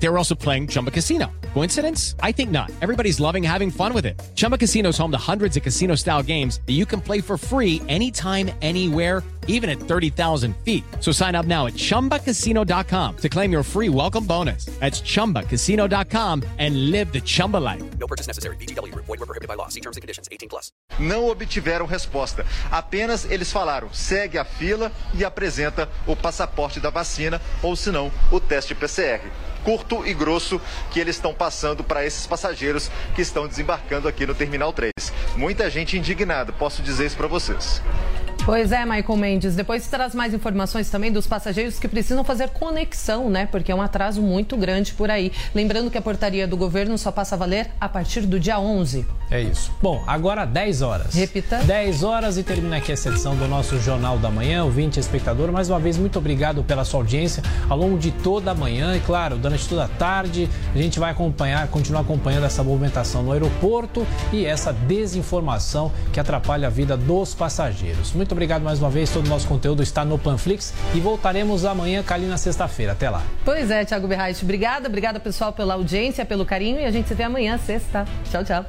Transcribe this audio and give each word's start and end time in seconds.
They 0.00 0.08
were 0.08 0.18
also 0.18 0.34
playing 0.34 0.68
Chumba 0.68 0.90
Casino. 0.90 1.26
Coincidence? 1.54 2.14
I 2.22 2.32
think 2.32 2.50
not. 2.50 2.70
Everybody's 2.80 3.18
loving 3.18 3.42
having 3.42 3.70
fun 3.70 3.92
with 3.92 4.06
it. 4.06 4.20
Chumba 4.34 4.56
Casino 4.56 4.90
is 4.90 4.98
home 4.98 5.10
to 5.10 5.18
hundreds 5.18 5.56
of 5.56 5.62
casino 5.62 5.96
style 5.96 6.22
games 6.22 6.60
that 6.66 6.74
you 6.74 6.86
can 6.86 7.00
play 7.00 7.20
for 7.20 7.36
free 7.36 7.82
anytime, 7.88 8.50
anywhere, 8.62 9.24
even 9.48 9.68
at 9.68 9.80
30,000 9.80 10.54
feet. 10.58 10.84
So 11.00 11.10
sign 11.10 11.34
up 11.34 11.46
now 11.46 11.66
at 11.66 11.72
chumbacasino.com 11.72 13.16
to 13.16 13.28
claim 13.28 13.50
your 13.50 13.62
free 13.64 13.88
welcome 13.88 14.24
bonus. 14.24 14.66
That's 14.78 15.00
chumbacasino.com 15.00 16.44
and 16.58 16.90
live 16.92 17.12
the 17.12 17.20
Chumba 17.20 17.56
life. 17.56 17.82
No 17.98 18.06
purchase 18.06 18.28
necessary. 18.28 18.56
VGW 18.56 18.92
Group. 18.92 19.06
Void 19.06 19.18
were 19.18 19.26
prohibited 19.26 19.48
by 19.48 19.54
law. 19.54 19.68
See 19.68 19.80
terms 19.80 19.96
and 19.96 20.02
conditions. 20.02 20.28
18 20.30 20.48
plus. 20.48 20.70
Não 21.00 21.28
obtiveram 21.28 21.86
resposta. 21.86 22.44
Apenas 22.70 23.24
eles 23.30 23.50
falaram: 23.50 23.88
segue 23.92 24.36
a 24.38 24.44
fila 24.44 24.92
e 25.14 25.24
apresenta 25.24 25.88
o 26.06 26.14
passaporte 26.14 26.78
da 26.78 26.90
vacina 26.90 27.40
ou, 27.62 27.74
se 27.74 27.90
não, 27.90 28.12
o 28.30 28.38
teste 28.38 28.74
PCR. 28.74 29.20
Curto 29.64 30.06
e 30.06 30.14
grosso 30.14 30.60
que 30.90 31.00
eles 31.00 31.16
estão 31.16 31.34
passando 31.34 31.84
para 31.84 32.04
esses 32.04 32.26
passageiros 32.26 32.90
que 33.14 33.22
estão 33.22 33.46
desembarcando 33.46 34.08
aqui 34.08 34.26
no 34.26 34.34
Terminal 34.34 34.72
3. 34.72 34.92
Muita 35.36 35.68
gente 35.70 35.96
indignada, 35.96 36.52
posso 36.52 36.82
dizer 36.82 37.06
isso 37.06 37.16
para 37.16 37.26
vocês. 37.26 37.82
Pois 38.48 38.72
é, 38.72 38.82
Michael 38.86 39.18
Mendes. 39.18 39.54
Depois 39.54 39.86
traz 39.88 40.14
mais 40.14 40.32
informações 40.32 40.88
também 40.88 41.12
dos 41.12 41.26
passageiros 41.26 41.78
que 41.78 41.86
precisam 41.86 42.24
fazer 42.24 42.48
conexão, 42.48 43.28
né? 43.28 43.44
Porque 43.44 43.70
é 43.70 43.74
um 43.74 43.82
atraso 43.82 44.22
muito 44.22 44.56
grande 44.56 44.94
por 44.94 45.10
aí. 45.10 45.30
Lembrando 45.54 45.90
que 45.90 45.98
a 45.98 46.00
portaria 46.00 46.48
do 46.48 46.56
governo 46.56 46.96
só 46.96 47.12
passa 47.12 47.34
a 47.34 47.38
valer 47.38 47.68
a 47.78 47.90
partir 47.90 48.22
do 48.22 48.40
dia 48.40 48.58
11. 48.58 49.04
É 49.30 49.42
isso. 49.42 49.70
Bom, 49.82 50.02
agora 50.06 50.46
10 50.46 50.80
horas. 50.80 51.14
Repita. 51.14 51.58
10 51.58 52.02
horas 52.02 52.38
e 52.38 52.42
termina 52.42 52.78
aqui 52.78 52.90
essa 52.90 53.10
edição 53.10 53.36
do 53.36 53.46
nosso 53.46 53.78
Jornal 53.80 54.18
da 54.18 54.30
Manhã. 54.30 54.64
Ouvinte, 54.64 54.98
espectador, 54.98 55.52
mais 55.52 55.68
uma 55.68 55.78
vez, 55.78 55.98
muito 55.98 56.18
obrigado 56.18 56.64
pela 56.64 56.86
sua 56.86 57.00
audiência 57.00 57.42
ao 57.68 57.76
longo 57.76 57.98
de 57.98 58.10
toda 58.10 58.52
a 58.52 58.54
manhã. 58.54 58.96
E 58.96 59.00
claro, 59.00 59.36
durante 59.36 59.68
toda 59.68 59.84
a 59.84 59.88
tarde, 59.88 60.48
a 60.74 60.78
gente 60.78 60.98
vai 60.98 61.10
acompanhar, 61.10 61.68
continuar 61.68 62.00
acompanhando 62.00 62.44
essa 62.44 62.64
movimentação 62.64 63.22
no 63.22 63.32
aeroporto 63.32 64.06
e 64.32 64.46
essa 64.46 64.72
desinformação 64.72 65.92
que 66.10 66.18
atrapalha 66.18 66.68
a 66.68 66.70
vida 66.70 66.96
dos 66.96 67.34
passageiros. 67.34 68.14
Muito 68.14 68.37
obrigado 68.38 68.62
mais 68.62 68.78
uma 68.78 68.88
vez. 68.88 69.10
Todo 69.10 69.26
o 69.26 69.28
nosso 69.28 69.48
conteúdo 69.48 69.82
está 69.82 70.04
no 70.04 70.16
Panflix 70.16 70.72
e 70.94 71.00
voltaremos 71.00 71.64
amanhã, 71.64 72.02
Cali, 72.04 72.26
na 72.26 72.36
sexta-feira. 72.36 72.92
Até 72.92 73.10
lá. 73.10 73.22
Pois 73.44 73.68
é, 73.70 73.84
Thiago 73.84 74.06
Berraich. 74.06 74.42
Obrigada, 74.44 74.88
obrigada 74.88 75.18
pessoal 75.18 75.52
pela 75.52 75.74
audiência, 75.74 76.24
pelo 76.24 76.46
carinho 76.46 76.80
e 76.80 76.84
a 76.84 76.90
gente 76.90 77.08
se 77.08 77.14
vê 77.14 77.24
amanhã, 77.24 77.58
sexta. 77.58 78.06
Tchau, 78.30 78.44
tchau. 78.44 78.64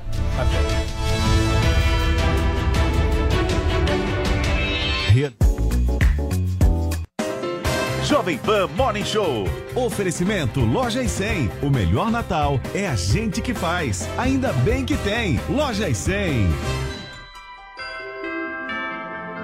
Jovem 8.05 8.39
Pan 8.39 8.67
Morning 8.75 9.05
Show. 9.05 9.45
Oferecimento 9.75 10.61
Loja 10.61 11.03
e 11.03 11.07
100. 11.07 11.51
O 11.61 11.69
melhor 11.69 12.09
Natal 12.09 12.59
é 12.73 12.87
a 12.87 12.95
gente 12.95 13.39
que 13.39 13.53
faz. 13.53 14.09
Ainda 14.17 14.51
bem 14.51 14.83
que 14.83 14.97
tem. 14.97 15.39
Loja 15.47 15.87
e 15.87 15.93
100. 15.93 16.49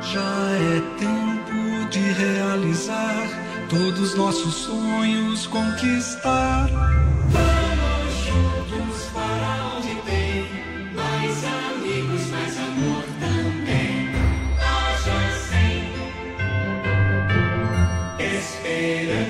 Já 0.02 0.52
é 0.52 0.82
tempo 1.00 1.90
de 1.90 2.00
realizar 2.00 3.28
todos 3.70 4.16
nossos 4.16 4.54
sonhos, 4.54 5.48
conquistar. 5.48 6.68
Vamos 7.30 8.14
juntos 8.26 9.10
para 9.14 9.76
onde 9.76 9.96
tem 10.02 10.48
mais 10.94 11.44
amigos, 11.44 12.30
mais 12.30 12.58
amor 12.58 13.04
também. 13.20 14.12
Loja 14.60 15.20
100. 18.20 18.28
Esperança 18.38 19.25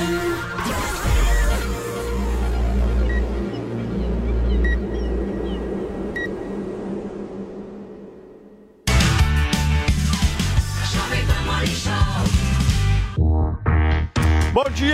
Bom 0.00 0.29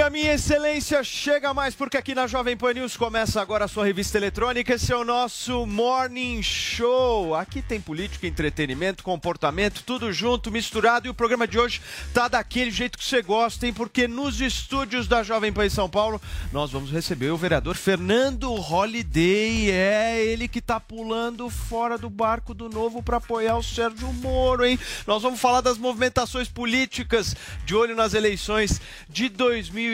dia, 0.06 0.10
minha 0.10 0.34
excelência. 0.34 1.02
Chega 1.04 1.52
mais 1.52 1.74
porque 1.74 1.96
aqui 1.96 2.14
na 2.14 2.26
Jovem 2.26 2.56
Pan 2.56 2.72
News 2.72 2.96
começa 2.96 3.40
agora 3.40 3.64
a 3.64 3.68
sua 3.68 3.84
revista 3.84 4.18
eletrônica. 4.18 4.74
Esse 4.74 4.92
é 4.92 4.96
o 4.96 5.04
nosso 5.04 5.66
Morning 5.66 6.42
Show. 6.42 7.34
Aqui 7.34 7.62
tem 7.62 7.80
política, 7.80 8.26
entretenimento, 8.26 9.02
comportamento, 9.02 9.82
tudo 9.84 10.12
junto, 10.12 10.50
misturado. 10.50 11.06
E 11.06 11.10
o 11.10 11.14
programa 11.14 11.46
de 11.46 11.58
hoje 11.58 11.80
tá 12.12 12.28
daquele 12.28 12.70
jeito 12.70 12.98
que 12.98 13.04
você 13.04 13.22
gosta, 13.22 13.66
hein? 13.66 13.72
Porque 13.72 14.06
nos 14.08 14.40
estúdios 14.40 15.06
da 15.06 15.22
Jovem 15.22 15.52
Pan 15.52 15.66
em 15.66 15.70
São 15.70 15.88
Paulo, 15.88 16.20
nós 16.52 16.70
vamos 16.70 16.90
receber 16.90 17.30
o 17.30 17.36
vereador 17.36 17.76
Fernando 17.76 18.52
Holliday. 18.54 19.70
É 19.70 20.24
ele 20.24 20.48
que 20.48 20.60
tá 20.60 20.78
pulando 20.78 21.48
fora 21.50 21.98
do 21.98 22.10
barco 22.10 22.54
do 22.54 22.68
novo 22.68 23.02
para 23.02 23.16
apoiar 23.18 23.56
o 23.56 23.62
Sérgio 23.62 24.12
Moro, 24.14 24.64
hein? 24.64 24.78
Nós 25.06 25.22
vamos 25.22 25.40
falar 25.40 25.60
das 25.60 25.78
movimentações 25.78 26.48
políticas 26.48 27.34
de 27.64 27.74
olho 27.74 27.96
nas 27.96 28.14
eleições 28.14 28.80
de 29.08 29.28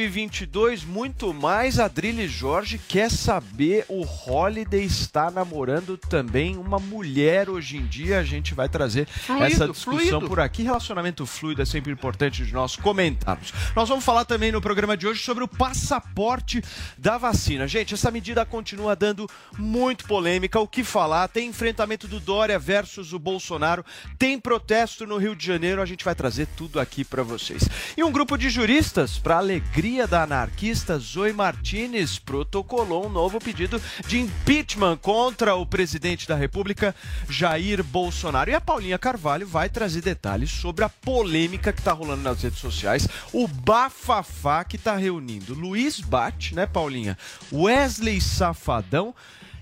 2022, 0.02 0.84
muito 0.84 1.32
mais. 1.32 1.78
Adrilho 1.78 2.26
Jorge 2.28 2.76
quer 2.76 3.08
saber, 3.10 3.84
o 3.88 4.04
Holiday 4.04 4.84
está 4.84 5.30
namorando 5.30 5.96
também 5.96 6.56
uma 6.56 6.78
mulher 6.80 7.48
hoje 7.48 7.76
em 7.76 7.86
dia. 7.86 8.18
A 8.18 8.24
gente 8.24 8.52
vai 8.52 8.68
trazer 8.68 9.06
Fluido, 9.06 9.44
essa 9.44 9.68
discussão 9.68 10.00
fluido. 10.00 10.28
por 10.28 10.40
aqui. 10.40 10.64
Relacionamento 10.64 11.24
fluido 11.24 11.62
é 11.62 11.64
sempre 11.64 11.92
importante 11.92 12.44
de 12.44 12.52
nós 12.52 12.74
comentarmos. 12.74 13.52
Nós 13.76 13.88
vamos 13.88 14.04
falar 14.04 14.24
também 14.24 14.50
no 14.50 14.60
programa 14.60 14.96
de 14.96 15.06
hoje 15.06 15.22
sobre 15.22 15.44
o 15.44 15.48
passaporte 15.48 16.62
da 16.98 17.16
vacina. 17.16 17.69
Gente, 17.69 17.94
essa 17.94 18.10
medida 18.10 18.44
continua 18.44 18.96
dando 18.96 19.28
muito 19.56 20.04
polêmica. 20.06 20.58
O 20.58 20.66
que 20.66 20.82
falar? 20.82 21.28
Tem 21.28 21.48
enfrentamento 21.48 22.08
do 22.08 22.19
Dória 22.19 22.58
versus 22.58 23.12
o 23.12 23.19
Bolsonaro, 23.20 23.84
tem 24.19 24.38
protesto 24.40 25.06
no 25.06 25.16
Rio 25.16 25.36
de 25.36 25.46
Janeiro. 25.46 25.80
A 25.80 25.86
gente 25.86 26.04
vai 26.04 26.14
trazer 26.14 26.48
tudo 26.56 26.80
aqui 26.80 27.04
para 27.04 27.22
vocês. 27.22 27.69
E 27.96 28.02
um 28.02 28.10
grupo 28.10 28.36
de 28.36 28.50
juristas, 28.50 29.16
para 29.19 29.36
alegria 29.36 29.91
da 29.92 30.22
anarquista 30.22 30.98
Zoe 30.98 31.34
Martinez, 31.34 32.19
protocolou 32.19 33.06
um 33.06 33.10
novo 33.10 33.38
pedido 33.38 33.80
de 34.06 34.19
impeachment 34.19 34.97
contra 34.97 35.54
o 35.54 35.66
presidente 35.66 36.26
da 36.26 36.34
República, 36.34 36.94
Jair 37.28 37.84
Bolsonaro. 37.84 38.50
E 38.50 38.54
a 38.54 38.60
Paulinha 38.60 38.98
Carvalho 38.98 39.47
vai 39.47 39.69
trazer 39.69 40.00
detalhes 40.00 40.50
sobre 40.50 40.84
a 40.84 40.88
polêmica 40.88 41.72
que 41.72 41.81
está 41.81 41.93
rolando 41.93 42.22
nas 42.22 42.43
redes 42.43 42.58
sociais, 42.58 43.06
o 43.32 43.46
bafafá 43.46 44.64
que 44.64 44.76
está 44.76 44.96
reunindo 44.96 45.55
Luiz 45.55 46.00
Bate, 46.00 46.55
né, 46.55 46.64
Paulinha? 46.64 47.19
Wesley 47.52 48.20
Safadão 48.20 49.14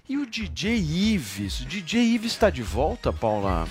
e 0.09 0.17
o 0.17 0.25
DJ 0.25 0.77
Ives. 0.77 1.61
O 1.61 1.65
DJ 1.65 2.03
Ives 2.03 2.33
está 2.33 2.51
de 2.51 2.63
volta, 2.63 3.13
Paula? 3.13 3.67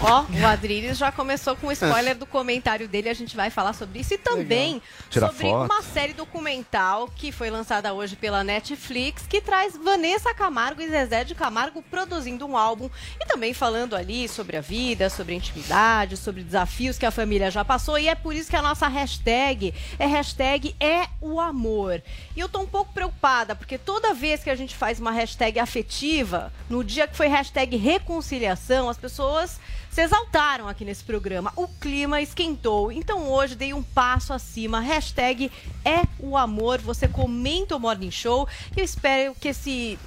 Ó, 0.00 0.24
o 0.40 0.46
Adriles 0.46 0.96
já 0.96 1.10
começou 1.10 1.56
com 1.56 1.66
o 1.66 1.72
spoiler 1.72 2.16
do 2.16 2.24
comentário 2.24 2.86
dele, 2.86 3.08
a 3.08 3.14
gente 3.14 3.34
vai 3.34 3.50
falar 3.50 3.72
sobre 3.72 3.98
isso 3.98 4.14
e 4.14 4.18
também 4.18 4.80
sobre 5.10 5.50
foto. 5.50 5.64
uma 5.64 5.82
série 5.82 6.12
documental 6.12 7.08
que 7.16 7.32
foi 7.32 7.50
lançada 7.50 7.92
hoje 7.92 8.14
pela 8.14 8.44
Netflix, 8.44 9.26
que 9.26 9.40
traz 9.40 9.76
Vanessa 9.76 10.32
Camargo 10.32 10.80
e 10.80 10.88
Zezé 10.88 11.24
de 11.24 11.34
Camargo 11.34 11.82
produzindo 11.82 12.46
um 12.46 12.56
álbum 12.56 12.88
e 13.20 13.26
também 13.26 13.52
falando 13.52 13.96
ali 13.96 14.28
sobre 14.28 14.56
a 14.56 14.60
vida, 14.60 15.10
sobre 15.10 15.34
a 15.34 15.36
intimidade, 15.36 16.16
sobre 16.16 16.44
desafios 16.44 16.96
que 16.96 17.04
a 17.04 17.10
família 17.10 17.50
já 17.50 17.64
passou 17.64 17.98
e 17.98 18.06
é 18.06 18.14
por 18.14 18.34
isso 18.34 18.50
que 18.50 18.56
a 18.56 18.62
nossa 18.62 18.86
hashtag 18.86 19.74
é 19.98 20.06
hashtag 20.06 20.76
é 20.78 21.08
o 21.20 21.40
amor. 21.40 22.00
E 22.36 22.40
eu 22.40 22.48
tô 22.48 22.60
um 22.60 22.66
pouco 22.66 22.92
preocupada, 22.92 23.56
porque 23.56 23.76
toda 23.76 24.14
vez 24.14 24.44
que 24.44 24.50
a 24.50 24.54
gente 24.54 24.76
faz 24.76 25.00
uma 25.00 25.10
hashtag 25.10 25.58
afetiva, 25.58 26.52
no 26.70 26.84
dia 26.84 27.08
que 27.08 27.16
foi 27.16 27.26
hashtag 27.26 27.76
reconciliação, 27.76 28.88
as 28.88 28.96
pessoas 28.96 29.58
se 29.90 30.02
exaltaram 30.02 30.68
aqui 30.68 30.84
nesse 30.84 31.04
programa. 31.04 31.52
O 31.56 31.66
clima 31.66 32.20
esquentou. 32.20 32.92
Então 32.92 33.30
hoje 33.30 33.54
dei 33.54 33.72
um 33.72 33.82
passo 33.82 34.32
acima. 34.32 34.80
Hashtag 34.80 35.50
é 35.84 36.02
o 36.18 36.36
amor. 36.36 36.78
Você 36.80 37.08
comenta 37.08 37.76
o 37.76 37.80
Morning 37.80 38.10
Show. 38.10 38.48
Eu 38.76 38.84
espero 38.84 39.34
que 39.34 39.48
esse 39.48 39.98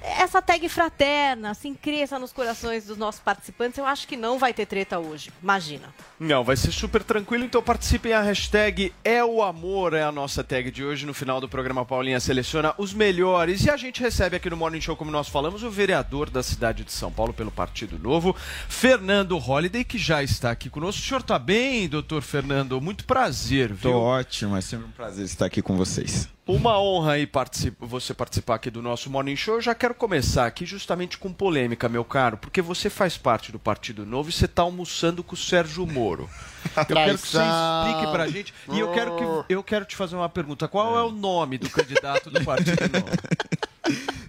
essa 0.00 0.40
tag 0.40 0.68
fraterna, 0.68 1.50
assim, 1.50 1.74
cresça 1.74 2.18
nos 2.18 2.32
corações 2.32 2.86
dos 2.86 2.96
nossos 2.96 3.20
participantes. 3.20 3.78
Eu 3.78 3.86
acho 3.86 4.06
que 4.06 4.16
não 4.16 4.38
vai 4.38 4.54
ter 4.54 4.66
treta 4.66 4.98
hoje. 4.98 5.32
Imagina. 5.42 5.92
Não, 6.20 6.42
vai 6.42 6.56
ser 6.56 6.72
super 6.72 7.02
tranquilo, 7.04 7.44
então 7.44 7.62
participem. 7.62 8.12
A 8.12 8.20
hashtag 8.20 8.92
é 9.04 9.24
o 9.24 9.40
amor, 9.40 9.94
é 9.94 10.02
a 10.02 10.10
nossa 10.10 10.42
tag 10.42 10.68
de 10.70 10.84
hoje. 10.84 11.06
No 11.06 11.14
final 11.14 11.40
do 11.40 11.48
programa, 11.48 11.84
Paulinha 11.84 12.18
seleciona 12.18 12.74
os 12.76 12.92
melhores. 12.92 13.64
E 13.64 13.70
a 13.70 13.76
gente 13.76 14.00
recebe 14.00 14.34
aqui 14.36 14.50
no 14.50 14.56
Morning 14.56 14.80
Show, 14.80 14.96
como 14.96 15.12
nós 15.12 15.28
falamos, 15.28 15.62
o 15.62 15.70
vereador 15.70 16.28
da 16.28 16.42
cidade 16.42 16.82
de 16.82 16.90
São 16.90 17.12
Paulo 17.12 17.32
pelo 17.32 17.52
Partido 17.52 17.98
Novo, 18.00 18.34
Fernando 18.68 19.38
Holliday, 19.38 19.84
que 19.84 19.96
já 19.96 20.20
está 20.22 20.50
aqui 20.50 20.68
conosco. 20.68 21.00
O 21.00 21.04
senhor 21.04 21.20
está 21.20 21.38
bem, 21.38 21.88
doutor 21.88 22.20
Fernando? 22.20 22.80
Muito 22.80 23.04
prazer, 23.04 23.72
viu? 23.72 23.92
Tô 23.92 24.00
ótimo, 24.00 24.56
é 24.56 24.60
sempre 24.60 24.86
um 24.86 24.90
prazer 24.90 25.24
estar 25.24 25.46
aqui 25.46 25.62
com 25.62 25.76
vocês. 25.76 26.28
Uma 26.46 26.80
honra 26.80 27.12
aí 27.12 27.26
particip- 27.26 27.76
você 27.78 28.14
participar 28.14 28.54
aqui 28.54 28.70
do 28.70 28.80
nosso 28.80 29.10
Morning 29.10 29.36
Show. 29.36 29.56
Eu 29.56 29.60
já 29.60 29.74
quero 29.74 29.94
começar 29.94 30.46
aqui 30.46 30.64
justamente 30.64 31.18
com 31.18 31.30
polêmica, 31.30 31.90
meu 31.90 32.02
caro, 32.02 32.38
porque 32.38 32.62
você 32.62 32.88
faz 32.88 33.18
parte 33.18 33.52
do 33.52 33.58
Partido 33.58 34.06
Novo 34.06 34.30
e 34.30 34.32
você 34.32 34.46
está 34.46 34.62
almoçando 34.62 35.22
com 35.22 35.34
o 35.34 35.38
Sérgio 35.38 35.86
Moro. 35.86 36.07
Eu 36.76 36.86
quero 36.86 37.18
que 37.18 37.26
você 37.26 37.38
explique 37.38 38.12
pra 38.12 38.28
gente. 38.28 38.54
E 38.72 38.78
eu 38.78 38.92
quero, 38.92 39.16
que, 39.16 39.52
eu 39.52 39.62
quero 39.62 39.84
te 39.84 39.96
fazer 39.96 40.16
uma 40.16 40.28
pergunta. 40.28 40.68
Qual 40.68 40.98
é 40.98 41.02
o 41.02 41.10
nome 41.10 41.58
do 41.58 41.68
candidato 41.70 42.30
do 42.30 42.44
Partido 42.44 42.76
Novo? 42.92 43.06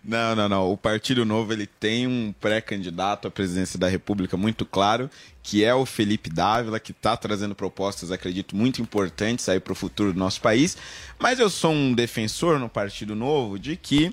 Não, 0.09 0.35
não, 0.35 0.49
não. 0.49 0.71
O 0.71 0.75
Partido 0.75 1.23
Novo 1.23 1.53
ele 1.53 1.67
tem 1.67 2.07
um 2.07 2.33
pré-candidato 2.41 3.27
à 3.27 3.31
presidência 3.31 3.77
da 3.77 3.87
República 3.87 4.35
muito 4.35 4.65
claro, 4.65 5.07
que 5.43 5.63
é 5.63 5.71
o 5.71 5.85
Felipe 5.85 6.31
Dávila, 6.31 6.79
que 6.79 6.91
está 6.91 7.15
trazendo 7.15 7.53
propostas, 7.53 8.11
acredito, 8.11 8.55
muito 8.55 8.81
importantes 8.81 9.47
aí 9.47 9.59
para 9.59 9.73
o 9.73 9.75
futuro 9.75 10.11
do 10.11 10.17
nosso 10.17 10.41
país. 10.41 10.75
Mas 11.19 11.37
eu 11.39 11.47
sou 11.47 11.71
um 11.71 11.93
defensor 11.93 12.57
no 12.57 12.67
Partido 12.67 13.15
Novo 13.15 13.59
de 13.59 13.75
que 13.75 14.11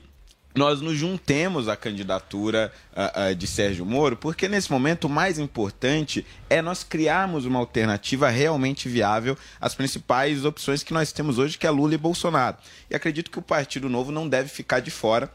nós 0.57 0.81
nos 0.81 0.97
juntemos 0.97 1.69
à 1.69 1.77
candidatura 1.77 2.73
ah, 2.95 3.27
ah, 3.27 3.33
de 3.35 3.47
Sérgio 3.47 3.85
Moro, 3.85 4.17
porque 4.17 4.49
nesse 4.49 4.73
momento 4.73 5.05
o 5.05 5.11
mais 5.11 5.39
importante 5.39 6.25
é 6.49 6.63
nós 6.63 6.83
criarmos 6.83 7.45
uma 7.45 7.59
alternativa 7.59 8.31
realmente 8.31 8.89
viável 8.89 9.37
às 9.61 9.75
principais 9.75 10.47
opções 10.47 10.83
que 10.83 10.95
nós 10.95 11.13
temos 11.13 11.39
hoje, 11.39 11.59
que 11.59 11.67
é 11.67 11.71
Lula 11.71 11.95
e 11.95 11.99
Bolsonaro. 11.99 12.57
E 12.91 12.97
acredito 12.97 13.31
que 13.31 13.39
o 13.39 13.43
Partido 13.43 13.91
Novo 13.91 14.11
não 14.11 14.27
deve 14.27 14.49
ficar 14.49 14.81
de 14.81 14.91
fora 14.91 15.31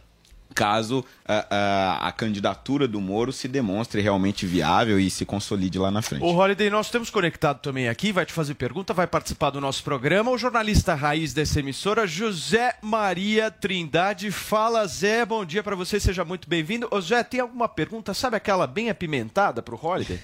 caso 0.53 1.03
ah, 1.25 1.47
ah, 1.49 2.07
a 2.07 2.11
candidatura 2.11 2.87
do 2.87 2.99
Moro 3.01 3.31
se 3.31 3.47
demonstre 3.47 4.01
realmente 4.01 4.45
viável 4.45 4.99
e 4.99 5.09
se 5.09 5.25
consolide 5.25 5.79
lá 5.79 5.89
na 5.89 6.01
frente. 6.01 6.23
O 6.23 6.35
Holiday, 6.35 6.69
nós 6.69 6.89
temos 6.89 7.09
conectado 7.09 7.59
também 7.59 7.89
aqui, 7.89 8.11
vai 8.11 8.25
te 8.25 8.33
fazer 8.33 8.55
pergunta, 8.55 8.93
vai 8.93 9.07
participar 9.07 9.49
do 9.49 9.61
nosso 9.61 9.83
programa, 9.83 10.31
o 10.31 10.37
jornalista 10.37 10.93
raiz 10.93 11.33
dessa 11.33 11.59
emissora, 11.59 12.05
José 12.05 12.75
Maria 12.81 13.49
Trindade. 13.49 14.31
Fala, 14.31 14.85
Zé, 14.87 15.25
bom 15.25 15.43
dia 15.45 15.63
pra 15.63 15.75
você, 15.75 15.99
seja 15.99 16.23
muito 16.23 16.47
bem-vindo. 16.47 16.87
Ô, 16.91 17.01
Zé, 17.01 17.23
tem 17.23 17.39
alguma 17.39 17.67
pergunta? 17.67 18.13
Sabe 18.13 18.35
aquela 18.35 18.67
bem 18.67 18.89
apimentada 18.89 19.61
pro 19.61 19.79
Holiday? 19.81 20.19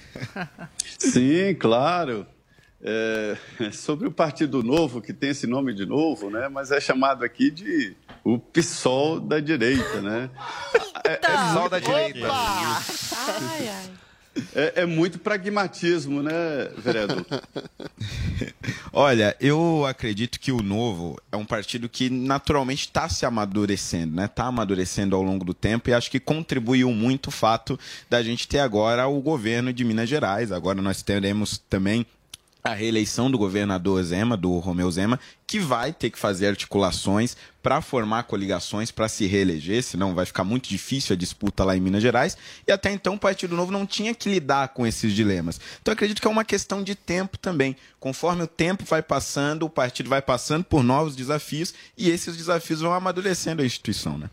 Sim, 0.99 1.55
claro. 1.59 2.25
É, 2.81 3.35
sobre 3.73 4.07
o 4.07 4.11
Partido 4.11 4.61
Novo, 4.63 5.01
que 5.01 5.13
tem 5.13 5.31
esse 5.31 5.47
nome 5.47 5.73
de 5.73 5.85
novo, 5.85 6.29
né? 6.29 6.47
Mas 6.47 6.71
é 6.71 6.79
chamado 6.79 7.23
aqui 7.23 7.49
de 7.49 7.95
o 8.23 8.37
PSOL 8.37 9.19
da 9.19 9.39
direita, 9.39 10.01
né? 10.01 10.29
É, 11.03 11.13
é 11.13 11.15
PSOL 11.17 11.53
muito- 11.61 11.69
da 11.69 11.79
direita. 11.79 12.27
Ai, 12.31 13.69
ai. 13.69 13.91
É, 14.53 14.81
é 14.81 14.85
muito 14.85 15.17
pragmatismo, 15.17 16.21
né, 16.21 16.31
vereador? 16.77 17.25
Olha, 18.93 19.35
eu 19.39 19.83
acredito 19.85 20.39
que 20.39 20.51
o 20.51 20.61
Novo 20.61 21.19
é 21.31 21.37
um 21.37 21.45
partido 21.45 21.89
que 21.89 22.07
naturalmente 22.09 22.81
está 22.81 23.09
se 23.09 23.25
amadurecendo, 23.25 24.15
né? 24.15 24.25
Está 24.25 24.45
amadurecendo 24.45 25.15
ao 25.15 25.23
longo 25.23 25.43
do 25.43 25.53
tempo 25.53 25.89
e 25.89 25.93
acho 25.93 26.11
que 26.11 26.19
contribuiu 26.19 26.91
muito 26.91 27.27
o 27.27 27.31
fato 27.31 27.79
da 28.09 28.21
gente 28.21 28.47
ter 28.47 28.59
agora 28.59 29.07
o 29.07 29.19
governo 29.21 29.73
de 29.73 29.83
Minas 29.83 30.07
Gerais. 30.07 30.51
Agora 30.51 30.81
nós 30.81 31.01
teremos 31.01 31.57
também 31.69 32.05
a 32.67 32.73
reeleição 32.73 33.31
do 33.31 33.37
governador 33.37 34.03
Zema, 34.03 34.35
do 34.35 34.57
Romeu 34.59 34.91
Zema, 34.91 35.19
que 35.45 35.59
vai 35.59 35.93
ter 35.93 36.09
que 36.09 36.19
fazer 36.19 36.47
articulações 36.47 37.37
para 37.63 37.81
formar 37.81 38.23
coligações 38.23 38.91
para 38.91 39.07
se 39.07 39.25
reeleger, 39.25 39.81
senão 39.81 40.13
vai 40.13 40.25
ficar 40.25 40.43
muito 40.43 40.67
difícil 40.67 41.13
a 41.13 41.17
disputa 41.17 41.63
lá 41.63 41.77
em 41.77 41.79
Minas 41.79 42.01
Gerais. 42.01 42.37
E 42.67 42.71
até 42.71 42.91
então 42.91 43.15
o 43.15 43.19
Partido 43.19 43.55
Novo 43.55 43.71
não 43.71 43.85
tinha 43.85 44.13
que 44.13 44.29
lidar 44.29 44.69
com 44.69 44.85
esses 44.85 45.13
dilemas. 45.13 45.59
Então 45.81 45.93
acredito 45.93 46.21
que 46.21 46.27
é 46.27 46.31
uma 46.31 46.45
questão 46.45 46.83
de 46.83 46.93
tempo 46.93 47.37
também. 47.37 47.75
Conforme 47.99 48.43
o 48.43 48.47
tempo 48.47 48.83
vai 48.85 49.01
passando, 49.01 49.63
o 49.63 49.69
partido 49.69 50.09
vai 50.09 50.21
passando 50.21 50.63
por 50.63 50.83
novos 50.83 51.15
desafios 51.15 51.73
e 51.97 52.09
esses 52.09 52.35
desafios 52.35 52.81
vão 52.81 52.93
amadurecendo 52.93 53.61
a 53.61 53.65
instituição, 53.65 54.17
né? 54.17 54.29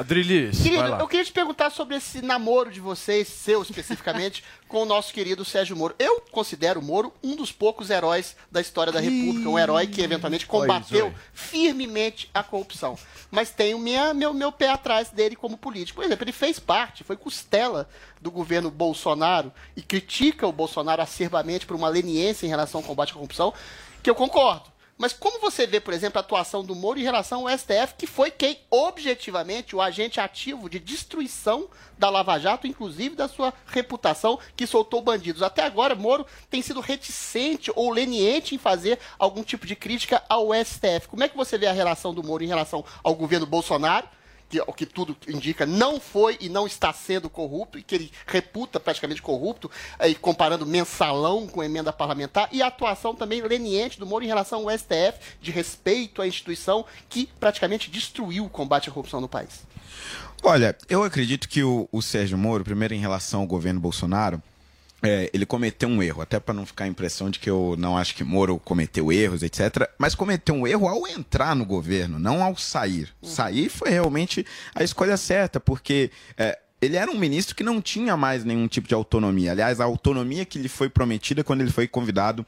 Adrilis, 0.00 0.62
Querido, 0.62 0.94
eu 0.98 1.06
queria 1.06 1.26
te 1.26 1.30
perguntar 1.30 1.68
sobre 1.68 1.94
esse 1.94 2.22
namoro 2.22 2.70
de 2.70 2.80
vocês, 2.80 3.28
seu 3.28 3.60
especificamente, 3.60 4.42
com 4.66 4.82
o 4.82 4.86
nosso 4.86 5.12
querido 5.12 5.44
Sérgio 5.44 5.76
Moro. 5.76 5.94
Eu 5.98 6.22
considero 6.30 6.80
o 6.80 6.82
Moro 6.82 7.12
um 7.22 7.36
dos 7.36 7.52
poucos 7.52 7.90
heróis 7.90 8.34
da 8.50 8.62
história 8.62 8.90
da 8.90 8.98
República, 8.98 9.46
um 9.46 9.58
herói 9.58 9.86
que 9.86 10.00
eventualmente 10.00 10.46
combateu 10.46 11.08
oi. 11.08 11.14
firmemente 11.34 12.30
a 12.32 12.42
corrupção. 12.42 12.98
Mas 13.30 13.50
tenho 13.50 13.78
minha, 13.78 14.14
meu, 14.14 14.32
meu 14.32 14.50
pé 14.50 14.70
atrás 14.70 15.10
dele 15.10 15.36
como 15.36 15.58
político. 15.58 15.96
Por 15.96 16.06
exemplo, 16.06 16.24
ele 16.24 16.32
fez 16.32 16.58
parte, 16.58 17.04
foi 17.04 17.18
costela 17.18 17.86
do 18.22 18.30
governo 18.30 18.70
Bolsonaro 18.70 19.52
e 19.76 19.82
critica 19.82 20.46
o 20.46 20.52
Bolsonaro 20.52 21.02
acerbamente 21.02 21.66
por 21.66 21.76
uma 21.76 21.90
leniência 21.90 22.46
em 22.46 22.48
relação 22.48 22.80
ao 22.80 22.86
combate 22.86 23.10
à 23.10 23.16
corrupção, 23.16 23.52
que 24.02 24.08
eu 24.08 24.14
concordo. 24.14 24.70
Mas 25.00 25.14
como 25.14 25.40
você 25.40 25.66
vê, 25.66 25.80
por 25.80 25.94
exemplo, 25.94 26.18
a 26.18 26.20
atuação 26.20 26.62
do 26.62 26.74
Moro 26.74 27.00
em 27.00 27.02
relação 27.02 27.48
ao 27.48 27.58
STF, 27.58 27.94
que 27.96 28.06
foi 28.06 28.30
quem, 28.30 28.58
objetivamente, 28.70 29.74
o 29.74 29.80
agente 29.80 30.20
ativo 30.20 30.68
de 30.68 30.78
destruição 30.78 31.70
da 31.96 32.10
Lava 32.10 32.38
Jato, 32.38 32.66
inclusive 32.66 33.16
da 33.16 33.26
sua 33.26 33.50
reputação, 33.64 34.38
que 34.54 34.66
soltou 34.66 35.00
bandidos. 35.00 35.42
Até 35.42 35.62
agora, 35.62 35.94
Moro 35.94 36.26
tem 36.50 36.60
sido 36.60 36.80
reticente 36.80 37.72
ou 37.74 37.90
leniente 37.90 38.54
em 38.54 38.58
fazer 38.58 38.98
algum 39.18 39.42
tipo 39.42 39.66
de 39.66 39.74
crítica 39.74 40.22
ao 40.28 40.50
STF. 40.52 41.08
Como 41.08 41.24
é 41.24 41.30
que 41.30 41.36
você 41.36 41.56
vê 41.56 41.66
a 41.66 41.72
relação 41.72 42.12
do 42.12 42.22
Moro 42.22 42.44
em 42.44 42.48
relação 42.48 42.84
ao 43.02 43.14
governo 43.14 43.46
Bolsonaro? 43.46 44.06
Que, 44.50 44.60
o 44.60 44.72
que 44.72 44.84
tudo 44.84 45.16
indica, 45.28 45.64
não 45.64 46.00
foi 46.00 46.36
e 46.40 46.48
não 46.48 46.66
está 46.66 46.92
sendo 46.92 47.30
corrupto, 47.30 47.78
e 47.78 47.82
que 47.82 47.94
ele 47.94 48.12
reputa 48.26 48.80
praticamente 48.80 49.22
corrupto, 49.22 49.70
aí, 49.98 50.14
comparando 50.14 50.66
mensalão 50.66 51.46
com 51.46 51.62
emenda 51.62 51.92
parlamentar, 51.92 52.48
e 52.50 52.60
a 52.60 52.66
atuação 52.66 53.14
também 53.14 53.40
leniente 53.40 53.98
do 53.98 54.06
Moro 54.06 54.24
em 54.24 54.28
relação 54.28 54.68
ao 54.68 54.76
STF, 54.76 55.18
de 55.40 55.50
respeito 55.50 56.20
à 56.20 56.26
instituição 56.26 56.84
que 57.08 57.28
praticamente 57.38 57.90
destruiu 57.90 58.44
o 58.44 58.50
combate 58.50 58.88
à 58.88 58.92
corrupção 58.92 59.20
no 59.20 59.28
país. 59.28 59.62
Olha, 60.42 60.76
eu 60.88 61.04
acredito 61.04 61.48
que 61.48 61.62
o, 61.62 61.88
o 61.92 62.02
Sérgio 62.02 62.36
Moro, 62.36 62.64
primeiro 62.64 62.94
em 62.94 62.98
relação 62.98 63.40
ao 63.42 63.46
governo 63.46 63.78
Bolsonaro, 63.78 64.42
é, 65.02 65.30
ele 65.32 65.46
cometeu 65.46 65.88
um 65.88 66.02
erro, 66.02 66.22
até 66.22 66.38
para 66.38 66.54
não 66.54 66.66
ficar 66.66 66.84
a 66.84 66.88
impressão 66.88 67.30
de 67.30 67.38
que 67.38 67.48
eu 67.48 67.74
não 67.78 67.96
acho 67.96 68.14
que 68.14 68.24
Moro 68.24 68.58
cometeu 68.58 69.12
erros, 69.12 69.42
etc. 69.42 69.88
Mas 69.98 70.14
cometeu 70.14 70.54
um 70.54 70.66
erro 70.66 70.88
ao 70.88 71.06
entrar 71.06 71.54
no 71.56 71.64
governo, 71.64 72.18
não 72.18 72.42
ao 72.42 72.56
sair. 72.56 73.08
Sair 73.22 73.68
foi 73.68 73.90
realmente 73.90 74.44
a 74.74 74.84
escolha 74.84 75.16
certa, 75.16 75.58
porque 75.58 76.10
é, 76.36 76.58
ele 76.80 76.96
era 76.96 77.10
um 77.10 77.18
ministro 77.18 77.54
que 77.54 77.62
não 77.62 77.80
tinha 77.80 78.16
mais 78.16 78.44
nenhum 78.44 78.66
tipo 78.66 78.88
de 78.88 78.94
autonomia. 78.94 79.52
Aliás, 79.52 79.80
a 79.80 79.84
autonomia 79.84 80.44
que 80.44 80.58
lhe 80.58 80.68
foi 80.68 80.88
prometida 80.88 81.44
quando 81.44 81.60
ele 81.60 81.70
foi 81.70 81.86
convidado 81.86 82.44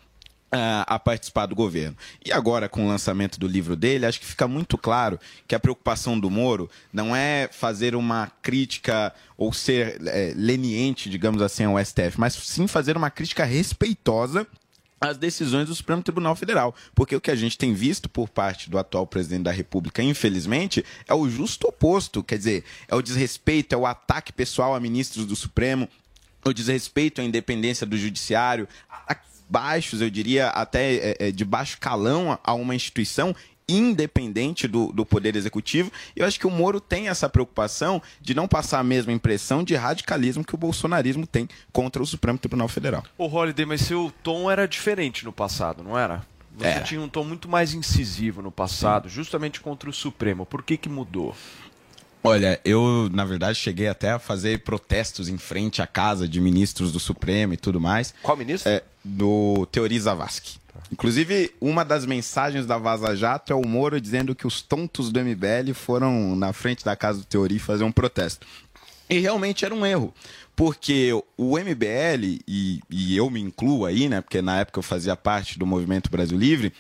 a 0.53 0.99
participar 0.99 1.47
do 1.47 1.55
governo. 1.55 1.97
E 2.25 2.31
agora, 2.31 2.69
com 2.69 2.85
o 2.85 2.89
lançamento 2.89 3.41
do 3.41 3.49
livro 3.49 3.75
dele, 3.75 4.05
acho 4.05 4.21
que 4.21 4.27
fica 4.27 4.47
muito 4.47 4.77
claro 4.77 5.19
que 5.49 5.55
a 5.55 5.61
preocupação 5.61 6.21
do 6.21 6.31
Moro 6.31 6.71
não 6.93 7.17
é 7.17 7.49
fazer 7.51 7.95
uma 7.95 8.31
crítica 8.43 9.15
ou 9.37 9.53
ser 9.53 9.99
eh, 10.07 10.35
leniente, 10.37 11.09
digamos 11.09 11.41
assim, 11.41 11.65
ao 11.65 11.83
STF, 11.83 12.19
mas 12.21 12.35
sim 12.35 12.67
fazer 12.67 12.99
uma 12.99 13.11
crítica 13.11 13.45
respeitosa 13.45 14.47
às 15.01 15.17
decisões 15.17 15.69
do 15.69 15.75
Supremo 15.75 16.03
Tribunal 16.03 16.37
Federal. 16.37 16.75
Porque 16.95 17.17
o 17.17 17.21
que 17.21 17.31
a 17.31 17.35
gente 17.35 17.57
tem 17.57 17.73
visto 17.73 18.09
por 18.09 18.29
parte 18.29 18.69
do 18.69 18.79
atual 18.79 19.07
presidente 19.07 19.45
da 19.45 19.51
República, 19.51 20.03
infelizmente, 20.03 20.85
é 21.09 21.15
o 21.15 21.29
justo 21.31 21.67
oposto. 21.67 22.23
Quer 22.23 22.37
dizer, 22.37 22.65
é 22.87 22.95
o 22.95 23.01
desrespeito, 23.01 23.75
é 23.75 23.79
o 23.79 23.87
ataque 23.87 24.33
pessoal 24.33 24.75
a 24.75 24.81
ministros 24.81 25.25
do 25.25 25.35
Supremo, 25.35 25.89
o 26.45 26.53
desrespeito 26.53 27.23
à 27.23 27.25
independência 27.25 27.87
do 27.87 27.97
judiciário, 27.97 28.69
ataques 28.91 29.32
baixos, 29.53 30.01
eu 30.01 30.09
diria, 30.09 30.49
até 30.49 30.95
é, 30.95 31.17
é, 31.19 31.31
de 31.31 31.45
baixo 31.45 31.77
calão 31.79 32.39
a 32.43 32.55
uma 32.55 32.75
instituição 32.75 33.37
independente 33.69 34.67
do, 34.67 34.93
do 34.93 35.05
Poder 35.05 35.37
Executivo. 35.37 35.93
E 36.17 36.21
eu 36.21 36.27
acho 36.27 36.41
que 36.41 36.47
o 36.47 36.51
Moro 36.51 36.81
tem 36.81 37.09
essa 37.09 37.29
preocupação 37.29 38.03
de 38.21 38.35
não 38.35 38.49
passar 38.49 38.81
a 38.81 38.85
mesma 38.85 39.13
impressão 39.13 39.63
de 39.63 39.75
radicalismo 39.75 40.43
que 40.43 40.55
o 40.55 40.59
bolsonarismo 40.59 41.27
tem 41.27 41.49
contra 41.71 42.03
o 42.03 42.07
Supremo 42.07 42.39
Tribunal 42.39 42.67
Federal. 42.67 43.05
Ô, 43.17 43.27
Holiday, 43.27 43.67
mas 43.67 43.83
seu 43.83 44.13
tom 44.23 44.51
era 44.51 44.67
diferente 44.67 45.25
no 45.25 45.33
passado, 45.33 45.83
não 45.83 45.99
era? 45.99 46.25
Você 46.57 46.81
tinha 46.81 47.01
um 47.01 47.09
tom 47.09 47.25
muito 47.25 47.49
mais 47.49 47.73
incisivo 47.73 48.43
no 48.43 48.53
passado, 48.53 49.09
justamente 49.09 49.61
contra 49.61 49.89
o 49.89 49.93
Supremo. 49.93 50.45
Por 50.45 50.63
que 50.63 50.77
que 50.77 50.89
mudou? 50.89 51.35
Olha, 52.25 52.61
eu, 52.64 53.09
na 53.12 53.25
verdade, 53.25 53.59
cheguei 53.59 53.88
até 53.88 54.11
a 54.12 54.19
fazer 54.19 54.61
protestos 54.61 55.29
em 55.29 55.38
frente 55.38 55.83
à 55.83 55.87
casa 55.87 56.29
de 56.29 56.41
ministros 56.41 56.93
do 56.93 57.00
Supremo 57.00 57.55
e 57.55 57.57
tudo 57.57 57.81
mais. 57.81 58.14
Qual 58.23 58.37
ministro? 58.37 58.71
É, 58.71 58.83
do 59.05 59.67
Teori 59.73 59.99
Zavascki. 59.99 60.62
Inclusive, 60.91 61.52
uma 61.61 61.85
das 61.85 62.05
mensagens 62.05 62.67
da 62.67 62.76
Vaza 62.79 63.17
Jato 63.17 63.52
é 63.52 63.57
o 63.57 63.67
Moro 63.67 64.00
dizendo 64.00 64.35
que 64.35 64.47
os 64.47 64.61
tontos 64.61 65.11
do 65.11 65.21
MBL 65.21 65.73
foram 65.75 66.37
na 66.37 66.52
frente 66.52 66.85
da 66.85 66.95
casa 66.95 67.21
do 67.21 67.25
Teori 67.25 67.59
fazer 67.59 67.83
um 67.83 67.93
protesto. 67.93 68.47
E 69.09 69.19
realmente 69.19 69.64
era 69.64 69.75
um 69.75 69.85
erro. 69.85 70.14
Porque 70.55 71.11
o 71.37 71.59
MBL, 71.59 72.41
e, 72.47 72.81
e 72.91 73.17
eu 73.17 73.31
me 73.31 73.41
incluo 73.41 73.87
aí, 73.87 74.09
né? 74.09 74.21
Porque 74.21 74.43
na 74.43 74.61
época 74.61 74.79
eu 74.79 74.83
fazia 74.83 75.17
parte 75.17 75.59
do 75.59 75.67
Movimento 75.67 76.11
Brasil 76.11 76.38
Livre, 76.38 76.73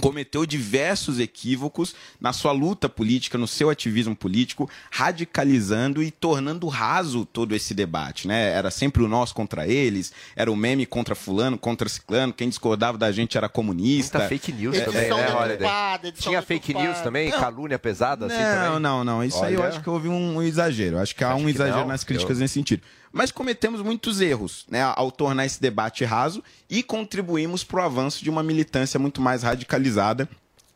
cometeu 0.00 0.46
diversos 0.46 1.18
equívocos 1.18 1.94
na 2.20 2.32
sua 2.32 2.52
luta 2.52 2.88
política, 2.88 3.36
no 3.36 3.46
seu 3.48 3.68
ativismo 3.70 4.14
político, 4.14 4.68
radicalizando 4.90 6.02
e 6.02 6.10
tornando 6.10 6.66
raso 6.68 7.24
todo 7.24 7.54
esse 7.54 7.74
debate, 7.74 8.28
né? 8.28 8.50
Era 8.52 8.70
sempre 8.70 9.02
o 9.02 9.08
nós 9.08 9.32
contra 9.32 9.66
eles, 9.66 10.12
era 10.36 10.50
o 10.50 10.56
meme 10.56 10.86
contra 10.86 11.14
fulano, 11.14 11.58
contra 11.58 11.88
ciclano, 11.88 12.32
quem 12.32 12.48
discordava 12.48 12.96
da 12.96 13.10
gente 13.10 13.36
era 13.36 13.48
comunista. 13.48 14.18
Muita 14.18 14.28
fake 14.28 14.52
news 14.52 14.76
É, 14.76 14.80
também, 14.82 15.04
é, 15.06 15.14
né, 15.14 15.98
edição 16.04 16.30
Tinha 16.30 16.42
fake 16.42 16.74
news 16.74 16.98
também? 17.00 17.30
Não. 17.30 17.40
Calúnia 17.40 17.78
pesada 17.78 18.26
assim 18.26 18.36
não, 18.36 18.64
também? 18.64 18.80
não, 18.80 19.04
não. 19.04 19.24
Isso 19.24 19.42
aí 19.42 19.54
eu 19.54 19.60
Olha. 19.60 19.70
acho 19.70 19.80
que 19.80 19.90
houve 19.90 20.08
um 20.08 20.42
exagero. 20.42 20.98
Acho 20.98 21.14
que 21.14 21.24
há 21.24 21.32
Acha 21.34 21.42
um 21.44 21.48
exagero 21.48 21.80
não? 21.80 21.88
nas 21.88 22.04
críticas 22.04 22.36
Eu- 22.38 22.42
nesse 22.42 22.54
sentido. 22.54 22.82
Mas 23.12 23.30
cometemos 23.32 23.82
muitos 23.82 24.20
erros, 24.20 24.66
né, 24.70 24.82
ao 24.82 25.10
tornar 25.10 25.46
esse 25.46 25.60
debate 25.60 26.04
raso 26.04 26.42
e 26.68 26.82
contribuímos 26.82 27.64
para 27.64 27.80
o 27.80 27.84
avanço 27.84 28.22
de 28.22 28.30
uma 28.30 28.42
militância 28.42 28.98
muito 28.98 29.20
mais 29.20 29.42
radicalizada 29.42 30.28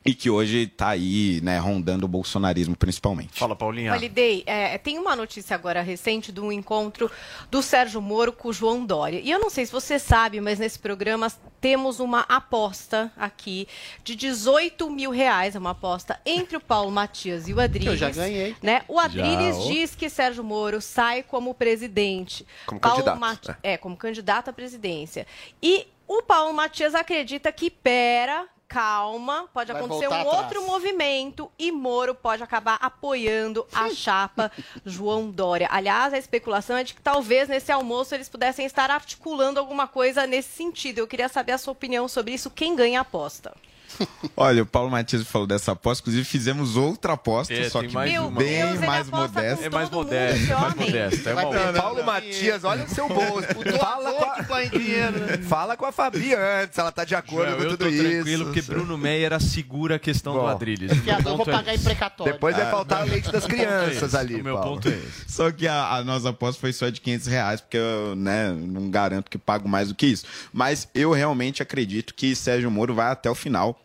e 0.05 0.15
que 0.15 0.29
hoje 0.29 0.63
está 0.65 0.89
aí, 0.89 1.41
né, 1.43 1.59
rondando 1.59 2.07
o 2.07 2.09
bolsonarismo 2.09 2.77
principalmente. 2.77 3.39
Fala, 3.39 3.55
Paulinha. 3.55 3.93
Validei. 3.93 4.43
É, 4.47 4.77
tem 4.79 4.99
uma 4.99 5.15
notícia 5.15 5.55
agora 5.55 5.81
recente 5.83 6.33
de 6.33 6.41
um 6.41 6.51
encontro 6.51 7.11
do 7.51 7.63
Sérgio 7.63 8.01
Moro 8.03 8.33
com 8.33 8.49
o 8.49 8.53
João 8.53 8.85
Dória. 8.85 9.21
E 9.21 9.31
eu 9.31 9.39
não 9.39 9.49
sei 9.51 9.65
se 9.67 9.73
você 9.73 9.99
sabe, 9.99 10.41
mas 10.41 10.59
nesse 10.59 10.79
programa 10.79 11.31
temos 11.61 12.01
uma 12.01 12.21
aposta 12.29 13.13
aqui 13.17 13.69
de 14.03 14.17
18 14.17 14.91
mil 14.91 15.11
reais, 15.13 15.55
é 15.55 15.59
uma 15.59 15.71
aposta 15.71 16.21
entre 16.27 16.57
o 16.57 16.61
Paulo 16.61 16.91
Matias 16.91 17.47
e 17.47 17.55
o 17.55 17.61
Adriles. 17.61 17.87
Eu 17.93 17.97
já 17.97 18.11
ganhei. 18.11 18.57
Né? 18.61 18.83
O 18.89 18.99
Adriles 18.99 19.57
Já, 19.65 19.71
diz 19.71 19.95
que 19.95 20.11
Sérgio 20.11 20.43
Moro 20.43 20.81
sai 20.81 21.23
como 21.23 21.55
presidente. 21.55 22.45
Como 22.67 22.81
Paulo 22.81 22.97
candidato, 22.97 23.21
Mati- 23.21 23.49
né? 23.49 23.57
É, 23.63 23.77
como 23.77 23.97
candidato 23.97 24.49
à 24.51 24.53
presidência. 24.53 25.27
E 25.63 25.87
o 26.09 26.23
Paulo 26.23 26.53
Matias 26.53 26.95
acredita 26.95 27.53
que, 27.53 27.71
pera, 27.71 28.47
calma, 28.73 29.49
pode 29.53 29.73
Vai 29.73 29.83
acontecer 29.83 30.09
um 30.09 30.15
atrás. 30.15 30.39
outro 30.39 30.67
movimento 30.67 31.51
e 31.59 31.71
Moro 31.71 32.15
pode 32.15 32.43
acabar 32.43 32.79
apoiando 32.81 33.67
a 33.73 33.91
chapa 33.91 34.51
João 34.85 35.31
Dória. 35.31 35.69
Aliás, 35.71 36.13
a 36.13 36.19
especulação 36.19 36.77
é 36.77 36.85
de 36.85 36.95
que 36.95 37.03
talvez 37.03 37.49
nesse 37.49 37.71
almoço 37.71 38.15
eles 38.15 38.29
pudessem 38.29 38.65
estar 38.65 38.91
articulando 38.91 39.61
alguma 39.61 39.87
coisa 39.87 40.27
nesse 40.27 40.51
sentido. 40.51 40.99
Eu 40.99 41.07
queria 41.07 41.29
saber 41.29 41.53
a 41.53 41.59
sua 41.59 41.73
opinião 41.73 42.09
sobre 42.09 42.35
isso. 42.35 42.51
Quem 42.51 42.75
ganha 42.75 43.01
a 43.01 43.03
aposta? 43.03 43.55
Olha, 44.37 44.63
o 44.63 44.67
Paulo 44.67 44.91
Matias 44.91 45.23
falou 45.27 45.47
dessa 45.47 45.73
aposta, 45.73 46.03
inclusive 46.03 46.25
fizemos 46.25 46.77
outra 46.77 47.13
aposta, 47.15 47.53
É, 47.53 47.69
só 47.69 47.81
que 47.83 47.93
mais 47.93 48.19
uma. 48.19 48.31
bem 48.39 48.67
Deus, 48.67 48.81
mais 48.81 49.09
modesta. 49.11 49.41
É 49.41 49.43
mais 49.43 49.59
esse 49.59 49.65
é 49.67 49.71
mais 49.71 49.93
homem. 49.93 50.87
modesto. 50.87 51.29
É 51.29 51.33
uma... 51.35 51.47
ter- 51.47 51.81
Paulo 51.81 52.05
Matias, 52.05 52.65
olha 52.65 52.85
o 52.85 52.89
seu 52.89 53.09
bolso. 53.09 53.49
Fala 53.79 54.13
com 54.13 54.31
que 54.33 54.41
a... 54.41 54.45
põe 54.45 54.69
dinheiro. 54.69 55.19
né? 55.21 55.39
Fala 55.39 55.77
com 55.77 55.85
a 55.87 55.93
Fabi 55.93 56.35
antes, 56.35 56.79
ela 56.79 56.91
tá 56.93 57.05
de 57.05 57.15
acordo 57.15 57.47
Joel, 57.51 57.57
com 57.57 57.63
eu 57.65 57.71
tudo 57.71 57.85
tô 57.85 57.89
isso. 57.91 58.03
tranquilo 58.03 58.45
porque 58.47 58.63
Bruno 58.63 58.97
Meyer 58.99 59.33
assegura 59.33 59.97
a 59.97 59.99
questão 59.99 60.33
do 60.35 60.41
Bom. 60.41 60.47
Adrilles. 60.47 60.93
Fiador, 60.99 61.37
vou 61.37 61.47
pagar 61.47 61.75
em 61.75 61.79
precatório. 61.79 62.33
Depois 62.33 62.57
vai 62.57 62.67
Ah, 62.67 62.71
faltar 62.71 63.07
o 63.07 63.11
leite 63.11 63.31
das 63.31 63.47
crianças 63.47 64.15
ali, 64.15 64.41
O 64.41 64.45
meu 64.45 64.55
Paulo. 64.57 64.77
ponto 64.77 64.89
é 64.89 64.93
esse. 64.93 65.25
Só 65.33 65.51
que 65.51 65.67
a, 65.69 65.95
a 65.97 66.05
nossa 66.05 66.31
aposta 66.31 66.61
foi 66.61 66.73
só 66.73 66.89
de 66.89 67.01
500 67.01 67.27
reais, 67.27 67.61
porque 67.61 67.77
eu 67.77 68.15
né, 68.17 68.51
não 68.53 68.91
garanto 68.91 69.31
que 69.31 69.39
pago 69.39 69.69
mais 69.69 69.89
do 69.89 69.95
que 69.95 70.07
isso. 70.07 70.25
Mas 70.53 70.89
eu 70.95 71.13
realmente 71.13 71.63
acredito 71.63 72.15
que 72.15 72.35
Sérgio 72.35 72.71
Moro 72.71 72.95
vai 72.95 73.11
até 73.11 73.31
o 73.31 73.35
final. 73.35 73.79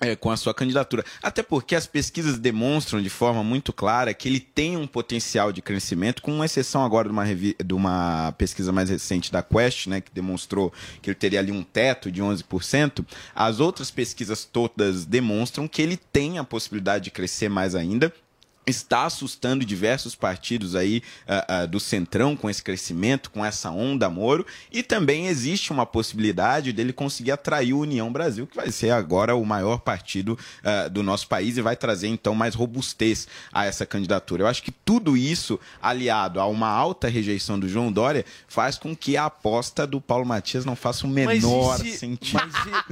É, 0.00 0.16
com 0.16 0.30
a 0.30 0.36
sua 0.36 0.54
candidatura. 0.54 1.04
Até 1.22 1.42
porque 1.42 1.74
as 1.74 1.86
pesquisas 1.86 2.38
demonstram 2.38 3.02
de 3.02 3.10
forma 3.10 3.44
muito 3.44 3.72
clara 3.72 4.14
que 4.14 4.28
ele 4.28 4.40
tem 4.40 4.76
um 4.76 4.86
potencial 4.86 5.52
de 5.52 5.60
crescimento, 5.60 6.22
com 6.22 6.42
exceção 6.42 6.84
agora 6.84 7.08
de 7.08 7.12
uma, 7.12 7.24
de 7.26 7.74
uma 7.74 8.34
pesquisa 8.38 8.72
mais 8.72 8.88
recente 8.88 9.30
da 9.30 9.42
Quest, 9.42 9.86
né, 9.86 10.00
que 10.00 10.10
demonstrou 10.12 10.72
que 11.02 11.10
ele 11.10 11.14
teria 11.14 11.38
ali 11.38 11.52
um 11.52 11.62
teto 11.62 12.10
de 12.10 12.22
11%. 12.22 13.04
As 13.34 13.60
outras 13.60 13.90
pesquisas 13.90 14.44
todas 14.44 15.04
demonstram 15.04 15.68
que 15.68 15.82
ele 15.82 15.96
tem 15.96 16.38
a 16.38 16.44
possibilidade 16.44 17.04
de 17.04 17.10
crescer 17.10 17.48
mais 17.48 17.74
ainda 17.74 18.12
está 18.70 19.04
assustando 19.04 19.64
diversos 19.64 20.14
partidos 20.14 20.74
aí 20.74 21.02
ah, 21.28 21.44
ah, 21.48 21.66
do 21.66 21.78
Centrão 21.78 22.34
com 22.36 22.48
esse 22.48 22.62
crescimento, 22.62 23.30
com 23.30 23.44
essa 23.44 23.70
onda 23.70 24.08
Moro, 24.08 24.46
e 24.72 24.82
também 24.82 25.26
existe 25.26 25.70
uma 25.72 25.84
possibilidade 25.86 26.72
dele 26.72 26.92
conseguir 26.92 27.32
atrair 27.32 27.72
o 27.74 27.80
União 27.80 28.10
Brasil, 28.12 28.46
que 28.46 28.56
vai 28.56 28.70
ser 28.70 28.90
agora 28.90 29.34
o 29.34 29.44
maior 29.44 29.80
partido 29.80 30.38
ah, 30.64 30.88
do 30.88 31.02
nosso 31.02 31.28
país 31.28 31.56
e 31.56 31.62
vai 31.62 31.76
trazer 31.76 32.08
então 32.08 32.34
mais 32.34 32.54
robustez 32.54 33.26
a 33.52 33.64
essa 33.66 33.84
candidatura. 33.84 34.42
Eu 34.42 34.46
acho 34.46 34.62
que 34.62 34.70
tudo 34.70 35.16
isso, 35.16 35.58
aliado 35.82 36.40
a 36.40 36.46
uma 36.46 36.68
alta 36.68 37.08
rejeição 37.08 37.58
do 37.58 37.68
João 37.68 37.90
Dória, 37.92 38.24
faz 38.48 38.78
com 38.78 38.94
que 38.96 39.16
a 39.16 39.26
aposta 39.26 39.86
do 39.86 40.00
Paulo 40.00 40.24
Matias 40.26 40.64
não 40.64 40.76
faça 40.76 41.06
o 41.06 41.10
Mas 41.10 41.42
e 41.42 41.46
menor 41.46 41.78
se- 41.78 41.98
sentido. 41.98 42.40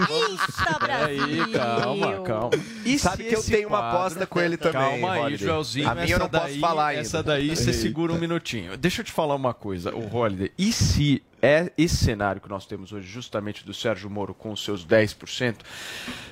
Eita, 0.08 0.78
Brasil! 0.78 1.44
Aí, 1.44 1.52
calma, 1.52 2.20
calma. 2.23 2.50
E 2.85 2.99
Sabe 2.99 3.25
que 3.25 3.35
eu 3.35 3.42
tenho 3.42 3.68
uma 3.68 3.90
aposta 3.90 4.26
com 4.26 4.40
ele 4.40 4.56
também, 4.56 4.78
Calma 5.00 5.12
aí, 5.12 5.20
Holiday. 5.23 5.47
A 5.85 5.95
minha 5.95 6.07
eu 6.15 6.19
não 6.19 6.29
posso 6.29 6.45
daí- 6.47 6.61
falar 6.61 6.87
ainda. 6.89 7.01
Essa 7.03 7.23
daí 7.23 7.55
você 7.55 7.73
segura 7.73 8.13
um 8.13 8.19
minutinho. 8.19 8.77
Deixa 8.77 9.01
eu 9.01 9.05
te 9.05 9.13
falar 9.13 9.35
uma 9.35 9.53
coisa, 9.55 9.95
o 9.95 10.15
Holiday. 10.15 10.51
E 10.59 10.73
se 10.73 11.23
é 11.43 11.71
esse 11.79 11.97
cenário 11.97 12.41
que 12.41 12.49
nós 12.49 12.67
temos 12.67 12.93
hoje, 12.93 13.07
justamente 13.07 13.65
do 13.65 13.73
Sérgio 13.73 14.11
Moro 14.11 14.35
com 14.35 14.51
os 14.53 14.63
seus 14.65 14.85
10%, 14.85 15.57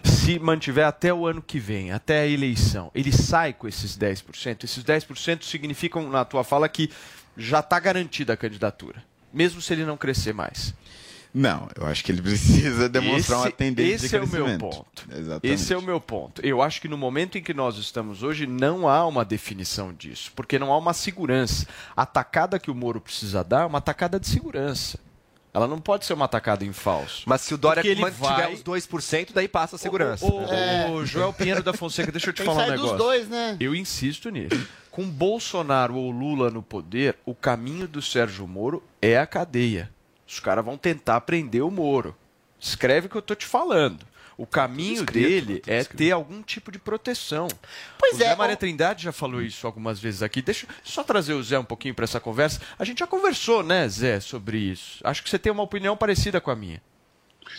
se 0.05 0.38
mantiver 0.38 0.87
até 0.87 1.12
o 1.12 1.26
ano 1.26 1.40
que 1.43 1.59
vem, 1.59 1.93
até 1.93 2.21
a 2.21 2.26
eleição, 2.26 2.90
ele 2.95 3.12
sai 3.12 3.52
com 3.52 3.69
esses 3.69 3.97
10%? 3.97 4.64
Esses 4.64 4.83
10% 4.83 5.45
significam, 5.45 6.09
na 6.11 6.25
tua 6.25 6.43
fala, 6.43 6.69
que 6.69 6.90
já 7.37 7.61
está 7.61 7.78
garantida 7.78 8.33
a 8.33 8.37
candidatura, 8.37 9.02
mesmo 9.33 9.61
se 9.61 9.73
ele 9.73 9.85
não 9.85 9.97
crescer 9.97 10.33
mais. 10.33 10.75
Não, 11.38 11.69
eu 11.78 11.87
acho 11.87 12.02
que 12.02 12.11
ele 12.11 12.23
precisa 12.23 12.88
demonstrar 12.88 13.40
uma 13.40 13.49
Esse- 13.49 13.57
tendência 13.57 13.95
esse 14.07 14.09
de 14.09 14.16
é 14.16 14.19
o 14.21 14.26
meu 14.26 14.31
crescimento. 14.45 14.61
ponto. 14.61 15.05
Exatamente. 15.12 15.47
Esse 15.55 15.73
é 15.75 15.76
o 15.76 15.83
meu 15.83 16.00
ponto. 16.00 16.40
Eu 16.45 16.62
acho 16.62 16.81
que 16.81 16.88
no 16.88 16.97
momento 16.97 17.37
em 17.37 17.43
que 17.43 17.52
nós 17.52 17.76
estamos 17.76 18.23
hoje, 18.23 18.47
não 18.47 18.88
há 18.88 19.07
uma 19.07 19.23
definição 19.25 19.93
disso, 19.93 20.33
porque 20.35 20.59
não 20.59 20.73
há 20.73 20.78
uma 20.78 20.95
segurança. 20.95 21.66
A 21.95 22.07
tacada 22.07 22.59
que 22.59 22.71
o 22.71 22.75
Moro 22.75 23.02
precisa 23.02 23.45
dar 23.45 23.62
é 23.62 23.66
uma 23.66 23.83
tacada 23.83 24.19
de 24.19 24.26
segurança. 24.26 24.99
Ela 25.52 25.66
não 25.66 25.78
pode 25.78 26.05
ser 26.07 26.12
uma 26.14 26.28
tacada 26.28 26.64
em 26.64 26.73
falso. 26.73 27.23
Mas 27.26 27.40
se 27.43 27.52
o 27.55 27.59
Dória 27.59 27.81
ele 27.87 28.00
mantiver 28.00 28.28
vai- 28.28 28.55
os 28.55 28.62
2%, 28.62 29.33
daí 29.35 29.49
passa 29.49 29.76
a 29.76 29.78
segurança. 29.78 30.25
O, 30.25 30.28
o- 30.31 30.93
o 30.97 31.07
Joel 31.07 31.33
Pinheiro 31.33 31.62
da 31.62 31.73
Fonseca, 31.73 32.11
deixa 32.12 32.28
eu 32.31 32.33
te 32.35 32.38
que 32.43 32.45
falar 32.45 32.64
um 32.64 32.66
sair 32.66 32.76
dos 32.76 32.83
negócio. 32.93 32.99
dois, 32.99 33.28
né? 33.28 33.57
Eu 33.61 33.75
insisto 33.75 34.28
nisso. 34.31 34.69
Com 34.90 35.07
Bolsonaro 35.09 35.95
ou 35.97 36.11
Lula 36.11 36.50
no 36.50 36.62
poder, 36.62 37.16
o 37.26 37.35
caminho 37.35 37.87
do 37.88 38.00
Sérgio 38.02 38.47
Moro 38.47 38.83
é 39.00 39.19
a 39.19 39.26
cadeia. 39.26 39.90
Os 40.26 40.40
caras 40.40 40.64
vão 40.64 40.76
tentar 40.76 41.21
prender 41.23 41.62
o 41.62 41.71
Moro. 41.71 42.16
Escreve 42.59 43.06
o 43.06 43.11
que 43.11 43.16
eu 43.16 43.23
tô 43.23 43.35
te 43.35 43.47
falando. 43.47 44.04
O 44.38 44.47
caminho 44.47 45.04
escrito, 45.04 45.12
dele 45.12 45.61
tudo 45.61 45.73
é 45.73 45.78
escrito. 45.78 45.99
ter 45.99 46.11
algum 46.11 46.42
tipo 46.42 46.71
de 46.71 46.78
proteção. 46.78 47.49
Pois 47.99 48.14
o 48.14 48.18
Zé 48.18 48.26
é, 48.26 48.37
Maria 48.37 48.56
Trindade 48.56 49.04
já 49.04 49.12
falou 49.12 49.40
isso 49.40 49.66
algumas 49.66 49.99
vezes 49.99 50.23
aqui. 50.23 50.42
Deixa 50.42 50.66
eu 50.66 50.75
só 50.85 51.02
trazer 51.02 51.33
o 51.33 51.42
Zé 51.42 51.59
um 51.59 51.64
pouquinho 51.64 51.95
para 51.95 52.04
essa 52.04 52.21
conversa. 52.21 52.61
A 52.78 52.85
gente 52.85 52.99
já 52.99 53.06
conversou, 53.06 53.62
né, 53.62 53.88
Zé, 53.88 54.21
sobre 54.21 54.59
isso. 54.59 55.00
Acho 55.02 55.23
que 55.23 55.30
você 55.30 55.38
tem 55.38 55.50
uma 55.50 55.62
opinião 55.62 55.97
parecida 55.97 56.38
com 56.38 56.50
a 56.50 56.56
minha. 56.56 56.83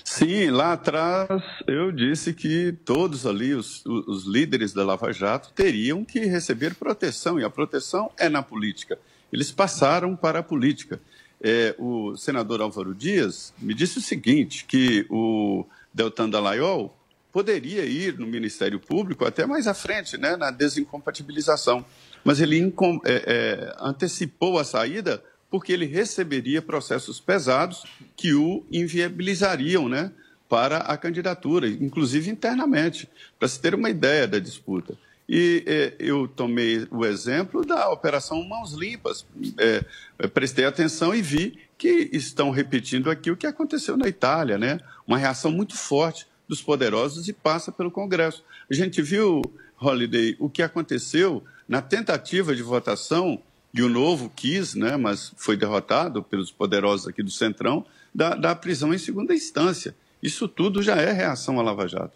Sim, 0.03 0.49
lá 0.51 0.73
atrás 0.73 1.41
eu 1.65 1.91
disse 1.91 2.33
que 2.33 2.73
todos 2.85 3.25
ali, 3.25 3.53
os, 3.53 3.83
os 3.85 4.25
líderes 4.25 4.73
da 4.73 4.85
Lava 4.85 5.11
Jato, 5.11 5.51
teriam 5.53 6.05
que 6.05 6.19
receber 6.19 6.75
proteção, 6.75 7.39
e 7.39 7.43
a 7.43 7.49
proteção 7.49 8.11
é 8.17 8.29
na 8.29 8.43
política. 8.43 8.99
Eles 9.31 9.51
passaram 9.51 10.15
para 10.15 10.39
a 10.39 10.43
política. 10.43 11.01
É, 11.41 11.75
o 11.77 12.15
senador 12.17 12.61
Álvaro 12.61 12.95
Dias 12.95 13.53
me 13.59 13.73
disse 13.73 13.99
o 13.99 14.01
seguinte, 14.01 14.65
que 14.65 15.05
o 15.09 15.65
Deltan 15.93 16.29
Dallagnol 16.29 16.95
poderia 17.31 17.85
ir 17.85 18.17
no 18.17 18.25
Ministério 18.25 18.79
Público 18.79 19.23
até 19.25 19.45
mais 19.45 19.67
à 19.67 19.73
frente, 19.73 20.17
né, 20.17 20.35
na 20.35 20.49
desincompatibilização. 20.49 21.85
Mas 22.23 22.41
ele 22.41 22.59
é, 22.59 22.71
é, 23.05 23.75
antecipou 23.79 24.57
a 24.57 24.63
saída 24.63 25.23
porque 25.49 25.71
ele 25.71 25.85
receberia 25.85 26.61
processos 26.61 27.19
pesados 27.19 27.85
que 28.15 28.33
o 28.33 28.65
inviabilizariam 28.71 29.87
né, 29.87 30.11
para 30.49 30.77
a 30.79 30.97
candidatura, 30.97 31.67
inclusive 31.67 32.29
internamente, 32.29 33.07
para 33.37 33.47
se 33.47 33.59
ter 33.59 33.75
uma 33.75 33.89
ideia 33.89 34.27
da 34.27 34.39
disputa. 34.39 34.95
E 35.27 35.63
eh, 35.67 35.95
eu 35.99 36.27
tomei 36.27 36.87
o 36.89 37.05
exemplo 37.05 37.65
da 37.65 37.89
Operação 37.89 38.43
Mãos 38.43 38.73
Limpas. 38.73 39.25
Eh, 39.57 39.83
prestei 40.33 40.65
atenção 40.65 41.13
e 41.13 41.21
vi 41.21 41.59
que 41.77 42.09
estão 42.13 42.49
repetindo 42.49 43.09
aqui 43.09 43.29
o 43.29 43.37
que 43.37 43.45
aconteceu 43.45 43.97
na 43.97 44.07
Itália, 44.07 44.57
né? 44.57 44.79
Uma 45.05 45.17
reação 45.17 45.51
muito 45.51 45.75
forte 45.75 46.25
dos 46.47 46.61
poderosos 46.61 47.27
e 47.27 47.33
passa 47.33 47.71
pelo 47.71 47.91
Congresso. 47.91 48.43
A 48.71 48.73
gente 48.73 49.01
viu, 49.01 49.41
Holiday, 49.79 50.35
o 50.39 50.49
que 50.49 50.61
aconteceu 50.61 51.43
na 51.67 51.81
tentativa 51.81 52.55
de 52.55 52.63
votação, 52.63 53.41
e 53.73 53.81
o 53.83 53.89
Novo 53.89 54.31
quis, 54.35 54.73
né, 54.73 54.97
mas 54.97 55.33
foi 55.37 55.55
derrotado 55.55 56.23
pelos 56.23 56.51
poderosos 56.51 57.07
aqui 57.07 57.21
do 57.21 57.29
Centrão, 57.29 57.85
da, 58.13 58.33
da 58.33 58.55
prisão 58.55 58.93
em 58.93 58.97
segunda 58.97 59.35
instância. 59.35 59.95
Isso 60.23 60.47
tudo 60.47 60.81
já 60.81 60.95
é 60.95 61.11
reação 61.11 61.59
à 61.59 61.63
Lava 61.63 61.87
Jato. 61.87 62.13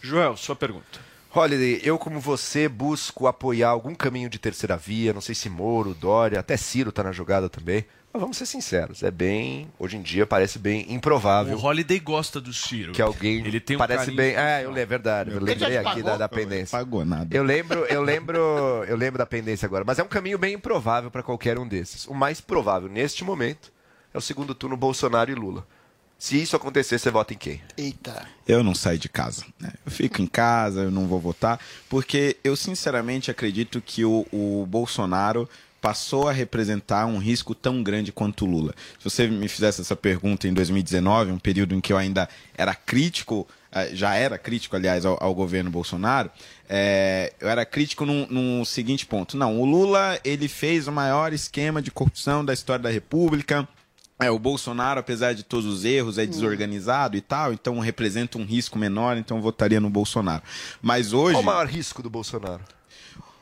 Joel, 0.00 0.36
sua 0.36 0.54
pergunta. 0.54 1.07
Holiday, 1.34 1.80
eu 1.84 1.98
como 1.98 2.18
você 2.18 2.68
busco 2.68 3.26
apoiar 3.26 3.68
algum 3.68 3.94
caminho 3.94 4.30
de 4.30 4.38
terceira 4.38 4.76
via, 4.76 5.12
não 5.12 5.20
sei 5.20 5.34
se 5.34 5.48
Moro, 5.50 5.94
Dória, 5.94 6.40
até 6.40 6.56
Ciro 6.56 6.90
tá 6.90 7.02
na 7.02 7.12
jogada 7.12 7.48
também. 7.48 7.84
Mas 8.10 8.22
vamos 8.22 8.38
ser 8.38 8.46
sinceros, 8.46 9.02
é 9.02 9.10
bem, 9.10 9.68
hoje 9.78 9.98
em 9.98 10.02
dia 10.02 10.26
parece 10.26 10.58
bem 10.58 10.90
improvável. 10.90 11.54
O 11.54 11.62
Holiday 11.62 12.00
gosta 12.00 12.40
do 12.40 12.54
Ciro. 12.54 12.92
Que 12.92 13.02
alguém 13.02 13.46
Ele 13.46 13.60
tem 13.60 13.76
um 13.76 13.78
parece 13.78 14.10
bem. 14.10 14.34
É, 14.34 14.64
eu 14.64 14.68
lembro, 14.68 14.80
é 14.80 14.86
verdade. 14.86 15.30
Eu 15.30 15.40
lembrei 15.40 15.76
aqui 15.76 16.02
da, 16.02 16.12
pagou? 16.12 16.18
da 16.18 16.28
pendência. 16.28 16.78
Pagou 16.78 17.04
nada. 17.04 17.36
Eu 17.36 17.42
lembro, 17.44 17.84
eu 17.84 18.02
lembro, 18.02 18.38
eu 18.88 18.96
lembro 18.96 19.18
da 19.18 19.26
pendência 19.26 19.66
agora, 19.66 19.84
mas 19.86 19.98
é 19.98 20.02
um 20.02 20.08
caminho 20.08 20.38
bem 20.38 20.54
improvável 20.54 21.10
para 21.10 21.22
qualquer 21.22 21.58
um 21.58 21.68
desses. 21.68 22.06
O 22.06 22.14
mais 22.14 22.40
provável 22.40 22.88
neste 22.88 23.22
momento 23.22 23.70
é 24.14 24.16
o 24.16 24.22
segundo 24.22 24.54
turno 24.54 24.76
Bolsonaro 24.76 25.30
e 25.30 25.34
Lula. 25.34 25.66
Se 26.18 26.36
isso 26.42 26.56
acontecer, 26.56 26.98
você 26.98 27.12
vota 27.12 27.32
em 27.32 27.36
quem? 27.36 27.62
Eita. 27.76 28.26
Eu 28.46 28.64
não 28.64 28.74
saio 28.74 28.98
de 28.98 29.08
casa. 29.08 29.44
né? 29.60 29.72
Eu 29.86 29.92
fico 29.92 30.20
em 30.20 30.26
casa, 30.26 30.80
eu 30.80 30.90
não 30.90 31.06
vou 31.06 31.20
votar, 31.20 31.60
porque 31.88 32.36
eu 32.42 32.56
sinceramente 32.56 33.30
acredito 33.30 33.80
que 33.80 34.04
o, 34.04 34.26
o 34.32 34.66
Bolsonaro 34.66 35.48
passou 35.80 36.28
a 36.28 36.32
representar 36.32 37.06
um 37.06 37.18
risco 37.18 37.54
tão 37.54 37.84
grande 37.84 38.10
quanto 38.10 38.44
o 38.44 38.48
Lula. 38.50 38.74
Se 38.98 39.04
você 39.08 39.28
me 39.28 39.46
fizesse 39.46 39.80
essa 39.80 39.94
pergunta 39.94 40.48
em 40.48 40.52
2019, 40.52 41.30
um 41.30 41.38
período 41.38 41.72
em 41.72 41.80
que 41.80 41.92
eu 41.92 41.96
ainda 41.96 42.28
era 42.56 42.74
crítico, 42.74 43.46
eh, 43.70 43.90
já 43.92 44.16
era 44.16 44.36
crítico, 44.36 44.74
aliás, 44.74 45.06
ao, 45.06 45.22
ao 45.22 45.32
governo 45.32 45.70
Bolsonaro, 45.70 46.32
eh, 46.68 47.32
eu 47.38 47.48
era 47.48 47.64
crítico 47.64 48.04
num, 48.04 48.26
num 48.28 48.64
seguinte 48.64 49.06
ponto. 49.06 49.36
Não, 49.36 49.60
o 49.60 49.64
Lula 49.64 50.18
ele 50.24 50.48
fez 50.48 50.88
o 50.88 50.92
maior 50.92 51.32
esquema 51.32 51.80
de 51.80 51.92
corrupção 51.92 52.44
da 52.44 52.52
história 52.52 52.82
da 52.82 52.90
República. 52.90 53.68
É, 54.20 54.30
o 54.30 54.38
Bolsonaro, 54.38 54.98
apesar 54.98 55.32
de 55.32 55.44
todos 55.44 55.64
os 55.64 55.84
erros, 55.84 56.18
é 56.18 56.26
desorganizado 56.26 57.16
e 57.16 57.20
tal, 57.20 57.52
então 57.52 57.78
representa 57.78 58.36
um 58.36 58.44
risco 58.44 58.76
menor, 58.76 59.16
então 59.16 59.36
eu 59.36 59.42
votaria 59.42 59.78
no 59.78 59.88
Bolsonaro. 59.88 60.42
Mas 60.82 61.12
hoje. 61.12 61.34
Qual 61.34 61.42
o 61.42 61.46
maior 61.46 61.66
risco 61.66 62.02
do 62.02 62.10
Bolsonaro? 62.10 62.62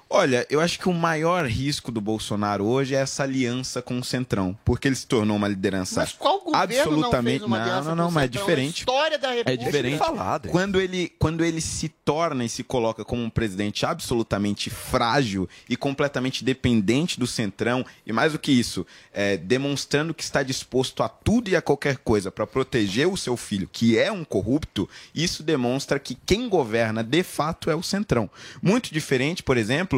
Olha, 0.09 0.47
eu 0.49 0.61
acho 0.61 0.79
que 0.79 0.89
o 0.89 0.93
maior 0.95 1.45
risco 1.47 1.91
do 1.91 2.01
Bolsonaro 2.01 2.65
hoje 2.65 2.95
é 2.95 2.99
essa 2.99 3.25
aliança 3.25 3.83
com 3.83 3.99
o 3.99 4.05
Centrão, 4.05 4.57
porque 4.65 4.87
ele 4.87 4.95
se 4.95 5.07
tornou 5.07 5.37
uma 5.37 5.49
liderança 5.49 6.01
Mas 6.01 6.13
qual 6.13 6.41
governo 6.41 6.63
absolutamente 6.63 7.13
não 7.13 7.23
fez 7.23 7.43
uma 7.43 7.61
aliança 7.63 7.89
não, 7.89 7.97
não, 7.97 8.05
com 8.05 8.11
o 8.11 8.15
mas 8.15 8.25
é 8.25 8.29
diferente. 8.29 8.77
A 8.77 8.79
história 8.83 9.19
da 9.19 9.33
É 9.33 9.37
República. 9.39 9.65
diferente. 9.65 9.99
falar, 9.99 10.35
Adri. 10.35 10.51
quando 10.53 10.81
ele 10.81 11.13
quando 11.19 11.45
ele 11.45 11.61
se 11.61 11.89
torna 11.89 12.45
e 12.45 12.49
se 12.49 12.63
coloca 12.63 13.05
como 13.05 13.21
um 13.23 13.29
presidente 13.29 13.85
absolutamente 13.85 14.71
frágil 14.71 15.49
e 15.69 15.77
completamente 15.77 16.45
dependente 16.45 17.19
do 17.19 17.27
Centrão 17.27 17.85
e 18.07 18.13
mais 18.13 18.33
do 18.33 18.39
que 18.39 18.53
isso, 18.53 18.87
é, 19.13 19.37
demonstrando 19.37 20.15
que 20.15 20.23
está 20.23 20.43
disposto 20.45 21.03
a 21.03 21.09
tudo 21.09 21.49
e 21.51 21.57
a 21.57 21.63
qualquer 21.63 21.99
coisa 21.99 22.31
para 22.31 22.47
proteger 22.47 23.09
o 23.09 23.17
seu 23.17 23.37
filho, 23.37 23.69
que 23.73 23.99
é 23.99 24.13
um 24.13 24.25
corrupto, 24.25 24.89
isso 25.15 25.43
demonstra 25.43 25.99
que 25.99 26.15
quem 26.15 26.49
governa 26.49 27.03
de 27.03 27.23
fato 27.25 27.71
é 27.71 27.75
o 27.75 27.83
Centrão. 27.83 28.31
Muito 28.63 28.93
diferente, 28.95 29.43
por 29.43 29.57
exemplo, 29.57 29.96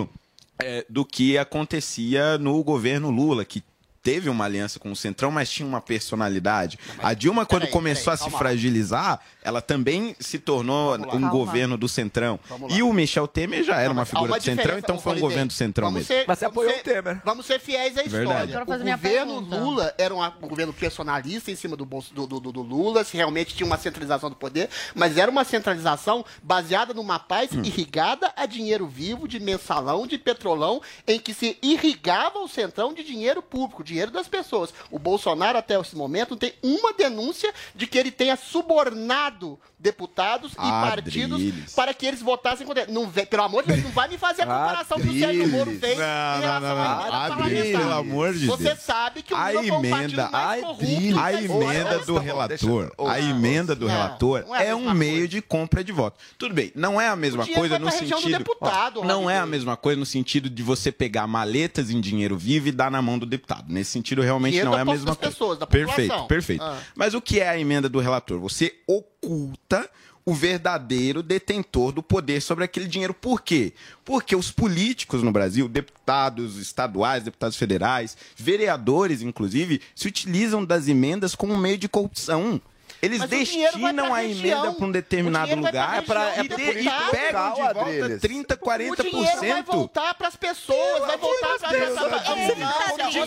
é, 0.59 0.85
do 0.89 1.05
que 1.05 1.39
acontecia 1.39 2.39
no 2.39 2.63
governo 2.63 3.11
Lula, 3.11 3.45
que 3.45 3.63
teve 4.03 4.29
uma 4.29 4.45
aliança 4.45 4.79
com 4.79 4.91
o 4.91 4.97
Centrão, 4.97 5.31
mas 5.31 5.51
tinha 5.51 5.67
uma 5.69 5.81
personalidade. 5.81 6.79
A 7.03 7.15
Dilma, 7.15 7.45
quando 7.45 7.63
peraí, 7.63 7.73
começou 7.73 8.05
peraí, 8.05 8.15
a 8.15 8.17
se 8.19 8.25
calma 8.25 8.39
fragilizar, 8.39 9.21
ela 9.43 9.61
também 9.61 10.15
se 10.19 10.39
tornou 10.39 10.95
um 10.97 11.03
Calma. 11.03 11.29
governo 11.31 11.77
do 11.77 11.89
Centrão. 11.89 12.39
E 12.71 12.83
o 12.83 12.93
Michel 12.93 13.27
Temer 13.29 13.65
já 13.65 13.77
era 13.77 13.89
Não, 13.89 13.95
uma 13.95 14.05
figura 14.05 14.33
uma 14.33 14.39
do 14.39 14.43
Centrão, 14.45 14.79
então 14.79 14.99
foi 14.99 15.17
um 15.17 15.21
governo 15.21 15.47
do 15.49 15.53
Centrão 15.53 15.89
Vamos 15.89 16.01
mesmo. 16.09 16.15
ser- 16.23 16.25
Mas 16.29 16.39
você 16.39 16.45
apoiou 16.47 16.73
ser- 16.73 16.81
o 16.81 16.85
Temer. 16.85 17.21
Vamos 17.25 17.47
ser 17.47 17.61
fiéis 17.61 17.97
à 17.99 18.03
Verdade. 18.03 18.53
história. 18.53 18.65
O 18.79 18.83
minha 18.85 18.97
governo 18.97 19.33
pergunta. 19.43 19.57
Lula 19.57 19.95
era 19.99 20.15
um, 20.15 20.23
um 20.23 20.49
governo 20.49 20.73
personalista 20.73 21.51
em 21.51 21.57
cima 21.57 21.77
do, 21.77 21.85
bolso- 21.85 22.13
do, 22.15 22.27
do- 22.27 22.41
do- 22.41 22.53
do 22.53 22.63
Lula, 22.63 23.05
se 23.05 23.17
realmente 23.17 23.55
tinha 23.55 23.67
uma 23.67 23.77
centralização 23.79 24.31
do 24.31 24.37
poder, 24.37 24.69
mas 24.95 25.17
era 25.17 25.31
uma 25.31 25.45
centralização 25.45 26.25
baseada 26.43 26.93
numa 26.95 27.19
paz 27.19 27.51
Hum. 27.53 27.63
irrigada 27.65 28.33
a 28.37 28.47
dinheiro 28.47 28.87
vivo, 28.87 29.27
de 29.27 29.41
mensalão, 29.41 30.07
de 30.07 30.19
petrolão, 30.19 30.81
em 31.07 31.19
que 31.19 31.33
se 31.33 31.57
irrigava 31.63 32.39
o 32.39 32.49
centrão 32.49 32.93
de 32.93 33.03
dinheiro 33.03 33.43
público, 33.43 33.83
dinheiro 33.89 34.11
das 34.11 34.29
pessoas. 34.29 34.73
O 34.91 34.99
Bolsonaro, 34.99 35.59
até 35.59 35.79
esse 35.79 35.97
momento, 35.97 36.31
não 36.31 36.39
tem 36.39 36.55
uma 36.63 36.93
denúncia 36.93 37.53
de 37.75 37.87
que 37.87 37.99
ele 37.99 38.11
tenha 38.11 38.37
subornado 38.37 39.59
deputados 39.79 40.53
e 40.53 40.57
partidos 40.57 41.35
Adriles. 41.37 41.73
para 41.75 41.95
que 41.95 42.05
eles 42.07 42.21
votassem 42.21 42.67
contra 42.67 42.83
ele. 42.83 42.93
Não, 42.93 43.09
pelo 43.11 43.43
amor 43.43 43.63
de 43.63 43.69
Deus, 43.73 43.85
não 43.85 43.91
vai 43.93 44.09
me 44.09 44.19
fazer 44.19 44.43
a 44.43 44.47
comparação 44.47 45.01
que 45.01 45.09
o 45.09 45.19
Sérgio 45.19 45.49
Moro 45.49 45.71
fez 45.79 45.97
Não, 45.99 46.05
em 46.05 46.41
não, 46.41 46.41
relação 46.41 46.61
não, 46.61 46.75
não. 46.77 46.83
à 46.83 46.97
emenda 47.07 47.29
parlamentar. 47.37 47.81
pelo 47.81 47.93
amor 47.95 48.35
de 48.35 48.47
Você 48.47 48.63
Deus. 48.65 48.79
sabe 48.81 49.23
que 49.23 49.33
o 49.33 49.37
A 49.37 49.55
emenda, 49.55 50.29
mais 50.31 50.61
a 50.61 50.67
corrupto 50.67 51.19
a 51.19 51.33
história. 51.33 51.45
emenda 51.45 51.99
do 52.01 52.19
relator, 52.19 52.93
Ô, 52.99 53.07
a 53.09 53.21
emenda 53.21 53.75
do 53.75 53.87
relator 53.87 54.45
é 54.59 54.69
é 54.69 54.75
um 54.75 54.93
meio 54.93 55.27
de 55.29 55.41
compra 55.41 55.83
de 55.85 55.93
voto. 55.93 56.19
Tudo 56.37 56.55
bem, 56.55 56.71
não 56.75 57.01
é 57.01 57.09
a 57.09 57.17
mesma 57.17 57.47
coisa 57.47 57.79
no 57.79 57.91
sentido, 57.91 58.39
deputado, 58.39 59.03
não 59.05 59.31
é 59.31 59.39
a 59.39 59.47
mesma 59.47 59.77
coisa 59.77 59.99
no 59.99 60.07
sentido 60.07 60.51
de 60.51 60.63
você 60.63 60.91
pegar 60.93 61.27
maletas 61.27 61.91
em 61.91 62.01
dinheiro 62.01 62.37
vivo 62.37 62.69
e 62.69 62.73
dar 62.73 62.91
na 62.91 63.01
mão 63.01 63.19
do 63.19 63.25
deputado. 63.27 63.65
Nesse 63.73 63.91
sentido, 63.93 64.23
realmente 64.23 64.63
não 64.63 64.77
é 64.77 64.81
a 64.81 64.85
mesma 64.85 65.15
coisa. 65.15 65.31
pessoas, 65.31 65.59
da 65.59 65.67
perfeito, 65.67 65.97
população. 66.09 66.27
perfeito. 66.27 66.63
Ah. 66.63 66.79
Mas 66.95 67.15
o 67.15 67.21
que 67.21 67.41
é 67.41 67.49
a 67.49 67.59
emenda 67.59 67.89
do 67.89 67.99
relator? 68.01 68.39
Você 68.41 68.75
oculta 69.23 69.89
o 70.25 70.35
verdadeiro 70.35 71.23
detentor 71.23 71.91
do 71.91 72.03
poder 72.03 72.43
sobre 72.43 72.63
aquele 72.63 72.87
dinheiro. 72.87 73.15
Por 73.15 73.41
quê? 73.41 73.73
Porque 74.05 74.37
os 74.37 74.51
políticos 74.51 75.23
no 75.23 75.33
Brasil, 75.33 75.67
deputados 75.69 76.57
estaduais, 76.59 77.23
deputados 77.23 77.57
federais, 77.57 78.17
vereadores, 78.37 79.23
inclusive, 79.23 79.81
se 79.95 80.07
utilizam 80.07 80.65
das 80.65 80.87
emendas 80.87 81.35
como 81.35 81.57
meio 81.57 81.79
de 81.79 81.89
corrupção. 81.89 82.61
Eles 83.01 83.21
Mas 83.21 83.31
destinam 83.31 84.13
a 84.13 84.25
emenda 84.25 84.73
para 84.73 84.85
um 84.85 84.91
determinado 84.91 85.49
vai 85.49 85.57
pra 85.63 85.69
lugar 85.69 86.03
região 86.03 86.93
pra, 86.93 87.09
e, 87.09 87.11
pegam 87.11 87.55
de 87.55 87.63
volta 87.63 87.81
Adriles. 87.81 88.21
30, 88.21 88.57
40%. 88.57 88.91
O 88.91 89.03
dinheiro 89.03 89.39
vai 89.39 89.63
voltar 89.63 90.15
para 90.15 90.29
as 90.29 90.37
pessoas, 90.37 91.07
vai 91.07 91.17
voltar 91.17 91.59
para 91.61 91.69
Adriles. 91.69 91.89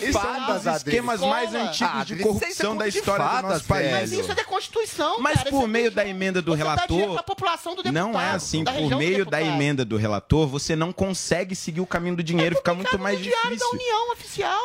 Esse 0.02 0.18
é 0.18 0.20
um 0.20 0.46
dos 0.46 0.66
esquemas 0.66 1.20
mais 1.20 1.54
antigos 1.54 1.80
Ah, 1.80 2.04
de 2.04 2.12
Adriles, 2.12 2.22
corrupção 2.22 2.50
isso 2.50 2.66
é 2.66 2.76
da 2.76 2.88
história 2.88 3.24
do 3.24 3.48
nosso 3.48 3.64
país. 3.64 3.90
Mas 3.92 4.12
isso 4.12 4.30
é 4.30 4.34
da 4.34 4.44
Constituição, 4.44 5.20
Mas 5.20 5.42
por 5.42 5.48
Isso 5.52 5.62
é 5.62 5.66
meio 5.66 5.90
da 5.90 6.06
emenda 6.06 6.42
do 6.42 6.52
relator, 6.52 7.14
pra 7.14 7.22
população 7.22 7.74
do 7.74 7.82
deputado, 7.82 8.12
Não 8.12 8.20
é 8.20 8.30
assim, 8.30 8.64
por 8.64 8.96
meio 8.98 9.24
da 9.24 9.42
emenda 9.42 9.84
do 9.84 9.96
relator, 9.96 10.46
você 10.46 10.76
não 10.76 10.92
consegue 10.92 11.54
seguir 11.56 11.80
o 11.80 11.86
caminho 11.86 12.16
do 12.16 12.22
dinheiro, 12.22 12.56
fica 12.56 12.74
muito 12.74 12.98
mais 12.98 13.18
difícil. 13.18 13.66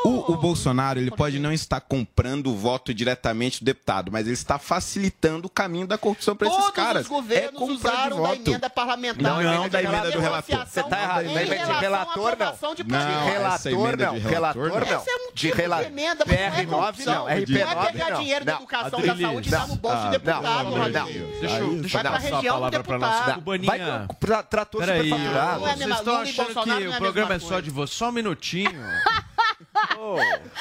O, 0.03 0.33
o 0.33 0.37
Bolsonaro, 0.37 0.99
ele 0.99 1.11
pode 1.11 1.39
não 1.39 1.53
estar 1.53 1.79
comprando 1.79 2.47
o 2.47 2.55
voto 2.55 2.93
diretamente 2.93 3.61
do 3.61 3.65
deputado, 3.65 4.11
mas 4.11 4.25
ele 4.25 4.33
está 4.33 4.59
facilitando 4.59 4.96
o 5.45 5.49
caminho 5.49 5.85
da 5.87 5.97
corrupção 5.97 6.35
para 6.35 6.47
esses 6.47 6.59
Todos 6.59 6.73
caras. 6.73 7.01
os 7.03 7.07
governos 7.07 7.53
é 7.53 7.57
compra 7.57 7.75
de 7.75 7.79
usaram 7.87 8.21
da 8.21 8.27
voto. 8.29 8.49
emenda 8.49 8.69
parlamentar. 8.69 9.23
Não, 9.23 9.41
não, 9.43 9.63
de 9.63 9.69
da 9.69 9.83
emenda 9.83 10.11
do 10.11 10.21
negociação 10.21 10.55
relator. 10.57 10.67
Você 10.67 10.83
tá 10.83 11.01
errado. 11.01 11.25
em 11.25 11.33
relação 11.33 11.79
relator, 11.79 12.37
não. 12.37 12.75
de 12.75 12.83
Não, 12.83 12.97
essa 12.99 13.69
relator 13.69 13.97
não, 13.97 14.13
de 14.13 14.19
relator 14.19 14.69
não. 14.69 14.77
Esse 14.99 15.09
é 15.09 15.15
um 15.15 15.31
De 15.33 15.51
tipo 15.51 15.61
emenda, 15.61 16.25
mas 16.27 16.37
não 16.39 16.45
é 16.45 16.49
PR9 16.51 16.67
corrupção. 16.67 17.13
não, 17.13 17.21
Não 17.23 17.29
é 17.29 17.39
RP9 17.41 17.91
pegar 17.91 18.09
não. 18.11 18.19
dinheiro 18.21 18.45
da 18.45 18.51
Não, 18.53 18.59
educação 18.59 19.01
da 19.01 19.15
saúde 19.17 19.47
e 19.47 19.51
dar 19.51 19.67
no 19.67 19.75
bolso 19.75 19.97
Não, 19.97 20.05
do 20.05 20.11
deputado, 20.11 20.43
não, 20.43 20.63
não, 20.63 20.77
Rodrigo. 20.77 20.97
não. 20.99 21.05
Deixa 21.41 21.57
eu, 21.59 21.81
Vai 22.03 22.05
a 22.07 22.17
região 22.17 22.41
do 22.41 22.47
palavra 22.47 22.69
para 22.83 22.97
deputado. 22.97 22.99
nossa 22.99 23.23
Vai 23.25 23.33
cubaninha. 23.35 24.05
com 24.07 24.13
pra- 24.15 24.43
trator 24.43 24.81
Peraí, 24.81 25.03
superfaturado. 25.09 25.59
Não 25.59 25.67
é 25.67 25.71
a 25.71 25.75
vocês 25.75 25.89
estão 25.99 26.15
achando 26.21 26.47
que 26.63 26.69
não 26.69 26.77
é 26.77 26.87
o 26.87 26.93
a 26.93 26.97
programa 26.97 27.33
é 27.35 27.39
só 27.39 27.59
de 27.59 27.69
você? 27.69 27.93
Só 27.93 28.09
um 28.09 28.11
minutinho. 28.11 28.71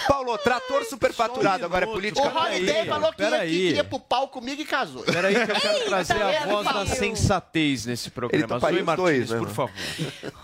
Paulo, 0.09 0.37
trator 0.39 0.85
superfaturado 0.85 1.65
agora 1.65 1.85
é 1.85 1.89
O 1.89 1.93
política. 1.93 2.27
Holiday 2.29 2.67
Peraí, 2.67 2.87
falou 2.89 3.13
que, 3.13 3.23
ia, 3.23 3.31
que 3.41 3.47
queria 3.47 3.85
pro 3.85 3.99
pau 4.01 4.29
comigo 4.29 4.61
e 4.61 4.65
casou. 4.65 5.03
Peraí 5.03 5.35
que 5.35 5.51
eu 5.53 5.61
quero 5.61 5.85
trazer 5.87 6.23
a 6.23 6.33
ele 6.35 6.47
voz 6.53 6.67
da 6.67 6.73
pariu. 6.73 6.95
sensatez 6.95 7.87
nesse 7.87 8.11
programa. 8.11 8.47
Toparia 8.47 8.85
Zoe 8.85 8.91
os 8.91 8.97
dois, 8.97 9.19
Martins, 9.19 9.31
né, 9.31 9.39
por 9.39 9.43
mano? 9.43 9.55
favor. 9.55 9.73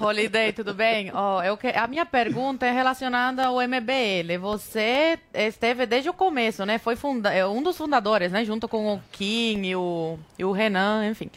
Holiday, 0.01 0.53
tudo 0.53 0.75
bem? 0.75 1.11
Ó, 1.15 1.43
eu 1.43 1.57
que- 1.57 1.69
A 1.69 1.87
minha 1.87 2.05
pergunta 2.07 2.67
é 2.67 2.71
relacionada 2.71 3.47
ao 3.47 3.61
MBL. 3.61 4.39
Você 4.41 5.19
esteve 5.35 5.87
desde 5.87 6.09
o 6.09 6.13
começo, 6.15 6.65
né? 6.67 6.79
Foi 6.79 6.97
funda... 6.97 7.33
é 7.33 7.47
um 7.47 7.63
dos 7.63 7.77
fundadores, 7.77 8.31
né? 8.33 8.45
Junto 8.45 8.69
com 8.69 8.95
o 8.95 9.03
Kim 9.13 9.63
e 9.67 9.77
o... 9.77 10.19
e 10.39 10.45
o 10.45 10.53
Renan, 10.53 11.07
enfim. 11.09 11.31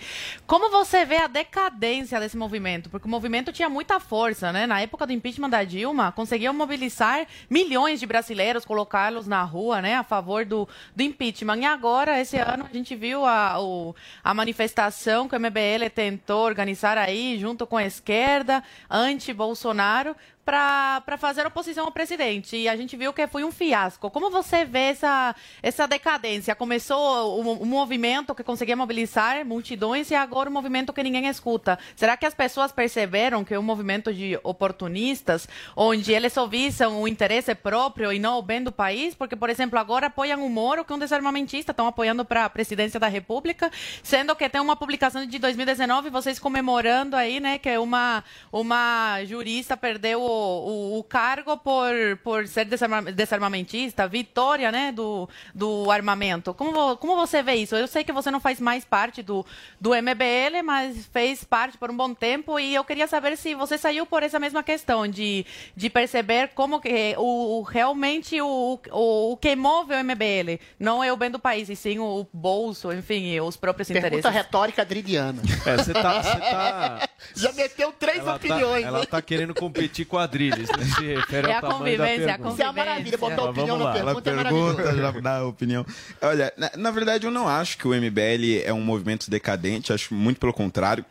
Como 0.46 0.70
você 0.70 1.06
vê 1.06 1.18
a 1.18 1.28
decadência 1.28 2.20
desse 2.20 2.38
movimento? 2.38 2.90
Porque 2.90 3.08
o 3.08 3.12
movimento 3.12 3.52
tinha 3.52 3.70
muita 3.70 4.00
força, 4.00 4.52
né? 4.52 4.66
Na 4.68 4.82
época 4.82 5.06
do 5.06 5.14
impeachment 5.14 5.50
da 5.50 5.64
Dilma, 5.64 6.12
conseguiam 6.12 6.54
mobilizar 6.54 7.25
milhões 7.50 8.00
de 8.00 8.06
brasileiros, 8.06 8.66
colocá-los 8.66 9.28
na 9.28 9.44
rua, 9.44 9.82
né? 9.82 9.96
A 9.96 10.04
favor 10.04 10.46
do, 10.46 10.68
do 10.96 11.04
impeachment. 11.04 11.58
E 11.58 11.66
agora, 11.66 12.20
esse 12.20 12.38
ano, 12.38 12.66
a 12.70 12.74
gente 12.74 12.96
viu 12.96 13.26
a, 13.26 13.60
o- 13.62 13.96
a 14.24 14.34
manifestação 14.34 15.28
que 15.28 15.36
o 15.36 15.40
MBL 15.40 15.90
tentou 15.94 16.44
organizar 16.46 16.98
aí, 16.98 17.38
junto 17.40 17.66
com 17.68 17.78
a 17.78 17.86
esquerda, 17.86 18.64
anti-Bolsonaro. 18.90 20.16
Para 20.46 21.18
fazer 21.18 21.46
oposição 21.48 21.86
ao 21.86 21.92
presidente. 21.92 22.56
E 22.56 22.70
a 22.70 22.76
gente 22.76 22.96
viu 22.96 23.12
que 23.12 23.26
foi 23.26 23.44
um 23.44 23.52
fiasco. 23.52 24.12
Como 24.12 24.30
você 24.30 24.64
vê 24.64 24.92
essa, 24.92 25.36
essa 25.64 25.88
decadência? 25.88 26.54
Começou 26.54 27.42
um, 27.42 27.64
um 27.64 27.66
movimento 27.66 28.36
que 28.36 28.44
conseguia 28.44 28.76
mobilizar 28.76 29.44
multidões 29.44 30.12
e 30.12 30.16
agora 30.16 30.48
um 30.48 30.54
movimento 30.54 30.94
que 30.94 31.02
ninguém 31.02 31.28
escuta. 31.28 31.80
Será 31.96 32.16
que 32.16 32.28
as 32.28 32.36
pessoas 32.36 32.72
perceberam 32.72 33.44
que 33.44 33.56
é 33.56 33.60
um 33.60 33.64
movimento 33.64 34.14
de 34.14 34.40
oportunistas, 34.44 35.50
onde 35.76 36.12
eles 36.14 36.32
só 36.32 36.46
visam 36.46 37.02
o 37.02 37.08
interesse 37.08 37.56
próprio 37.56 38.14
e 38.14 38.20
não 38.20 38.38
o 38.38 38.42
bem 38.44 38.62
do 38.62 38.72
país? 38.72 39.16
Porque, 39.16 39.36
por 39.36 39.50
exemplo, 39.50 39.80
agora 39.80 40.08
apoiam 40.08 40.46
o 40.46 40.50
Moro, 40.50 40.86
que 40.86 40.94
é 40.94 40.96
um 40.96 41.00
desarmamentista, 41.00 41.72
estão 41.72 41.88
apoiando 41.88 42.24
para 42.24 42.46
a 42.46 42.50
presidência 42.50 43.00
da 43.00 43.08
República, 43.08 43.72
sendo 44.04 44.36
que 44.36 44.48
tem 44.48 44.62
uma 44.62 44.76
publicação 44.76 45.26
de 45.26 45.40
2019, 45.40 46.12
vocês 46.12 46.38
comemorando 46.38 47.16
aí, 47.16 47.40
né, 47.40 47.58
que 47.58 47.76
uma, 47.80 48.24
uma 48.52 49.24
jurista 49.26 49.76
perdeu 49.76 50.22
o, 50.22 50.35
o, 50.36 51.00
o 51.00 51.04
cargo 51.04 51.58
por, 51.58 51.92
por 52.24 52.48
ser 52.48 52.66
desarma, 52.66 53.02
desarmamentista, 53.02 54.08
vitória, 54.08 54.72
né, 54.72 54.92
do, 54.92 55.28
do 55.54 55.90
armamento. 55.92 56.54
Como, 56.54 56.98
como 56.98 57.16
você 57.16 57.42
vê 57.44 57.56
isso? 57.56 57.76
Eu 57.76 57.88
sei 57.88 58.04
que 58.04 58.12
você 58.12 58.30
não 58.32 58.40
faz 58.40 58.60
mais 58.60 58.84
parte 58.86 59.22
do, 59.22 59.46
do 59.80 59.92
MBL, 59.92 60.64
mas 60.64 61.06
fez 61.12 61.44
parte 61.44 61.78
por 61.78 61.90
um 61.92 61.98
bom 61.98 62.14
tempo 62.14 62.60
e 62.60 62.74
eu 62.76 62.84
queria 62.84 63.08
saber 63.08 63.38
se 63.38 63.54
você 63.56 63.78
saiu 63.78 64.06
por 64.06 64.24
essa 64.24 64.40
mesma 64.40 64.64
questão 64.64 65.08
de, 65.08 65.46
de 65.76 65.90
perceber 65.90 66.50
como 66.56 66.80
que 66.80 67.16
o, 67.18 67.60
o- 67.60 67.64
realmente 67.64 68.40
o, 68.42 68.80
o, 68.92 69.32
o 69.34 69.38
que 69.38 69.56
move 69.56 69.94
o 69.94 70.04
MBL 70.04 70.60
não 70.80 71.04
é 71.04 71.12
o 71.12 71.18
bem 71.18 71.30
do 71.32 71.40
país, 71.40 71.70
e 71.70 71.76
sim 71.76 72.00
o 72.00 72.26
bolso, 72.34 72.92
enfim, 72.94 73.40
os 73.40 73.58
próprios 73.58 73.88
Pergunta 73.88 74.08
interesses. 74.08 74.32
retórica 74.32 74.82
adriana. 74.82 75.42
É, 75.66 75.78
você 75.78 75.94
tá, 75.94 76.22
você 76.22 76.38
tá- 76.40 77.10
Já 77.36 77.52
meteu 77.54 77.92
três 77.92 78.20
ela 78.20 78.32
tá, 78.32 78.36
opiniões. 78.36 78.86
ela 78.86 79.00
né? 79.00 79.06
tá 79.06 79.22
querendo 79.22 79.54
competir 79.54 80.06
com 80.06 80.18
a 80.18 80.25
Adriles, 80.26 80.70
né? 80.70 80.86
Se 80.98 81.06
refere 81.06 81.48
É 81.50 81.54
ao 81.54 81.58
a 81.58 81.62
tamanho 81.62 81.98
da 81.98 82.04
convivência, 82.06 82.36
a 82.36 82.38
pergunta. 82.38 82.54
Isso 82.54 82.62
é 82.62 82.66
uma 82.66 82.74
maravilha, 82.74 83.18
botar 83.18 83.36
Mas 83.38 83.46
opinião 83.46 83.78
vamos 83.78 83.80
na 83.80 83.86
lá. 83.86 83.98
Ela 83.98 84.06
pergunta 84.06 84.30
é 84.30 84.34
maravilhoso. 84.36 84.76
pergunta, 84.76 84.98
já 84.98 85.12
dá 85.22 85.38
a 85.38 85.46
opinião. 85.48 85.86
Olha, 86.22 86.54
na, 86.58 86.72
na 86.78 86.92
verdade 86.92 87.26
eu 87.26 87.32
não 87.32 87.48
acho 87.48 87.78
que 87.78 87.88
o 87.88 87.92
MBL 87.94 88.62
é 88.66 88.74
um 88.74 88.82
movimento 88.82 89.30
decadente, 89.32 89.94
acho 89.94 90.14
muito 90.14 90.40
pelo 90.40 90.54
contrário. 90.54 91.06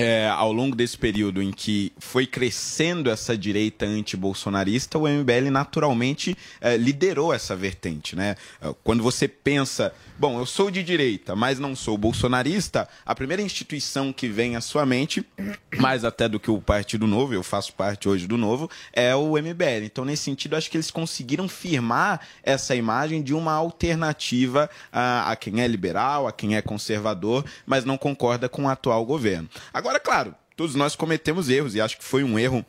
É, 0.00 0.28
ao 0.28 0.52
longo 0.52 0.76
desse 0.76 0.96
período 0.96 1.42
em 1.42 1.50
que 1.50 1.92
foi 1.98 2.24
crescendo 2.24 3.10
essa 3.10 3.36
direita 3.36 3.84
antibolsonarista, 3.84 4.96
o 4.96 5.08
MBL 5.08 5.50
naturalmente 5.50 6.36
é, 6.60 6.76
liderou 6.76 7.34
essa 7.34 7.56
vertente. 7.56 8.14
Né? 8.14 8.36
É, 8.62 8.72
Quando 8.84 9.02
você 9.02 9.26
pensa, 9.26 9.92
bom, 10.18 10.38
eu 10.38 10.44
sou 10.44 10.70
de 10.70 10.82
direita, 10.82 11.36
mas 11.36 11.58
não 11.58 11.76
sou 11.76 11.96
bolsonarista, 11.96 12.88
a 13.06 13.14
primeira 13.14 13.40
instituição 13.40 14.12
que 14.12 14.28
vem 14.28 14.56
à 14.56 14.60
sua 14.60 14.84
mente, 14.84 15.24
mais 15.78 16.04
até 16.04 16.28
do 16.28 16.40
que 16.40 16.50
o 16.50 16.60
Partido 16.60 17.06
Novo, 17.06 17.32
eu 17.32 17.42
faço 17.42 17.72
parte 17.72 18.08
hoje 18.08 18.26
do 18.26 18.36
Novo, 18.36 18.68
é 18.92 19.14
o 19.14 19.32
MBL. 19.32 19.84
Então, 19.84 20.04
nesse 20.04 20.24
sentido, 20.24 20.56
acho 20.56 20.70
que 20.70 20.76
eles 20.76 20.90
conseguiram 20.90 21.48
firmar 21.48 22.20
essa 22.42 22.74
imagem 22.74 23.22
de 23.22 23.32
uma 23.32 23.52
alternativa 23.52 24.68
a, 24.92 25.30
a 25.30 25.36
quem 25.36 25.60
é 25.60 25.68
liberal, 25.68 26.26
a 26.26 26.32
quem 26.32 26.56
é 26.56 26.62
conservador, 26.62 27.44
mas 27.64 27.84
não 27.84 27.96
concorda 27.96 28.48
com 28.48 28.64
o 28.64 28.68
atual 28.68 29.06
governo. 29.06 29.48
Agora, 29.72 30.00
claro, 30.00 30.34
todos 30.56 30.74
nós 30.74 30.96
cometemos 30.96 31.48
erros 31.48 31.74
e 31.74 31.80
acho 31.80 31.96
que 31.96 32.04
foi 32.04 32.24
um 32.24 32.38
erro 32.38 32.66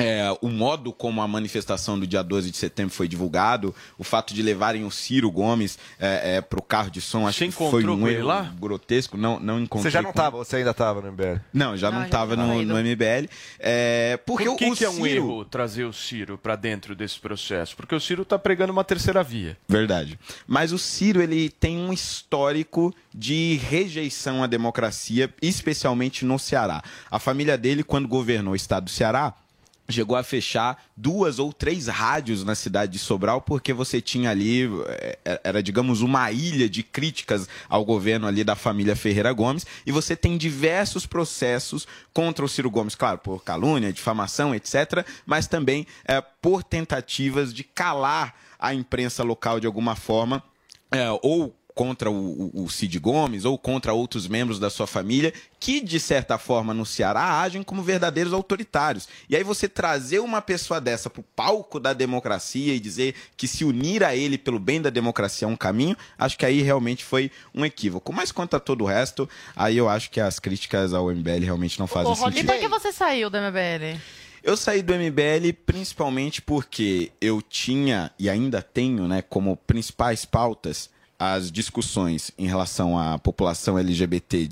é, 0.00 0.36
o 0.40 0.48
modo 0.48 0.92
como 0.92 1.20
a 1.22 1.28
manifestação 1.28 1.98
do 1.98 2.06
dia 2.06 2.22
12 2.22 2.50
de 2.50 2.56
setembro 2.56 2.92
foi 2.94 3.06
divulgado, 3.06 3.74
o 3.98 4.04
fato 4.04 4.32
de 4.34 4.42
levarem 4.42 4.84
o 4.84 4.90
Ciro 4.90 5.30
Gomes 5.30 5.78
é, 5.98 6.40
para 6.40 6.58
o 6.58 6.62
carro 6.62 6.90
de 6.90 7.00
som, 7.00 7.26
acho 7.26 7.38
Você 7.38 7.46
que 7.46 7.52
foi 7.52 7.66
encontrou 7.68 7.96
um 7.96 8.00
com 8.00 8.08
ele 8.08 8.16
erro 8.18 8.26
lá? 8.28 8.52
grotesco. 8.58 9.16
Não, 9.16 9.38
não 9.38 9.60
encontrei. 9.60 9.90
Você 9.90 9.94
já 9.94 10.02
não 10.02 10.10
com 10.10 10.16
tava, 10.16 10.36
você 10.38 10.56
ainda 10.56 10.72
tava 10.74 11.00
no 11.00 11.12
MBL? 11.12 11.40
Não, 11.52 11.76
já 11.76 11.90
não 11.90 12.04
estava 12.04 12.34
no, 12.36 12.62
no 12.62 12.74
MBL. 12.76 13.28
É, 13.58 14.18
porque 14.24 14.44
Por 14.46 14.56
que, 14.56 14.70
o 14.70 14.74
que 14.74 14.84
é 14.84 14.88
um 14.90 14.94
Ciro- 14.94 15.06
erro 15.08 15.44
trazer 15.44 15.84
o 15.84 15.92
Ciro 15.92 16.38
para 16.38 16.56
dentro 16.56 16.94
desse 16.96 17.18
processo? 17.20 17.76
Porque 17.76 17.94
o 17.94 18.00
Ciro 18.00 18.24
tá 18.24 18.38
pregando 18.38 18.72
uma 18.72 18.84
terceira 18.84 19.22
via. 19.22 19.56
Verdade. 19.68 20.18
Mas 20.46 20.72
o 20.72 20.78
Ciro 20.78 21.20
ele 21.22 21.48
tem 21.50 21.76
um 21.78 21.92
histórico 21.92 22.94
de 23.14 23.60
rejeição 23.68 24.42
à 24.42 24.46
democracia, 24.46 25.32
especialmente 25.42 26.24
no 26.24 26.38
Ceará. 26.38 26.82
A 27.10 27.18
família 27.18 27.58
dele, 27.58 27.82
quando 27.82 28.06
governou 28.08 28.52
o 28.52 28.56
estado 28.56 28.84
do 28.84 28.90
Ceará, 28.90 29.34
chegou 29.90 30.16
a 30.16 30.22
fechar 30.22 30.82
duas 30.96 31.38
ou 31.38 31.52
três 31.52 31.86
rádios 31.86 32.44
na 32.44 32.54
cidade 32.54 32.92
de 32.92 32.98
Sobral, 32.98 33.40
porque 33.40 33.72
você 33.72 34.00
tinha 34.00 34.30
ali, 34.30 34.68
eh, 35.24 35.40
era, 35.44 35.62
digamos, 35.62 36.00
uma 36.00 36.30
ilha 36.30 36.68
de 36.68 36.82
críticas 36.82 37.48
ao 37.68 37.84
governo 37.84 38.26
ali 38.26 38.44
da 38.44 38.56
família 38.56 38.96
Ferreira 38.96 39.32
Gomes, 39.32 39.66
e 39.86 39.92
você 39.92 40.14
tem 40.16 40.36
diversos 40.36 41.06
processos 41.06 41.86
contra 42.12 42.44
o 42.44 42.48
Ciro 42.48 42.70
Gomes, 42.70 42.94
claro, 42.94 43.18
por 43.18 43.42
calúnia, 43.42 43.92
difamação, 43.92 44.54
etc., 44.54 45.06
mas 45.26 45.46
também 45.46 45.86
eh, 46.04 46.22
por 46.40 46.62
tentativas 46.62 47.52
de 47.52 47.64
calar 47.64 48.34
a 48.58 48.74
imprensa 48.74 49.22
local 49.22 49.58
de 49.58 49.66
alguma 49.66 49.96
forma, 49.96 50.42
é, 50.92 51.06
ou 51.22 51.56
contra 51.74 52.10
o, 52.10 52.14
o- 52.54 52.64
o 52.64 52.70
Cid 52.70 52.98
Gomes 52.98 53.44
ou 53.44 53.56
contra 53.56 53.92
outros 53.92 54.26
membros 54.26 54.58
da 54.58 54.68
sua 54.70 54.86
família 54.86 55.32
que, 55.58 55.80
de 55.80 56.00
certa 56.00 56.36
forma, 56.38 56.72
no 56.74 56.84
Ceará 56.86 57.40
agem 57.40 57.62
como 57.62 57.82
verdadeiros 57.82 58.32
autoritários. 58.32 59.08
E 59.28 59.36
aí 59.36 59.42
você 59.44 59.68
trazer 59.68 60.18
uma 60.20 60.40
pessoa 60.42 60.80
dessa 60.80 61.08
para 61.10 61.20
o 61.20 61.24
palco 61.36 61.78
da 61.78 61.92
democracia 61.92 62.74
e 62.74 62.80
dizer 62.80 63.14
que 63.36 63.46
se 63.46 63.64
unir 63.64 64.02
a 64.02 64.14
ele 64.16 64.36
pelo 64.38 64.58
bem 64.58 64.80
da 64.80 64.90
democracia 64.90 65.46
é 65.46 65.48
um 65.48 65.56
caminho, 65.56 65.96
acho 66.18 66.36
que 66.38 66.44
aí 66.46 66.62
realmente 66.62 67.04
foi 67.04 67.30
um 67.54 67.64
equívoco. 67.64 68.12
Mas 68.12 68.32
quanto 68.32 68.56
a 68.56 68.60
todo 68.60 68.82
o 68.82 68.86
resto, 68.86 69.28
aí 69.54 69.76
eu 69.76 69.88
acho 69.88 70.10
que 70.10 70.20
as 70.20 70.38
críticas 70.38 70.92
ao 70.94 71.10
MBL 71.10 71.44
realmente 71.44 71.78
não 71.78 71.86
fazem 71.86 72.12
E 72.12 72.16
sentido. 72.16 72.46
por 72.46 72.58
que 72.58 72.68
você 72.68 72.92
saiu 72.92 73.28
do 73.30 73.36
MBL? 73.38 73.98
Eu 74.42 74.56
saí 74.56 74.80
do 74.82 74.94
MBL 74.94 75.52
principalmente 75.66 76.40
porque 76.40 77.12
eu 77.20 77.42
tinha 77.42 78.10
e 78.18 78.30
ainda 78.30 78.62
tenho, 78.62 79.06
né, 79.06 79.20
como 79.22 79.54
principais 79.54 80.24
pautas 80.24 80.88
as 81.20 81.52
discussões 81.52 82.30
em 82.38 82.46
relação 82.46 82.98
à 82.98 83.18
população 83.18 83.78
LGBT 83.78 84.48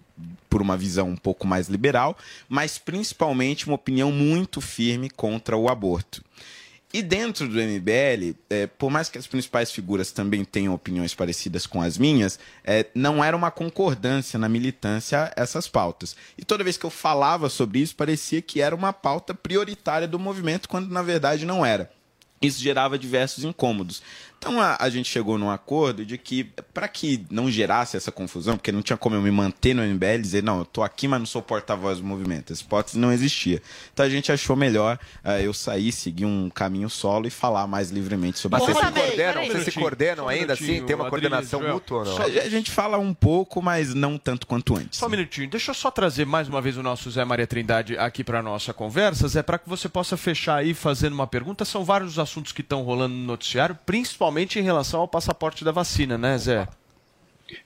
por 0.51 0.61
uma 0.61 0.77
visão 0.77 1.09
um 1.09 1.17
pouco 1.17 1.47
mais 1.47 1.67
liberal, 1.67 2.15
mas 2.47 2.77
principalmente 2.77 3.67
uma 3.67 3.77
opinião 3.77 4.13
muito 4.13 4.61
firme 4.61 5.09
contra 5.09 5.57
o 5.57 5.71
aborto. 5.71 6.23
E 6.93 7.03
dentro 7.03 7.49
do 7.49 7.59
MBL, 7.61 8.35
eh, 8.51 8.67
por 8.67 8.91
mais 8.91 9.09
que 9.09 9.19
as 9.19 9.27
principais 9.27 9.71
figuras 9.71 10.11
também 10.11 10.45
tenham 10.45 10.75
opiniões 10.75 11.15
parecidas 11.15 11.67
com 11.67 11.81
as 11.83 11.99
minhas, 11.99 12.39
eh, 12.65 12.87
não 12.95 13.23
era 13.23 13.37
uma 13.37 13.51
concordância 13.51 14.39
na 14.39 14.49
militância 14.49 15.31
essas 15.37 15.69
pautas. 15.69 16.17
E 16.37 16.45
toda 16.45 16.65
vez 16.65 16.79
que 16.79 16.87
eu 16.87 16.91
falava 16.91 17.51
sobre 17.51 17.81
isso, 17.81 17.95
parecia 17.95 18.41
que 18.41 18.61
era 18.61 18.75
uma 18.75 18.93
pauta 18.93 19.35
prioritária 19.35 20.09
do 20.09 20.19
movimento, 20.19 20.69
quando 20.69 20.89
na 20.91 21.03
verdade 21.03 21.45
não 21.45 21.65
era. 21.65 21.91
Isso 22.41 22.61
gerava 22.61 22.99
diversos 22.99 23.45
incômodos. 23.45 24.01
Então 24.39 24.61
a, 24.61 24.77
a 24.79 24.89
gente 24.89 25.09
chegou 25.09 25.37
num 25.37 25.51
acordo 25.51 26.05
de 26.05 26.17
que, 26.17 26.45
para 26.73 26.87
que 26.89 27.25
não 27.31 27.51
gerasse 27.51 27.97
essa 27.97 28.11
confusão, 28.11 28.57
porque 28.57 28.73
não 28.73 28.83
tinha 28.83 28.97
como 28.97 29.17
eu 29.17 29.23
me 29.23 29.31
manter 29.31 29.75
no 29.75 29.83
MBL 29.83 30.07
e 30.07 30.19
dizer, 30.19 30.43
não, 30.43 30.61
eu 30.61 30.65
tô 30.65 30.83
aqui, 30.83 31.09
mas 31.09 31.19
não 31.19 31.27
sou 31.27 31.43
porta-voz 31.43 31.99
do 31.99 32.05
movimento. 32.05 32.53
Essa 32.53 32.63
hipótese 32.63 32.99
não 32.99 33.13
existia. 33.13 33.63
Então 33.93 34.05
a 34.05 34.09
gente 34.09 34.31
achou 34.33 34.57
melhor 34.57 34.99
eh, 35.25 35.47
eu 35.47 35.53
sair, 35.53 35.93
seguir 35.93 36.25
um 36.25 36.51
caminho 36.51 36.89
solo 36.91 37.27
e 37.27 37.31
falar 37.31 37.67
mais 37.67 37.91
livremente 37.91 38.39
sobre 38.39 38.59
Mas 38.59 38.69
isso. 38.69 38.79
vocês 38.81 38.95
se 38.95 39.01
coordenam, 39.01 39.47
vocês 39.47 39.65
se 39.65 39.73
coordenam 39.73 40.25
um 40.25 40.29
ainda 40.29 40.53
assim? 40.53 40.67
Tem 40.67 40.97
uma 40.97 41.07
Adriles, 41.07 41.11
coordenação 41.11 41.61
Joel. 41.61 41.75
mútua 41.75 41.99
ou 41.99 42.05
não? 42.05 42.19
A, 42.19 42.25
a 42.25 42.49
gente 42.49 42.71
fala 42.71 42.99
um 42.99 43.13
pouco, 43.15 43.61
mas 43.63 43.95
não 43.95 44.19
tanto 44.19 44.47
quanto 44.47 44.77
antes. 44.77 44.99
Só 44.99 45.07
um 45.07 45.11
minutinho, 45.11 45.49
deixa 45.49 45.71
eu 45.71 45.75
só 45.75 45.91
trazer 45.91 46.25
mais 46.27 46.49
uma 46.49 46.61
vez 46.61 46.77
o 46.77 46.83
nosso 46.83 47.11
Zé 47.11 47.25
Maria 47.25 47.47
Trindade 47.47 47.97
aqui 47.99 48.23
para 48.23 48.43
nossa 48.43 48.73
conversa, 48.73 49.27
Zé, 49.29 49.43
para 49.43 49.59
que 49.59 49.69
você 49.69 49.89
possa 49.89 50.17
fechar 50.17 50.57
aí 50.57 50.75
fazendo 50.75 51.13
uma 51.13 51.27
pergunta. 51.27 51.65
São 51.65 51.85
vários 51.85 52.09
os 52.09 52.19
assuntos 52.19 52.53
que 52.53 52.63
estão 52.63 52.83
rolando 52.83 53.15
no 53.15 53.25
noticiário, 53.25 53.79
principalmente 54.29 54.59
em 54.59 54.63
relação 54.63 55.01
ao 55.01 55.09
passaporte 55.09 55.65
da 55.65 55.73
vacina, 55.73 56.19
né, 56.19 56.37
Zé? 56.37 56.69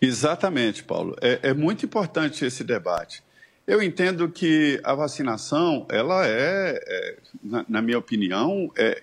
Exatamente, 0.00 0.84
Paulo. 0.84 1.16
É, 1.20 1.40
é 1.42 1.54
muito 1.54 1.84
importante 1.84 2.44
esse 2.44 2.62
debate. 2.62 3.22
Eu 3.66 3.82
entendo 3.82 4.28
que 4.28 4.80
a 4.82 4.94
vacinação, 4.94 5.86
ela 5.90 6.26
é, 6.26 6.80
é, 6.84 7.16
na, 7.42 7.64
na 7.68 7.82
minha 7.82 7.98
opinião, 7.98 8.70
é, 8.76 9.00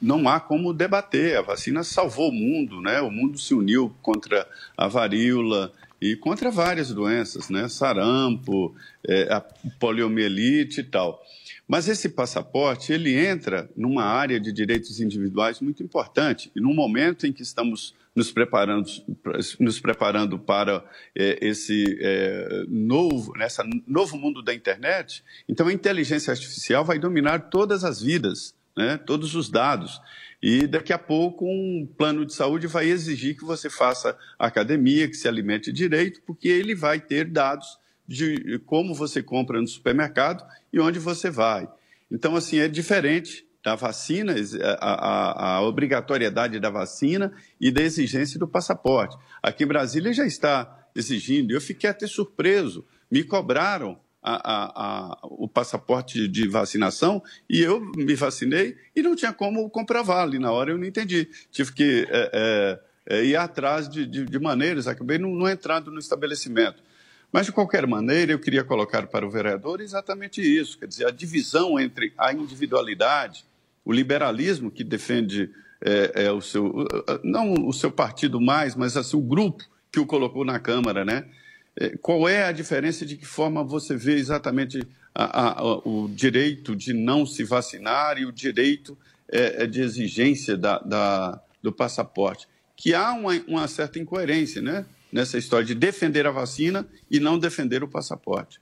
não 0.00 0.28
há 0.28 0.38
como 0.38 0.72
debater. 0.72 1.36
A 1.36 1.42
vacina 1.42 1.82
salvou 1.82 2.30
o 2.30 2.32
mundo, 2.32 2.80
né? 2.80 3.00
O 3.00 3.10
mundo 3.10 3.38
se 3.38 3.54
uniu 3.54 3.92
contra 4.02 4.46
a 4.76 4.88
varíola 4.88 5.72
e 6.00 6.16
contra 6.16 6.50
várias 6.50 6.92
doenças, 6.92 7.50
né? 7.50 7.68
Sarampo, 7.68 8.74
é, 9.06 9.32
a 9.32 9.40
poliomielite 9.78 10.80
e 10.80 10.84
tal. 10.84 11.22
Mas 11.70 11.86
esse 11.86 12.08
passaporte, 12.08 12.92
ele 12.92 13.16
entra 13.16 13.70
numa 13.76 14.02
área 14.02 14.40
de 14.40 14.52
direitos 14.52 14.98
individuais 15.00 15.60
muito 15.60 15.84
importante. 15.84 16.50
E 16.56 16.60
no 16.60 16.74
momento 16.74 17.28
em 17.28 17.32
que 17.32 17.44
estamos 17.44 17.94
nos 18.12 18.32
preparando, 18.32 18.90
nos 19.60 19.78
preparando 19.78 20.36
para 20.36 20.84
eh, 21.14 21.38
esse 21.40 21.96
eh, 22.00 22.64
novo, 22.68 23.32
nessa 23.38 23.64
novo 23.86 24.18
mundo 24.18 24.42
da 24.42 24.52
internet, 24.52 25.22
então 25.48 25.68
a 25.68 25.72
inteligência 25.72 26.32
artificial 26.32 26.84
vai 26.84 26.98
dominar 26.98 27.50
todas 27.50 27.84
as 27.84 28.02
vidas, 28.02 28.52
né? 28.76 28.98
todos 28.98 29.36
os 29.36 29.48
dados. 29.48 30.00
E 30.42 30.66
daqui 30.66 30.92
a 30.92 30.98
pouco 30.98 31.46
um 31.46 31.88
plano 31.96 32.26
de 32.26 32.34
saúde 32.34 32.66
vai 32.66 32.86
exigir 32.86 33.36
que 33.36 33.44
você 33.44 33.70
faça 33.70 34.18
academia, 34.36 35.06
que 35.06 35.14
se 35.14 35.28
alimente 35.28 35.70
direito, 35.70 36.20
porque 36.26 36.48
ele 36.48 36.74
vai 36.74 36.98
ter 36.98 37.26
dados 37.26 37.78
de 38.10 38.58
como 38.66 38.92
você 38.92 39.22
compra 39.22 39.60
no 39.60 39.68
supermercado 39.68 40.44
e 40.72 40.80
onde 40.80 40.98
você 40.98 41.30
vai. 41.30 41.68
Então, 42.10 42.34
assim, 42.34 42.58
é 42.58 42.66
diferente 42.66 43.46
da 43.62 43.76
vacina, 43.76 44.34
a, 44.80 44.88
a, 44.90 45.54
a 45.54 45.62
obrigatoriedade 45.62 46.58
da 46.58 46.70
vacina 46.70 47.32
e 47.60 47.70
da 47.70 47.80
exigência 47.80 48.36
do 48.36 48.48
passaporte. 48.48 49.16
Aqui 49.40 49.62
em 49.62 49.68
Brasília 49.68 50.12
já 50.12 50.26
está 50.26 50.88
exigindo, 50.92 51.52
eu 51.52 51.60
fiquei 51.60 51.88
até 51.88 52.04
surpreso, 52.08 52.84
me 53.08 53.22
cobraram 53.22 53.96
a, 54.20 55.18
o 55.22 55.46
passaporte 55.46 56.26
de 56.26 56.48
vacinação 56.48 57.22
e 57.48 57.60
eu 57.60 57.80
me 57.96 58.16
vacinei 58.16 58.76
e 58.94 59.02
não 59.02 59.14
tinha 59.14 59.32
como 59.32 59.70
comprovar 59.70 60.24
ali 60.24 60.40
na 60.40 60.50
hora, 60.50 60.72
eu 60.72 60.78
não 60.78 60.84
entendi. 60.84 61.28
Tive 61.52 61.72
que 61.72 62.08
é, 62.10 62.30
é, 62.32 63.18
é, 63.18 63.24
ir 63.24 63.36
atrás 63.36 63.88
de, 63.88 64.04
de, 64.04 64.24
de 64.24 64.38
maneiras, 64.40 64.88
acabei 64.88 65.16
não, 65.16 65.30
não 65.30 65.48
entrando 65.48 65.92
no 65.92 66.00
estabelecimento. 66.00 66.82
Mas, 67.32 67.46
de 67.46 67.52
qualquer 67.52 67.86
maneira, 67.86 68.32
eu 68.32 68.38
queria 68.38 68.64
colocar 68.64 69.06
para 69.06 69.26
o 69.26 69.30
vereador 69.30 69.80
exatamente 69.80 70.40
isso, 70.40 70.78
quer 70.78 70.86
dizer, 70.86 71.06
a 71.06 71.10
divisão 71.10 71.78
entre 71.78 72.12
a 72.18 72.32
individualidade, 72.32 73.44
o 73.84 73.92
liberalismo 73.92 74.70
que 74.70 74.82
defende 74.82 75.50
é, 75.80 76.24
é, 76.24 76.32
o 76.32 76.40
seu, 76.40 76.86
não 77.22 77.54
o 77.66 77.72
seu 77.72 77.90
partido 77.90 78.40
mais, 78.40 78.74
mas 78.74 78.96
assim, 78.96 79.16
o 79.16 79.20
grupo 79.20 79.64
que 79.90 79.98
o 79.98 80.06
colocou 80.06 80.44
na 80.44 80.58
Câmara, 80.58 81.04
né? 81.04 81.24
É, 81.76 81.96
Qual 81.98 82.28
é 82.28 82.44
a 82.44 82.52
diferença 82.52 83.06
de 83.06 83.16
que 83.16 83.26
forma 83.26 83.64
você 83.64 83.96
vê 83.96 84.14
exatamente 84.14 84.82
a, 85.14 85.60
a, 85.60 85.64
o 85.84 86.08
direito 86.08 86.76
de 86.76 86.92
não 86.92 87.24
se 87.24 87.44
vacinar 87.44 88.18
e 88.18 88.26
o 88.26 88.32
direito 88.32 88.96
é, 89.30 89.64
é 89.64 89.66
de 89.66 89.80
exigência 89.80 90.56
da, 90.56 90.78
da, 90.78 91.40
do 91.62 91.72
passaporte? 91.72 92.46
Que 92.76 92.94
há 92.94 93.12
uma, 93.12 93.32
uma 93.46 93.68
certa 93.68 93.98
incoerência, 93.98 94.60
né? 94.60 94.84
Nessa 95.12 95.38
história 95.38 95.66
de 95.66 95.74
defender 95.74 96.26
a 96.26 96.30
vacina 96.30 96.86
e 97.10 97.18
não 97.18 97.38
defender 97.38 97.82
o 97.82 97.88
passaporte. 97.88 98.60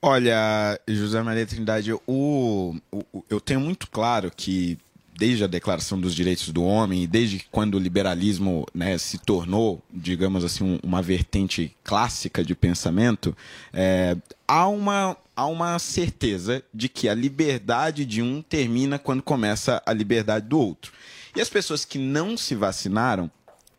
Olha, 0.00 0.80
José 0.86 1.20
Maria 1.22 1.44
Trindade, 1.46 1.92
o, 1.92 2.00
o- 2.06 3.24
eu 3.28 3.40
tenho 3.40 3.60
muito 3.60 3.88
claro 3.90 4.30
que 4.34 4.78
desde 5.18 5.42
a 5.42 5.48
Declaração 5.48 6.00
dos 6.00 6.14
Direitos 6.14 6.50
do 6.50 6.62
Homem 6.62 7.02
e 7.02 7.06
desde 7.08 7.44
quando 7.50 7.74
o 7.74 7.78
liberalismo 7.80 8.64
né, 8.72 8.96
se 8.98 9.18
tornou, 9.18 9.82
digamos 9.92 10.44
assim, 10.44 10.62
um- 10.62 10.78
uma 10.84 11.02
vertente 11.02 11.74
clássica 11.82 12.44
de 12.44 12.54
pensamento, 12.54 13.36
é, 13.72 14.16
há, 14.46 14.68
uma, 14.68 15.16
há 15.34 15.46
uma 15.46 15.76
certeza 15.80 16.62
de 16.72 16.88
que 16.88 17.08
a 17.08 17.14
liberdade 17.14 18.04
de 18.04 18.22
um 18.22 18.40
termina 18.40 19.00
quando 19.00 19.20
começa 19.20 19.82
a 19.84 19.92
liberdade 19.92 20.46
do 20.46 20.60
outro. 20.60 20.92
E 21.34 21.40
as 21.40 21.48
pessoas 21.50 21.84
que 21.84 21.98
não 21.98 22.36
se 22.36 22.54
vacinaram 22.54 23.28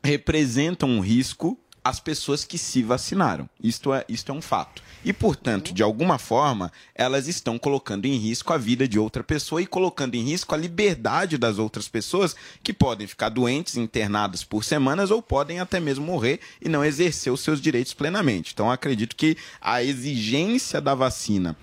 representam 0.03 0.89
um 0.89 0.99
risco 0.99 1.57
às 1.83 1.99
pessoas 1.99 2.43
que 2.43 2.57
se 2.57 2.83
vacinaram. 2.83 3.49
Isto 3.61 3.93
é, 3.93 4.05
isto 4.07 4.31
é 4.31 4.35
um 4.35 4.41
fato. 4.41 4.81
E, 5.03 5.13
portanto, 5.13 5.73
de 5.73 5.81
alguma 5.81 6.17
forma, 6.17 6.71
elas 6.93 7.27
estão 7.27 7.57
colocando 7.57 8.05
em 8.05 8.17
risco 8.17 8.51
a 8.51 8.57
vida 8.57 8.87
de 8.87 8.99
outra 8.99 9.23
pessoa 9.23 9.61
e 9.61 9.65
colocando 9.65 10.15
em 10.15 10.23
risco 10.23 10.53
a 10.53 10.57
liberdade 10.57 11.37
das 11.37 11.57
outras 11.57 11.87
pessoas 11.87 12.35
que 12.61 12.73
podem 12.73 13.07
ficar 13.07 13.29
doentes, 13.29 13.77
internadas 13.77 14.43
por 14.43 14.63
semanas 14.63 15.09
ou 15.09 15.21
podem 15.21 15.59
até 15.59 15.79
mesmo 15.79 16.05
morrer 16.05 16.39
e 16.61 16.67
não 16.67 16.83
exercer 16.83 17.31
os 17.31 17.41
seus 17.41 17.61
direitos 17.61 17.93
plenamente. 17.93 18.51
Então, 18.53 18.69
acredito 18.69 19.15
que 19.15 19.37
a 19.61 19.81
exigência 19.81 20.81
da 20.81 20.93
vacina 20.93 21.55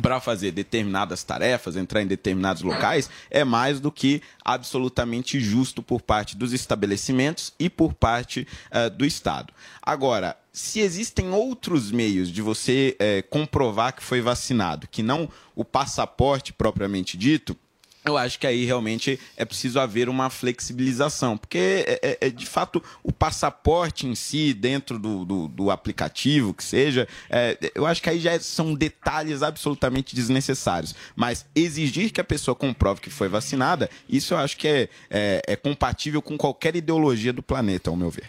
para 0.00 0.20
fazer 0.20 0.52
determinadas 0.52 1.22
tarefas, 1.22 1.76
entrar 1.76 2.02
em 2.02 2.06
determinados 2.06 2.62
locais, 2.62 3.10
é 3.30 3.44
mais 3.44 3.80
do 3.80 3.92
que 3.92 4.22
absolutamente 4.44 5.40
justo 5.40 5.82
por 5.82 6.00
parte 6.02 6.36
dos 6.36 6.52
estabelecimentos 6.52 7.52
e 7.58 7.68
por 7.68 7.94
parte 7.94 8.46
eh, 8.70 8.90
do 8.90 9.04
Estado. 9.04 9.52
Agora, 9.82 10.36
se 10.52 10.80
existem 10.80 11.30
outros 11.30 11.90
meios 11.90 12.28
de 12.30 12.42
você 12.42 12.96
eh, 12.98 13.22
comprovar 13.22 13.94
que 13.94 14.02
foi 14.02 14.20
vacinado, 14.20 14.88
que 14.88 15.02
não 15.02 15.28
o 15.54 15.64
passaporte 15.64 16.52
propriamente 16.52 17.16
dito, 17.16 17.56
eu 18.04 18.16
acho 18.16 18.38
que 18.38 18.46
aí 18.46 18.64
realmente 18.64 19.18
é 19.36 19.44
preciso 19.44 19.78
haver 19.78 20.08
uma 20.08 20.30
flexibilização, 20.30 21.36
porque 21.36 21.84
é, 21.86 22.00
é- 22.02 22.18
é, 22.22 22.30
de 22.30 22.46
fato 22.46 22.82
o 23.02 23.12
passaporte 23.12 24.06
em 24.06 24.14
si, 24.14 24.54
dentro 24.54 24.98
do, 24.98 25.24
do, 25.24 25.48
do 25.48 25.70
aplicativo, 25.70 26.54
que 26.54 26.64
seja, 26.64 27.06
é, 27.28 27.58
eu 27.74 27.84
acho 27.86 28.02
que 28.02 28.08
aí 28.08 28.18
já 28.18 28.38
são 28.40 28.74
detalhes 28.74 29.42
absolutamente 29.42 30.14
desnecessários. 30.14 30.94
Mas 31.14 31.44
exigir 31.54 32.10
que 32.10 32.20
a 32.20 32.24
pessoa 32.24 32.54
comprove 32.54 33.00
que 33.00 33.10
foi 33.10 33.28
vacinada, 33.28 33.90
isso 34.08 34.34
eu 34.34 34.38
acho 34.38 34.56
que 34.56 34.66
é, 34.68 34.88
é, 35.10 35.42
é 35.46 35.56
compatível 35.56 36.22
com 36.22 36.38
qualquer 36.38 36.74
ideologia 36.76 37.32
do 37.32 37.42
planeta, 37.42 37.90
ao 37.90 37.96
meu 37.96 38.10
ver. 38.10 38.24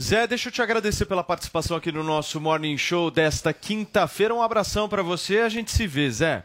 Zé, 0.00 0.26
deixa 0.26 0.48
eu 0.48 0.52
te 0.52 0.60
agradecer 0.60 1.06
pela 1.06 1.22
participação 1.22 1.76
aqui 1.76 1.92
no 1.92 2.02
nosso 2.02 2.40
Morning 2.40 2.76
Show 2.76 3.10
desta 3.10 3.52
quinta-feira. 3.52 4.34
Um 4.34 4.42
abração 4.42 4.88
para 4.88 5.02
você, 5.02 5.38
a 5.38 5.48
gente 5.48 5.70
se 5.70 5.86
vê, 5.86 6.10
Zé. 6.10 6.44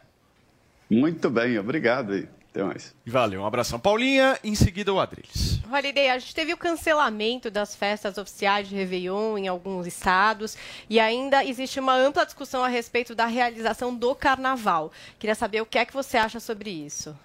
Muito 0.90 1.30
bem, 1.30 1.58
obrigado 1.58 2.14
aí. 2.14 2.28
Até 2.52 2.64
mais. 2.64 2.96
Valeu, 3.06 3.42
um 3.42 3.46
abração. 3.46 3.80
Paulinha, 3.80 4.38
em 4.44 4.56
seguida 4.56 4.92
o 4.92 5.00
Adriles. 5.00 5.60
Holiday, 5.72 6.10
a 6.10 6.18
gente 6.18 6.34
teve 6.34 6.52
o 6.52 6.58
cancelamento 6.58 7.52
das 7.52 7.76
festas 7.76 8.18
oficiais 8.18 8.68
de 8.68 8.76
Réveillon 8.76 9.38
em 9.38 9.48
alguns 9.48 9.86
estados 9.86 10.58
e 10.90 11.00
ainda 11.00 11.46
existe 11.46 11.80
uma 11.80 11.94
ampla 11.94 12.26
discussão 12.26 12.64
a 12.64 12.68
respeito 12.68 13.14
da 13.14 13.28
realização 13.28 13.94
do 13.94 14.16
carnaval. 14.16 14.92
Queria 15.20 15.36
saber 15.36 15.62
o 15.62 15.66
que 15.66 15.78
é 15.78 15.86
que 15.86 15.94
você 15.94 16.18
acha 16.18 16.40
sobre 16.40 16.72
isso. 16.72 17.16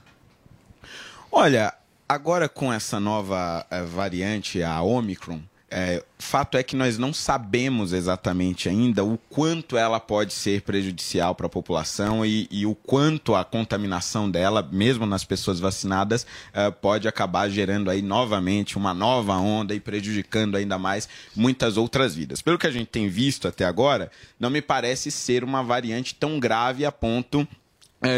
Olha, 1.32 1.74
agora 2.06 2.46
com 2.46 2.70
essa 2.70 3.00
nova 3.00 3.66
eh, 3.70 3.82
variante, 3.82 4.62
a 4.62 4.82
Omicron, 4.82 5.40
eh, 5.76 6.04
fato 6.20 6.56
é 6.56 6.62
que 6.62 6.76
nós 6.76 6.98
não 6.98 7.12
sabemos 7.12 7.92
exatamente 7.92 8.68
ainda 8.68 9.02
o 9.02 9.18
quanto 9.28 9.76
ela 9.76 9.98
pode 9.98 10.32
ser 10.32 10.62
prejudicial 10.62 11.34
para 11.34 11.46
a 11.46 11.50
população 11.50 12.24
e, 12.24 12.46
e 12.48 12.64
o 12.64 12.76
quanto 12.76 13.34
a 13.34 13.44
contaminação 13.44 14.30
dela, 14.30 14.62
mesmo 14.70 15.04
nas 15.04 15.24
pessoas 15.24 15.58
vacinadas, 15.58 16.24
eh, 16.52 16.70
pode 16.70 17.08
acabar 17.08 17.48
gerando 17.48 17.90
aí 17.90 18.02
novamente 18.02 18.78
uma 18.78 18.94
nova 18.94 19.37
onda 19.37 19.74
e 19.74 19.80
prejudicando 19.80 20.56
ainda 20.56 20.78
mais 20.78 21.08
muitas 21.34 21.76
outras 21.76 22.14
vidas. 22.14 22.40
Pelo 22.40 22.56
que 22.56 22.68
a 22.68 22.70
gente 22.70 22.87
tem 22.87 23.08
visto 23.08 23.48
até 23.48 23.64
agora, 23.64 24.12
não 24.38 24.50
me 24.50 24.62
parece 24.62 25.10
ser 25.10 25.42
uma 25.42 25.60
variante 25.60 26.14
tão 26.14 26.38
grave 26.38 26.84
a 26.84 26.92
ponto 26.92 27.40
é, 27.40 27.48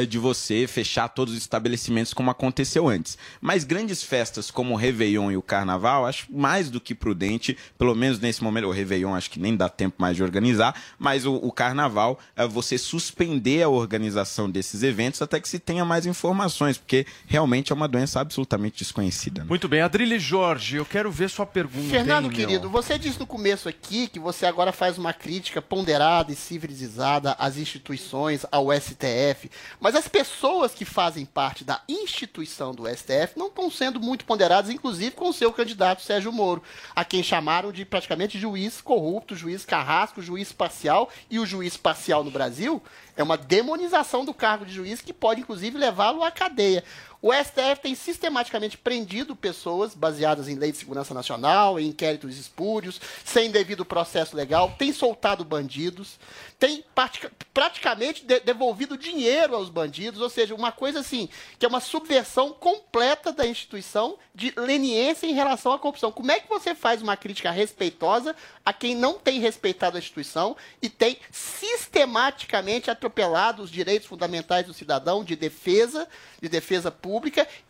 de 0.09 0.19
você 0.19 0.67
fechar 0.67 1.09
todos 1.09 1.35
os 1.35 1.41
estabelecimentos 1.41 2.13
como 2.13 2.31
aconteceu 2.31 2.89
antes. 2.89 3.17
Mas 3.41 3.65
grandes 3.65 4.03
festas 4.03 4.51
como 4.51 4.75
o 4.75 4.77
Réveillon 4.77 5.31
e 5.31 5.37
o 5.37 5.43
Carnaval, 5.43 6.07
acho 6.07 6.27
mais 6.31 6.71
do 6.71 6.81
que 6.81 6.95
prudente, 6.95 7.57
pelo 7.79 7.95
menos 7.95 8.19
nesse 8.19 8.43
momento, 8.43 8.67
o 8.67 8.71
Réveillon 8.71 9.15
acho 9.15 9.31
que 9.31 9.39
nem 9.39 9.57
dá 9.57 9.69
tempo 9.69 9.97
mais 9.99 10.17
de 10.17 10.23
organizar, 10.23 10.75
mas 10.99 11.25
o, 11.25 11.35
o 11.35 11.53
Carnaval, 11.53 12.19
é 12.35 12.47
você 12.47 12.77
suspender 12.79 13.63
a 13.63 13.69
organização 13.69 14.51
desses 14.51 14.83
eventos 14.83 15.23
até 15.23 15.41
que 15.41 15.49
se 15.49 15.59
tenha 15.59 15.85
mais 15.85 16.07
informações, 16.07 16.79
porque 16.79 17.07
realmente 17.27 17.73
é 17.73 17.75
uma 17.75 17.89
doença 17.89 18.21
absolutamente 18.21 18.79
desconhecida. 18.79 19.43
né? 19.43 19.47
Muito 19.49 19.69
bem, 19.69 19.81
Adriles 19.81 20.23
Jorge, 20.23 20.77
eu 20.77 20.85
quero 20.85 21.11
ver 21.11 21.31
sua 21.31 21.47
pergunta. 21.47 21.89
Fernando, 21.89 22.25
hein, 22.25 22.31
meu? 22.31 22.47
querido, 22.47 22.71
você 22.71 22.99
disse 22.99 23.19
no 23.19 23.27
começo 23.27 23.69
aqui 23.69 24.09
que 24.09 24.19
você 24.19 24.47
agora 24.47 24.73
faz 24.73 24.99
uma 24.99 25.13
crítica 25.13 25.63
ponderada 25.63 26.33
e 26.33 26.37
civilizada 26.37 27.33
às 27.39 27.57
instituições, 27.57 28.45
ao 28.51 28.73
STF, 28.73 29.51
mas 29.81 29.95
as 29.95 30.09
pessoas 30.09 30.75
que 30.75 30.85
fazem 30.85 31.25
parte 31.25 31.65
da 31.65 31.81
instituição 31.89 32.75
do 32.75 32.89
STF 32.89 33.37
não 33.37 33.49
estão 33.49 33.71
sendo 33.71 34.01
muito 34.01 34.25
ponderadas, 34.25 34.71
inclusive 34.71 35.13
com 35.13 35.29
o 35.29 35.33
seu 35.33 35.53
candidato 35.53 36.03
Sérgio 36.03 36.33
Moro, 36.33 36.63
a 36.95 37.05
quem 37.05 37.23
chamaram 37.23 37.73
de 37.73 37.85
praticamente 37.85 38.39
juiz 38.39 38.81
corrupto, 38.81 39.37
juiz 39.37 39.65
carrasco, 39.65 40.23
juiz 40.23 40.53
parcial, 40.53 41.11
e 41.31 41.39
o 41.39 41.47
juiz 41.47 41.77
parcial 41.77 42.25
no 42.25 42.31
Brasil 42.31 42.83
é 43.17 43.23
uma 43.23 43.37
demonização 43.37 44.25
do 44.25 44.35
cargo 44.35 44.67
de 44.67 44.75
juiz 44.75 45.01
que 45.01 45.13
pode, 45.13 45.41
inclusive, 45.41 45.79
levá-lo 45.79 46.23
à 46.23 46.31
cadeia. 46.31 46.85
O 47.23 47.33
STF 47.33 47.81
tem 47.83 47.95
sistematicamente 47.95 48.77
prendido 48.77 49.35
pessoas 49.35 49.95
baseadas 49.95 50.49
em 50.49 50.55
lei 50.55 50.71
de 50.71 50.79
segurança 50.79 51.15
nacional, 51.15 51.81
em 51.81 51.89
inquéritos 51.89 52.37
espúrios, 52.37 53.01
sem 53.25 53.51
devido 53.51 53.85
processo 53.85 54.37
legal, 54.37 54.75
tem 54.79 54.93
soltado 54.93 55.45
bandidos, 55.45 56.19
tem 56.59 56.85
pratica- 56.95 57.33
praticamente 57.53 58.25
de- 58.25 58.41
devolvido 58.41 58.97
dinheiro 58.99 59.57
aos 59.57 59.69
bandidos, 59.71 60.21
ou 60.21 60.29
seja, 60.29 60.55
uma 60.55 60.71
coisa 60.71 61.01
assim, 61.01 61.29
que 61.59 61.65
é 61.65 61.69
uma 61.69 61.81
subversão 61.81 62.53
completa 62.53 63.33
da 63.33 63.47
instituição 63.47 64.19
de 64.35 64.53
leniência 64.57 65.27
em 65.27 65.33
relação 65.33 65.73
à 65.73 65.79
corrupção. 65.79 66.13
Como 66.13 66.31
é 66.31 66.39
que 66.39 66.49
você 66.49 66.75
faz 66.75 67.01
uma 67.01 67.17
crítica 67.17 67.51
respeitosa 67.51 68.37
a 68.65 68.73
quem 68.73 68.95
não 68.95 69.15
tem 69.15 69.41
respeitado 69.41 69.97
a 69.97 70.01
instituição 70.01 70.57
e 70.83 70.89
tem 70.91 71.19
sistematicamente 71.33 72.91
atropelado 72.91 73.63
os 73.63 73.71
direitos 73.71 74.07
fundamentais 74.07 74.67
do 74.67 74.75
cidadão 74.75 75.25
de 75.25 75.35
defesa, 75.35 76.07
de 76.41 76.49
defesa 76.49 76.91
pública 76.91 77.06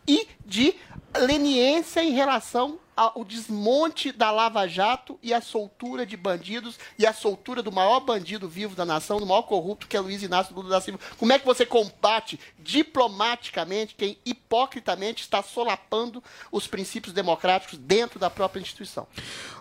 e 0.07 0.27
de 0.45 0.75
leniência 1.19 2.03
em 2.03 2.13
relação 2.13 2.79
ao 2.97 3.25
desmonte 3.25 4.11
da 4.11 4.31
Lava 4.31 4.67
Jato 4.67 5.19
e 5.23 5.35
a 5.35 5.41
soltura 5.43 6.07
de 6.07 6.17
bandidos 6.17 6.79
e 6.99 7.07
a 7.07 7.13
soltura 7.13 7.63
do 7.63 7.71
maior 7.71 8.01
bandido 8.01 8.49
vivo 8.49 8.75
da 8.75 8.87
nação, 8.87 9.21
do 9.21 9.27
maior 9.27 9.43
corrupto 9.43 9.87
que 9.87 9.97
é 9.97 10.01
Luiz 10.01 10.23
Inácio 10.23 10.55
Lula 10.55 10.71
da 10.71 10.81
Silva. 10.81 10.99
Como 11.19 11.31
é 11.31 11.39
que 11.39 11.45
você 11.45 11.67
combate 11.67 12.41
diplomaticamente 12.59 13.95
quem 13.95 14.17
hipocritamente 14.25 15.23
está 15.23 15.43
solapando 15.43 16.25
os 16.51 16.67
princípios 16.67 17.13
democráticos 17.13 17.79
dentro 17.79 18.19
da 18.19 18.31
própria 18.31 18.61
instituição? 18.61 19.07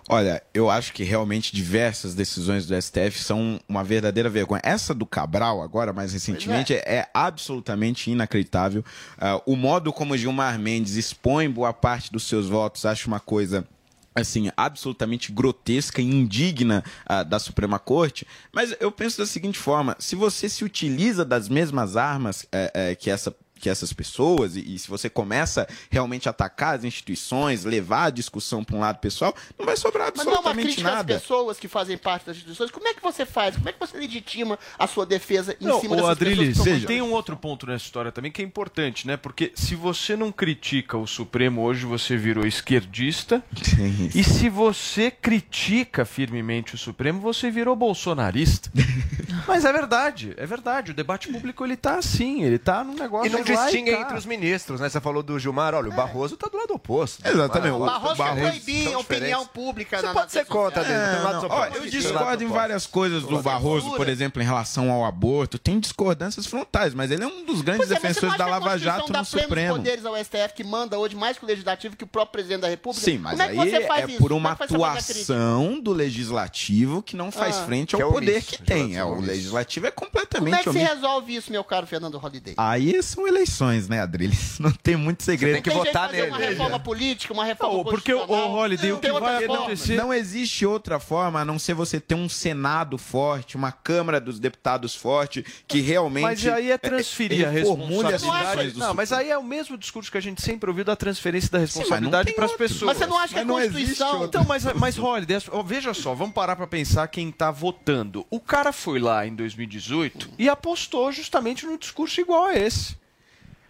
Olha, 0.07 0.41
eu 0.53 0.69
acho 0.69 0.93
que 0.93 1.03
realmente 1.03 1.53
diversas 1.53 2.13
decisões 2.13 2.67
do 2.67 2.79
STF 2.79 3.19
são 3.19 3.59
uma 3.67 3.83
verdadeira 3.83 4.29
vergonha. 4.29 4.61
Essa 4.63 4.93
do 4.93 5.05
Cabral, 5.05 5.63
agora, 5.63 5.91
mais 5.91 6.13
recentemente, 6.13 6.73
é. 6.75 7.09
absolutamente 7.11 8.11
inacreditável. 8.11 8.85
Ah, 9.17 9.41
o 9.47 9.55
modo 9.55 9.91
como 9.91 10.15
Gilmar 10.15 10.59
Mendes 10.59 10.95
expõe 10.95 11.44
boa 11.49 11.73
parte 11.73 12.11
dos 12.11 12.23
seus 12.23 12.47
votos, 12.47 12.85
acho 12.85 13.07
uma 13.07 13.19
coisa 13.19 13.67
assim, 14.15 14.49
absolutamente 14.55 15.31
grotesca 15.31 16.01
e 16.01 16.05
indigna 16.05 16.83
ah, 17.05 17.21
da 17.21 17.37
Suprema 17.37 17.77
Corte, 17.77 18.25
mas 18.53 18.73
eu 18.79 18.89
penso 18.89 19.17
da 19.17 19.25
seguinte 19.25 19.59
forma, 19.59 19.95
se 19.99 20.15
você 20.15 20.47
se 20.47 20.63
utiliza 20.63 21.25
das 21.25 21.49
mesmas 21.49 21.97
armas 21.97 22.47
eh, 22.49 22.71
eh, 22.73 22.95
que 22.95 23.09
essa 23.09 23.35
que 23.59 23.69
essas 23.69 23.93
pessoas, 23.93 24.55
e, 24.55 24.75
e 24.75 24.79
se 24.79 24.87
você 24.89 25.09
começa 25.09 25.67
realmente 25.89 26.27
a 26.27 26.31
atacar 26.31 26.75
as 26.75 26.83
instituições, 26.83 27.63
levar 27.63 28.05
a 28.05 28.09
discussão 28.09 28.63
para 28.63 28.75
um 28.75 28.79
lado 28.79 28.99
pessoal, 28.99 29.33
não 29.57 29.65
vai 29.65 29.77
sobrar 29.77 30.11
Mas 30.15 30.25
não 30.25 30.33
é 30.33 30.39
uma 30.39 30.49
absolutamente 30.49 30.67
crítica 30.67 30.89
às 30.89 30.95
nada. 30.95 31.13
pessoas 31.15 31.59
que 31.59 31.67
fazem 31.67 31.97
parte 31.97 32.25
das 32.25 32.35
instituições. 32.35 32.71
Como 32.71 32.87
é 32.87 32.93
que 32.93 33.01
você 33.01 33.25
faz? 33.25 33.55
Como 33.55 33.69
é 33.69 33.73
que 33.73 33.79
você 33.79 33.97
legitima 33.97 34.59
a 34.77 34.87
sua 34.87 35.05
defesa 35.05 35.55
em 35.59 35.65
Não, 35.65 35.79
cima 35.79 35.93
o 35.93 35.97
dessas 35.97 36.11
Adriles, 36.11 36.47
pessoas? 36.49 36.67
estão 36.67 36.87
tem 36.87 37.01
um 37.01 37.11
outro 37.11 37.35
ponto 37.37 37.65
nessa 37.65 37.85
história 37.85 38.11
também 38.11 38.31
que 38.31 38.41
é 38.41 38.45
importante, 38.45 39.07
né? 39.07 39.17
Porque 39.17 39.51
se 39.55 39.75
você 39.75 40.15
não 40.15 40.31
critica 40.31 40.97
o 40.97 41.07
Supremo 41.07 41.61
hoje, 41.63 41.85
você 41.85 42.17
virou 42.17 42.45
esquerdista. 42.45 43.43
E 44.15 44.23
se 44.23 44.49
você 44.49 45.09
critica 45.11 46.05
firmemente 46.05 46.75
o 46.75 46.77
Supremo, 46.77 47.19
você 47.19 47.49
virou 47.51 47.75
bolsonarista. 47.75 48.71
Mas 49.47 49.65
é 49.65 49.71
verdade, 49.73 50.33
é 50.37 50.45
verdade. 50.45 50.91
O 50.91 50.93
debate 50.93 51.27
público 51.29 51.63
ele 51.65 51.75
tá 51.75 51.97
assim, 51.97 52.43
ele 52.43 52.57
tá 52.57 52.83
num 52.83 52.95
negócio 52.95 53.29
Distingue 53.45 53.91
entre 53.91 54.17
os 54.17 54.25
ministros, 54.25 54.79
né? 54.79 54.89
Você 54.89 54.99
falou 55.01 55.21
do 55.23 55.37
Gilmar, 55.39 55.73
olha, 55.73 55.89
o 55.89 55.93
Barroso 55.93 56.35
tá 56.37 56.47
do 56.47 56.57
lado 56.57 56.73
oposto. 56.73 57.25
Exatamente. 57.27 57.73
O 57.75 57.79
Barroso 57.85 58.15
Barroso 58.15 58.41
quer 58.41 58.49
proibir 58.49 58.95
opinião 58.97 59.45
pública 59.47 59.97
Você 59.99 60.05
na 60.05 60.13
pode 60.13 60.31
ser 60.31 60.45
contra 60.45 60.83
dele, 60.83 60.93
É, 60.95 61.37
opostos. 61.45 61.75
eu 61.77 61.89
discordo 61.89 62.43
em 62.43 62.47
várias 62.47 62.85
coisas 62.85 63.23
do 63.23 63.41
Barroso, 63.41 63.91
por 63.95 64.07
exemplo, 64.09 64.41
em 64.41 64.45
relação 64.45 64.91
ao 64.91 65.05
aborto. 65.05 65.57
Tem 65.59 65.79
discordâncias 65.79 66.45
frontais, 66.45 66.93
mas 66.93 67.11
ele 67.11 67.23
é 67.23 67.27
um 67.27 67.45
dos 67.45 67.61
grandes 67.61 67.89
é, 67.89 67.93
defensores 67.95 68.37
da 68.37 68.45
Lava 68.45 68.77
Jato 68.77 69.11
dá 69.11 69.19
no 69.19 69.25
Supremo. 69.25 69.75
poderes 69.75 70.05
ao 70.05 70.15
STF 70.17 70.53
que 70.55 70.63
manda 70.63 70.97
hoje 70.97 71.15
mais 71.15 71.37
que 71.37 71.43
o 71.43 71.47
Legislativo 71.47 71.95
que 71.95 72.03
o 72.03 72.07
próprio 72.07 72.31
Presidente 72.33 72.61
da 72.61 72.67
República? 72.69 73.03
Sim, 73.05 73.17
mas 73.17 73.31
Como 73.31 73.43
é 73.43 73.53
que 73.53 73.59
aí 73.59 73.69
você 73.69 73.81
faz 73.87 74.03
é 74.03 74.07
isso? 74.09 74.17
por 74.17 74.29
Como 74.29 74.39
uma 74.39 74.49
é 74.49 74.63
atuação 74.63 75.79
do 75.79 75.93
legislativo 75.93 77.01
que 77.01 77.15
não 77.15 77.31
faz 77.31 77.57
Ah. 77.57 77.65
frente 77.65 77.95
ao 77.95 78.01
é 78.01 78.05
poder 78.11 78.43
que 78.43 78.61
tem. 78.61 78.97
É, 78.97 79.03
o 79.03 79.19
legislativo 79.19 79.87
é 79.87 79.91
Como 79.91 80.05
completamente 80.11 80.55
é 80.59 80.63
que 80.63 80.71
se 80.71 80.77
resolve 80.77 81.35
isso, 81.35 81.51
meu 81.51 81.63
caro 81.63 81.87
Fernando 81.87 82.17
Holliday? 82.17 82.53
Aí 82.57 83.01
são 83.03 83.25
eleições, 83.35 83.87
né, 83.89 84.01
Adriles? 84.01 84.57
Não 84.59 84.71
tem 84.71 84.95
muito 84.95 85.23
segredo. 85.23 85.53
tem 85.55 85.61
que 85.61 85.69
Tem 85.69 85.77
votar 85.77 86.09
fazer 86.09 86.27
uma 86.29 86.37
nele. 86.37 86.51
reforma 86.51 86.79
política, 86.79 87.33
uma 87.33 87.45
reforma 87.45 87.77
Não, 87.77 87.83
porque 87.83 88.13
o- 88.13 88.25
Holliday, 88.25 88.89
Não 88.89 88.97
o 88.97 88.99
que 89.01 89.11
vai 89.11 89.43
acontecer- 89.43 89.95
Não 89.95 90.13
existe 90.13 90.65
outra 90.65 90.99
forma 90.99 91.41
a 91.41 91.45
não 91.45 91.59
ser 91.59 91.73
você 91.73 91.99
ter 91.99 92.15
um 92.15 92.29
Senado 92.29 92.97
forte, 92.97 93.55
uma 93.55 93.71
Câmara 93.71 94.19
dos 94.19 94.39
Deputados 94.39 94.95
forte, 94.95 95.45
que 95.67 95.81
realmente. 95.81 96.23
Mas 96.23 96.47
aí 96.47 96.71
é 96.71 96.77
transferir 96.77 97.47
a 97.47 97.51
reformule 97.51 98.07
as 98.07 98.21
responsabilidade. 98.23 98.71
do 98.71 98.79
Não, 98.79 98.93
mas 98.93 99.11
aí 99.11 99.29
é 99.29 99.37
o 99.37 99.43
mesmo 99.43 99.77
discurso 99.77 100.11
que 100.11 100.17
a 100.17 100.21
gente 100.21 100.41
sempre 100.41 100.69
ouviu 100.69 100.85
da 100.85 100.95
transferência 100.95 101.49
da 101.51 101.57
não 101.59 101.65
responsabilidade 101.65 102.33
para 102.33 102.45
as 102.45 102.53
pessoas. 102.53 102.83
Mas 102.83 102.97
você 102.97 103.05
não 103.05 103.17
acha 103.17 103.33
que 103.33 103.39
a 103.39 103.45
não 103.45 103.59
existe 103.59 103.75
Constituição... 103.99 104.25
Então, 104.25 104.43
mas, 104.45 104.63
mas 104.75 104.97
Holliday, 104.97 105.37
ó, 105.51 105.61
veja 105.61 105.93
só, 105.93 106.13
vamos 106.13 106.33
parar 106.33 106.55
pra 106.55 106.67
pensar 106.67 107.07
quem 107.07 107.31
tá 107.31 107.51
votando. 107.51 108.25
O 108.29 108.39
cara 108.39 108.71
foi 108.71 108.99
lá 108.99 109.25
em 109.27 109.35
2018 109.35 110.29
e 110.37 110.47
apostou 110.49 111.11
justamente 111.11 111.65
no 111.65 111.77
discurso 111.77 112.19
igual 112.21 112.45
a 112.45 112.55
esse. 112.55 112.95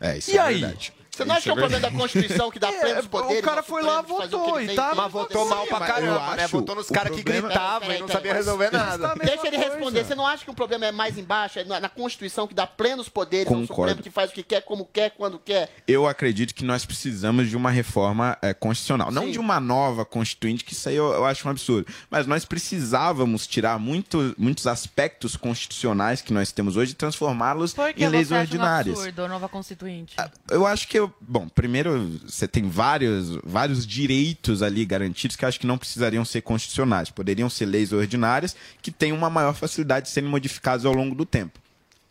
É, 0.05 0.17
isso 0.17 0.31
E 0.31 0.37
é 0.37 0.41
aí? 0.41 0.59
verdade. 0.61 0.93
Você 1.15 1.25
não 1.25 1.35
acha 1.35 1.43
que 1.43 1.49
é 1.49 1.53
um 1.53 1.55
problema 1.55 1.79
da 1.81 1.91
Constituição 1.91 2.51
que 2.51 2.59
dá 2.59 2.67
É, 2.75 2.79
plenos 2.81 3.05
o 3.05 3.09
poderes? 3.09 3.41
cara 3.45 3.59
ao 3.59 3.63
foi 3.63 3.81
lá, 3.83 3.99
o 4.01 4.03
que 4.03 4.09
votou 4.11 4.61
e 4.61 4.75
tá- 4.75 4.93
Mas 4.95 5.11
votou 5.11 5.47
mal 5.47 5.65
pra 5.67 5.79
caramba, 5.79 6.35
né? 6.35 6.47
Votou 6.47 6.75
nos 6.75 6.89
o 6.89 6.93
caras 6.93 7.15
que 7.15 7.23
problema- 7.23 7.47
gritavam 7.47 7.91
e 7.93 7.99
não 7.99 8.07
peraí, 8.07 8.07
sabia 8.07 8.21
peraí. 8.21 8.37
resolver 8.37 8.71
nada. 8.71 9.15
Deixa 9.23 9.47
ele 9.47 9.57
responder. 9.57 10.03
Você 10.05 10.15
não 10.15 10.27
acha 10.27 10.43
que 10.43 10.51
o 10.51 10.53
problema 10.53 10.85
é 10.87 10.91
mais 10.91 11.17
embaixo, 11.17 11.59
é 11.59 11.63
na, 11.63 11.89
Constituição 11.89 12.45
que 12.47 12.53
dá 12.53 12.67
plenos 12.67 13.07
poderes 13.07 13.51
ao. 13.51 13.65
Supremo 13.65 14.01
que 14.03 14.09
faz 14.11 14.29
o 14.29 14.33
que 14.33 14.43
quer, 14.43 14.61
como 14.61 14.85
quer, 14.85 15.11
quando 15.11 15.39
quer? 15.39 15.69
Eu 15.87 16.05
acredito 16.07 16.53
que 16.53 16.63
nós 16.65 16.85
precisamos 16.85 17.49
de 17.49 17.55
uma 17.55 17.71
reforma 17.71 18.37
eh, 18.41 18.53
constitucional. 18.53 19.11
Não 19.11 19.23
Sim. 19.23 19.31
de 19.31 19.39
uma 19.39 19.59
nova 19.59 20.03
constituinte, 20.05 20.63
que 20.65 20.73
isso 20.73 20.89
aí 20.89 20.95
eu, 20.95 21.11
eu 21.13 21.25
acho 21.25 21.47
um 21.47 21.51
absurdo. 21.51 21.87
Mas 22.09 22.27
nós 22.27 22.43
precisávamos 22.45 23.47
tirar 23.47 23.79
muito, 23.79 24.35
muitos 24.37 24.67
aspectos 24.67 25.35
constitucionais 25.37 26.21
que 26.21 26.33
nós 26.33 26.51
temos 26.51 26.75
hoje 26.75 26.91
e 26.91 26.95
transformá-los 26.95 27.73
Por 27.73 27.93
que 27.93 28.03
em 28.03 28.07
leis 28.09 28.27
você 28.27 28.33
acha 28.35 28.41
um 28.41 28.45
ordinárias. 28.45 28.97
absurdo 28.97 29.23
a 29.23 29.27
nova 29.27 29.47
constituinte? 29.49 30.15
Eu 30.49 30.65
acho 30.65 30.87
que 30.87 30.99
eu. 30.99 31.04
Bom, 31.21 31.47
primeiro, 31.47 32.19
você 32.25 32.47
tem 32.47 32.69
vários, 32.69 33.37
vários 33.43 33.85
direitos 33.85 34.61
ali 34.61 34.85
garantidos 34.85 35.35
que 35.35 35.45
eu 35.45 35.49
acho 35.49 35.59
que 35.59 35.67
não 35.67 35.77
precisariam 35.77 36.23
ser 36.23 36.41
constitucionais. 36.41 37.09
Poderiam 37.09 37.49
ser 37.49 37.65
leis 37.65 37.91
ordinárias 37.91 38.55
que 38.81 38.91
têm 38.91 39.11
uma 39.11 39.29
maior 39.29 39.53
facilidade 39.53 40.07
de 40.07 40.11
serem 40.11 40.29
modificadas 40.29 40.85
ao 40.85 40.93
longo 40.93 41.15
do 41.15 41.25
tempo. 41.25 41.59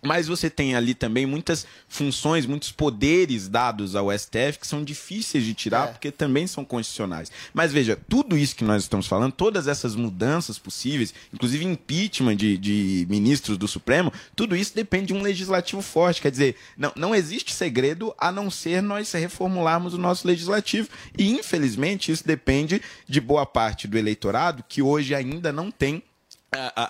Mas 0.04 0.26
você 0.26 0.50
tem 0.50 0.74
ali 0.74 0.94
também 0.94 1.24
muitas 1.24 1.66
funções, 1.88 2.46
muitos 2.46 2.70
poderes 2.70 3.48
dados 3.48 3.96
ao 3.96 4.10
STF 4.16 4.58
que 4.60 4.66
são 4.66 4.84
difíceis 4.84 5.44
de 5.44 5.54
tirar 5.54 5.88
porque 5.88 6.10
também 6.10 6.46
são 6.46 6.64
constitucionais. 6.64 7.30
Mas 7.52 7.72
veja, 7.72 7.98
tudo 8.08 8.36
isso 8.36 8.54
que 8.54 8.64
nós 8.64 8.82
estamos 8.82 9.06
falando, 9.06 9.32
todas 9.32 9.66
essas 9.66 9.94
mudanças 9.94 10.58
possíveis, 10.58 11.14
inclusive 11.32 11.64
impeachment 11.64 12.36
de, 12.36 12.58
de 12.58 13.06
ministros 13.08 13.56
do 13.56 13.66
Supremo, 13.66 14.12
tudo 14.36 14.54
isso 14.54 14.74
depende 14.74 15.06
de 15.06 15.14
um 15.14 15.22
legislativo 15.22 15.80
forte. 15.80 16.20
Quer 16.20 16.30
dizer, 16.30 16.56
não, 16.76 16.92
não 16.96 17.14
existe 17.14 17.52
segredo 17.52 18.14
a 18.18 18.30
não 18.30 18.50
ser 18.50 18.82
nós 18.82 19.10
reformularmos 19.12 19.94
o 19.94 19.98
nosso 19.98 20.26
legislativo. 20.26 20.88
E, 21.16 21.30
infelizmente, 21.30 22.12
isso 22.12 22.26
depende 22.26 22.82
de 23.08 23.20
boa 23.20 23.46
parte 23.46 23.88
do 23.88 23.96
eleitorado 23.96 24.64
que 24.68 24.82
hoje 24.82 25.14
ainda 25.14 25.52
não 25.52 25.70
tem 25.70 26.02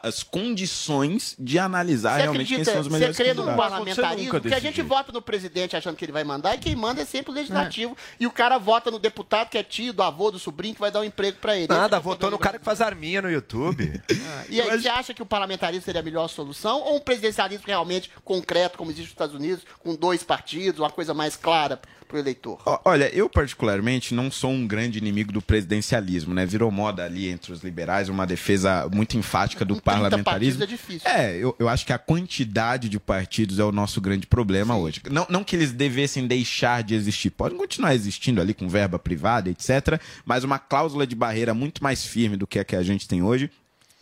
as 0.02 0.22
condições 0.22 1.34
de 1.38 1.58
analisar 1.58 2.16
Você 2.16 2.22
realmente 2.22 2.48
quem 2.48 2.56
acredita, 2.56 2.72
são 2.72 2.80
os 2.80 2.86
você 2.86 2.92
melhores 2.92 3.16
crê 3.16 3.34
no 3.34 3.44
parlamentarismo? 3.56 4.30
Porque 4.30 4.54
a 4.54 4.60
gente 4.60 4.82
vota 4.82 5.12
no 5.12 5.22
presidente 5.22 5.76
achando 5.76 5.96
que 5.96 6.04
ele 6.04 6.12
vai 6.12 6.24
mandar 6.24 6.54
e 6.54 6.58
quem 6.58 6.76
manda 6.76 7.02
é 7.02 7.04
sempre 7.04 7.32
o 7.32 7.34
legislativo. 7.34 7.96
E 8.18 8.26
o 8.26 8.30
cara 8.30 8.58
vota 8.58 8.90
no 8.90 8.98
deputado 8.98 9.48
que 9.48 9.58
é 9.58 9.62
tio, 9.62 9.92
do 9.92 10.02
avô, 10.02 10.30
do 10.30 10.38
sobrinho, 10.38 10.74
que 10.74 10.80
vai 10.80 10.90
dar 10.90 11.00
um 11.00 11.04
emprego 11.04 11.38
pra 11.38 11.56
ele. 11.56 11.68
Nada, 11.68 11.96
é 11.96 12.00
votou 12.00 12.30
no 12.30 12.38
cara 12.38 12.58
que 12.58 12.64
faz 12.64 12.80
arminha 12.80 13.22
no 13.22 13.30
YouTube. 13.30 14.02
E 14.48 14.60
aí, 14.60 14.80
você 14.80 14.88
acha 14.88 15.14
que 15.14 15.22
o 15.22 15.26
parlamentarismo 15.26 15.84
seria 15.84 16.00
a 16.00 16.04
melhor 16.04 16.28
solução 16.28 16.80
ou 16.80 16.96
um 16.96 17.00
presidencialismo 17.00 17.66
realmente 17.66 18.10
concreto, 18.24 18.76
como 18.76 18.90
existe 18.90 19.06
nos 19.06 19.12
Estados 19.12 19.34
Unidos, 19.34 19.64
com 19.78 19.94
dois 19.94 20.22
partidos, 20.22 20.80
uma 20.80 20.90
coisa 20.90 21.14
mais 21.14 21.36
clara 21.36 21.80
para 22.14 22.18
o 22.18 22.20
eleitor? 22.20 22.62
Olha, 22.84 23.12
eu 23.14 23.28
particularmente 23.28 24.14
não 24.14 24.30
sou 24.30 24.52
um 24.52 24.66
grande 24.66 24.98
inimigo 24.98 25.32
do 25.32 25.42
presidencialismo, 25.42 26.32
né? 26.32 26.46
Virou 26.46 26.70
moda 26.70 27.04
ali 27.04 27.28
entre 27.28 27.52
os 27.52 27.62
liberais 27.62 28.08
uma 28.08 28.26
defesa 28.26 28.88
muito 28.92 29.16
enfática 29.16 29.64
do 29.64 29.74
Com 29.74 29.80
30 29.80 30.00
parlamentarismo. 30.00 30.62
é 30.62 30.66
difícil. 30.66 31.10
É, 31.10 31.36
eu, 31.36 31.56
eu 31.58 31.68
acho 31.68 31.84
que 31.84 31.92
a 31.92 31.98
quantidade 31.98 32.88
de 32.88 33.00
partidos 33.00 33.58
é 33.58 33.64
o 33.64 33.72
nosso 33.72 34.00
grande 34.00 34.26
problema 34.26 34.76
hoje. 34.76 35.02
Não, 35.10 35.26
não 35.28 35.42
que 35.42 35.56
eles 35.56 35.72
devessem 35.72 36.26
deixar 36.26 36.82
de 36.82 36.94
existir, 36.94 37.30
podem 37.30 37.58
continuar 37.58 37.94
existindo 37.94 38.40
ali 38.40 38.54
com 38.54 38.68
verba 38.68 38.98
privada, 38.98 39.50
etc. 39.50 40.00
Mas 40.24 40.44
uma 40.44 40.58
cláusula 40.58 41.06
de 41.06 41.16
barreira 41.16 41.52
muito 41.52 41.82
mais 41.82 42.04
firme 42.04 42.36
do 42.36 42.46
que 42.46 42.58
a 42.58 42.64
que 42.64 42.76
a 42.76 42.82
gente 42.82 43.08
tem 43.08 43.22
hoje, 43.22 43.50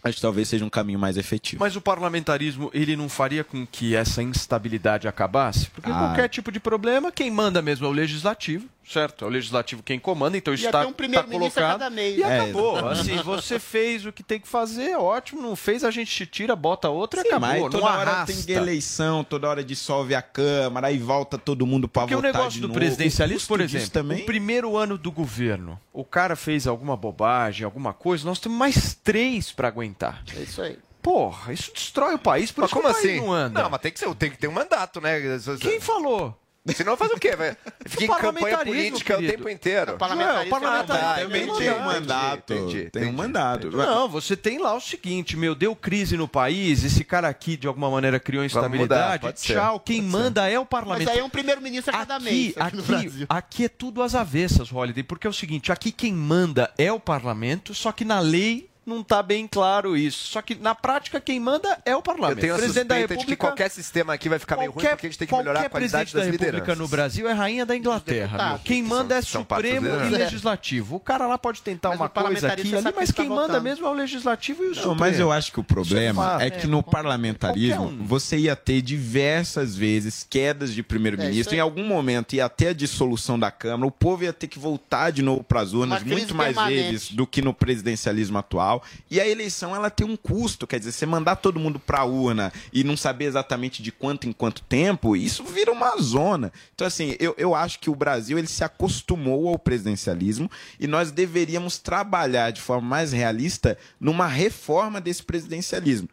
acho 0.02 0.16
que 0.16 0.22
talvez 0.22 0.48
seja 0.48 0.64
um 0.64 0.70
caminho 0.70 0.98
mais 0.98 1.16
efetivo. 1.16 1.60
Mas 1.60 1.76
o 1.76 1.80
parlamentarismo, 1.80 2.70
ele 2.74 2.96
não 2.96 3.08
faria 3.08 3.44
com 3.44 3.66
que 3.66 3.94
essa 3.94 4.22
instabilidade 4.22 5.06
acabasse? 5.08 5.68
Porque 5.70 5.90
Ah. 5.90 5.94
qualquer 5.98 6.28
tipo 6.28 6.50
de 6.50 6.58
problema, 6.60 7.12
quem 7.12 7.30
manda 7.30 7.62
mesmo 7.62 7.86
é 7.86 7.88
o 7.88 7.92
legislativo, 7.92 8.66
certo? 8.88 9.24
É 9.24 9.28
o 9.28 9.30
legislativo 9.30 9.82
quem 9.82 9.98
comanda, 9.98 10.36
então 10.36 10.52
isso 10.52 10.66
está 10.66 10.82
um 10.82 10.86
tá 10.88 10.92
primeiro-ministro 10.92 11.62
a 11.62 11.66
colocado. 11.66 11.78
cada 11.80 11.90
mês. 11.90 12.18
E 12.18 12.22
É, 12.22 12.40
acabou. 12.40 12.72
exatamente. 12.78 13.00
Assim, 13.12 13.22
você 13.22 13.58
fez 13.58 14.04
o 14.06 14.12
que 14.12 14.22
tem 14.22 14.40
que 14.40 14.48
fazer, 14.48 14.96
ótimo. 14.96 15.40
Não 15.42 15.54
fez, 15.56 15.84
a 15.84 15.90
gente 15.90 16.14
te 16.14 16.26
tira, 16.26 16.54
bota 16.56 16.88
outra 16.88 17.20
e 17.20 17.22
Sim, 17.22 17.28
acabou. 17.28 17.48
mas 17.48 17.60
não 17.62 17.70
toda 17.70 17.84
hora 17.86 18.10
arrasta. 18.10 18.34
tem 18.46 18.54
eleição, 18.56 19.24
toda 19.24 19.48
hora 19.48 19.62
dissolve 19.64 20.14
a 20.14 20.22
Câmara, 20.22 20.88
aí 20.88 20.98
volta 20.98 21.36
todo 21.38 21.66
mundo 21.66 21.88
para 21.88 22.02
Porque 22.02 22.14
votar 22.16 22.30
o 22.30 22.32
negócio 22.34 22.52
de 22.52 22.60
do 22.60 22.68
novo. 22.68 22.78
presidencialismo, 22.78 23.48
por 23.48 23.60
exemplo, 23.60 23.90
também... 23.90 24.22
o 24.22 24.26
primeiro 24.26 24.76
ano 24.76 24.96
do 24.98 25.10
governo, 25.12 25.78
o 25.92 26.04
cara 26.04 26.36
fez 26.36 26.66
alguma 26.66 26.96
bobagem, 26.96 27.64
alguma 27.64 27.92
coisa, 27.92 28.24
nós 28.24 28.38
temos 28.38 28.58
mais 28.58 28.94
três 29.02 29.52
para 29.52 29.68
aguentar. 29.68 30.22
É 30.36 30.40
isso 30.42 30.60
aí. 30.62 30.78
Porra, 31.02 31.52
isso 31.52 31.72
destrói 31.74 32.14
o 32.14 32.18
país, 32.18 32.52
por 32.52 32.60
Mas 32.60 32.70
isso 32.70 32.80
como 32.80 32.86
que 32.86 32.90
o 32.92 32.94
país 33.02 33.06
assim? 33.12 33.20
não 33.26 33.32
anda. 33.32 33.62
Não, 33.62 33.68
mas 33.70 33.80
tem 33.80 33.90
que, 33.90 33.98
ser, 33.98 34.14
tem 34.14 34.30
que 34.30 34.38
ter 34.38 34.46
um 34.46 34.52
mandato, 34.52 35.00
né? 35.00 35.20
Quem 35.60 35.80
falou? 35.80 36.36
Senão 36.76 36.96
faz 36.96 37.10
o 37.10 37.18
quê? 37.18 37.34
Vai- 37.34 37.56
Fica 37.86 38.04
em 38.04 38.06
campanha 38.06 38.22
Parlamentarismo, 38.22 38.72
política 38.72 39.14
o 39.14 39.16
querido. 39.16 39.36
tempo 39.36 39.48
inteiro. 39.48 39.90
Não, 39.92 39.98
parlamentarismo 39.98 40.56
Ah, 40.56 41.14
também 41.16 41.42
entendi, 41.42 41.58
tem 41.58 41.70
um 41.70 41.74
entendi, 41.74 41.84
mandato. 41.84 42.52
entendi, 42.54 42.90
tem 42.90 43.06
um 43.08 43.12
mandato. 43.12 43.70
Não, 43.72 44.08
você 44.08 44.36
tem 44.36 44.58
lá 44.58 44.74
o 44.76 44.80
seguinte, 44.80 45.36
meu, 45.36 45.56
deu 45.56 45.74
crise 45.74 46.16
no 46.16 46.28
país, 46.28 46.84
esse 46.84 47.02
cara 47.02 47.26
aqui 47.28 47.56
de 47.56 47.66
alguma 47.66 47.90
maneira 47.90 48.20
criou 48.20 48.42
Vamos 48.42 48.52
mudar, 48.54 48.66
instabilidade, 48.68 49.22
pode 49.22 49.40
ser, 49.40 49.54
tchau, 49.54 49.80
quem 49.80 50.00
pode 50.02 50.12
ser. 50.12 50.18
manda 50.18 50.48
é 50.48 50.58
o 50.58 50.64
parlamento. 50.64 51.04
Mas 51.06 51.14
aí 51.16 51.20
é 51.20 51.24
um 51.24 51.30
primeiro-ministro 51.30 51.92
a 51.94 51.98
cada 51.98 52.16
Aqui, 52.16 52.24
mês 52.24 52.54
aqui 52.56 52.94
aqui, 52.94 53.26
aqui 53.28 53.64
é 53.64 53.68
tudo 53.68 54.00
às 54.00 54.14
avessas, 54.14 54.70
Holiday, 54.72 55.02
porque 55.02 55.26
é 55.26 55.30
o 55.30 55.32
seguinte, 55.32 55.72
aqui 55.72 55.90
quem 55.90 56.12
manda 56.12 56.72
é 56.78 56.92
o 56.92 57.00
parlamento, 57.00 57.74
só 57.74 57.90
que 57.90 58.04
na 58.04 58.20
lei 58.20 58.70
não 58.84 59.00
está 59.00 59.22
bem 59.22 59.46
claro 59.46 59.96
isso. 59.96 60.28
Só 60.28 60.42
que 60.42 60.54
na 60.56 60.74
prática 60.74 61.20
quem 61.20 61.38
manda 61.38 61.78
é 61.84 61.94
o 61.94 62.02
parlamento. 62.02 62.38
Eu 62.38 62.40
tenho 62.40 62.54
a 62.54 62.58
presidente 62.58 62.86
da 62.88 62.94
suspeita 62.96 63.14
de 63.14 63.24
que 63.24 63.30
República 63.30 63.46
qualquer 63.46 63.70
sistema 63.70 64.12
aqui 64.14 64.28
vai 64.28 64.38
ficar 64.38 64.56
meio 64.56 64.70
ruim 64.70 64.82
Qualquer- 64.82 64.90
porque 64.96 65.06
a 65.06 65.10
gente 65.10 65.18
tem 65.18 65.28
que 65.28 65.34
melhorar 65.36 65.60
a 65.60 65.62
qualquer 65.62 65.70
qualidade 65.70 66.10
presidente 66.10 66.14
da 66.14 66.18
das 66.20 66.26
República 66.32 66.56
lideranças. 66.72 66.78
no 66.78 66.88
Brasil 66.88 67.28
é 67.28 67.32
rainha 67.32 67.64
da 67.66 67.76
Inglaterra. 67.76 68.60
Quem 68.64 68.82
manda 68.82 69.14
é 69.14 69.22
São 69.22 69.42
Supremo 69.42 69.88
das 69.88 70.06
e. 70.08 70.10
Legislativo. 70.10 70.96
O 70.96 71.00
cara 71.00 71.26
lá 71.26 71.38
pode 71.38 71.62
tentar 71.62 71.90
Mas 71.90 72.00
uma 72.00 72.08
coisa 72.08 72.24
parlamentarismo 72.30 72.78
aqui 72.78 72.86
ali, 72.88 72.96
mas 72.96 73.08
tá 73.10 73.14
quem 73.14 73.28
manda 73.28 73.42
votando. 73.46 73.62
mesmo 73.62 73.86
é 73.86 73.90
o 73.90 73.94
Legislativo 73.94 74.62
e 74.62 74.66
o 74.66 74.68
Não, 74.70 74.74
Supremo. 74.74 74.96
mas 75.00 75.18
eu 75.20 75.30
acho 75.32 75.52
que 75.52 75.60
o 75.60 75.64
problema 75.64 76.24
fato. 76.24 76.40
é 76.42 76.50
que 76.50 76.66
no 76.66 76.82
parlamentarismo 76.82 77.76
Qualquer 77.76 78.02
um. 78.02 78.04
você 78.06 78.36
ia 78.38 78.56
ter 78.56 78.82
diversas 78.82 79.76
vezes 79.76 80.26
quedas 80.28 80.72
de 80.72 80.80
É, 80.80 80.82
primeiro-ministro. 80.82 81.52
aí. 81.52 81.58
em 81.58 81.60
algum 81.62 81.84
momento 81.84 82.34
ia 82.34 82.48
ter 82.48 82.68
a 82.68 82.72
dissolução 82.72 83.38
da 83.38 83.50
Câmara. 83.50 83.86
O 83.86 83.90
povo 83.90 84.24
ia 84.24 84.32
ter 84.32 84.48
que 84.48 84.58
voltar 84.58 85.10
de 85.10 85.22
novo 85.22 85.44
para 85.44 85.60
as 85.60 85.72
urnas 85.72 86.02
Uma 86.02 86.12
muito 86.14 86.34
mais 86.34 86.54
permanente. 86.56 86.90
vezes 86.90 87.10
do 87.12 87.26
que 87.26 87.40
no 87.42 87.54
presidencialismo 87.54 88.38
atual. 88.38 88.71
E 89.10 89.20
a 89.20 89.26
eleição 89.26 89.74
ela 89.74 89.90
tem 89.90 90.06
um 90.06 90.16
custo. 90.16 90.66
Quer 90.66 90.78
dizer, 90.78 90.92
você 90.92 91.04
mandar 91.04 91.36
todo 91.36 91.58
mundo 91.58 91.78
para 91.78 92.00
a 92.00 92.04
urna 92.04 92.52
e 92.72 92.84
não 92.84 92.96
saber 92.96 93.24
exatamente 93.24 93.82
de 93.82 93.90
quanto 93.90 94.28
em 94.28 94.32
quanto 94.32 94.62
tempo, 94.62 95.16
isso 95.16 95.42
vira 95.44 95.72
uma 95.72 95.96
zona. 96.00 96.52
Então, 96.74 96.86
assim, 96.86 97.16
eu, 97.18 97.34
eu 97.36 97.54
acho 97.54 97.78
que 97.80 97.90
o 97.90 97.94
Brasil 97.94 98.38
ele 98.38 98.46
se 98.46 98.62
acostumou 98.64 99.48
ao 99.48 99.58
presidencialismo 99.58 100.50
e 100.78 100.86
nós 100.86 101.10
deveríamos 101.10 101.78
trabalhar 101.78 102.50
de 102.50 102.60
forma 102.60 102.88
mais 102.88 103.12
realista 103.12 103.76
numa 104.00 104.26
reforma 104.26 105.00
desse 105.00 105.22
presidencialismo. 105.22 106.08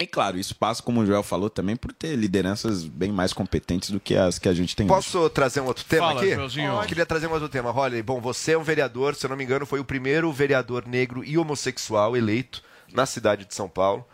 E 0.00 0.06
claro, 0.06 0.38
isso 0.38 0.54
passa, 0.54 0.82
como 0.82 1.00
o 1.02 1.06
Joel 1.06 1.22
falou, 1.22 1.50
também 1.50 1.76
por 1.76 1.92
ter 1.92 2.16
lideranças 2.16 2.84
bem 2.86 3.12
mais 3.12 3.34
competentes 3.34 3.90
do 3.90 4.00
que 4.00 4.16
as 4.16 4.38
que 4.38 4.48
a 4.48 4.54
gente 4.54 4.74
tem 4.74 4.86
hoje. 4.86 4.94
Posso 4.94 5.28
trazer 5.28 5.60
um 5.60 5.66
outro 5.66 5.84
tema 5.84 6.08
Fala, 6.08 6.20
aqui? 6.22 6.34
Joelzinho. 6.34 6.72
Eu 6.72 6.86
queria 6.86 7.04
trazer 7.04 7.26
um 7.26 7.32
outro 7.32 7.48
tema. 7.50 7.70
Olha, 7.76 8.02
bom, 8.02 8.18
você 8.20 8.52
é 8.52 8.58
um 8.58 8.62
vereador, 8.62 9.14
se 9.14 9.26
eu 9.26 9.30
não 9.30 9.36
me 9.36 9.44
engano, 9.44 9.66
foi 9.66 9.78
o 9.78 9.84
primeiro 9.84 10.32
vereador 10.32 10.86
negro 10.88 11.22
e 11.22 11.36
homossexual 11.36 12.16
eleito 12.16 12.62
na 12.94 13.04
cidade 13.04 13.44
de 13.44 13.54
São 13.54 13.68
Paulo. 13.68 14.06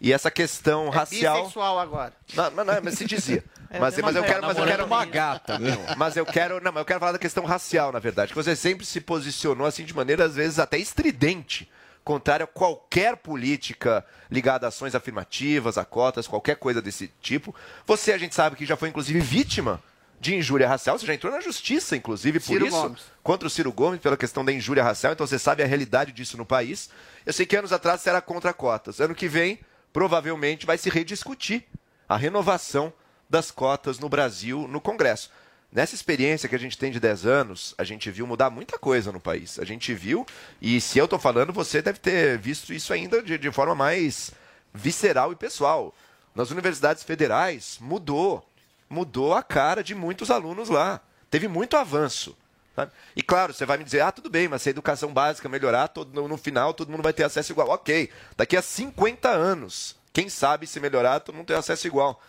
E 0.00 0.12
essa 0.12 0.30
questão 0.30 0.88
racial. 0.90 1.36
É 1.36 1.38
Bissexual 1.40 1.78
agora. 1.78 2.12
Não, 2.34 2.50
mas, 2.50 2.66
não, 2.66 2.74
mas 2.82 2.94
se 2.94 3.04
dizia. 3.04 3.42
É, 3.74 3.78
Mas, 3.80 3.96
mas 3.96 4.14
eu 4.14 4.20
uma- 4.20 4.28
quero, 4.28 4.42
mas 4.46 4.58
eu 4.58 4.66
quero 4.66 4.84
uma 4.84 5.04
gata, 5.06 5.58
meu. 5.58 5.80
Mas 5.96 6.14
eu 6.14 6.26
quero, 6.26 6.62
não, 6.62 6.70
mas 6.70 6.80
eu 6.82 6.84
quero 6.84 7.00
falar 7.00 7.12
da 7.12 7.18
questão 7.18 7.42
racial, 7.46 7.90
na 7.90 7.98
verdade, 7.98 8.28
que 8.30 8.34
você 8.36 8.54
sempre 8.54 8.84
se 8.84 9.00
posicionou 9.00 9.66
assim 9.66 9.82
de 9.82 9.96
maneira 9.96 10.26
às 10.26 10.34
vezes 10.34 10.58
até 10.58 10.76
estridente, 10.76 11.66
contrária 12.04 12.44
a 12.44 12.46
qualquer 12.46 13.16
política 13.16 14.04
ligada 14.30 14.66
a 14.66 14.68
ações 14.68 14.94
afirmativas, 14.94 15.78
a 15.78 15.84
cotas, 15.84 16.26
qualquer 16.26 16.56
coisa 16.56 16.82
desse 16.82 17.12
tipo. 17.20 17.54
Você 17.86 18.12
a 18.12 18.18
gente 18.18 18.34
sabe 18.34 18.56
que 18.56 18.66
já 18.66 18.76
foi 18.76 18.88
inclusive 18.88 19.20
vítima 19.20 19.82
de 20.20 20.36
injúria 20.36 20.68
racial, 20.68 20.96
você 20.96 21.04
já 21.04 21.14
entrou 21.14 21.32
na 21.32 21.40
justiça 21.40 21.96
inclusive 21.96 22.38
por 22.38 22.46
Ciro 22.46 22.66
isso, 22.66 22.76
Gomes. 22.76 23.02
contra 23.24 23.46
o 23.46 23.50
Ciro 23.50 23.72
Gomes 23.72 24.00
pela 24.00 24.16
questão 24.16 24.44
da 24.44 24.52
injúria 24.52 24.82
racial, 24.82 25.12
então 25.12 25.26
você 25.26 25.38
sabe 25.38 25.64
a 25.64 25.66
realidade 25.66 26.12
disso 26.12 26.36
no 26.36 26.46
país. 26.46 26.90
Eu 27.26 27.32
sei 27.32 27.44
que 27.44 27.56
anos 27.56 27.72
atrás 27.72 28.00
você 28.00 28.10
era 28.10 28.20
contra 28.20 28.52
cotas. 28.52 29.00
Ano 29.00 29.16
que 29.16 29.26
vem, 29.26 29.58
provavelmente 29.92 30.64
vai 30.64 30.78
se 30.78 30.88
rediscutir 30.88 31.64
a 32.08 32.16
renovação 32.16 32.92
das 33.28 33.50
cotas 33.50 33.98
no 33.98 34.08
Brasil 34.08 34.68
no 34.68 34.80
Congresso. 34.80 35.30
Nessa 35.72 35.94
experiência 35.94 36.50
que 36.50 36.54
a 36.54 36.58
gente 36.58 36.76
tem 36.76 36.92
de 36.92 37.00
10 37.00 37.24
anos, 37.24 37.74
a 37.78 37.84
gente 37.84 38.10
viu 38.10 38.26
mudar 38.26 38.50
muita 38.50 38.78
coisa 38.78 39.10
no 39.10 39.18
país. 39.18 39.58
A 39.58 39.64
gente 39.64 39.94
viu, 39.94 40.26
e 40.60 40.78
se 40.82 40.98
eu 40.98 41.06
estou 41.06 41.18
falando, 41.18 41.50
você 41.50 41.80
deve 41.80 41.98
ter 41.98 42.36
visto 42.36 42.74
isso 42.74 42.92
ainda 42.92 43.22
de, 43.22 43.38
de 43.38 43.50
forma 43.50 43.74
mais 43.74 44.32
visceral 44.74 45.32
e 45.32 45.36
pessoal. 45.36 45.94
Nas 46.34 46.50
universidades 46.50 47.02
federais, 47.02 47.78
mudou. 47.80 48.46
Mudou 48.88 49.32
a 49.32 49.42
cara 49.42 49.82
de 49.82 49.94
muitos 49.94 50.30
alunos 50.30 50.68
lá. 50.68 51.00
Teve 51.30 51.48
muito 51.48 51.74
avanço. 51.74 52.36
sabe? 52.76 52.92
E 53.16 53.22
claro, 53.22 53.54
você 53.54 53.64
vai 53.64 53.78
me 53.78 53.84
dizer, 53.84 54.02
ah, 54.02 54.12
tudo 54.12 54.28
bem, 54.28 54.48
mas 54.48 54.60
se 54.60 54.68
a 54.68 54.70
educação 54.70 55.10
básica 55.10 55.48
melhorar, 55.48 55.88
todo- 55.88 56.28
no, 56.28 56.36
final 56.36 56.74
todo 56.74 56.90
mundo 56.90 57.02
vai 57.02 57.14
ter 57.14 57.24
acesso 57.24 57.50
igual. 57.50 57.70
Ok, 57.70 58.10
daqui 58.36 58.58
a 58.58 58.62
50 58.62 59.30
anos, 59.30 59.96
quem 60.12 60.28
sabe 60.28 60.66
se 60.66 60.78
melhorar, 60.78 61.20
todo 61.20 61.34
mundo 61.34 61.46
tem 61.46 61.56
acesso 61.56 61.86
igual. 61.86 62.20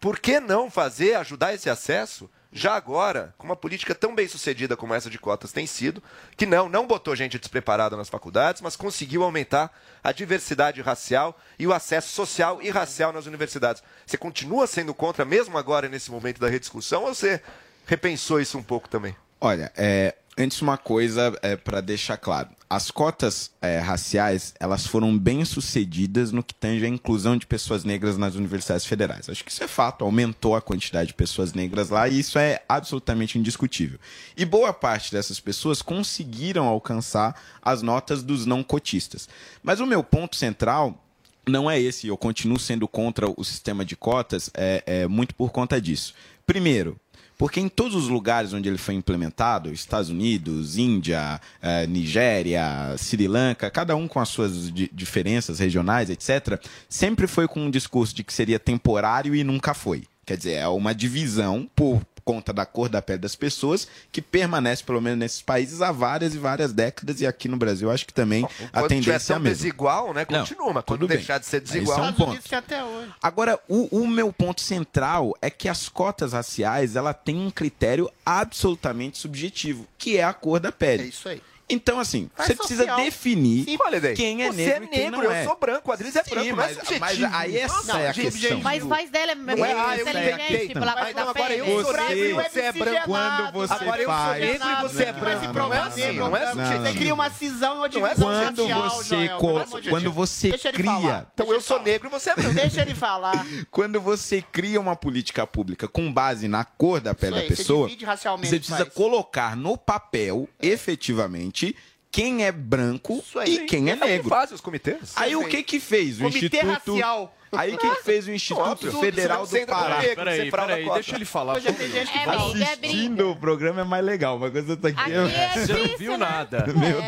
Por 0.00 0.20
que 0.20 0.38
não 0.38 0.70
fazer, 0.70 1.14
ajudar 1.14 1.54
esse 1.54 1.68
acesso 1.68 2.30
já 2.56 2.76
agora, 2.76 3.34
com 3.36 3.48
uma 3.48 3.56
política 3.56 3.96
tão 3.96 4.14
bem 4.14 4.28
sucedida 4.28 4.76
como 4.76 4.94
essa 4.94 5.10
de 5.10 5.18
cotas 5.18 5.50
tem 5.50 5.66
sido, 5.66 6.00
que 6.36 6.46
não, 6.46 6.68
não 6.68 6.86
botou 6.86 7.16
gente 7.16 7.36
despreparada 7.36 7.96
nas 7.96 8.08
faculdades, 8.08 8.62
mas 8.62 8.76
conseguiu 8.76 9.24
aumentar 9.24 9.76
a 10.04 10.12
diversidade 10.12 10.80
racial 10.80 11.36
e 11.58 11.66
o 11.66 11.72
acesso 11.72 12.10
social 12.10 12.62
e 12.62 12.70
racial 12.70 13.12
nas 13.12 13.26
universidades. 13.26 13.82
Você 14.06 14.16
continua 14.16 14.68
sendo 14.68 14.94
contra, 14.94 15.24
mesmo 15.24 15.58
agora 15.58 15.88
nesse 15.88 16.12
momento 16.12 16.40
da 16.40 16.48
rediscussão, 16.48 17.02
ou 17.02 17.12
você 17.12 17.42
repensou 17.86 18.40
isso 18.40 18.56
um 18.56 18.62
pouco 18.62 18.88
também? 18.88 19.16
Olha, 19.40 19.72
é, 19.76 20.14
antes 20.36 20.60
uma 20.60 20.76
coisa 20.76 21.36
é, 21.42 21.56
para 21.56 21.80
deixar 21.80 22.16
claro. 22.16 22.48
As 22.68 22.90
cotas 22.90 23.52
é, 23.62 23.78
raciais, 23.78 24.54
elas 24.58 24.86
foram 24.86 25.16
bem 25.16 25.44
sucedidas 25.44 26.32
no 26.32 26.42
que 26.42 26.54
tange 26.54 26.84
a 26.84 26.88
inclusão 26.88 27.36
de 27.36 27.46
pessoas 27.46 27.84
negras 27.84 28.18
nas 28.18 28.34
universidades 28.34 28.84
federais. 28.84 29.28
Acho 29.28 29.44
que 29.44 29.50
isso 29.50 29.62
é 29.62 29.68
fato, 29.68 30.04
aumentou 30.04 30.56
a 30.56 30.62
quantidade 30.62 31.08
de 31.08 31.14
pessoas 31.14 31.52
negras 31.52 31.90
lá 31.90 32.08
e 32.08 32.18
isso 32.18 32.38
é 32.38 32.62
absolutamente 32.68 33.38
indiscutível. 33.38 33.98
E 34.36 34.44
boa 34.44 34.72
parte 34.72 35.12
dessas 35.12 35.38
pessoas 35.38 35.82
conseguiram 35.82 36.66
alcançar 36.66 37.40
as 37.62 37.82
notas 37.82 38.22
dos 38.22 38.44
não 38.44 38.64
cotistas. 38.64 39.28
Mas 39.62 39.78
o 39.78 39.86
meu 39.86 40.02
ponto 40.02 40.34
central 40.34 41.00
não 41.46 41.70
é 41.70 41.80
esse. 41.80 42.08
Eu 42.08 42.16
continuo 42.16 42.58
sendo 42.58 42.88
contra 42.88 43.28
o 43.28 43.44
sistema 43.44 43.84
de 43.84 43.94
cotas 43.94 44.50
é, 44.54 44.82
é 44.86 45.06
muito 45.06 45.34
por 45.34 45.50
conta 45.50 45.80
disso. 45.80 46.14
Primeiro, 46.46 46.98
porque 47.36 47.60
em 47.60 47.68
todos 47.68 47.94
os 47.96 48.08
lugares 48.08 48.52
onde 48.52 48.68
ele 48.68 48.78
foi 48.78 48.94
implementado, 48.94 49.72
Estados 49.72 50.10
Unidos, 50.10 50.76
Índia, 50.78 51.40
eh, 51.60 51.86
Nigéria, 51.86 52.94
Sri 52.96 53.26
Lanka, 53.26 53.70
cada 53.70 53.96
um 53.96 54.06
com 54.08 54.20
as 54.20 54.28
suas 54.28 54.72
di- 54.72 54.90
diferenças 54.92 55.58
regionais, 55.58 56.10
etc., 56.10 56.60
sempre 56.88 57.26
foi 57.26 57.48
com 57.48 57.60
um 57.66 57.70
discurso 57.70 58.14
de 58.14 58.22
que 58.24 58.32
seria 58.32 58.58
temporário 58.58 59.34
e 59.34 59.42
nunca 59.44 59.74
foi. 59.74 60.04
Quer 60.24 60.36
dizer, 60.36 60.52
é 60.54 60.68
uma 60.68 60.94
divisão 60.94 61.68
por 61.74 62.00
conta 62.24 62.54
da 62.54 62.64
cor 62.64 62.88
da 62.88 63.02
pele 63.02 63.18
das 63.18 63.36
pessoas 63.36 63.86
que 64.10 64.22
permanece, 64.22 64.82
pelo 64.82 64.98
menos 64.98 65.18
nesses 65.18 65.42
países, 65.42 65.82
há 65.82 65.92
várias 65.92 66.34
e 66.34 66.38
várias 66.38 66.72
décadas, 66.72 67.20
e 67.20 67.26
aqui 67.26 67.48
no 67.48 67.56
Brasil 67.58 67.90
acho 67.90 68.06
que 68.06 68.14
também 68.14 68.44
a 68.44 68.48
Quando 68.48 68.88
tiver 68.88 68.88
tendência 68.88 69.32
é 69.34 69.36
a 69.36 69.38
mesma. 69.38 69.54
desigual, 69.56 70.14
né, 70.14 70.26
Não, 70.30 70.38
continua, 70.40 70.72
mas 70.72 70.84
quando 70.86 71.06
bem. 71.06 71.18
deixar 71.18 71.36
de 71.38 71.44
ser 71.44 71.62
Isso 71.62 71.72
desigual... 71.74 71.98
é 71.98 72.08
um 72.08 72.12
ponto. 72.14 72.54
Até 72.56 72.82
hoje. 72.82 73.10
Agora, 73.22 73.60
o, 73.68 74.00
o 74.00 74.08
meu 74.08 74.32
ponto 74.32 74.62
central 74.62 75.34
é 75.42 75.50
que 75.50 75.68
as 75.68 75.88
cotas 75.90 76.32
raciais 76.32 76.96
ela 76.96 77.12
tem 77.12 77.36
um 77.36 77.50
critério 77.50 78.10
absolutamente 78.24 79.18
subjetivo, 79.18 79.86
que 79.98 80.16
é 80.16 80.24
a 80.24 80.32
cor 80.32 80.58
da 80.58 80.72
pele. 80.72 81.02
É 81.02 81.06
isso 81.06 81.28
aí. 81.28 81.42
Então, 81.68 81.98
assim, 81.98 82.30
Faz 82.34 82.48
você 82.48 82.54
precisa 82.56 82.82
social. 82.82 83.00
definir 83.04 83.64
Sim, 83.64 83.78
quem 84.14 84.42
é 84.42 84.52
Você 84.52 84.56
negro 84.56 84.84
é 84.84 84.86
e 84.86 84.88
quem 84.88 85.00
negro, 85.04 85.22
não 85.22 85.32
é. 85.32 85.40
eu 85.40 85.48
sou 85.48 85.56
branco, 85.58 85.90
o 85.90 85.92
Adriles 85.92 86.16
é 86.16 86.22
branco, 86.22 86.48
é 86.48 86.52
mas, 86.52 86.70
subjetivo. 86.74 87.00
mas 87.00 87.22
aí 87.34 87.56
essa 87.56 87.92
Não, 87.92 88.00
é 88.00 88.08
a 88.08 88.12
gente, 88.12 88.38
questão. 88.38 88.60
Mas 88.60 88.82
voz 88.82 89.10
dela 89.10 89.32
é 89.32 89.34
Não 89.34 89.64
é, 89.64 89.72
ah, 89.72 89.98
eu 89.98 90.04
sei, 90.04 90.68
pela 90.68 90.94
mas 90.94 91.04
cor 91.04 91.14
da 91.14 91.30
agora 91.30 91.54
eu 91.54 91.84
sou 91.84 91.92
negro 91.94 92.24
e 92.24 92.32
você 92.34 92.60
é 92.60 92.72
branco. 92.72 93.04
Quando 93.06 93.52
você 93.52 93.74
Agora 93.74 94.02
eu 94.02 94.06
sou 94.06 94.14
faz... 94.14 94.40
negro 94.40 94.68
e 94.68 94.82
você 94.82 95.02
é 95.04 95.12
Não, 95.12 95.20
branco. 95.20 95.44
não, 95.44 95.52
Não 95.54 95.74
é 95.74 95.78
não, 95.78 95.86
assim, 95.86 96.12
não, 96.12 96.28
não 96.30 96.36
é 96.36 96.44
não, 96.44 96.52
subjetivo. 96.52 96.84
Você 96.84 96.92
cria 96.98 97.14
uma 97.14 97.30
cisão 97.30 97.76
uma 97.76 97.88
Não 97.88 98.06
é 98.06 98.14
divisão 98.14 99.38
Quando 99.38 99.64
você, 99.64 99.88
quando 99.88 100.12
você 100.12 100.50
cria. 100.72 101.26
Então 101.32 101.52
eu 101.52 101.60
sou 101.60 101.80
negro 101.82 102.08
e 102.08 102.10
você 102.10 102.30
é 102.30 102.34
branco. 102.34 102.54
Deixa 102.54 102.82
ele 102.82 102.94
falar. 102.94 103.46
Quando 103.70 104.00
você 104.00 104.42
cria 104.42 104.80
uma 104.80 104.96
política 104.96 105.46
pública 105.46 105.88
com 105.88 106.12
base 106.12 106.46
na 106.46 106.64
cor 106.64 107.00
da 107.00 107.14
pele 107.14 107.36
da 107.36 107.42
você 107.42 107.48
pessoa, 107.48 107.88
você 107.88 108.56
precisa 108.58 108.78
faz. 108.78 108.92
colocar 108.94 109.56
no 109.56 109.76
papel, 109.78 110.48
efetivamente, 110.60 111.53
20 111.54 111.74
quem 112.14 112.44
é 112.44 112.52
branco 112.52 113.24
aí. 113.36 113.54
e 113.56 113.58
quem 113.66 113.90
é 113.90 113.96
negro. 113.96 114.28
Fazem 114.28 114.54
os 114.54 114.60
comitês. 114.60 115.12
Aí 115.16 115.34
o 115.34 115.48
que 115.48 115.64
que 115.64 115.80
fez 115.80 116.20
o 116.20 116.22
Comitê 116.24 116.46
Instituto... 116.58 116.92
racial. 116.92 117.36
Aí 117.56 117.74
o 117.74 117.78
que 117.78 117.88
que 117.88 118.02
fez 118.02 118.26
o 118.26 118.32
Instituto 118.32 118.68
Óbvio. 118.68 119.00
Federal 119.00 119.46
do 119.46 119.66
Pará? 119.66 119.96
Peraí, 120.14 120.50
peraí, 120.50 120.90
deixa 120.94 121.14
ele 121.14 121.24
falar. 121.24 121.56
Hoje 121.56 121.72
tem 121.72 121.90
gente 121.90 122.10
que 122.10 122.18
É 122.18 122.22
é. 122.22 122.30
Assistindo 122.30 123.30
o 123.30 123.36
programa 123.36 123.80
é 123.82 123.84
mais 123.84 124.04
legal, 124.04 124.38
mas 124.38 124.50
quando 124.52 124.66
você 124.66 124.76
tá 124.76 124.88
aqui... 124.88 125.00
Aqui 125.00 125.10
eu- 125.12 125.26
é 125.26 125.48
Você 125.54 125.72
não 125.72 125.98
viu 125.98 126.12
né? 126.12 126.18
nada. 126.18 126.66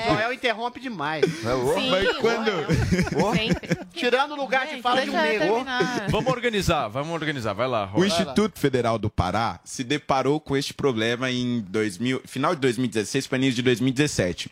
Joel 0.08 0.32
interrompe 0.32 0.80
demais. 0.80 1.24
Sim, 1.24 1.90
Mas 1.90 2.16
quando-. 2.18 3.36
Sempre. 3.36 3.78
Tirando 3.92 4.32
o 4.32 4.36
lugar 4.36 4.66
de 4.66 4.80
fala 4.82 5.02
de 5.04 5.10
um 5.10 5.20
negro. 5.20 5.64
Vamos 6.10 6.32
organizar, 6.32 6.88
vamos 6.88 7.12
organizar. 7.12 7.52
Vai 7.52 7.66
lá, 7.66 7.84
O 7.92 7.98
Roy. 7.98 8.06
Instituto 8.08 8.58
Federal 8.58 8.98
do 8.98 9.10
Pará 9.10 9.58
se 9.64 9.82
deparou 9.82 10.38
com 10.40 10.56
este 10.56 10.74
problema 10.74 11.30
em 11.30 11.60
2000, 11.60 12.22
final 12.24 12.54
de 12.54 12.60
2016 12.60 13.26
para 13.26 13.38
início 13.38 13.56
de 13.56 13.62
2017. 13.62 14.50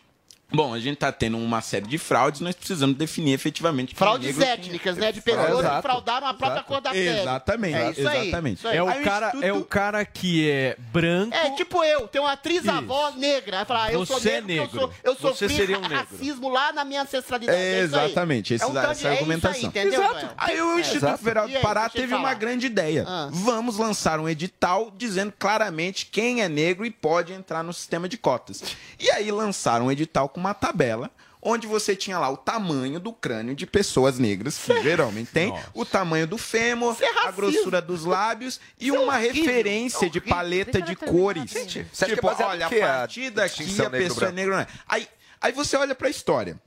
Bom, 0.55 0.73
a 0.73 0.79
gente 0.79 0.93
está 0.93 1.11
tendo 1.11 1.37
uma 1.37 1.61
série 1.61 1.85
de 1.85 1.97
fraudes, 1.97 2.39
nós 2.39 2.55
precisamos 2.55 2.95
definir 2.95 3.33
efetivamente. 3.33 3.93
É 3.93 3.97
fraudes 3.97 4.39
é 4.39 4.53
étnicas, 4.53 4.95
né? 4.95 5.11
De 5.11 5.21
pessoas 5.21 5.67
que 5.67 5.81
fraudaram 5.81 6.27
a 6.27 6.33
própria 6.33 6.59
Exato. 6.59 6.67
cor 6.67 6.81
da 6.81 6.91
pele. 6.91 7.19
Exatamente. 7.19 7.75
É 7.75 7.91
isso 7.91 8.07
aí. 8.07 8.27
Exatamente. 8.27 8.57
Isso 8.59 8.67
aí. 8.67 8.77
É, 8.77 8.83
o 8.83 9.03
cara, 9.03 9.27
instituto... 9.27 9.45
é 9.45 9.53
o 9.53 9.65
cara 9.65 10.05
que 10.05 10.49
é 10.49 10.77
branco. 10.93 11.35
É, 11.35 11.51
tipo 11.51 11.83
eu, 11.83 12.07
tem 12.07 12.21
uma 12.21 12.31
atriz 12.31 12.67
avó 12.67 13.11
negra. 13.11 13.57
Vai 13.57 13.65
falar, 13.65 13.83
ah, 13.85 13.93
eu 13.93 14.05
Você 14.05 14.13
sou 14.13 14.21
negro, 14.21 14.37
é 14.37 14.41
negro. 14.41 14.63
Eu, 14.63 14.79
sou, 14.79 14.93
eu 15.03 15.15
Você 15.33 15.49
sofri 15.49 15.75
um 15.75 15.81
racismo 15.81 16.49
lá 16.49 16.71
na 16.71 16.85
minha 16.85 17.01
ancestralidade. 17.01 17.57
É, 17.57 17.79
exatamente. 17.79 18.53
Esse, 18.53 18.63
é 18.63 18.67
um 18.67 18.77
essa 18.77 19.07
é 19.07 19.11
argumentação. 19.11 19.71
Aí, 19.75 19.87
Exato. 19.87 20.29
Aí 20.37 20.61
o 20.61 20.77
é. 20.77 20.81
Instituto 20.81 21.17
Federal 21.17 21.49
do 21.49 21.59
Pará 21.59 21.89
teve 21.89 22.13
uma 22.13 22.33
grande 22.33 22.65
ideia. 22.65 23.03
Ah. 23.05 23.29
Vamos 23.31 23.77
lançar 23.77 24.19
um 24.19 24.29
edital 24.29 24.91
dizendo 24.95 25.33
claramente 25.37 26.05
quem 26.05 26.41
é 26.41 26.47
negro 26.47 26.85
e 26.85 26.91
pode 26.91 27.33
entrar 27.33 27.63
no 27.63 27.73
sistema 27.73 28.07
de 28.07 28.17
cotas. 28.17 28.63
E 28.99 29.09
aí 29.11 29.31
lançaram 29.31 29.87
um 29.87 29.91
edital 29.91 30.29
com 30.29 30.44
uma 30.45 30.53
tabela 30.53 31.11
onde 31.41 31.67
você 31.67 31.95
tinha 31.95 32.17
lá 32.17 32.27
o 32.27 32.35
tamanho 32.35 32.99
do 32.99 33.13
crânio 33.13 33.53
de 33.53 33.67
pessoas 33.67 34.17
negras, 34.17 34.57
que 34.57 34.81
geralmente 34.81 35.29
tem, 35.31 35.49
Nossa. 35.49 35.69
o 35.75 35.85
tamanho 35.85 36.25
do 36.25 36.39
fêmur, 36.39 36.97
é 36.99 37.27
a 37.27 37.31
grossura 37.31 37.79
dos 37.79 38.03
lábios 38.03 38.59
e 38.79 38.89
é 38.89 38.99
uma 38.99 39.15
referência 39.17 40.07
é 40.07 40.09
de 40.09 40.19
paleta 40.19 40.79
Deixa 40.79 40.87
de 40.87 40.95
cores. 40.95 41.51
Gente, 41.51 41.85
tipo, 41.93 42.27
é 42.27 42.45
olha, 42.45 42.65
a 42.65 42.69
partir 42.69 43.29
daqui 43.29 43.79
a 43.79 43.89
pessoa 43.91 44.29
é 44.29 44.31
negra. 44.31 44.67
Aí, 44.87 45.07
aí 45.39 45.51
você 45.51 45.77
olha 45.77 45.93
para 45.93 46.07
a 46.07 46.11
história. 46.11 46.59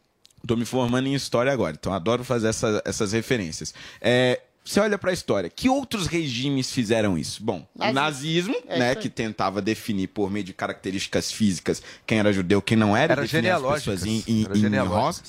Tô 0.47 0.55
me 0.55 0.65
formando 0.65 1.09
em 1.09 1.15
história 1.15 1.53
agora, 1.53 1.77
então 1.79 1.93
adoro 1.93 2.23
fazer 2.23 2.47
essa, 2.47 2.81
essas 2.85 3.11
referências. 3.11 3.75
É, 4.01 4.41
você 4.69 4.81
olha 4.81 4.99
para 4.99 5.11
a 5.11 5.15
história. 5.15 5.49
Que 5.49 5.67
outros 5.67 6.07
regimes 6.07 6.71
fizeram 6.71 7.17
isso? 7.17 7.43
Bom, 7.43 7.67
o 7.75 7.91
nazismo, 7.91 8.55
é 8.67 8.79
né, 8.79 8.95
que 8.95 9.09
tentava 9.09 9.63
definir 9.63 10.09
por 10.09 10.31
meio 10.31 10.45
de 10.45 10.53
características 10.53 11.33
físicas 11.33 11.83
quem 12.07 12.19
era 12.19 12.31
judeu, 12.35 12.61
quem 12.61 12.77
não 12.77 12.95
era, 12.95 13.15
era 13.15 13.23
definir 13.23 13.49
as 13.49 13.63
pessoas 13.63 14.05
em, 14.05 14.23
em, 14.29 14.47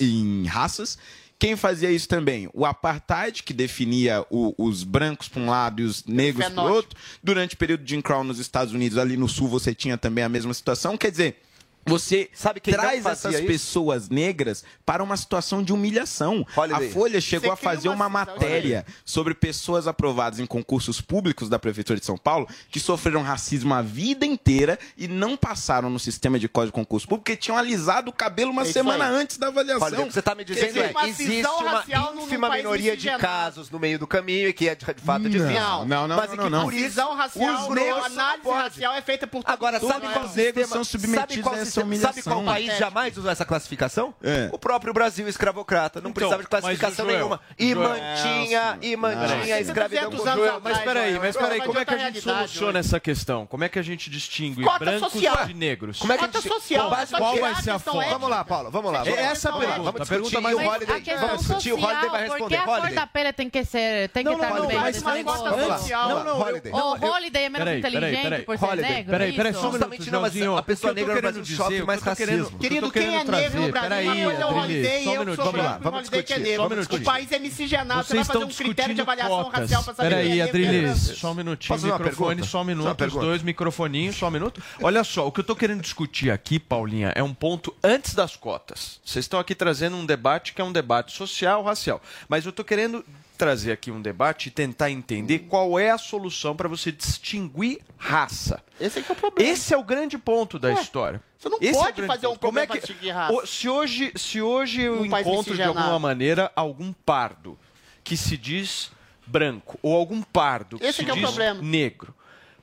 em, 0.01 0.41
em 0.41 0.45
raças. 0.45 0.97
Quem 1.39 1.55
fazia 1.55 1.89
isso 1.89 2.05
também? 2.05 2.49
O 2.53 2.65
apartheid, 2.65 3.43
que 3.43 3.53
definia 3.53 4.25
o, 4.29 4.53
os 4.57 4.83
brancos 4.83 5.29
por 5.29 5.41
um 5.41 5.49
lado 5.49 5.81
e 5.81 5.85
os 5.85 6.03
negros 6.03 6.49
por 6.49 6.69
outro. 6.69 6.99
Durante 7.23 7.55
o 7.55 7.57
período 7.57 7.85
de 7.85 7.95
Jim 7.95 8.01
Crow 8.01 8.25
nos 8.25 8.39
Estados 8.39 8.73
Unidos, 8.73 8.97
ali 8.97 9.15
no 9.15 9.29
sul, 9.29 9.47
você 9.47 9.73
tinha 9.73 9.97
também 9.97 10.21
a 10.21 10.27
mesma 10.27 10.53
situação. 10.53 10.97
Quer 10.97 11.11
dizer, 11.11 11.37
você 11.85 12.29
Sabe 12.33 12.59
quem 12.59 12.73
traz 12.73 13.05
essas 13.05 13.35
isso? 13.35 13.45
pessoas 13.45 14.09
negras 14.09 14.63
para 14.85 15.03
uma 15.03 15.17
situação 15.17 15.63
de 15.63 15.73
humilhação. 15.73 16.45
Holiday. 16.55 16.87
A 16.87 16.91
Folha 16.91 17.21
chegou 17.21 17.49
você 17.49 17.53
a 17.53 17.55
fazer 17.55 17.89
uma, 17.89 17.95
uma 17.95 18.09
matéria 18.09 18.79
Holiday. 18.79 18.95
sobre 19.03 19.33
pessoas 19.33 19.87
aprovadas 19.87 20.39
em 20.39 20.45
concursos 20.45 21.01
públicos 21.01 21.49
da 21.49 21.57
Prefeitura 21.57 21.99
de 21.99 22.05
São 22.05 22.17
Paulo 22.17 22.47
que 22.69 22.79
sofreram 22.79 23.21
racismo 23.21 23.73
a 23.73 23.81
vida 23.81 24.25
inteira 24.25 24.77
e 24.97 25.07
não 25.07 25.35
passaram 25.35 25.89
no 25.89 25.99
sistema 25.99 26.37
de 26.37 26.47
código 26.47 26.69
de 26.69 26.73
concurso 26.73 27.07
público 27.07 27.23
porque 27.25 27.35
tinham 27.35 27.57
alisado 27.57 28.09
o 28.09 28.13
cabelo 28.13 28.51
uma 28.51 28.61
é 28.63 28.65
semana 28.65 29.07
aí. 29.07 29.15
antes 29.15 29.37
da 29.37 29.47
avaliação. 29.47 29.87
Holiday, 29.87 30.11
você 30.11 30.19
está 30.19 30.35
me 30.35 30.45
dizendo 30.45 30.79
é 30.79 30.93
que 30.93 31.05
existe 31.07 31.47
uma 31.47 31.83
ínfima 32.21 32.49
minoria 32.49 32.95
de 32.95 33.09
casos 33.17 33.69
no 33.69 33.79
meio 33.79 33.97
do 33.97 34.05
caminho 34.05 34.49
e 34.49 34.53
que 34.53 34.69
é 34.69 34.75
de, 34.75 34.85
de 34.85 35.01
fato 35.01 35.29
de 35.29 35.39
Não, 35.39 35.85
não, 35.85 36.07
não. 36.07 36.15
Mas 36.15 36.31
é 36.31 36.35
não, 36.35 36.43
não, 36.43 36.49
não. 36.49 36.63
Por 36.65 36.73
isso, 36.73 37.01
racial, 37.13 37.69
os 37.69 37.75
negros 37.75 38.03
a 38.03 38.05
análise 38.05 38.49
racial 38.49 38.93
é 38.93 39.01
feita 39.01 39.27
por 39.27 39.43
Agora, 39.45 39.79
sabe 39.79 40.07
quais 40.07 40.35
negros 40.35 40.69
são 40.69 40.83
submetidos 40.83 41.47
a 41.51 41.57
essa 41.57 41.68
essa 41.69 41.81
humilhação. 41.81 42.13
Sabe 42.13 42.23
qual 42.23 42.43
país 42.43 42.77
jamais 42.77 43.17
usou 43.17 43.31
essa 43.31 43.45
classificação? 43.45 44.13
É. 44.21 44.49
O 44.51 44.59
próprio 44.59 44.93
Brasil 44.93 45.27
escravocrata. 45.27 46.01
Não 46.01 46.09
então, 46.09 46.13
precisava 46.13 46.43
de 46.43 46.49
classificação 46.49 47.05
Joel, 47.05 47.17
nenhuma. 47.17 47.41
E 47.57 47.71
Joel, 47.71 47.89
mantinha, 47.89 48.61
Joel, 48.61 48.77
e 48.81 48.95
mantinha 48.95 49.55
a 49.55 49.57
tá 49.57 49.61
escravidão. 49.61 50.11
Joel, 50.11 50.61
mas 50.61 50.77
peraí, 50.79 51.19
mas 51.19 51.37
peraí. 51.37 51.61
Como 51.61 51.79
é 51.79 51.85
que 51.85 51.93
a 51.93 51.97
gente 51.97 52.21
soluciona 52.21 52.73
né? 52.73 52.79
essa 52.79 52.99
questão? 52.99 53.45
Como 53.45 53.63
é 53.63 53.69
que 53.69 53.79
a 53.79 53.81
gente 53.81 54.09
distingue 54.09 54.63
Cota 54.63 54.79
brancos 54.79 55.13
social. 55.13 55.45
de 55.45 55.53
negros? 55.53 55.99
Como 55.99 56.13
é 56.13 56.17
que 56.17 56.25
Cota 56.25 56.37
a 56.37 56.41
gente... 56.41 56.53
social. 56.53 56.89
Qual, 56.89 57.07
qual 57.07 57.37
vai 57.37 57.55
ser 57.61 57.71
a 57.71 57.79
forma? 57.79 58.09
Vamos 58.09 58.29
lá, 58.29 58.43
Paulo. 58.43 58.71
Vamos 58.71 58.91
lá. 58.91 59.07
Essa 59.07 59.49
é 59.49 59.51
a 59.51 59.55
pergunta. 59.55 60.05
Pergunta 60.05 60.41
mais 60.41 60.55
Holiday. 60.55 61.03
Vamos 61.19 61.39
discutir. 61.39 61.73
O 61.73 61.83
Holiday 61.83 62.09
vai 62.09 62.21
responder. 62.21 62.39
Porque 62.39 62.55
a 62.55 62.79
cor 62.79 62.91
da 62.91 63.07
pele 63.07 63.33
tem 63.33 63.49
que 63.49 63.63
ser... 63.65 64.09
Tem 64.09 64.25
que 64.25 64.31
estar 64.31 64.53
no 64.53 64.67
meio 64.67 64.81
desse 64.83 65.05
negócio. 65.05 65.45
Não, 65.91 66.23
não. 66.23 66.39
Holiday. 66.39 66.71
O 66.71 67.05
Holiday 67.05 67.43
é 67.43 67.49
menos 67.49 67.77
inteligente 67.77 68.43
por 68.43 68.57
ser 68.57 68.75
negro. 68.77 69.11
Peraí, 69.11 69.33
é 69.33 69.35
peraí. 69.35 69.53
Justamente 69.53 70.11
não, 70.11 70.21
mas 70.21 70.35
a 70.35 70.63
pessoa 70.63 70.93
negra 70.93 71.15
no 71.15 71.21
Brasil 71.21 71.43
shopping, 71.63 71.81
mais 71.83 72.01
que 72.01 72.09
racismo. 72.09 72.59
Querendo, 72.59 72.91
quem 72.91 73.15
é 73.15 73.23
negro 73.23 73.61
no 73.61 73.71
Brasil, 73.71 74.01
uma 74.01 74.23
coisa 74.23 74.41
é 74.41 74.45
o 74.45 74.55
Holiday, 74.55 75.05
eu 75.05 75.35
sou 75.35 75.51
branco, 75.51 75.89
o 75.89 76.23
que 76.23 76.33
é 76.33 76.39
negro. 76.39 76.95
O 76.95 77.01
país 77.01 77.31
é 77.31 77.39
miscigenado, 77.39 78.03
você 78.03 78.15
vai 78.15 78.25
fazer 78.25 78.45
um 78.45 78.49
critério 78.49 78.95
de 78.95 79.01
avaliação 79.01 79.49
racial 79.49 79.83
para 79.83 79.93
saber 79.93 80.09
Peraí, 80.09 80.39
é 80.39 80.43
Adriles, 80.43 80.99
só 81.17 81.31
um 81.31 81.35
minutinho, 81.35 81.79
microfone, 81.79 82.43
só 82.45 82.61
um 82.61 82.65
minuto, 82.65 83.05
os 83.05 83.13
dois 83.13 83.43
microfoninhos, 83.43 84.15
só 84.15 84.27
um 84.27 84.31
minuto. 84.31 84.61
Olha 84.81 85.03
só, 85.03 85.27
o 85.27 85.31
que 85.31 85.39
eu 85.39 85.43
estou 85.43 85.55
querendo 85.55 85.81
discutir 85.81 86.31
aqui, 86.31 86.59
Paulinha, 86.59 87.11
é 87.15 87.23
um 87.23 87.33
ponto 87.33 87.75
antes 87.83 88.13
das 88.13 88.35
cotas. 88.35 88.99
Vocês 89.03 89.25
estão 89.25 89.39
aqui 89.39 89.55
trazendo 89.55 89.95
um 89.95 90.05
debate 90.05 90.53
que 90.53 90.61
é 90.61 90.63
um 90.63 90.71
debate 90.71 91.11
social, 91.11 91.63
racial. 91.63 92.01
Mas 92.27 92.45
eu 92.45 92.49
estou 92.49 92.65
querendo 92.65 93.03
trazer 93.39 93.71
aqui 93.71 93.89
um 93.89 94.01
debate 94.01 94.47
e 94.49 94.51
tentar 94.51 94.91
entender 94.91 95.39
qual 95.39 95.79
é 95.79 95.89
a 95.89 95.97
solução 95.97 96.53
para 96.57 96.67
você 96.67 96.91
distinguir 96.91 97.79
raça. 97.97 98.61
Esse 98.77 98.99
é, 98.99 99.01
é 99.07 99.11
o 99.11 99.15
problema. 99.15 99.49
Esse 99.49 99.73
é 99.73 99.77
o 99.77 99.83
grande 99.83 100.17
ponto 100.17 100.59
da 100.59 100.67
Ué, 100.67 100.73
história. 100.81 101.23
Você 101.39 101.47
não 101.47 101.57
Esse 101.61 101.79
é 101.79 101.83
pode 101.83 102.01
é 102.01 102.05
fazer 102.05 102.27
ponto. 102.27 102.35
um 102.35 102.37
problema 102.37 102.67
Como 102.67 102.77
é 102.77 102.81
que, 102.81 102.87
distinguir 102.87 103.13
raça. 103.13 103.47
Se 103.47 103.69
hoje, 103.69 104.11
se 104.13 104.41
hoje 104.41 104.81
eu 104.81 105.05
encontro 105.05 105.55
de 105.55 105.63
alguma 105.63 105.97
maneira 105.97 106.51
algum 106.53 106.91
pardo 106.91 107.57
que 108.03 108.17
se 108.17 108.35
diz 108.35 108.91
branco 109.25 109.79
ou 109.81 109.95
algum 109.95 110.21
pardo 110.21 110.77
que 110.77 110.85
Esse 110.85 110.97
se 110.97 111.05
que 111.05 111.11
é 111.11 111.13
diz 111.13 111.61
negro 111.61 112.13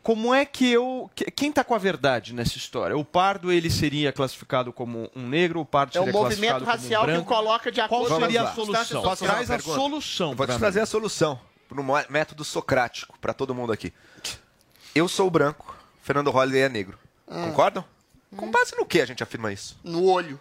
como 0.06 0.32
é 0.32 0.44
que 0.44 0.70
eu. 0.70 1.10
Quem 1.34 1.48
está 1.48 1.64
com 1.64 1.74
a 1.74 1.78
verdade 1.78 2.32
nessa 2.32 2.56
história? 2.56 2.96
O 2.96 3.04
pardo 3.04 3.50
ele 3.50 3.68
seria 3.68 4.12
classificado 4.12 4.72
como 4.72 5.10
um 5.16 5.26
negro, 5.26 5.58
o 5.58 5.66
pardo 5.66 5.90
é 5.90 5.92
seria 5.98 6.12
classificado 6.12 6.64
como 6.64 6.76
um 6.76 6.78
branco. 6.78 6.86
É 6.86 6.86
o 6.86 6.86
movimento 6.86 7.04
racial 7.04 7.18
que 7.18 7.28
coloca 7.28 7.72
de 7.72 7.80
acordo 7.80 8.08
com 8.16 8.24
a 8.24 8.54
solução? 8.54 9.02
Posso 9.02 9.24
Traz 9.24 9.50
a 9.50 9.58
solução. 9.58 10.34
Vou 10.36 10.46
te 10.46 10.56
trazer 10.58 10.78
a 10.78 10.86
solução 10.86 11.40
para 11.68 11.80
um 11.80 11.86
método 12.08 12.44
socrático 12.44 13.18
para 13.18 13.34
todo 13.34 13.52
mundo 13.52 13.72
aqui. 13.72 13.92
Eu 14.94 15.08
sou 15.08 15.28
branco, 15.28 15.76
Fernando 16.04 16.30
Holliday 16.30 16.62
é 16.62 16.68
negro. 16.68 16.96
Hum. 17.26 17.46
Concordam? 17.46 17.84
Com 18.36 18.48
base 18.48 18.76
no 18.76 18.86
que 18.86 19.00
a 19.00 19.06
gente 19.06 19.24
afirma 19.24 19.52
isso? 19.52 19.76
No 19.82 20.04
olho. 20.04 20.38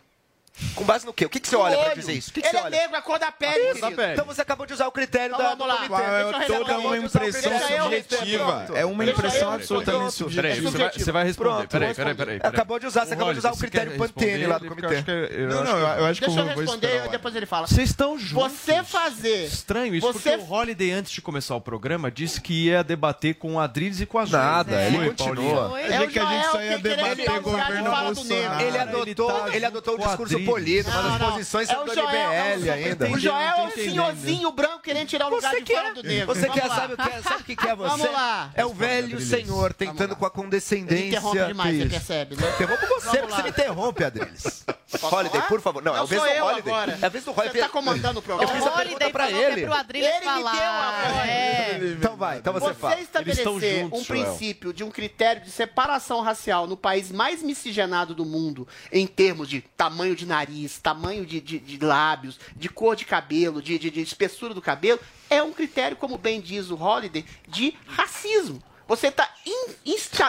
Com 0.74 0.86
base 0.86 1.06
no 1.06 1.14
quê? 1.14 1.26
O 1.26 1.30
que, 1.30 1.40
que 1.40 1.48
você 1.48 1.56
olha 1.56 1.76
para 1.76 1.86
pra 1.86 1.94
dizer 1.96 2.14
isso? 2.14 2.32
Que, 2.32 2.42
que 2.42 2.48
ele 2.48 2.58
é 2.58 2.70
negro, 2.70 2.96
a 2.96 3.02
cor 3.02 3.20
da 3.20 3.32
pele. 3.32 3.80
Pele. 3.80 4.14
Então 4.14 4.26
você 4.26 4.42
acabou 4.42 4.66
de 4.66 4.74
usar 4.74 4.88
o 4.88 4.92
critério 4.92 5.34
então, 5.34 5.46
da. 5.46 5.56
Vamos 5.56 5.68
lá. 5.68 5.88
Uau, 5.90 6.42
é 6.42 6.46
toda 6.46 6.80
uma 6.80 6.98
impressão 6.98 7.52
subjetiva. 7.60 8.68
É 8.74 8.86
uma 8.86 9.06
impressão 9.06 9.52
absolutamente 9.52 10.14
subjetiva. 10.14 10.92
Você 10.94 11.12
vai 11.12 11.26
responder. 11.26 11.68
Peraí, 11.68 11.94
peraí, 11.94 12.16
peraí. 12.16 12.40
Acabou 12.42 12.80
de 12.80 12.88
usar, 12.88 13.06
você 13.06 13.14
acabou 13.14 13.34
de 13.34 13.40
usar 13.40 13.52
o 13.52 13.58
critério 13.58 13.98
Pantene 13.98 14.46
lá 14.46 14.58
do 14.58 14.68
comitê. 14.68 15.04
Não, 15.50 15.64
não, 15.64 15.78
eu 15.78 16.06
acho 16.06 16.22
que 16.22 16.26
Deixa 16.28 16.42
eu 16.42 16.46
responder, 16.48 17.10
depois 17.10 17.36
ele 17.36 17.46
fala. 17.46 17.68
Vocês 17.68 17.90
estão 17.90 18.18
juntos. 18.18 18.52
Você 18.52 18.84
fazer. 18.84 19.46
Estranho 19.46 19.96
isso, 19.96 20.12
porque 20.12 20.30
o 20.30 20.52
Holiday, 20.52 20.92
antes 20.92 21.12
de 21.12 21.22
começar 21.22 21.56
o 21.56 21.62
programa, 21.62 22.10
disse 22.10 22.40
que 22.40 22.66
ia 22.66 22.84
debater 22.84 23.36
com 23.36 23.56
o 23.56 23.60
Adriles 23.60 24.00
e 24.00 24.06
com 24.06 24.20
a 24.20 24.26
Júlia. 24.26 24.40
Nada, 24.40 24.84
ele 24.84 25.14
continua. 25.14 25.80
É 25.80 26.08
que 26.08 26.20
a 26.20 26.26
gente 26.26 26.46
só 26.46 26.58
debater 26.78 27.26
com 27.26 27.38
o 27.38 27.42
governo 27.42 27.92
Bolsonaro. 27.92 28.16
Tá 28.56 29.56
ele 29.56 29.66
adotou 29.66 29.96
o 29.96 29.98
discurso 29.98 30.45
polido, 30.46 30.90
mas 30.90 31.06
as 31.06 31.32
posições 31.32 31.70
é 31.70 31.74
são 31.74 31.86
do 31.86 31.92
NBL 31.92 32.68
é 32.68 32.72
ainda. 32.72 33.08
Tá 33.08 33.12
o 33.12 33.20
Joel 33.20 33.56
é 33.58 33.68
o 33.68 33.72
senhorzinho 33.72 34.52
branco 34.52 34.80
querendo 34.80 35.08
tirar 35.08 35.28
o 35.28 35.36
lugar 35.36 35.52
você 35.52 35.60
de 35.60 35.66
quer, 35.66 35.82
fora 35.82 35.94
do 35.94 36.04
negro. 36.04 36.26
Você 36.28 36.50
quer, 36.50 36.66
é? 36.66 36.70
sabe 36.70 37.42
o 37.42 37.46
que, 37.46 37.56
que 37.56 37.68
é 37.68 37.76
você? 37.76 37.90
Vamos 37.90 38.12
lá. 38.12 38.52
É 38.54 38.66
o 38.66 38.74
velho 38.74 39.20
senhor 39.20 39.74
tentando 39.74 40.16
com 40.16 40.26
a 40.26 40.30
condescendência. 40.30 40.96
Ele 40.96 41.08
interrompe 41.08 41.46
demais, 41.46 41.78
você 41.78 41.90
percebe, 41.90 42.36
né? 42.36 42.50
Interrompo 42.56 42.88
você, 42.88 43.18
porque 43.18 43.34
você 43.34 43.44
me 43.44 43.50
interrompe, 43.50 44.04
Adriles. 44.04 44.66
Holiday, 44.94 45.32
falar? 45.32 45.48
por 45.48 45.62
favor. 45.62 45.84
Não, 45.84 45.94
é 45.94 45.96
não 45.96 46.02
é 46.02 46.04
o 46.04 46.08
vez 46.08 46.22
do 46.22 46.28
Holiday. 46.28 46.74
Agora. 46.74 47.00
É 47.02 47.06
a 47.06 47.10
vez 47.10 47.24
do 47.24 47.32
Holiday. 47.32 47.52
Você 47.52 47.60
tá 47.60 47.70
comandando 47.70 48.20
o 48.20 48.22
programa. 48.22 48.52
Eu 48.52 48.56
fiz 48.56 48.68
a 48.68 48.72
pergunta 48.72 49.06
ele. 49.06 49.66
Pro 49.66 49.98
ele 49.98 50.22
falar. 50.24 50.52
me 50.52 50.60
deu 50.60 50.70
a 50.70 51.28
é. 51.28 51.80
Então 51.98 52.16
vai, 52.16 52.38
então 52.38 52.54
você, 52.54 52.68
você 52.68 52.74
fala. 52.76 52.96
Você 52.96 53.02
estabelecer 53.02 53.82
juntos, 53.82 54.00
um 54.00 54.04
princípio 54.04 54.74
de 54.74 54.84
um 54.84 54.92
critério 54.92 55.42
de 55.42 55.50
separação 55.50 56.22
racial 56.22 56.68
no 56.68 56.78
país 56.78 57.12
mais 57.12 57.42
miscigenado 57.42 58.14
do 58.14 58.26
mundo, 58.26 58.68
em 58.92 59.08
termos 59.08 59.50
de 59.50 59.62
tamanho 59.62 60.16
de 60.16 60.26
nariz, 60.26 60.78
tamanho 60.78 61.26
de, 61.26 61.42
de, 61.42 61.60
de 61.60 61.84
lábios, 61.84 62.40
de 62.56 62.70
cor 62.70 62.96
de 62.96 63.06
cabelo, 63.06 63.62
de, 63.62 63.80
de, 63.80 63.90
de 63.90 64.02
espessura 64.02 64.54
do 64.54 64.62
cabelo, 64.62 65.00
é 65.30 65.42
um 65.42 65.52
critério, 65.52 65.98
como 65.98 66.18
bem 66.18 66.40
diz 66.40 66.70
o 66.70 66.76
Holiday, 66.76 67.26
de 67.48 67.74
racismo. 67.88 68.62
Você 68.88 69.08
está 69.08 69.34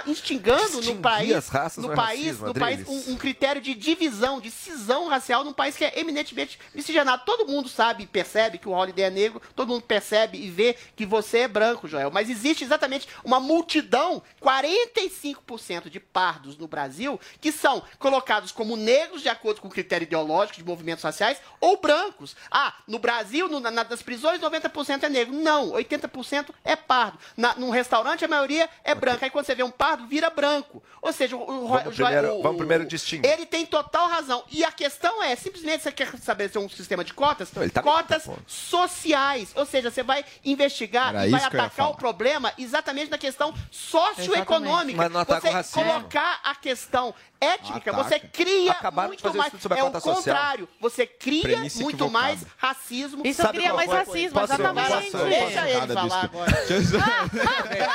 instigando 0.07 0.81
no 0.83 0.97
país, 0.97 1.29
no 1.77 1.95
país, 1.95 2.39
racismo, 2.39 2.47
no 2.47 2.55
país 2.55 2.89
um, 2.89 3.13
um, 3.13 3.17
critério 3.17 3.61
de 3.61 3.75
divisão, 3.75 4.41
de 4.41 4.51
cisão 4.51 5.09
racial 5.09 5.45
num 5.45 5.53
país 5.53 5.77
que 5.77 5.85
é 5.85 6.01
eminentemente 6.01 6.59
miscigenado. 6.75 7.23
Todo 7.27 7.47
mundo 7.47 7.69
sabe 7.69 8.05
e 8.05 8.07
percebe 8.07 8.59
que 8.59 8.69
o 8.69 8.73
Holiday 8.73 9.07
é 9.07 9.11
negro, 9.11 9.43
todo 9.55 9.69
mundo 9.69 9.83
percebe 9.83 10.39
e 10.39 10.51
vê 10.51 10.77
que 10.95 11.05
você 11.05 11.41
é 11.41 11.49
branco, 11.49 11.87
Joel. 11.87 12.11
Mas 12.11 12.31
existe 12.31 12.65
exatamente 12.65 13.09
uma 13.23 13.39
multidão, 13.39 14.23
45% 14.43 15.91
de 15.91 16.01
pardos 16.01 16.57
no 16.57 16.67
Brasil, 16.67 17.21
que 17.41 17.53
são 17.53 17.83
colocados 17.99 18.53
como 18.53 18.77
negros 18.77 19.23
de 19.23 19.29
acordo 19.29 19.61
com 19.61 19.69
o 19.69 19.71
critério 19.71 20.05
ideológico 20.05 20.59
de 20.59 20.65
movimentos 20.65 21.03
sociais 21.03 21.39
ou 21.61 21.79
brancos. 21.79 22.35
Ah, 22.51 22.75
no 22.87 22.99
Brasil, 22.99 23.49
no, 23.49 23.61
na, 23.61 23.71
nas 23.71 24.03
prisões, 24.03 24.41
90% 24.41 25.03
é 25.03 25.09
negro. 25.09 25.35
Não, 25.35 25.73
80% 25.73 26.51
é 26.65 26.75
pardo. 26.75 27.19
Na, 27.37 27.55
num 27.55 27.71
restaurante, 27.71 28.25
a 28.25 28.29
maioria 28.29 28.46
maioria 28.47 28.71
é 28.85 28.95
branca. 28.95 29.27
Aí 29.27 29.31
quando 29.31 29.45
você 29.45 29.55
vê 29.55 29.63
um 29.63 29.71
pardo, 29.71 30.07
vira 30.07 30.31
branco. 30.31 30.83
Ou 31.03 31.13
seja, 31.13 31.37
o, 31.37 31.41
o, 31.43 31.69
Vamos 31.69 31.87
o- 31.87 31.91
primeiro- 31.97 32.35
o- 32.35 32.43
vamos 32.43 32.59
primeiro 32.59 32.85
distinguir. 32.87 33.31
Ele 33.31 33.45
tem 33.45 33.67
total 33.67 34.09
razão. 34.09 34.45
E 34.51 34.65
a 34.65 34.73
questão 34.73 35.23
é, 35.23 35.35
simplesmente 35.37 35.83
você 35.83 35.93
quer 35.93 36.15
estabelecer 36.15 36.61
um 36.61 36.69
sistema 36.69 37.05
de 37.05 37.13
cotas, 37.13 37.51
ele 37.57 37.71
tá 37.71 37.83
cotas 37.83 38.29
sociais. 38.47 39.51
Ou 39.55 39.67
seja, 39.67 39.91
você 39.91 40.03
vai 40.03 40.25
investigar 40.45 41.09
Era 41.11 41.27
e 41.27 41.31
vai 41.31 41.43
atacar 41.43 41.91
o 41.91 41.95
problema 41.97 42.53
exatamente 42.57 43.11
na 43.11 43.19
questão 43.19 43.53
socioeconômica. 43.71 44.97
Mas 44.97 45.11
não 45.13 45.21
ataca 45.21 45.41
você 45.41 45.49
o 45.49 45.53
racismo. 45.53 45.83
colocar 45.85 46.41
a 46.45 46.55
questão 46.55 47.15
étnica, 47.41 47.91
Ataca. 47.91 48.03
você 48.05 48.18
cria 48.20 48.72
Acabaram 48.72 49.09
muito 49.09 49.22
fazer 49.22 49.39
mais. 49.39 49.53
a 49.53 49.57
é 49.57 49.82
o 49.84 49.93
social. 49.93 50.14
contrário. 50.16 50.68
Você 50.80 51.07
cria 51.07 51.43
Premissa 51.43 51.82
muito 51.82 52.05
equivocada. 52.05 52.26
mais 52.26 52.47
racismo. 52.57 53.26
Isso 53.26 53.43
Sabe 53.43 53.59
cria 53.59 53.74
mais 53.74 53.91
racismo, 53.91 54.41
Posso- 54.41 54.53
exatamente. 54.55 55.11
posso- 55.11 55.24
Deixa 55.26 55.68
ele 55.68 55.78
Nada 55.80 55.95
falar 55.95 56.07
disso. 56.07 56.16
agora. 56.24 56.66
Eu- 56.68 57.91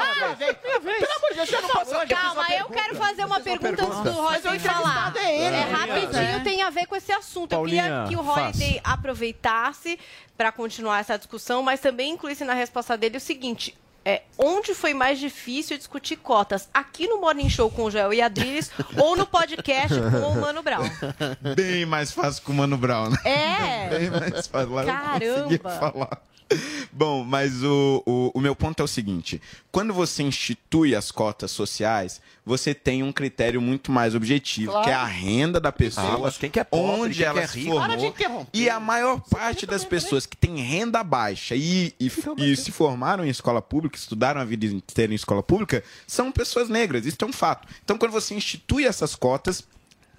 Ah. 0.00 0.36
Pelo 0.36 1.12
amor 1.12 1.30
de 1.30 1.34
Deus, 1.36 1.48
você 1.48 1.60
não 1.60 1.68
hoje. 1.98 2.06
Calma, 2.08 2.46
eu 2.50 2.66
quero 2.66 2.94
fazer 2.96 3.24
uma 3.24 3.40
pergunta 3.40 3.84
antes 3.84 4.00
do 4.00 4.18
Holiday 4.18 4.58
falar. 4.58 5.12
é 5.16 5.38
ele. 5.46 5.72
Rapidinho, 5.72 6.44
tem 6.44 6.62
a 6.62 6.70
ver 6.70 6.86
com 6.86 6.96
esse 6.96 7.12
assunto. 7.12 7.52
Eu 7.52 7.64
queria 7.64 8.04
que 8.08 8.16
o 8.16 8.20
Holiday 8.26 8.80
aproveitasse 8.84 9.98
para 10.36 10.50
continuar 10.52 11.00
essa 11.00 11.16
discussão, 11.18 11.62
mas 11.62 11.80
também 11.80 12.12
incluísse 12.12 12.44
na 12.44 12.54
resposta 12.54 12.96
dele 12.96 13.16
o 13.16 13.20
seguinte. 13.20 13.76
É, 14.04 14.22
onde 14.38 14.74
foi 14.74 14.94
mais 14.94 15.18
difícil 15.18 15.76
discutir 15.76 16.16
cotas? 16.16 16.68
Aqui 16.72 17.06
no 17.06 17.20
Morning 17.20 17.50
Show 17.50 17.70
com 17.70 17.84
o 17.84 17.90
Joel 17.90 18.14
e 18.14 18.22
Adriles 18.22 18.70
ou 18.96 19.14
no 19.14 19.26
podcast 19.26 19.94
com 19.94 20.32
o 20.32 20.40
Mano 20.40 20.62
Brown? 20.62 20.88
Bem 21.54 21.84
mais 21.84 22.10
fácil 22.10 22.42
com 22.42 22.52
o 22.52 22.54
Mano 22.54 22.78
Brown, 22.78 23.10
né? 23.10 23.18
É. 23.24 23.88
Bem 23.90 24.10
mais 24.10 24.46
fácil. 24.46 24.72
Lá 24.72 24.82
eu 24.82 24.86
Caramba. 24.86 25.70
falar. 25.78 26.22
Bom, 26.90 27.22
mas 27.22 27.62
o, 27.62 28.02
o, 28.06 28.30
o 28.34 28.40
meu 28.40 28.56
ponto 28.56 28.80
é 28.80 28.84
o 28.84 28.88
seguinte: 28.88 29.40
quando 29.70 29.92
você 29.94 30.22
institui 30.22 30.96
as 30.96 31.10
cotas 31.10 31.50
sociais, 31.50 32.20
você 32.50 32.74
tem 32.74 33.02
um 33.02 33.12
critério 33.12 33.60
muito 33.62 33.90
mais 33.92 34.14
objetivo, 34.14 34.72
Claro. 34.72 34.84
que 34.84 34.90
é 34.90 34.94
a 34.94 35.04
renda 35.04 35.60
da 35.60 35.70
pessoa, 35.72 36.14
Ah, 36.14 36.18
mas 36.18 36.36
quem 36.36 36.50
que 36.50 36.58
é 36.60 36.64
pobre, 36.64 37.00
onde 37.02 37.18
quem 37.18 37.26
ela 37.26 37.38
que 37.38 37.44
é 37.44 37.46
se 37.46 37.58
rico? 37.60 37.70
formou. 37.70 37.86
Para 37.88 37.96
de 37.96 38.06
interromper. 38.06 38.50
E 38.52 38.68
a 38.68 38.80
maior 38.80 39.20
parte 39.20 39.64
das 39.66 39.84
pessoas 39.84 40.26
que 40.26 40.36
têm 40.36 40.56
renda 40.56 41.02
baixa 41.04 41.54
e, 41.54 41.94
e, 42.00 42.10
e 42.38 42.56
se 42.56 42.72
formaram 42.72 43.24
em 43.24 43.28
escola 43.28 43.62
pública, 43.62 43.96
estudaram 43.96 44.40
a 44.40 44.44
vida 44.44 44.66
inteira 44.66 45.12
em 45.12 45.16
escola 45.16 45.42
pública, 45.42 45.82
são 46.06 46.32
pessoas 46.32 46.68
negras. 46.68 47.06
Isso 47.06 47.16
é 47.22 47.24
um 47.26 47.32
fato. 47.32 47.68
Então, 47.84 47.96
quando 47.96 48.12
você 48.12 48.34
institui 48.34 48.84
essas 48.84 49.14
cotas, 49.14 49.64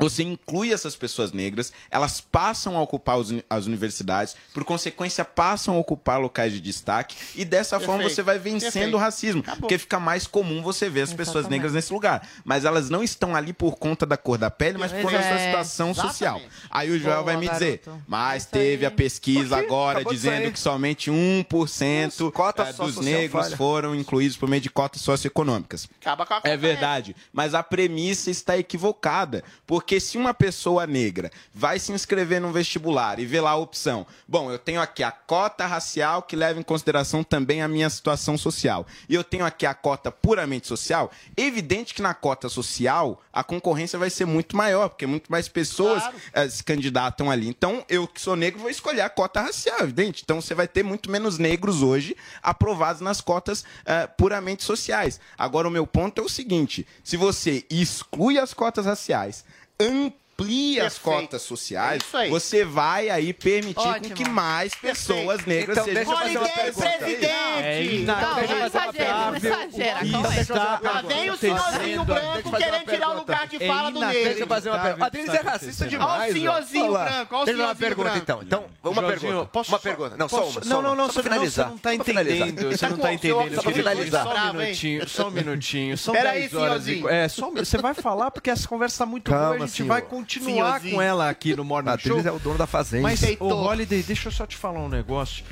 você 0.01 0.23
inclui 0.23 0.73
essas 0.73 0.95
pessoas 0.95 1.31
negras, 1.31 1.71
elas 1.89 2.19
passam 2.19 2.75
a 2.75 2.81
ocupar 2.81 3.17
os 3.17 3.31
as 3.49 3.65
universidades, 3.65 4.35
por 4.53 4.63
consequência, 4.63 5.23
passam 5.23 5.75
a 5.75 5.77
ocupar 5.77 6.19
locais 6.19 6.51
de 6.51 6.59
destaque, 6.59 7.15
e 7.35 7.45
dessa 7.45 7.79
forma 7.79 7.99
Perfeito, 7.99 8.15
você 8.15 8.23
vai 8.23 8.39
vencendo 8.39 8.71
perfeito. 8.71 8.95
o 8.95 8.99
racismo, 8.99 9.41
Acabou. 9.41 9.61
porque 9.61 9.77
fica 9.77 9.99
mais 9.99 10.27
comum 10.27 10.61
você 10.61 10.89
ver 10.89 11.01
as 11.01 11.13
pessoas 11.13 11.47
negras 11.47 11.73
nesse 11.73 11.93
lugar. 11.93 12.27
Mas 12.43 12.65
elas 12.65 12.89
não 12.89 13.03
estão 13.03 13.35
ali 13.35 13.53
por 13.53 13.77
conta 13.77 14.05
da 14.05 14.17
cor 14.17 14.37
da 14.37 14.49
pele, 14.49 14.77
mas 14.77 14.91
por 14.91 15.01
conta 15.03 15.17
da 15.17 15.23
sua 15.23 15.39
é. 15.39 15.45
situação 15.45 15.93
social. 15.93 16.37
Exatamente. 16.37 16.67
Aí 16.69 16.91
o 16.91 16.99
Joel 16.99 17.15
Boa, 17.15 17.23
vai 17.23 17.37
me 17.37 17.49
dizer, 17.49 17.81
garoto. 17.85 18.03
mas 18.07 18.43
Isso 18.43 18.51
teve 18.51 18.85
aí. 18.85 18.91
a 18.91 18.95
pesquisa 18.95 19.57
agora 19.57 19.99
Acabou 19.99 20.13
dizendo 20.13 20.51
que 20.51 20.59
somente 20.59 21.11
1% 21.11 22.31
Cota 22.31 22.63
eh, 22.63 22.65
dos 22.67 22.75
social 22.75 23.03
negros 23.03 23.43
falha. 23.43 23.57
foram 23.57 23.95
incluídos 23.95 24.37
por 24.37 24.49
meio 24.49 24.61
de 24.61 24.69
cotas 24.69 25.01
socioeconômicas. 25.01 25.87
Acaba 25.99 26.25
com 26.25 26.33
a 26.33 26.41
É 26.43 26.57
verdade, 26.57 27.15
mas 27.31 27.53
a 27.53 27.63
premissa 27.63 28.29
está 28.31 28.57
equivocada, 28.57 29.43
porque 29.65 29.90
se 29.99 30.17
uma 30.17 30.33
pessoa 30.33 30.87
negra 30.87 31.31
vai 31.53 31.79
se 31.79 31.91
inscrever 31.91 32.39
num 32.39 32.51
vestibular 32.51 33.19
e 33.19 33.25
vê 33.25 33.41
lá 33.41 33.51
a 33.51 33.55
opção, 33.55 34.05
bom, 34.27 34.51
eu 34.51 34.57
tenho 34.59 34.81
aqui 34.81 35.03
a 35.03 35.11
cota 35.11 35.65
racial 35.65 36.21
que 36.23 36.35
leva 36.35 36.59
em 36.59 36.63
consideração 36.63 37.23
também 37.23 37.61
a 37.61 37.67
minha 37.67 37.89
situação 37.89 38.37
social, 38.37 38.85
e 39.09 39.15
eu 39.15 39.23
tenho 39.23 39.45
aqui 39.45 39.65
a 39.65 39.73
cota 39.73 40.11
puramente 40.11 40.67
social, 40.67 41.11
evidente 41.35 41.93
que 41.93 42.01
na 42.01 42.13
cota 42.13 42.47
social 42.49 43.21
a 43.33 43.43
concorrência 43.43 43.97
vai 43.97 44.09
ser 44.09 44.25
muito 44.25 44.55
maior, 44.55 44.89
porque 44.89 45.05
muito 45.05 45.31
mais 45.31 45.47
pessoas 45.47 46.01
Claro. 46.03 46.17
eh, 46.33 46.49
se 46.49 46.63
candidatam 46.63 47.31
ali. 47.31 47.47
Então, 47.47 47.83
eu 47.87 48.07
que 48.07 48.19
sou 48.21 48.35
negro 48.35 48.59
vou 48.59 48.69
escolher 48.69 49.01
a 49.01 49.09
cota 49.09 49.41
racial, 49.41 49.79
evidente. 49.81 50.21
Então, 50.23 50.41
você 50.41 50.53
vai 50.53 50.67
ter 50.67 50.83
muito 50.83 51.09
menos 51.09 51.37
negros 51.37 51.81
hoje 51.81 52.15
aprovados 52.43 53.01
nas 53.01 53.21
cotas 53.21 53.63
eh, 53.85 54.07
puramente 54.07 54.63
sociais. 54.63 55.19
Agora, 55.37 55.67
o 55.67 55.71
meu 55.71 55.87
ponto 55.87 56.21
é 56.21 56.23
o 56.23 56.29
seguinte: 56.29 56.85
se 57.03 57.15
você 57.17 57.65
exclui 57.69 58.37
as 58.37 58.53
cotas 58.53 58.85
raciais, 58.85 59.45
în 59.87 60.13
as 60.41 60.97
Perfeito. 60.97 61.01
cotas 61.01 61.41
sociais, 61.41 62.01
É 62.13 62.29
você 62.29 62.63
vai 62.65 63.09
aí 63.09 63.33
permitir 63.33 63.75
com 63.75 64.09
que 64.15 64.27
mais 64.29 64.73
pessoas 64.75 65.45
negras 65.45 65.77
Então, 65.77 65.85
sejam 65.85 66.03
deixa 66.05 66.11
eu 66.11 66.17
fazer 66.17 66.37
uma 66.37 66.47
presidente! 66.49 67.25
É 67.25 67.83
Não, 67.83 67.91
inacreditável. 67.91 68.57
não 68.57 68.65
exagera, 68.65 69.25
não 69.25 69.35
exagera. 69.35 69.99
calma 70.11 70.29
aí. 70.29 70.81
Lá 70.81 71.01
vem 71.07 71.29
o 71.29 71.37
senhorzinho 71.37 72.05
branco 72.05 72.51
querendo 72.57 72.85
tirar 72.85 73.09
o 73.09 73.17
lugar 73.19 73.47
de 73.47 73.67
fala 73.67 73.91
do 73.91 73.99
Deixa 73.99 74.19
eu 74.19 74.25
negro. 74.25 74.47
fazer 74.47 74.69
uma 74.69 74.79
pergunta. 74.79 75.05
Adriles 75.05 75.33
é 75.33 75.41
racista 75.41 75.87
demais. 75.87 76.21
Olha 76.21 76.29
o 76.29 76.33
senhorzinho 76.33 76.91
branco, 76.91 77.09
olha 77.09 77.15
o 77.15 77.21
eu 77.21 77.27
fazer 77.29 77.51
uma 77.51 77.55
senhorzinho 77.55 77.77
pergunta, 77.77 78.09
branco. 78.09 78.23
então. 78.23 78.41
Então, 78.43 78.91
uma 78.91 79.03
pergunta. 79.03 79.45
posso 79.45 79.71
uma 79.71 79.79
pergunta. 79.79 80.17
Não, 80.17 80.29
só 80.29 80.47
uma. 80.47 80.61
Não, 80.65 80.81
não, 80.81 80.95
não, 80.95 81.07
Só 81.09 81.15
não, 81.19 81.23
finalizar. 81.23 81.65
você 81.65 81.71
não 81.71 81.77
tá 81.77 81.93
entendendo. 81.95 82.71
Você 82.71 82.77
Tá 82.77 82.89
não 82.89 82.97
tá 82.97 83.13
entendendo. 83.13 83.55
só 83.61 83.71
finalizar. 83.71 84.23
Só 84.23 84.33
um 84.33 84.53
minutinho, 84.53 85.09
só 85.09 85.27
um 85.27 85.31
minutinho. 85.31 85.97
São 85.97 86.13
Espera 86.13 86.31
aí, 86.31 86.39
10 86.41 86.53
horas. 86.55 86.81
e- 86.81 86.85
senhorzinho. 86.85 87.09
É, 87.09 87.27
só 87.27 87.49
você 87.51 87.77
vai 87.77 87.93
falar 87.93 88.31
porque 88.31 88.49
essa 88.49 88.67
conversa 88.67 88.99
tá 88.99 89.05
muito 89.05 89.29
Calma, 89.31 89.45
boa. 89.55 89.63
A 89.63 89.67
gente 89.67 89.83
vai 89.83 90.01
continuar 90.01 90.30
Senhorzinho. 90.39 90.95
com 90.95 91.01
ela 91.01 91.29
aqui 91.29 91.55
no 91.55 91.63
Morning 91.63 91.97
Show. 91.99 92.19
É 92.19 92.31
o 92.31 92.39
dono 92.39 92.57
da 92.57 92.67
fazenda. 92.67 93.03
Mas, 93.03 93.21
ô 93.39 93.47
Holiday, 93.47 94.01
deixa 94.03 94.27
eu 94.27 94.31
só 94.31 94.45
te 94.45 94.55
falar 94.55 94.79
um 94.79 94.89
negócio. 94.89 95.43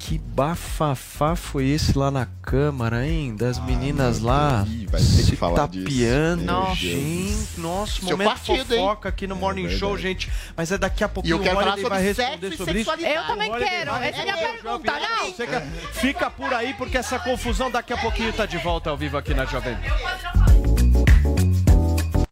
Que 0.00 0.16
bafafá 0.16 1.34
foi 1.34 1.66
esse 1.70 1.98
lá 1.98 2.08
na 2.08 2.28
Câmara, 2.40 3.04
hein? 3.04 3.34
Das 3.34 3.58
meninas 3.58 4.20
lá 4.20 4.64
ih, 4.66 4.86
vai 4.86 5.00
ter 5.00 5.06
que 5.06 5.12
se 5.24 5.36
falar 5.36 5.66
disso. 5.66 5.84
tapeando. 5.84 6.44
Deus. 6.44 6.78
Gente, 6.78 7.60
nossa, 7.60 7.92
Seu 8.00 8.10
momento 8.10 8.28
partido, 8.28 8.74
hein? 8.74 8.80
fofoca 8.80 9.08
aqui 9.08 9.26
no 9.26 9.34
Morning 9.34 9.68
Show, 9.68 9.98
gente. 9.98 10.30
Mas 10.56 10.70
é 10.70 10.78
daqui 10.78 11.02
a 11.02 11.08
E 11.08 11.10
pouquinho 11.10 11.34
eu 11.34 11.40
quero 11.40 11.56
o 11.56 11.58
falar 11.58 11.72
Holiday 11.72 11.82
sobre 11.82 11.98
vai 11.98 12.14
sexo 12.14 12.20
responder 12.30 12.54
e 12.54 12.56
sobre 12.56 12.80
isso. 12.80 12.90
Eu 12.92 13.26
também 13.26 13.52
quero. 13.52 13.90
vai 13.90 14.08
Essa 14.08 14.18
é 14.18 14.20
a 14.20 14.24
minha 14.24 14.36
pergunta, 14.36 14.92
não? 15.00 15.32
Fica, 15.34 15.60
fica 15.92 16.30
por 16.30 16.54
aí, 16.54 16.74
porque 16.74 16.96
essa 16.96 17.18
confusão 17.18 17.68
daqui 17.68 17.92
a 17.92 17.98
pouquinho 17.98 18.32
tá 18.32 18.46
de 18.46 18.56
volta 18.58 18.90
ao 18.90 18.96
vivo 18.96 19.18
aqui 19.18 19.34
na 19.34 19.46
Jovem 19.46 19.76
Pan. 19.76 20.77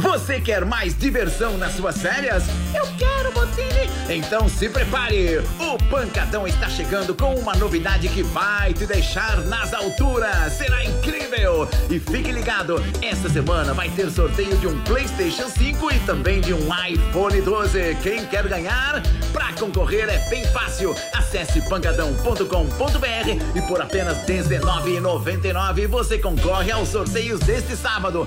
Você 0.00 0.40
quer 0.40 0.64
mais 0.64 0.96
diversão 0.96 1.56
nas 1.56 1.72
suas 1.72 1.98
férias? 1.98 2.44
Eu 2.74 2.86
quero, 2.98 3.32
Botini! 3.32 3.88
Então 4.08 4.48
se 4.48 4.68
prepare! 4.68 5.38
O 5.58 5.78
Pancadão 5.88 6.46
está 6.46 6.68
chegando 6.68 7.14
com 7.14 7.34
uma 7.34 7.54
novidade 7.54 8.08
que 8.08 8.22
vai 8.22 8.74
te 8.74 8.86
deixar 8.86 9.38
nas 9.44 9.72
alturas! 9.72 10.52
Será 10.52 10.84
incrível! 10.84 11.68
E 11.88 11.98
fique 11.98 12.30
ligado, 12.30 12.82
esta 13.02 13.28
semana 13.28 13.72
vai 13.72 13.88
ter 13.90 14.10
sorteio 14.10 14.56
de 14.58 14.66
um 14.66 14.78
PlayStation 14.84 15.48
5 15.48 15.92
e 15.92 16.00
também 16.00 16.40
de 16.40 16.52
um 16.52 16.68
iPhone 16.86 17.40
12. 17.40 17.96
Quem 18.02 18.26
quer 18.26 18.46
ganhar? 18.48 19.02
Pra 19.32 19.52
concorrer 19.54 20.08
é 20.08 20.18
bem 20.28 20.44
fácil. 20.48 20.94
Acesse 21.14 21.66
pancadão.com.br 21.68 23.56
e 23.56 23.62
por 23.62 23.80
apenas 23.80 24.18
R$19,99 24.26 25.86
você 25.86 26.18
concorre 26.18 26.70
aos 26.70 26.88
sorteios 26.88 27.40
deste 27.40 27.76
sábado. 27.76 28.26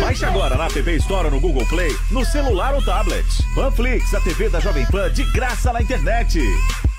Baixe 0.00 0.24
agora 0.24 0.56
na 0.56 0.68
TV 0.68 0.96
Store 0.96 1.30
no 1.30 1.40
Google 1.40 1.66
Play, 1.66 1.96
no 2.10 2.24
celular 2.24 2.74
ou 2.74 2.82
tablet. 2.82 3.26
Panflix, 3.54 4.12
a 4.14 4.20
TV 4.20 4.48
da 4.48 4.60
Jovem 4.60 4.86
Pan 4.86 5.10
de 5.12 5.24
graça 5.32 5.72
na 5.72 5.80
internet. 5.80 6.38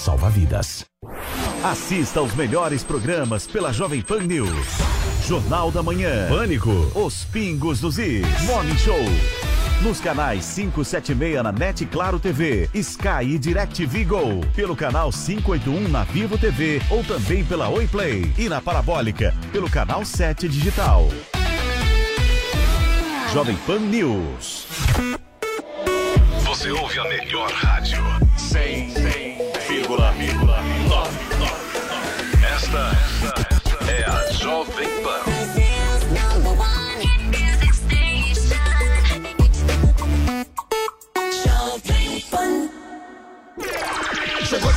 salva 0.00 0.30
vidas. 0.30 0.86
Assista 1.62 2.20
aos 2.20 2.34
melhores 2.34 2.82
programas 2.82 3.46
pela 3.46 3.70
Jovem 3.70 4.00
Pan 4.00 4.20
News. 4.20 4.66
Jornal 5.26 5.70
da 5.70 5.82
Manhã. 5.82 6.26
Pânico. 6.28 6.70
Os 6.94 7.24
Pingos 7.24 7.80
dos 7.80 7.98
Is. 7.98 8.26
Morning 8.46 8.78
Show. 8.78 9.04
Nos 9.82 10.00
canais 10.00 10.54
576 10.54 11.42
na 11.42 11.52
NET 11.52 11.86
Claro 11.86 12.18
TV, 12.18 12.68
Sky 12.74 13.24
e 13.24 13.38
DirecTV 13.38 14.04
Go. 14.04 14.40
Pelo 14.54 14.74
canal 14.74 15.10
581 15.10 15.88
na 15.88 16.04
Vivo 16.04 16.38
TV 16.38 16.80
ou 16.90 17.04
também 17.04 17.44
pela 17.44 17.68
Oi 17.68 17.86
Play. 17.86 18.32
E 18.38 18.48
na 18.48 18.60
Parabólica, 18.60 19.34
pelo 19.52 19.70
canal 19.70 20.04
7 20.04 20.48
Digital. 20.48 21.08
Jovem 23.32 23.56
Pan 23.66 23.80
News. 23.80 24.66
Você 26.44 26.70
ouve 26.72 26.98
a 26.98 27.04
melhor 27.04 27.50
rádio. 27.52 28.02
100,9. 28.38 29.09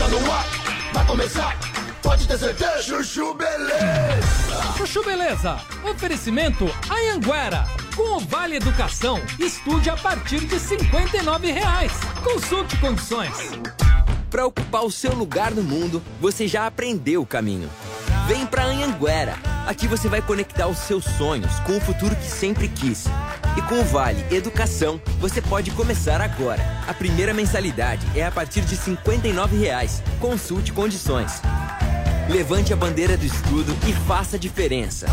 Tá 0.04 0.08
no 0.10 0.32
ar, 0.32 0.46
vai 0.94 1.06
começar. 1.06 1.58
Pode 2.02 2.28
ter 2.28 2.38
certeza. 2.38 2.84
Chuchu 2.84 3.34
Beleza. 3.34 4.74
Chuchu 4.78 5.04
Beleza. 5.04 5.58
Oferecimento 5.90 6.70
Anhanguera. 6.90 7.66
Com 7.96 8.18
o 8.18 8.20
Vale 8.20 8.56
Educação, 8.56 9.22
estude 9.40 9.90
a 9.90 9.96
partir 9.96 10.42
de 10.42 10.60
59 10.60 11.52
reais. 11.52 11.94
Consulte 12.24 12.76
condições. 12.78 13.52
Para 14.34 14.48
ocupar 14.48 14.84
o 14.84 14.90
seu 14.90 15.14
lugar 15.14 15.52
no 15.52 15.62
mundo, 15.62 16.02
você 16.20 16.48
já 16.48 16.66
aprendeu 16.66 17.22
o 17.22 17.26
caminho. 17.26 17.70
Vem 18.28 18.48
pra 18.48 18.66
Anhanguera. 18.66 19.36
Aqui 19.68 19.88
você 19.88 20.10
vai 20.10 20.24
conectar 20.24 20.66
os 20.66 20.80
seus 20.80 21.06
sonhos 21.06 21.60
com 21.60 21.78
o 21.78 21.80
futuro 21.80 22.16
que 22.16 22.26
sempre 22.26 22.68
quis. 22.68 23.06
E 23.56 23.62
com 23.62 23.80
o 23.80 23.84
Vale 23.84 24.26
Educação, 24.36 25.00
você 25.20 25.40
pode 25.40 25.70
começar 25.70 26.20
agora. 26.20 26.64
A 26.88 26.96
primeira 26.96 27.32
mensalidade 27.32 28.08
é 28.16 28.26
a 28.26 28.32
partir 28.32 28.62
de 28.62 28.76
59 28.76 29.56
reais. 29.56 30.02
Consulte 30.20 30.74
condições. 30.74 31.40
Levante 32.28 32.74
a 32.74 32.76
bandeira 32.76 33.16
do 33.16 33.28
estudo 33.28 33.78
e 33.88 33.94
faça 34.08 34.36
a 34.38 34.40
diferença. 34.40 35.06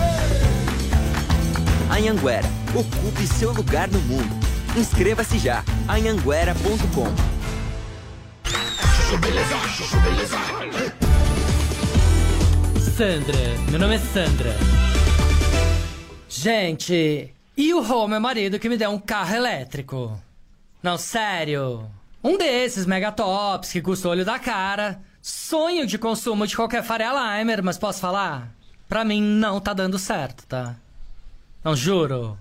Anhanguera, 1.90 2.48
ocupe 2.74 3.26
seu 3.26 3.52
lugar 3.52 3.86
no 3.86 4.00
mundo. 4.00 4.34
Inscreva-se 4.74 5.38
já. 5.38 5.62
anhanguera.com 5.86 7.39
Sandra, 12.96 13.38
meu 13.68 13.80
nome 13.80 13.96
é 13.96 13.98
Sandra. 13.98 14.54
Gente, 16.28 17.34
e 17.56 17.74
o 17.74 17.82
Rô, 17.82 18.06
meu 18.06 18.20
marido, 18.20 18.56
que 18.60 18.68
me 18.68 18.76
deu 18.76 18.90
um 18.90 19.00
carro 19.00 19.34
elétrico? 19.34 20.16
Não, 20.80 20.96
sério. 20.96 21.90
Um 22.22 22.38
desses 22.38 22.86
megatops 22.86 23.72
que 23.72 23.82
custa 23.82 24.06
o 24.06 24.12
olho 24.12 24.24
da 24.24 24.38
cara. 24.38 25.00
Sonho 25.20 25.88
de 25.88 25.98
consumo 25.98 26.46
de 26.46 26.54
qualquer 26.54 26.84
Faria 26.84 27.10
Limer, 27.10 27.64
mas 27.64 27.76
posso 27.76 27.98
falar? 27.98 28.48
Pra 28.88 29.04
mim 29.04 29.20
não 29.20 29.58
tá 29.58 29.72
dando 29.72 29.98
certo, 29.98 30.46
tá? 30.46 30.76
Não 31.64 31.74
juro. 31.74 32.38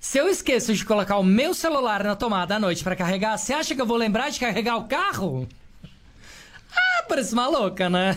Se 0.00 0.16
eu 0.16 0.30
esqueço 0.30 0.72
de 0.72 0.82
colocar 0.82 1.18
o 1.18 1.22
meu 1.22 1.52
celular 1.52 2.02
na 2.02 2.16
tomada 2.16 2.56
à 2.56 2.58
noite 2.58 2.82
pra 2.82 2.96
carregar, 2.96 3.36
você 3.36 3.52
acha 3.52 3.74
que 3.74 3.82
eu 3.82 3.86
vou 3.86 3.98
lembrar 3.98 4.30
de 4.30 4.40
carregar 4.40 4.78
o 4.78 4.84
carro? 4.84 5.46
Parece 7.08 7.34
maluca, 7.34 7.88
né? 7.88 8.16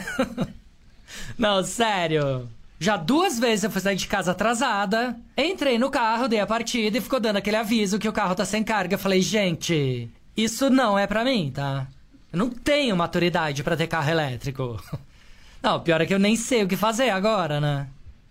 Não, 1.37 1.63
sério. 1.63 2.49
Já 2.79 2.95
duas 2.95 3.37
vezes 3.37 3.63
eu 3.63 3.71
fui 3.71 3.81
sair 3.81 3.95
de 3.95 4.07
casa 4.07 4.31
atrasada, 4.31 5.15
entrei 5.37 5.77
no 5.77 5.89
carro, 5.89 6.29
dei 6.29 6.39
a 6.39 6.47
partida 6.47 6.97
e 6.97 7.01
ficou 7.01 7.19
dando 7.19 7.37
aquele 7.37 7.57
aviso 7.57 7.99
que 7.99 8.07
o 8.07 8.13
carro 8.13 8.35
tá 8.35 8.45
sem 8.45 8.63
carga. 8.63 8.95
Eu 8.95 8.99
falei, 8.99 9.21
gente, 9.21 10.09
isso 10.35 10.69
não 10.69 10.97
é 10.97 11.05
pra 11.05 11.25
mim, 11.25 11.51
tá? 11.53 11.87
Eu 12.31 12.39
não 12.39 12.49
tenho 12.49 12.95
maturidade 12.95 13.63
pra 13.63 13.75
ter 13.75 13.87
carro 13.87 14.09
elétrico. 14.09 14.81
Não, 15.61 15.77
pior 15.81 15.99
é 15.99 16.05
que 16.05 16.13
eu 16.13 16.19
nem 16.19 16.37
sei 16.37 16.63
o 16.63 16.69
que 16.69 16.77
fazer 16.77 17.09
agora, 17.09 17.59
né? 17.59 17.85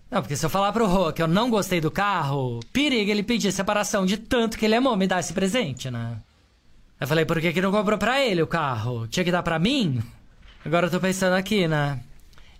Não, 0.09 0.19
porque 0.19 0.35
se 0.35 0.43
eu 0.43 0.49
falar 0.49 0.73
pro 0.73 0.87
Rô 0.87 1.13
que 1.13 1.21
eu 1.21 1.27
não 1.27 1.47
gostei 1.51 1.79
do 1.79 1.91
carro, 1.91 2.59
periga 2.73 3.11
ele 3.11 3.21
pedir 3.21 3.51
separação 3.51 4.03
de 4.03 4.17
tanto 4.17 4.57
que 4.57 4.65
ele 4.65 4.73
amou 4.73 4.97
me 4.97 5.05
dar 5.05 5.19
esse 5.19 5.31
presente, 5.31 5.91
né? 5.91 6.17
Eu 6.99 7.07
falei, 7.07 7.25
por 7.25 7.39
que, 7.39 7.53
que 7.53 7.61
não 7.61 7.71
comprou 7.71 7.99
pra 7.99 8.19
ele 8.19 8.41
o 8.41 8.47
carro? 8.47 9.07
Tinha 9.07 9.23
que 9.23 9.31
dar 9.31 9.43
pra 9.43 9.59
mim? 9.59 10.01
Agora 10.65 10.87
eu 10.87 10.91
tô 10.91 10.99
pensando 10.99 11.33
aqui, 11.33 11.67
né? 11.67 11.99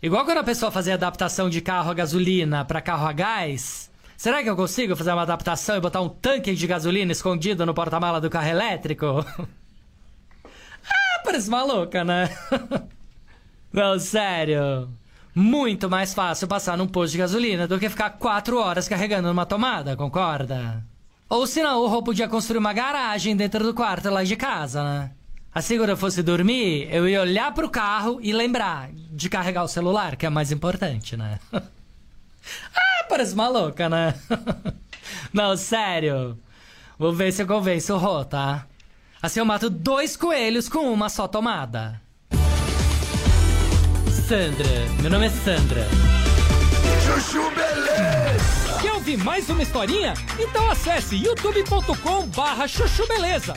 Igual 0.01 0.23
quando 0.23 0.37
a 0.37 0.43
pessoa 0.43 0.71
fazia 0.71 0.93
adaptação 0.93 1.49
de 1.49 1.59
carro 1.59 1.91
a 1.91 1.93
gasolina 1.93 2.63
pra 2.63 2.81
carro 2.81 3.05
a 3.05 3.11
gás. 3.11 3.91
Será 4.15 4.41
que 4.41 4.49
eu 4.49 4.55
consigo 4.55 4.95
fazer 4.95 5.11
uma 5.11 5.21
adaptação 5.23 5.75
e 5.75 5.81
botar 5.81 6.01
um 6.01 6.09
tanque 6.09 6.53
de 6.55 6.67
gasolina 6.67 7.11
escondido 7.11 7.65
no 7.65 7.73
porta-mala 7.73 8.21
do 8.21 8.29
carro 8.29 8.47
elétrico? 8.47 9.25
ah, 10.45 11.21
parece 11.23 11.49
maluca, 11.49 12.03
né? 12.03 12.29
Não, 13.71 13.99
sério. 13.99 14.89
Muito 15.35 15.89
mais 15.89 16.13
fácil 16.13 16.47
passar 16.47 16.77
num 16.77 16.87
posto 16.87 17.13
de 17.13 17.19
gasolina 17.19 17.67
do 17.67 17.79
que 17.79 17.89
ficar 17.89 18.11
quatro 18.11 18.57
horas 18.57 18.87
carregando 18.87 19.27
numa 19.27 19.45
tomada, 19.45 19.95
concorda? 19.95 20.83
Ou 21.29 21.45
senão 21.45 21.81
o 21.81 21.87
Rô 21.87 22.01
podia 22.01 22.27
construir 22.27 22.57
uma 22.57 22.73
garagem 22.73 23.35
dentro 23.35 23.63
do 23.63 23.73
quarto 23.73 24.09
lá 24.09 24.23
de 24.23 24.35
casa, 24.35 24.83
né? 24.83 25.11
Assim, 25.59 25.77
quando 25.77 25.89
eu 25.89 25.97
fosse 25.97 26.23
dormir, 26.23 26.87
eu 26.89 27.05
ia 27.05 27.19
olhar 27.19 27.53
pro 27.53 27.69
carro 27.69 28.17
e 28.23 28.31
lembrar 28.31 28.89
de 28.93 29.27
carregar 29.27 29.61
o 29.61 29.67
celular, 29.67 30.15
que 30.15 30.25
é 30.25 30.29
mais 30.29 30.53
importante, 30.53 31.17
né? 31.17 31.37
ah, 31.51 33.03
parece 33.09 33.35
maluca, 33.35 33.89
né? 33.89 34.15
Não, 35.33 35.57
sério. 35.57 36.39
Vou 36.97 37.11
ver 37.11 37.33
se 37.33 37.43
eu 37.43 37.45
convenço 37.45 37.93
o 37.93 37.97
Rô, 37.97 38.23
tá? 38.23 38.67
Assim 39.21 39.41
eu 39.41 39.45
mato 39.45 39.69
dois 39.69 40.15
coelhos 40.15 40.69
com 40.69 40.93
uma 40.93 41.09
só 41.09 41.27
tomada. 41.27 41.99
Sandra, 44.29 44.85
meu 45.01 45.11
nome 45.11 45.25
é 45.25 45.29
Sandra. 45.29 45.85
Chuchu 47.05 47.51
Beleza. 47.51 48.79
Quer 48.81 48.93
ouvir 48.93 49.17
mais 49.17 49.49
uma 49.49 49.61
historinha? 49.61 50.13
Então 50.39 50.71
acesse 50.71 51.17
youtube.com 51.17 52.27
barra 52.27 52.65
chuchu 52.65 53.05
beleza. 53.09 53.53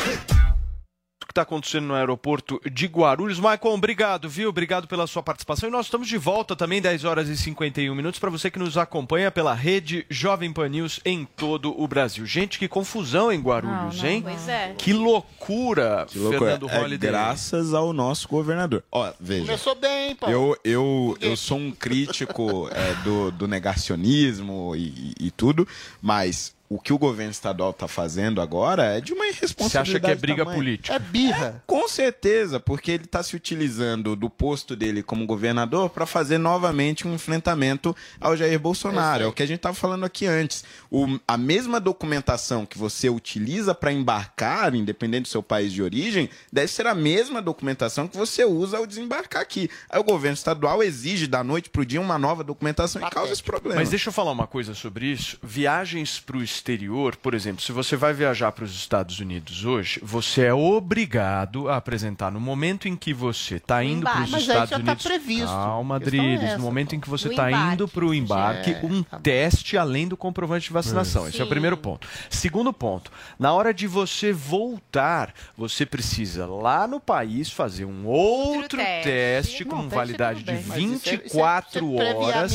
O 1.32 1.34
que 1.34 1.40
está 1.40 1.42
acontecendo 1.44 1.86
no 1.86 1.94
aeroporto 1.94 2.60
de 2.70 2.86
Guarulhos. 2.86 3.40
Maicon, 3.40 3.72
obrigado, 3.72 4.28
viu? 4.28 4.50
Obrigado 4.50 4.86
pela 4.86 5.06
sua 5.06 5.22
participação. 5.22 5.66
E 5.66 5.72
nós 5.72 5.86
estamos 5.86 6.06
de 6.06 6.18
volta 6.18 6.54
também, 6.54 6.78
10 6.78 7.04
horas 7.04 7.26
e 7.30 7.36
51 7.38 7.94
minutos, 7.94 8.20
para 8.20 8.28
você 8.28 8.50
que 8.50 8.58
nos 8.58 8.76
acompanha 8.76 9.30
pela 9.30 9.54
rede 9.54 10.04
Jovem 10.10 10.52
Pan 10.52 10.68
News 10.68 11.00
em 11.06 11.24
todo 11.24 11.74
o 11.80 11.88
Brasil. 11.88 12.26
Gente, 12.26 12.58
que 12.58 12.68
confusão 12.68 13.32
em 13.32 13.40
Guarulhos, 13.40 14.04
hein? 14.04 14.20
Pois 14.22 14.46
é. 14.46 14.74
Que 14.76 14.92
loucura, 14.92 16.04
Que 16.06 16.18
loucura. 16.18 16.38
Fernando 16.50 16.68
É 16.68 16.78
Holliday. 16.78 17.10
graças 17.10 17.72
ao 17.72 17.94
nosso 17.94 18.28
governador. 18.28 18.84
Ó, 18.92 19.10
veja. 19.18 19.46
Começou 19.46 19.74
bem, 19.74 20.14
pô. 20.14 20.26
Eu, 20.28 20.54
eu, 20.62 21.16
eu 21.18 21.34
sou 21.34 21.56
um 21.56 21.70
crítico 21.72 22.68
é, 22.76 22.92
do, 23.04 23.30
do 23.30 23.48
negacionismo 23.48 24.76
e, 24.76 25.14
e 25.18 25.30
tudo, 25.30 25.66
mas 26.02 26.54
o 26.74 26.78
que 26.80 26.92
o 26.92 26.98
governo 26.98 27.30
estadual 27.30 27.70
está 27.70 27.86
fazendo 27.86 28.40
agora 28.40 28.84
é 28.96 29.00
de 29.00 29.12
uma 29.12 29.26
irresponsabilidade. 29.26 29.90
Você 29.90 29.96
acha 29.96 30.00
que 30.00 30.10
é 30.10 30.14
briga 30.14 30.38
tamanha. 30.44 30.56
política? 30.56 30.94
É 30.94 30.98
birra. 30.98 31.62
Com 31.66 31.86
certeza, 31.88 32.58
porque 32.58 32.90
ele 32.92 33.04
está 33.04 33.22
se 33.22 33.36
utilizando 33.36 34.16
do 34.16 34.30
posto 34.30 34.74
dele 34.74 35.02
como 35.02 35.26
governador 35.26 35.90
para 35.90 36.06
fazer 36.06 36.38
novamente 36.38 37.06
um 37.06 37.14
enfrentamento 37.14 37.94
ao 38.20 38.36
Jair 38.36 38.58
Bolsonaro. 38.58 39.24
É 39.24 39.26
o 39.26 39.32
que 39.32 39.42
a 39.42 39.46
gente 39.46 39.56
estava 39.58 39.74
falando 39.74 40.04
aqui 40.04 40.26
antes. 40.26 40.64
O- 40.90 41.18
a 41.28 41.36
mesma 41.36 41.78
documentação 41.80 42.64
que 42.64 42.78
você 42.78 43.08
utiliza 43.10 43.74
para 43.74 43.92
embarcar, 43.92 44.74
independente 44.74 45.22
do 45.24 45.28
seu 45.28 45.42
país 45.42 45.72
de 45.72 45.82
origem, 45.82 46.30
deve 46.52 46.68
ser 46.68 46.86
a 46.86 46.94
mesma 46.94 47.42
documentação 47.42 48.08
que 48.08 48.16
você 48.16 48.44
usa 48.44 48.78
ao 48.78 48.86
desembarcar 48.86 49.42
aqui. 49.42 49.68
Aí 49.90 50.00
o 50.00 50.04
governo 50.04 50.34
estadual 50.34 50.82
exige 50.82 51.26
da 51.26 51.44
noite 51.44 51.68
para 51.70 51.82
o 51.82 51.86
dia 51.86 52.00
uma 52.00 52.18
nova 52.18 52.42
documentação 52.42 53.06
e 53.06 53.10
causa 53.10 53.32
esse 53.32 53.42
problema. 53.42 53.76
Mas 53.80 53.90
deixa 53.90 54.08
eu 54.08 54.12
falar 54.12 54.30
uma 54.32 54.46
coisa 54.46 54.74
sobre 54.74 55.06
isso. 55.06 55.36
Viagens 55.42 56.18
para 56.20 56.36
o 56.36 56.42
exterior, 56.66 57.16
por 57.16 57.34
exemplo, 57.34 57.60
se 57.60 57.72
você 57.72 57.96
vai 57.96 58.14
viajar 58.14 58.52
para 58.52 58.64
os 58.64 58.72
Estados 58.72 59.18
Unidos 59.18 59.64
hoje, 59.64 59.98
você 60.02 60.42
é 60.42 60.54
obrigado 60.54 61.68
a 61.68 61.76
apresentar 61.76 62.30
no 62.30 62.38
momento 62.40 62.86
em 62.86 62.94
que 62.94 63.12
você 63.12 63.56
está 63.56 63.82
indo 63.82 64.04
para 64.04 64.22
os 64.22 64.32
aí 64.34 64.40
Estados 64.42 64.70
já 64.70 64.76
tá 64.78 64.82
Unidos. 64.84 65.02
previsto. 65.02 65.46
Calma, 65.48 65.96
A 65.96 66.00
questão 66.00 66.20
é 66.20 66.22
Drilis. 66.28 66.44
essa, 66.44 66.58
no 66.58 66.62
momento 66.64 66.94
em 66.94 67.00
que 67.00 67.10
você 67.10 67.28
está 67.28 67.50
indo 67.50 67.88
para 67.88 68.04
o 68.04 68.14
embarque, 68.14 68.70
É, 68.70 68.80
um 68.84 69.02
teste 69.02 69.76
além 69.76 70.06
do 70.06 70.16
comprovante 70.16 70.68
de 70.68 70.72
vacinação. 70.72 71.26
Esse 71.28 71.40
é 71.40 71.42
o 71.42 71.46
Sim. 71.46 71.50
primeiro 71.50 71.76
ponto. 71.76 72.06
Segundo 72.30 72.72
ponto, 72.72 73.10
na 73.38 73.52
hora 73.52 73.74
de 73.74 73.88
você 73.88 74.32
voltar, 74.32 75.34
você 75.58 75.84
precisa 75.84 76.46
lá 76.46 76.86
no 76.86 77.00
país 77.00 77.50
fazer 77.50 77.84
um 77.86 78.06
outro 78.06 78.78
teste. 78.78 79.02
teste, 79.04 79.64
com 79.64 79.76
Não, 79.76 79.88
validade 79.88 80.44
de 80.44 80.44
tudo 80.44 80.54
bem. 80.54 80.64
Mas 80.66 80.78
isso 80.78 80.92
é- 80.92 80.96
isso 80.96 81.08
é- 81.08 81.16
24 81.18 82.00
é 82.00 82.14
horas 82.14 82.52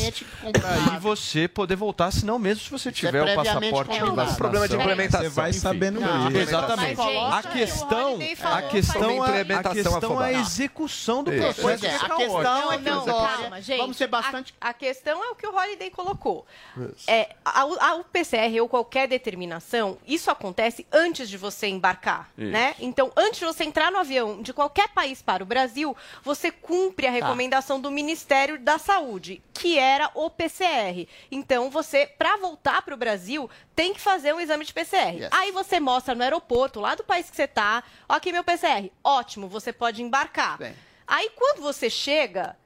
aí 0.64 0.98
você 0.98 1.46
poder 1.46 1.76
voltar, 1.76 2.10
senão 2.10 2.38
mesmo 2.38 2.64
se 2.64 2.70
você 2.70 2.90
tiver 2.90 3.22
o 3.22 3.34
passaporte 3.34 3.97
vacinação. 4.06 4.36
Problema 4.36 4.68
de 4.68 4.76
implementação. 4.76 5.22
Você 5.22 5.28
vai 5.28 5.52
sabendo 5.52 6.00
Não, 6.00 6.28
isso. 6.28 6.38
Exatamente. 6.38 7.00
A 7.00 7.04
o 7.04 7.52
questão, 7.52 8.18
a 8.42 8.62
questão, 8.62 9.24
é, 9.24 9.28
a 9.28 9.28
implementação 9.28 9.88
questão 9.92 10.22
é 10.22 10.34
a 10.34 10.40
execução 10.40 11.22
do 11.22 11.32
Isso. 11.32 11.60
processo. 11.60 11.84
É, 11.86 11.88
a 11.88 12.14
é 12.14 12.16
questão 12.16 12.72
é 12.72 12.78
que 12.78 12.84
Não, 12.84 13.04
calma, 13.04 13.60
gente. 13.60 13.78
Vamos 13.78 13.96
ser 13.96 14.06
bastante. 14.06 14.54
A, 14.60 14.68
a 14.70 14.72
questão 14.72 15.24
é 15.24 15.30
o 15.30 15.34
que 15.34 15.46
o 15.46 15.54
Holiday 15.54 15.90
colocou. 15.90 16.46
É, 17.06 17.34
a, 17.44 17.60
a 17.60 17.94
UPCR 17.96 18.60
ou 18.60 18.68
qualquer 18.68 19.08
determinação, 19.08 19.98
isso 20.06 20.30
acontece 20.30 20.86
antes 20.92 21.28
de 21.28 21.36
você 21.36 21.66
embarcar, 21.66 22.30
Isso. 22.36 22.50
né? 22.50 22.74
Então, 22.78 23.10
antes 23.16 23.40
de 23.40 23.44
você 23.44 23.64
entrar 23.64 23.90
no 23.90 23.98
avião 23.98 24.42
de 24.42 24.52
qualquer 24.52 24.88
país 24.88 25.22
para 25.22 25.42
o 25.42 25.46
Brasil, 25.46 25.96
você 26.22 26.50
cumpre 26.50 27.06
a 27.06 27.10
recomendação 27.10 27.80
do 27.80 27.90
Ministério 27.90 28.58
da 28.58 28.78
Saúde, 28.78 29.42
que 29.52 29.78
era 29.78 30.10
o 30.14 30.30
PCR. 30.30 31.08
Então, 31.30 31.70
você, 31.70 32.06
para 32.06 32.36
voltar 32.36 32.82
para 32.82 32.94
o 32.94 32.96
Brasil, 32.96 33.50
tem 33.78 33.94
que 33.94 34.00
fazer 34.00 34.34
um 34.34 34.40
exame 34.40 34.64
de 34.64 34.74
PCR. 34.74 35.28
Aí 35.30 35.52
você 35.52 35.78
mostra 35.78 36.12
no 36.12 36.24
aeroporto, 36.24 36.80
lá 36.80 36.96
do 36.96 37.04
país 37.04 37.30
que 37.30 37.36
você 37.36 37.46
tá, 37.46 37.84
ó, 38.08 38.14
aqui 38.14 38.32
meu 38.32 38.42
PCR. 38.42 38.90
Ótimo, 39.04 39.46
você 39.46 39.72
pode 39.72 40.02
embarcar. 40.02 40.58
Aí, 41.06 41.30
quando 41.36 41.62
você 41.62 41.88
chega, 41.88 42.56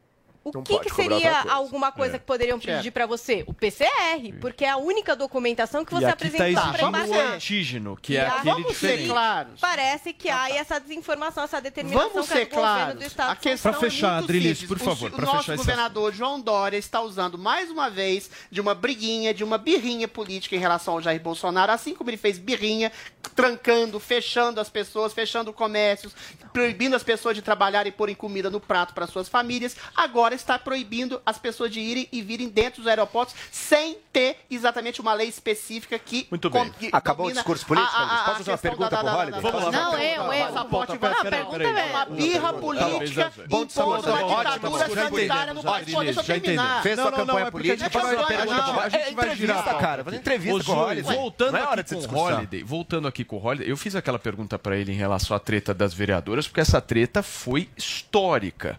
o 0.44 0.50
Não 0.54 0.62
que, 0.62 0.78
que 0.80 0.90
seria 0.94 1.32
coisa. 1.42 1.52
alguma 1.52 1.92
coisa 1.92 2.16
É. 2.16 2.18
que 2.18 2.24
poderiam 2.24 2.60
Certo. 2.60 2.76
pedir 2.78 2.90
para 2.90 3.06
você? 3.06 3.44
O 3.46 3.54
PCR, 3.54 4.32
porque 4.40 4.64
é 4.64 4.70
a 4.70 4.76
única 4.76 5.14
documentação 5.14 5.84
que 5.84 5.92
você 5.94 6.04
aqui 6.06 6.26
está 6.26 6.36
apresentar 6.38 6.60
para 6.72 6.82
exigindo 6.82 6.84
o 6.84 7.04
embarcar. 7.06 7.34
antígeno, 7.34 7.96
que 8.00 8.12
E 8.14 8.16
é 8.16 8.26
a- 8.26 8.28
aquele 8.38 8.50
vamos 8.54 8.76
ser 8.76 9.06
claros. 9.06 9.60
Parece 9.60 10.12
que 10.12 10.28
há 10.28 10.50
essa 10.50 10.78
desinformação, 10.80 11.44
essa 11.44 11.60
determinação 11.60 12.08
Vamos 12.10 12.26
que 12.28 12.34
é 12.34 12.36
ser 12.38 12.44
do 12.46 12.50
governo 12.56 12.74
claros. 12.76 12.94
do 12.98 13.04
Estado 13.04 13.30
A 13.30 13.34
de 13.34 13.40
São 13.42 13.50
questão 13.52 13.72
Paulo. 13.72 13.86
é 13.86 14.18
Adrilis, 14.18 14.62
por 14.64 14.76
O 14.76 14.80
favor, 14.80 15.10
pra 15.10 15.22
o 15.22 15.26
nosso 15.26 15.38
fechar 15.44 15.56
governador 15.56 16.12
João 16.12 16.40
Dória 16.40 16.76
está 16.76 17.00
usando 17.00 17.38
mais 17.38 17.70
uma 17.70 17.88
vez 17.88 18.30
de 18.50 18.60
uma 18.60 18.74
briguinha, 18.74 19.32
de 19.32 19.44
uma 19.44 19.58
birrinha 19.58 20.08
política 20.08 20.56
em 20.56 20.58
relação 20.58 20.94
ao 20.94 21.00
Jair 21.02 21.20
Bolsonaro, 21.20 21.70
assim 21.72 21.94
como 21.94 22.10
ele 22.10 22.16
fez 22.16 22.38
birrinha, 22.38 22.90
trancando, 23.34 23.98
fechando 24.00 24.60
as 24.60 24.68
pessoas, 24.68 25.12
fechando 25.12 25.52
comércios, 25.52 26.12
proibindo 26.52 26.94
as 26.94 27.02
pessoas 27.02 27.34
de 27.34 27.42
trabalhar 27.42 27.86
e 27.86 27.92
porem 27.92 28.14
comida 28.14 28.50
no 28.50 28.60
prato 28.60 28.92
para 28.92 29.06
suas 29.06 29.28
famílias. 29.28 29.76
Agora 29.96 30.31
está 30.34 30.58
proibindo 30.58 31.20
as 31.24 31.38
pessoas 31.38 31.70
de 31.70 31.80
irem 31.80 32.08
e 32.12 32.22
virem 32.22 32.48
dentro 32.48 32.80
dos 32.82 32.88
aeroportos 32.88 33.34
sem 33.50 33.98
ter 34.12 34.36
exatamente 34.50 35.00
uma 35.00 35.14
lei 35.14 35.28
específica 35.28 35.98
que 35.98 36.26
Muito 36.30 36.50
bem. 36.50 36.70
que 36.72 36.90
Acabou 36.92 37.26
o 37.26 37.32
discurso 37.32 37.64
político, 37.66 37.94
a- 37.94 37.98
a- 37.98 38.04
a 38.04 38.24
Posso 38.24 38.36
fazer 38.38 38.50
uma 38.50 38.58
pergunta 38.58 38.90
da- 38.90 38.96
pro 38.98 39.06
da- 39.06 39.16
Holiday? 39.18 39.42
da- 39.42 39.50
Vamos 39.50 39.64
lá, 39.64 39.70
Não, 39.72 39.98
eu, 39.98 40.32
eu. 40.32 40.42
Passaporte 40.52 40.88
Não, 40.98 41.08
a 41.10 41.24
pergunta 41.24 41.62
é 41.62 41.84
uma 41.90 42.04
birra 42.06 42.52
política 42.52 43.32
impondo 43.44 44.10
uma 44.10 44.44
ditadura 44.44 44.88
sanitária 44.94 45.54
no 45.54 45.62
país. 45.62 45.86
Deixa 45.86 46.20
eu 46.20 46.24
terminar. 46.24 46.82
Fez 46.82 46.98
sua 47.00 47.12
campanha 47.12 47.46
é 47.46 47.50
política, 47.50 47.90
faz 47.90 48.12
uma 48.18 48.26
pergunta 48.26 48.62
pro 48.62 48.80
a 48.80 48.88
gente 48.88 49.14
vai 49.14 49.28
É 49.28 49.36
girar 49.36 49.78
cara. 49.78 50.04
Fazer 50.04 50.16
entrevista 50.16 50.64
com 50.64 50.72
o 50.72 50.74
Zoe, 50.74 50.84
Holiday. 50.84 51.16
Voltando 51.16 51.56
é 51.56 51.60
aqui 51.62 51.94
de 51.96 52.08
com 52.08 52.14
o. 52.16 52.18
Holiday, 52.22 52.62
voltando 52.62 53.08
aqui 53.08 53.24
com 53.24 53.36
o 53.36 53.44
Holiday, 53.44 53.70
eu 53.70 53.76
fiz 53.76 53.94
aquela 53.94 54.18
pergunta 54.18 54.58
para 54.58 54.76
ele 54.76 54.92
em 54.92 54.96
relação 54.96 55.36
à 55.36 55.40
treta 55.40 55.72
das 55.72 55.94
vereadoras, 55.94 56.46
porque 56.46 56.60
essa 56.60 56.80
treta 56.80 57.22
foi 57.22 57.68
histórica. 57.76 58.78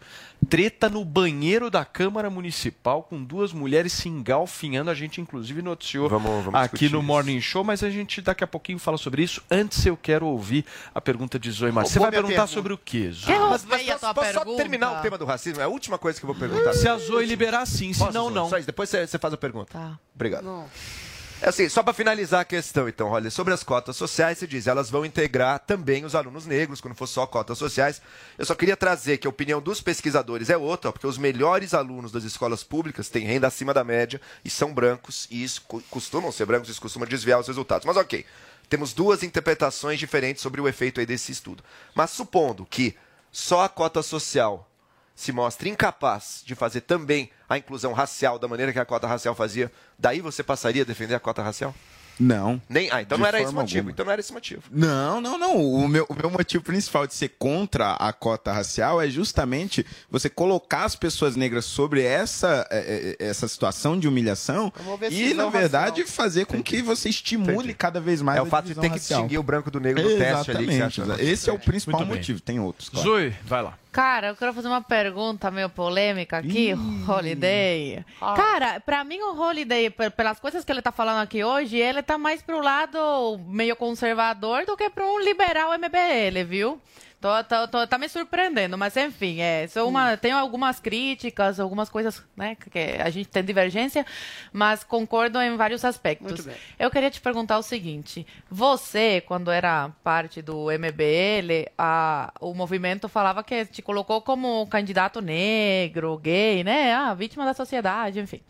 Treta 0.49 0.89
no 0.89 1.03
banheiro 1.03 1.69
da 1.69 1.85
Câmara 1.85 2.29
Municipal 2.29 3.03
com 3.03 3.23
duas 3.23 3.53
mulheres 3.53 3.93
se 3.93 4.09
engalfinhando. 4.09 4.89
A 4.89 4.93
gente, 4.93 5.21
inclusive, 5.21 5.61
noticiou 5.61 6.09
vamos 6.09 6.47
aqui 6.47 6.61
discutir 6.61 6.91
no 6.91 6.99
isso. 6.99 7.07
Morning 7.07 7.41
Show, 7.41 7.63
mas 7.63 7.83
a 7.83 7.89
gente 7.89 8.21
daqui 8.21 8.43
a 8.43 8.47
pouquinho 8.47 8.79
fala 8.79 8.97
sobre 8.97 9.23
isso. 9.23 9.41
Antes, 9.49 9.85
eu 9.85 9.97
quero 9.97 10.25
ouvir 10.25 10.65
a 10.93 11.01
pergunta 11.01 11.39
de 11.39 11.51
Zoe 11.51 11.71
Marques. 11.71 11.93
Você 11.93 11.99
vai 11.99 12.11
perguntar 12.11 12.33
pergunta. 12.33 12.53
sobre 12.53 12.73
o 12.73 12.77
quê, 12.77 13.11
Zoe? 13.11 13.37
Mas, 13.37 13.65
mas 13.65 13.83
posso, 13.85 14.13
posso 14.13 14.33
só 14.33 14.55
terminar 14.55 14.99
o 14.99 15.01
tema 15.01 15.17
do 15.17 15.25
racismo? 15.25 15.61
É 15.61 15.65
a 15.65 15.69
última 15.69 15.97
coisa 15.97 16.19
que 16.19 16.25
eu 16.25 16.27
vou 16.27 16.35
perguntar. 16.35 16.73
Se 16.73 16.87
a 16.87 16.97
Zoe 16.97 17.25
liberar, 17.25 17.65
sim. 17.65 17.93
Se 17.93 18.11
não, 18.11 18.29
não. 18.29 18.49
Só 18.49 18.57
isso, 18.57 18.67
depois 18.67 18.89
você, 18.89 19.05
você 19.07 19.17
faz 19.17 19.33
a 19.33 19.37
pergunta. 19.37 19.71
Tá. 19.73 19.99
Obrigado. 20.13 20.47
É 20.47 21.12
assim, 21.45 21.67
só 21.69 21.83
para 21.83 21.93
finalizar 21.93 22.41
a 22.41 22.45
questão, 22.45 22.87
então, 22.87 23.09
olha, 23.09 23.29
sobre 23.29 23.53
as 23.53 23.63
cotas 23.63 23.95
sociais, 23.95 24.37
se 24.37 24.47
diz, 24.47 24.67
elas 24.67 24.89
vão 24.89 25.05
integrar 25.05 25.59
também 25.59 26.05
os 26.05 26.15
alunos 26.15 26.45
negros, 26.45 26.79
quando 26.79 26.95
for 26.95 27.07
só 27.07 27.25
cotas 27.25 27.57
sociais. 27.57 28.01
Eu 28.37 28.45
só 28.45 28.55
queria 28.55 28.77
trazer 28.77 29.17
que 29.17 29.27
a 29.27 29.29
opinião 29.29 29.61
dos 29.61 29.81
pesquisadores 29.81 30.49
é 30.49 30.57
outra, 30.57 30.91
porque 30.91 31.07
os 31.07 31.17
melhores 31.17 31.73
alunos 31.73 32.11
das 32.11 32.23
escolas 32.23 32.63
públicas 32.63 33.09
têm 33.09 33.25
renda 33.25 33.47
acima 33.47 33.73
da 33.73 33.83
média 33.83 34.21
e 34.43 34.49
são 34.49 34.73
brancos, 34.73 35.27
e 35.29 35.43
isso 35.43 35.61
co- 35.67 35.81
costumam 35.89 36.31
ser 36.31 36.45
brancos, 36.45 36.69
isso 36.69 36.81
costuma 36.81 37.05
desviar 37.05 37.39
os 37.39 37.47
resultados. 37.47 37.85
Mas 37.85 37.97
ok, 37.97 38.25
temos 38.69 38.93
duas 38.93 39.23
interpretações 39.23 39.99
diferentes 39.99 40.41
sobre 40.41 40.61
o 40.61 40.67
efeito 40.67 40.99
aí 40.99 41.05
desse 41.05 41.31
estudo. 41.31 41.63
Mas 41.93 42.11
supondo 42.11 42.65
que 42.65 42.95
só 43.31 43.63
a 43.63 43.69
cota 43.69 44.01
social 44.01 44.69
se 45.15 45.31
mostra 45.31 45.69
incapaz 45.69 46.41
de 46.45 46.55
fazer 46.55 46.81
também 46.81 47.29
a 47.47 47.57
inclusão 47.57 47.93
racial 47.93 48.39
da 48.39 48.47
maneira 48.47 48.73
que 48.73 48.79
a 48.79 48.85
cota 48.85 49.07
racial 49.07 49.35
fazia, 49.35 49.71
daí 49.97 50.21
você 50.21 50.41
passaria 50.43 50.81
a 50.81 50.85
defender 50.85 51.15
a 51.15 51.19
cota 51.19 51.41
racial? 51.41 51.73
Não. 52.19 52.61
Nem, 52.69 52.91
ah, 52.91 53.01
então 53.01 53.17
não 53.17 53.25
era 53.25 53.41
esse 53.41 53.51
motivo. 53.53 53.79
alguma. 53.79 53.91
Então 53.91 54.05
não 54.05 54.11
era 54.11 54.19
esse 54.19 54.31
motivo. 54.31 54.61
Não, 54.71 55.19
não, 55.19 55.37
não. 55.37 55.57
O 55.57 55.87
meu, 55.87 56.05
o 56.07 56.13
meu 56.13 56.29
motivo 56.29 56.63
principal 56.63 57.07
de 57.07 57.13
ser 57.15 57.29
contra 57.39 57.93
a 57.93 58.13
cota 58.13 58.51
racial 58.51 59.01
é 59.01 59.09
justamente 59.09 59.83
você 60.11 60.29
colocar 60.29 60.83
as 60.83 60.95
pessoas 60.95 61.35
negras 61.35 61.65
sobre 61.65 62.03
essa, 62.03 62.67
eh, 62.69 63.15
eh, 63.19 63.25
essa 63.25 63.47
situação 63.47 63.99
de 63.99 64.07
humilhação 64.07 64.71
e, 65.09 65.33
na 65.33 65.49
verdade, 65.49 66.01
racial. 66.01 66.15
fazer 66.15 66.45
com 66.45 66.61
que 66.61 66.81
você 66.83 67.09
estimule 67.09 67.73
cada 67.73 67.99
vez 67.99 68.21
mais 68.21 68.37
É 68.37 68.41
a 68.41 68.43
o 68.43 68.45
fato 68.45 68.65
de 68.65 68.75
ter 68.75 68.81
que 68.81 68.87
racial. 68.89 69.21
distinguir 69.21 69.39
o 69.39 69.43
branco 69.43 69.71
do 69.71 69.79
negro 69.79 70.03
no 70.03 70.15
teste 70.15 70.51
ali. 70.51 70.67
que 70.67 70.73
você 70.73 70.81
acha 70.83 71.01
Exatamente. 71.01 71.31
Esse 71.31 71.49
é 71.49 71.53
o 71.53 71.59
principal 71.59 72.05
motivo. 72.05 72.39
Tem 72.39 72.59
outros, 72.59 72.89
claro. 72.89 73.09
Zoe, 73.09 73.35
vai 73.43 73.63
lá. 73.63 73.77
Cara, 73.93 74.27
eu 74.29 74.35
quero 74.35 74.51
fazer 74.53 74.67
uma 74.67 74.81
pergunta 74.81 75.51
meio 75.51 75.69
polêmica 75.69 76.37
aqui, 76.39 76.73
Holiday. 77.07 78.03
Cara, 78.35 78.79
pra 78.79 79.03
mim 79.03 79.19
o 79.21 79.39
Holiday, 79.39 79.89
pe- 79.91 80.09
pelas 80.09 80.39
coisas 80.39 80.65
que 80.65 80.71
ele 80.71 80.81
tá 80.81 80.91
falando 80.91 81.21
aqui 81.21 81.43
hoje, 81.43 81.77
ele 81.77 82.01
tá 82.01 82.17
mais 82.17 82.41
pro 82.41 82.59
lado 82.59 83.39
meio 83.47 83.75
conservador 83.75 84.65
do 84.65 84.75
que 84.75 84.89
pra 84.89 85.05
um 85.05 85.19
liberal 85.19 85.71
MBL, 85.77 86.43
viu? 86.47 86.81
Tô, 87.23 87.41
tô- 87.45 87.67
tô- 87.69 87.87
tá 87.87 87.97
me 87.97 88.09
surpreendendo, 88.09 88.77
mas 88.77 88.97
enfim, 88.97 89.39
é, 89.39 89.65
sou 89.67 89.87
uma, 89.87 90.17
tenho 90.17 90.35
algumas 90.35 90.77
críticas, 90.81 91.57
algumas 91.57 91.89
coisas, 91.89 92.21
né, 92.35 92.55
que 92.55 92.97
a 93.01 93.09
gente 93.09 93.29
tem 93.29 93.41
divergência, 93.41 94.05
mas 94.51 94.83
concordo 94.83 95.39
em 95.41 95.55
vários 95.55 95.85
aspectos. 95.85 96.45
Eu 96.77 96.91
queria 96.91 97.09
te 97.09 97.21
perguntar 97.21 97.57
o 97.57 97.63
seguinte: 97.63 98.27
você, 98.51 99.21
quando 99.25 99.49
era 99.49 99.89
parte 100.03 100.41
do 100.41 100.69
MBL, 100.69 101.71
a- 101.77 102.33
o 102.41 102.53
movimento 102.53 103.07
falava 103.07 103.41
que 103.41 103.65
te 103.67 103.81
colocou 103.81 104.21
como 104.21 104.67
candidato 104.67 105.21
negro, 105.21 106.17
gay, 106.17 106.61
né? 106.61 106.93
Ah, 106.93 107.13
vítima 107.13 107.45
da 107.45 107.53
sociedade, 107.53 108.19
enfim. 108.19 108.41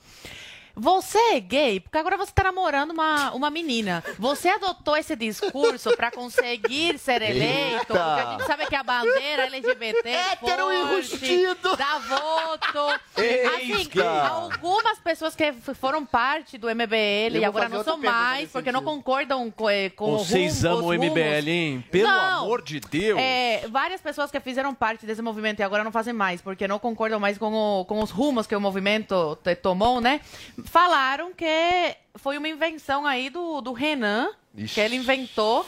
Você 0.76 1.18
é 1.36 1.40
gay, 1.40 1.80
porque 1.80 1.98
agora 2.00 2.18
você 2.18 2.32
tá 2.34 2.44
namorando 2.44 2.92
uma, 2.92 3.32
uma 3.34 3.50
menina. 3.52 4.04
Você 4.18 4.50
adotou 4.50 4.98
esse 4.98 5.16
discurso 5.16 5.96
pra 5.96 6.10
conseguir 6.10 6.98
ser 6.98 7.22
eleito, 7.22 7.76
Eita. 7.76 7.86
porque 7.86 8.00
a 8.00 8.32
gente 8.32 8.46
sabe 8.48 8.66
que 8.66 8.76
a 8.76 8.82
bandeira 8.84 9.44
LGBT 9.46 10.10
Hétero 10.10 10.64
forte, 10.64 10.76
enrustido. 10.80 11.78
dá 11.78 12.00
voto. 12.00 12.80
Assim, 13.16 13.74
Eita. 13.78 14.28
algumas 14.28 14.98
pessoas 15.00 15.36
que 15.36 15.54
foram 15.76 16.04
parte 16.04 16.58
do 16.58 16.68
MBL 16.68 16.96
Eu 16.96 17.36
e 17.36 17.40
vou 17.40 17.46
agora 17.46 17.64
fazer 17.66 17.70
não 17.74 17.78
outra 17.78 17.92
são 17.94 18.02
pergunta 18.02 18.20
mais, 18.24 18.40
nesse 18.42 18.54
porque 18.54 18.72
não 18.72 18.84
concordam 18.84 19.52
com, 19.52 19.70
eh, 19.70 19.90
com 19.92 20.18
Vocês 20.18 20.64
o 20.64 20.70
rumo, 20.70 20.78
amam 20.80 20.86
o 20.88 20.90
os 20.92 20.98
rumos. 20.98 21.12
MBL, 21.20 21.50
hein? 21.50 21.86
Pelo 21.92 22.08
Não. 22.08 22.44
amor 22.46 22.64
de 22.64 22.80
Deus. 22.80 23.20
É, 23.20 23.68
várias 23.70 24.02
pessoas 24.02 24.32
que 24.32 24.40
fizeram 24.40 24.74
parte 24.74 25.06
desse 25.06 25.22
movimento 25.22 25.60
e 25.60 25.64
agora 25.64 25.84
não 25.84 25.92
fazem 25.92 26.14
mais, 26.14 26.42
porque 26.42 26.68
não 26.68 26.80
concordam 26.80 27.20
mais 27.20 27.38
com, 27.38 27.54
o- 27.54 27.86
com 27.86 28.02
os 28.02 28.10
rumos 28.10 28.48
que 28.48 28.56
o 28.56 28.60
movimento 28.62 29.38
te- 29.44 29.56
tomou, 29.56 30.02
né? 30.02 30.20
Falaram 30.64 31.34
que 31.34 31.96
foi 32.16 32.38
uma 32.38 32.48
invenção 32.48 33.06
aí 33.06 33.30
do, 33.30 33.62
do 33.62 33.74
Renan, 33.74 34.30
Ixi. 34.56 34.74
que 34.76 34.80
ele 34.80 34.96
inventou 34.96 35.64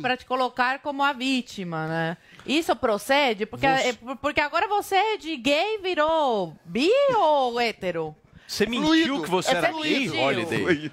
pra 0.00 0.16
te 0.16 0.24
colocar 0.26 0.78
como 0.80 1.02
a 1.02 1.12
vítima, 1.12 1.86
né? 1.86 2.16
Isso 2.46 2.74
procede? 2.76 3.46
Porque, 3.46 3.66
Você- 3.66 3.88
é, 3.88 3.92
por- 3.94 4.16
porque 4.16 4.40
agora 4.40 4.68
você 4.68 5.16
de 5.18 5.36
gay 5.36 5.78
virou 5.78 6.54
bi 6.64 6.90
ou 7.16 7.58
hétero? 7.60 8.14
Você 8.46 8.66
mentiu 8.66 8.86
Fluido. 8.86 9.22
que 9.22 9.30
você 9.30 9.50
É 9.52 9.56
era 9.56 9.72
gay, 9.72 10.10
Holiday? 10.10 10.92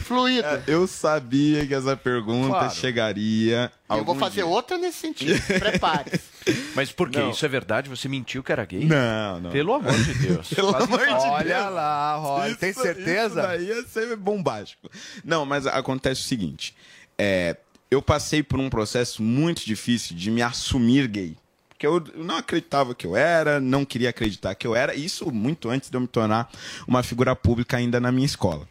Fluido. 0.00 0.46
É, 0.46 0.62
Eu 0.66 0.86
sabia 0.86 1.66
que 1.66 1.74
essa 1.74 1.96
pergunta 1.96 2.48
Claro. 2.48 2.74
chegaria. 2.74 3.70
Eu 3.90 4.04
vou 4.04 4.14
fazer 4.14 4.36
dia. 4.36 4.46
outra 4.46 4.78
nesse 4.78 4.98
sentido. 4.98 5.40
Prepare-se. 5.58 6.20
Mas 6.74 6.90
por 6.92 7.08
quê? 7.10 7.18
Não. 7.18 7.30
Isso 7.30 7.44
é 7.44 7.48
verdade? 7.48 7.88
Você 7.88 8.08
mentiu 8.08 8.42
que 8.42 8.50
era 8.52 8.64
gay? 8.64 8.84
Não, 8.84 9.40
não. 9.40 9.50
Pelo 9.50 9.74
amor 9.74 9.92
de 9.94 10.14
Deus. 10.26 10.48
Pelo 10.48 10.70
Quase 10.72 10.84
amor 10.86 11.00
de. 11.00 11.06
Deus. 11.06 11.22
Olha 11.24 11.68
lá, 11.68 12.16
Roy, 12.16 12.54
tem 12.54 12.72
certeza? 12.72 13.26
Isso 13.26 13.34
daí 13.36 13.66
ia 13.66 13.82
ser 13.86 14.16
bombástico. 14.16 14.90
Não, 15.24 15.44
mas 15.46 15.66
acontece 15.66 16.20
o 16.22 16.24
seguinte. 16.24 16.74
é, 17.18 17.56
eu 17.90 18.02
passei 18.02 18.42
por 18.42 18.58
um 18.58 18.68
processo 18.68 19.22
muito 19.22 19.64
difícil 19.64 20.16
de 20.16 20.30
me 20.30 20.42
assumir 20.42 21.06
gay. 21.06 21.36
Porque 21.68 21.86
eu 21.86 22.02
não 22.16 22.36
acreditava 22.38 22.94
que 22.94 23.06
eu 23.06 23.14
era, 23.16 23.60
não 23.60 23.84
queria 23.84 24.10
acreditar 24.10 24.54
que 24.54 24.66
eu 24.66 24.74
era. 24.74 24.94
Isso 24.94 25.30
muito 25.30 25.68
antes 25.70 25.90
de 25.90 25.96
eu 25.96 26.00
me 26.00 26.06
tornar 26.08 26.50
uma 26.88 27.02
figura 27.02 27.36
pública 27.36 27.76
ainda 27.76 28.00
na 28.00 28.10
minha 28.10 28.26
escola. 28.26 28.66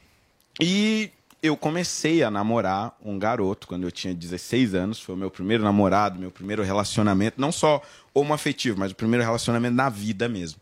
E 0.61 1.11
eu 1.41 1.57
comecei 1.57 2.23
a 2.23 2.31
namorar 2.31 2.95
um 3.03 3.19
garoto 3.19 3.67
quando 3.67 3.83
eu 3.83 3.91
tinha 3.91 4.13
16 4.13 4.73
anos. 4.73 4.99
Foi 4.99 5.13
o 5.15 5.17
meu 5.17 5.29
primeiro 5.29 5.63
namorado, 5.63 6.19
meu 6.19 6.31
primeiro 6.31 6.63
relacionamento. 6.63 7.39
Não 7.41 7.51
só 7.51 7.81
homoafetivo, 8.13 8.79
mas 8.79 8.91
o 8.91 8.95
primeiro 8.95 9.23
relacionamento 9.23 9.75
na 9.75 9.89
vida 9.89 10.29
mesmo. 10.29 10.59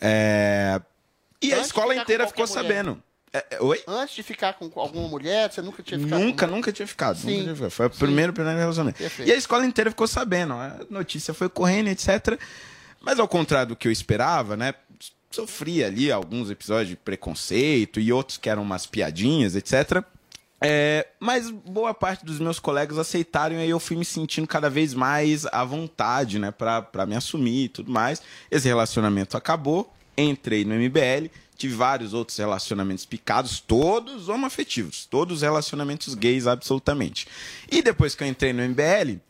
É, 0.00 0.80
E 1.42 1.52
a 1.52 1.56
Antes 1.56 1.66
de 1.66 1.66
escola 1.68 1.94
inteira 1.94 2.26
ficou 2.26 2.46
mulher. 2.46 2.62
sabendo. 2.62 3.02
É, 3.32 3.44
é, 3.50 3.60
oi? 3.60 3.82
Antes 3.86 4.14
de 4.14 4.22
ficar 4.22 4.54
com 4.54 4.70
alguma 4.80 5.08
mulher, 5.08 5.52
você 5.52 5.60
nunca 5.60 5.82
tinha 5.82 6.00
ficado 6.00 6.18
Nunca, 6.20 6.46
com 6.48 6.54
nunca 6.54 6.72
tinha 6.72 6.86
ficado. 6.86 7.16
nunca 7.18 7.28
Sim. 7.30 7.42
tinha 7.42 7.54
ficado. 7.54 7.70
Foi 7.70 7.86
o 7.86 7.90
primeiro, 7.90 8.32
primeiro 8.32 8.58
relacionamento. 8.58 8.98
Perfeito. 8.98 9.28
E 9.28 9.32
a 9.32 9.36
escola 9.36 9.66
inteira 9.66 9.90
ficou 9.90 10.06
sabendo. 10.06 10.54
A 10.54 10.80
notícia 10.88 11.34
foi 11.34 11.48
correndo, 11.48 11.88
etc. 11.88 12.38
Mas 13.00 13.20
ao 13.20 13.28
contrário 13.28 13.68
do 13.70 13.76
que 13.76 13.86
eu 13.86 13.92
esperava, 13.92 14.56
né? 14.56 14.74
Sofria 15.36 15.86
ali 15.86 16.10
alguns 16.10 16.50
episódios 16.50 16.88
de 16.88 16.96
preconceito 16.96 18.00
e 18.00 18.10
outros 18.10 18.38
que 18.38 18.48
eram 18.48 18.62
umas 18.62 18.86
piadinhas, 18.86 19.54
etc. 19.54 20.02
É, 20.58 21.06
mas 21.20 21.50
boa 21.50 21.92
parte 21.92 22.24
dos 22.24 22.38
meus 22.38 22.58
colegas 22.58 22.96
aceitaram 22.96 23.56
e 23.56 23.58
aí 23.58 23.68
eu 23.68 23.78
fui 23.78 23.98
me 23.98 24.04
sentindo 24.06 24.48
cada 24.48 24.70
vez 24.70 24.94
mais 24.94 25.44
à 25.46 25.62
vontade, 25.62 26.38
né, 26.38 26.50
pra 26.50 27.04
me 27.06 27.14
assumir 27.14 27.64
e 27.64 27.68
tudo 27.68 27.92
mais. 27.92 28.22
Esse 28.50 28.66
relacionamento 28.66 29.36
acabou, 29.36 29.92
entrei 30.16 30.64
no 30.64 30.74
MBL, 30.74 31.28
tive 31.54 31.74
vários 31.74 32.14
outros 32.14 32.38
relacionamentos 32.38 33.04
picados, 33.04 33.60
todos 33.60 34.30
homoafetivos, 34.30 35.04
todos 35.04 35.42
relacionamentos 35.42 36.14
gays, 36.14 36.46
absolutamente. 36.46 37.28
E 37.70 37.82
depois 37.82 38.14
que 38.14 38.24
eu 38.24 38.28
entrei 38.28 38.54
no 38.54 38.62
MBL, 38.62 39.20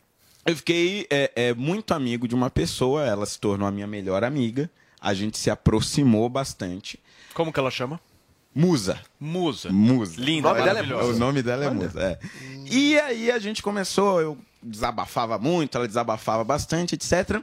eu 0.45 0.55
fiquei 0.55 1.05
é, 1.09 1.31
é, 1.35 1.53
muito 1.53 1.93
amigo 1.93 2.29
de 2.29 2.33
uma 2.33 2.49
pessoa, 2.49 3.05
ela 3.05 3.25
se 3.25 3.37
tornou 3.37 3.67
a 3.67 3.71
minha 3.71 3.87
melhor 3.87 4.23
amiga, 4.23 4.71
a 4.99 5.13
gente 5.13 5.37
se 5.37 5.49
aproximou 5.49 6.27
bastante. 6.29 6.99
Como 7.33 7.51
que 7.53 7.59
ela 7.59 7.71
chama? 7.71 7.99
Musa. 8.53 8.99
Musa. 9.19 9.69
Musa. 9.71 10.19
Linda, 10.19 10.49
o 10.49 10.51
nome 10.51 10.63
dela 10.65 10.79
é 10.79 10.81
maravilhosa. 10.81 11.07
Musa. 11.07 11.15
O 11.15 11.19
nome 11.19 11.43
dela 11.43 11.63
é 11.63 11.67
Olha. 11.67 11.75
Musa. 11.75 12.01
é. 12.01 12.19
E 12.69 12.99
aí 12.99 13.31
a 13.31 13.37
gente 13.37 13.61
começou, 13.61 14.19
eu 14.19 14.37
desabafava 14.63 15.37
muito, 15.37 15.77
ela 15.77 15.87
desabafava 15.87 16.43
bastante, 16.43 16.95
etc. 16.95 17.41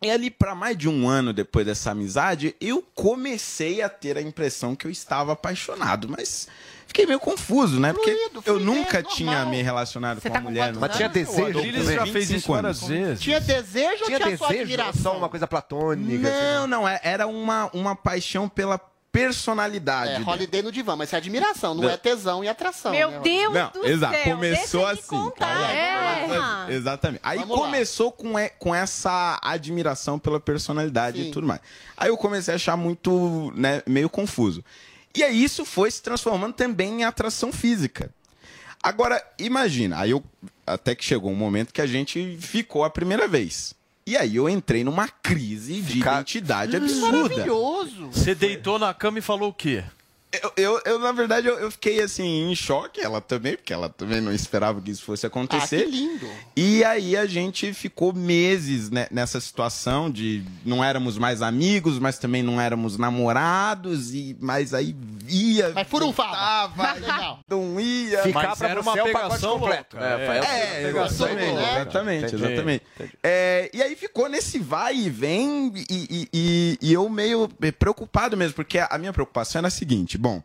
E 0.00 0.10
ali, 0.10 0.30
para 0.30 0.54
mais 0.54 0.76
de 0.76 0.88
um 0.88 1.08
ano 1.08 1.32
depois 1.32 1.66
dessa 1.66 1.90
amizade, 1.90 2.54
eu 2.60 2.86
comecei 2.94 3.82
a 3.82 3.88
ter 3.88 4.16
a 4.16 4.22
impressão 4.22 4.76
que 4.76 4.86
eu 4.86 4.90
estava 4.90 5.32
apaixonado, 5.32 6.08
mas 6.08 6.46
fiquei 6.94 7.06
meio 7.06 7.18
confuso, 7.18 7.80
né? 7.80 7.92
Porque 7.92 8.16
eu 8.46 8.60
nunca 8.60 9.02
tinha 9.02 9.44
me 9.46 9.60
relacionado 9.60 10.20
Você 10.20 10.28
com 10.28 10.34
tá 10.34 10.38
uma 10.40 10.44
com 10.44 10.50
mulher. 10.50 10.68
anos? 10.68 10.78
Mas 10.78 10.96
tinha 10.96 11.08
desejo 11.08 11.52
com 11.52 11.58
Adriles 11.58 11.86
já 11.86 12.02
fez 12.06 12.12
25 12.28 12.36
isso 12.38 12.52
várias 12.52 12.82
vezes. 12.84 13.20
Tinha 13.20 13.40
desejo 13.40 14.00
ou 14.02 14.06
Tinha 14.06 14.20
tinha 14.20 14.38
só 14.38 14.46
desejo 14.46 14.62
admiração? 14.62 15.02
só 15.02 15.18
uma 15.18 15.28
coisa 15.28 15.46
platônica? 15.48 16.30
Não, 16.30 16.66
não, 16.68 16.88
é- 16.88 17.00
era 17.02 17.26
uma, 17.26 17.68
uma 17.74 17.96
paixão 17.96 18.48
pela 18.48 18.78
personalidade. 19.10 20.22
É, 20.22 20.28
holiday 20.28 20.62
no 20.62 20.70
divã, 20.72 20.96
mas 20.96 21.12
é 21.12 21.16
admiração, 21.16 21.74
não 21.74 21.84
Não. 21.84 21.90
é 21.90 21.96
tesão 21.96 22.42
e 22.44 22.48
atração. 22.48 22.90
Meu 22.92 23.10
né, 23.12 23.20
Deus 23.22 23.54
Não, 23.54 23.70
do 23.70 23.86
exato. 23.86 24.14
céu. 24.14 24.34
Começou 24.36 24.86
assim. 24.86 25.02
contar. 25.02 25.70
É. 25.70 26.26
Exatamente. 26.74 27.20
Aí 27.22 27.38
Vamos 27.40 27.58
lá. 27.58 27.64
começou 27.66 28.10
com, 28.12 28.38
e- 28.38 28.48
com 28.58 28.74
essa 28.74 29.38
admiração 29.42 30.18
pela 30.18 30.38
personalidade 30.40 31.22
Sim. 31.22 31.28
e 31.28 31.32
tudo 31.32 31.46
mais. 31.46 31.60
Aí 31.96 32.08
eu 32.08 32.16
comecei 32.16 32.52
a 32.52 32.56
achar 32.56 32.76
muito, 32.76 33.52
né, 33.56 33.82
meio 33.86 34.08
confuso. 34.08 34.64
E 35.14 35.22
aí 35.22 35.42
isso 35.42 35.64
foi 35.64 35.90
se 35.90 36.02
transformando 36.02 36.54
também 36.54 37.00
em 37.00 37.04
atração 37.04 37.52
física. 37.52 38.10
Agora, 38.82 39.24
imagina, 39.38 40.00
aí 40.00 40.10
eu 40.10 40.22
até 40.66 40.94
que 40.94 41.04
chegou 41.04 41.30
um 41.30 41.36
momento 41.36 41.72
que 41.72 41.80
a 41.80 41.86
gente 41.86 42.36
ficou 42.40 42.84
a 42.84 42.90
primeira 42.90 43.26
vez. 43.26 43.74
E 44.06 44.16
aí 44.16 44.36
eu 44.36 44.48
entrei 44.48 44.84
numa 44.84 45.08
crise 45.08 45.80
de 45.80 46.00
identidade 46.00 46.76
absurda. 46.76 47.28
Maravilhoso. 47.28 48.08
Você 48.12 48.34
deitou 48.34 48.78
na 48.78 48.92
cama 48.92 49.18
e 49.18 49.22
falou 49.22 49.48
o 49.48 49.54
quê? 49.54 49.82
Eu, 50.42 50.52
eu, 50.56 50.82
eu, 50.84 50.98
na 50.98 51.12
verdade, 51.12 51.46
eu, 51.46 51.58
eu 51.58 51.70
fiquei 51.70 52.00
assim, 52.00 52.50
em 52.50 52.54
choque, 52.54 53.00
ela 53.00 53.20
também, 53.20 53.56
porque 53.56 53.72
ela 53.72 53.88
também 53.88 54.20
não 54.20 54.32
esperava 54.32 54.80
que 54.80 54.90
isso 54.90 55.04
fosse 55.04 55.26
acontecer. 55.26 55.82
Ah, 55.82 55.84
que 55.84 55.90
lindo. 55.90 56.28
E 56.56 56.84
aí 56.84 57.16
a 57.16 57.26
gente 57.26 57.72
ficou 57.72 58.12
meses 58.12 58.90
né, 58.90 59.06
nessa 59.10 59.40
situação 59.40 60.10
de 60.10 60.42
não 60.64 60.82
éramos 60.82 61.18
mais 61.18 61.42
amigos, 61.42 61.98
mas 61.98 62.18
também 62.18 62.42
não 62.42 62.60
éramos 62.60 62.96
namorados, 62.98 64.12
e 64.14 64.36
mas 64.40 64.72
aí 64.74 64.94
ia. 65.28 65.70
Mas 65.74 65.88
furunfava. 65.88 66.92
Legal. 66.98 67.40
Não 67.48 67.80
ia. 67.80 68.22
Ficar 68.22 68.48
mas 68.48 68.58
pra 68.58 68.68
era 68.68 68.80
uma 68.80 68.98
é 68.98 69.02
o 69.02 69.06
pegação 69.06 69.56
louca. 69.56 69.86
É, 69.94 70.04
É, 70.04 70.80
é, 70.80 70.84
é, 70.84 70.88
exatamente, 70.88 71.58
exatamente, 71.80 72.26
Entendi, 72.26 72.44
exatamente. 72.44 72.84
É, 73.22 73.70
e 73.72 73.82
aí 73.82 73.96
ficou 73.96 74.28
nesse 74.28 74.58
vai 74.58 74.96
e 74.96 75.10
vem, 75.10 75.72
e, 75.76 75.84
e- 75.90 76.28
e- 76.32 76.78
e 76.80 76.92
eu 76.92 77.08
meio 77.08 77.48
preocupado 77.78 78.36
mesmo, 78.36 78.54
porque 78.54 78.78
a 78.78 78.98
minha 78.98 79.12
preocupação 79.12 79.58
era 79.60 79.68
a 79.68 79.70
seguinte: 79.70 80.16
bom, 80.24 80.42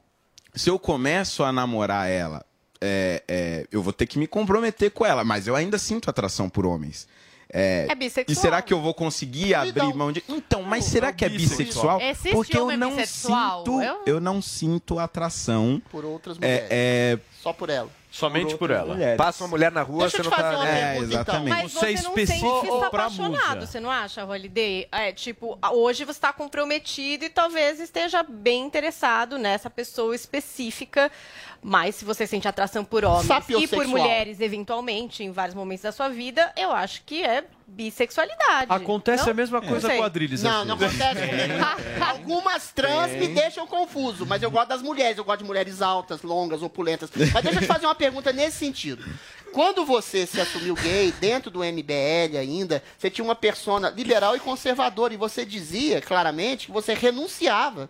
se 0.54 0.70
eu 0.70 0.78
começo 0.78 1.42
a 1.42 1.54
namorar 1.54 2.10
ela, 2.10 2.46
é, 2.82 3.24
é, 3.28 3.68
eu 3.72 3.82
vou 3.82 3.94
ter 3.94 4.06
que 4.08 4.20
me 4.20 4.28
comprometer 4.28 4.92
com 4.92 5.06
ela, 5.06 5.24
mas 5.24 5.48
eu 5.48 5.56
ainda 5.56 5.78
sinto 5.78 6.10
atração 6.10 6.50
por 6.50 6.66
homens. 6.66 7.08
É, 7.52 7.88
É 7.90 7.96
bissexual. 7.96 8.26
E 8.32 8.36
será 8.36 8.62
que 8.62 8.74
eu 8.74 8.82
vou 8.82 8.94
conseguir 8.94 9.56
abrir 9.56 9.94
mão 9.96 10.12
de. 10.12 10.22
Então, 10.28 10.62
mas 10.64 10.84
será 10.86 11.12
que 11.14 11.24
é 11.26 11.30
bissexual? 11.30 12.00
Existe 12.02 12.32
Porque 12.32 12.58
eu 12.58 12.66
homem 12.66 12.78
não 12.78 12.90
bissexual? 12.92 13.60
sinto. 13.66 13.82
Eu- 13.82 14.02
Eu 14.06 14.20
não 14.20 14.42
sinto 14.42 15.00
atração. 15.00 15.82
Por 15.90 16.04
outras 16.06 16.38
mulheres. 16.38 16.68
É, 16.70 17.14
é, 17.14 17.20
Só 17.42 17.52
por 17.54 17.70
ela. 17.70 17.90
Somente 18.12 18.58
por 18.58 18.72
ela. 18.72 18.94
mulheres. 18.96 19.18
Passa 19.18 19.44
uma 19.44 19.50
mulher 19.50 19.72
na 19.72 19.84
rua, 19.84 20.02
Deixa 20.02 20.18
você 20.18 20.24
te 20.24 20.30
não 20.30 20.32
fazer 20.36 20.56
tá. 20.56 20.62
uma 20.62 20.68
É, 20.68 20.72
pergunta, 20.94 20.96
então. 21.06 21.06
exatamente. 21.22 21.50
Mas 21.50 21.72
Você 21.72 21.80
você 21.80 21.86
não 21.86 21.94
sente 21.94 22.10
específico 22.24 22.62
que 22.62 22.68
está 22.68 22.88
apaixonado, 22.88 23.68
você 23.68 23.80
não 23.80 23.92
acha, 23.92 24.26
Holiday? 24.26 24.88
É, 24.92 25.12
tipo, 25.12 25.60
hoje 25.72 26.04
você 26.06 26.12
está 26.12 26.34
comprometido 26.34 27.26
e 27.26 27.30
talvez 27.30 27.80
esteja 27.80 28.24
bem 28.24 28.64
interessado 28.66 29.38
nessa 29.38 29.70
pessoa 29.70 30.16
específica, 30.16 31.12
mas 31.62 31.96
se 31.96 32.06
você 32.06 32.26
sente 32.26 32.48
atração 32.48 32.84
por 32.84 33.06
homens 33.06 33.30
e 33.50 33.68
por 33.68 33.86
mulheres, 33.88 34.42
eventualmente, 34.42 35.24
em 35.24 35.32
vários 35.32 35.54
momentos 35.56 35.84
da 35.84 35.92
sua 35.92 36.10
vida, 36.10 36.52
eu 36.58 36.72
acho 36.72 37.04
que 37.06 37.24
é 37.24 37.44
bissexualidade. 37.70 38.68
Acontece 38.70 39.24
Não? 39.24 39.32
a 39.32 39.34
mesma 39.34 39.62
coisa 39.62 39.88
sei. 39.88 39.98
com 39.98 40.04
a 40.04 40.06
Adriles. 40.08 40.44
Não, 40.44 40.60
aqui. 40.60 40.68
não 40.68 40.76
acontece. 40.76 41.22
Algumas 42.10 42.72
trans 42.72 43.12
me 43.12 43.28
deixam 43.28 43.66
confuso, 43.68 44.26
mas 44.26 44.44
eu 44.44 44.52
gosto 44.52 44.70
das 44.70 44.82
mulheres. 44.82 45.18
Eu 45.18 45.24
gosto 45.24 45.40
de 45.40 45.46
mulheres 45.46 45.82
altas, 45.82 46.22
longas, 46.22 46.62
opulentas. 46.62 47.10
Mas 47.16 47.44
deixa 47.44 47.58
eu 47.58 47.62
te 47.62 47.68
fazer 47.68 47.86
uma 47.86 47.96
pergunta 47.96 48.34
nesse 48.34 48.58
sentido. 48.58 49.04
Quando 49.52 49.86
você 49.86 50.28
se 50.28 50.40
assumiu 50.40 50.76
gay, 50.76 51.12
dentro 51.20 51.50
do 51.50 51.60
MBL 51.60 52.38
ainda, 52.40 52.84
você 52.98 53.10
tinha 53.10 53.26
uma 53.26 53.36
persona 53.36 53.90
liberal 53.90 54.36
e 54.36 54.40
conservadora, 54.40 55.14
e 55.14 55.18
você 55.18 55.46
dizia 55.46 56.02
claramente 56.02 56.68
que 56.68 56.72
você 56.72 56.94
renunciava 56.94 57.90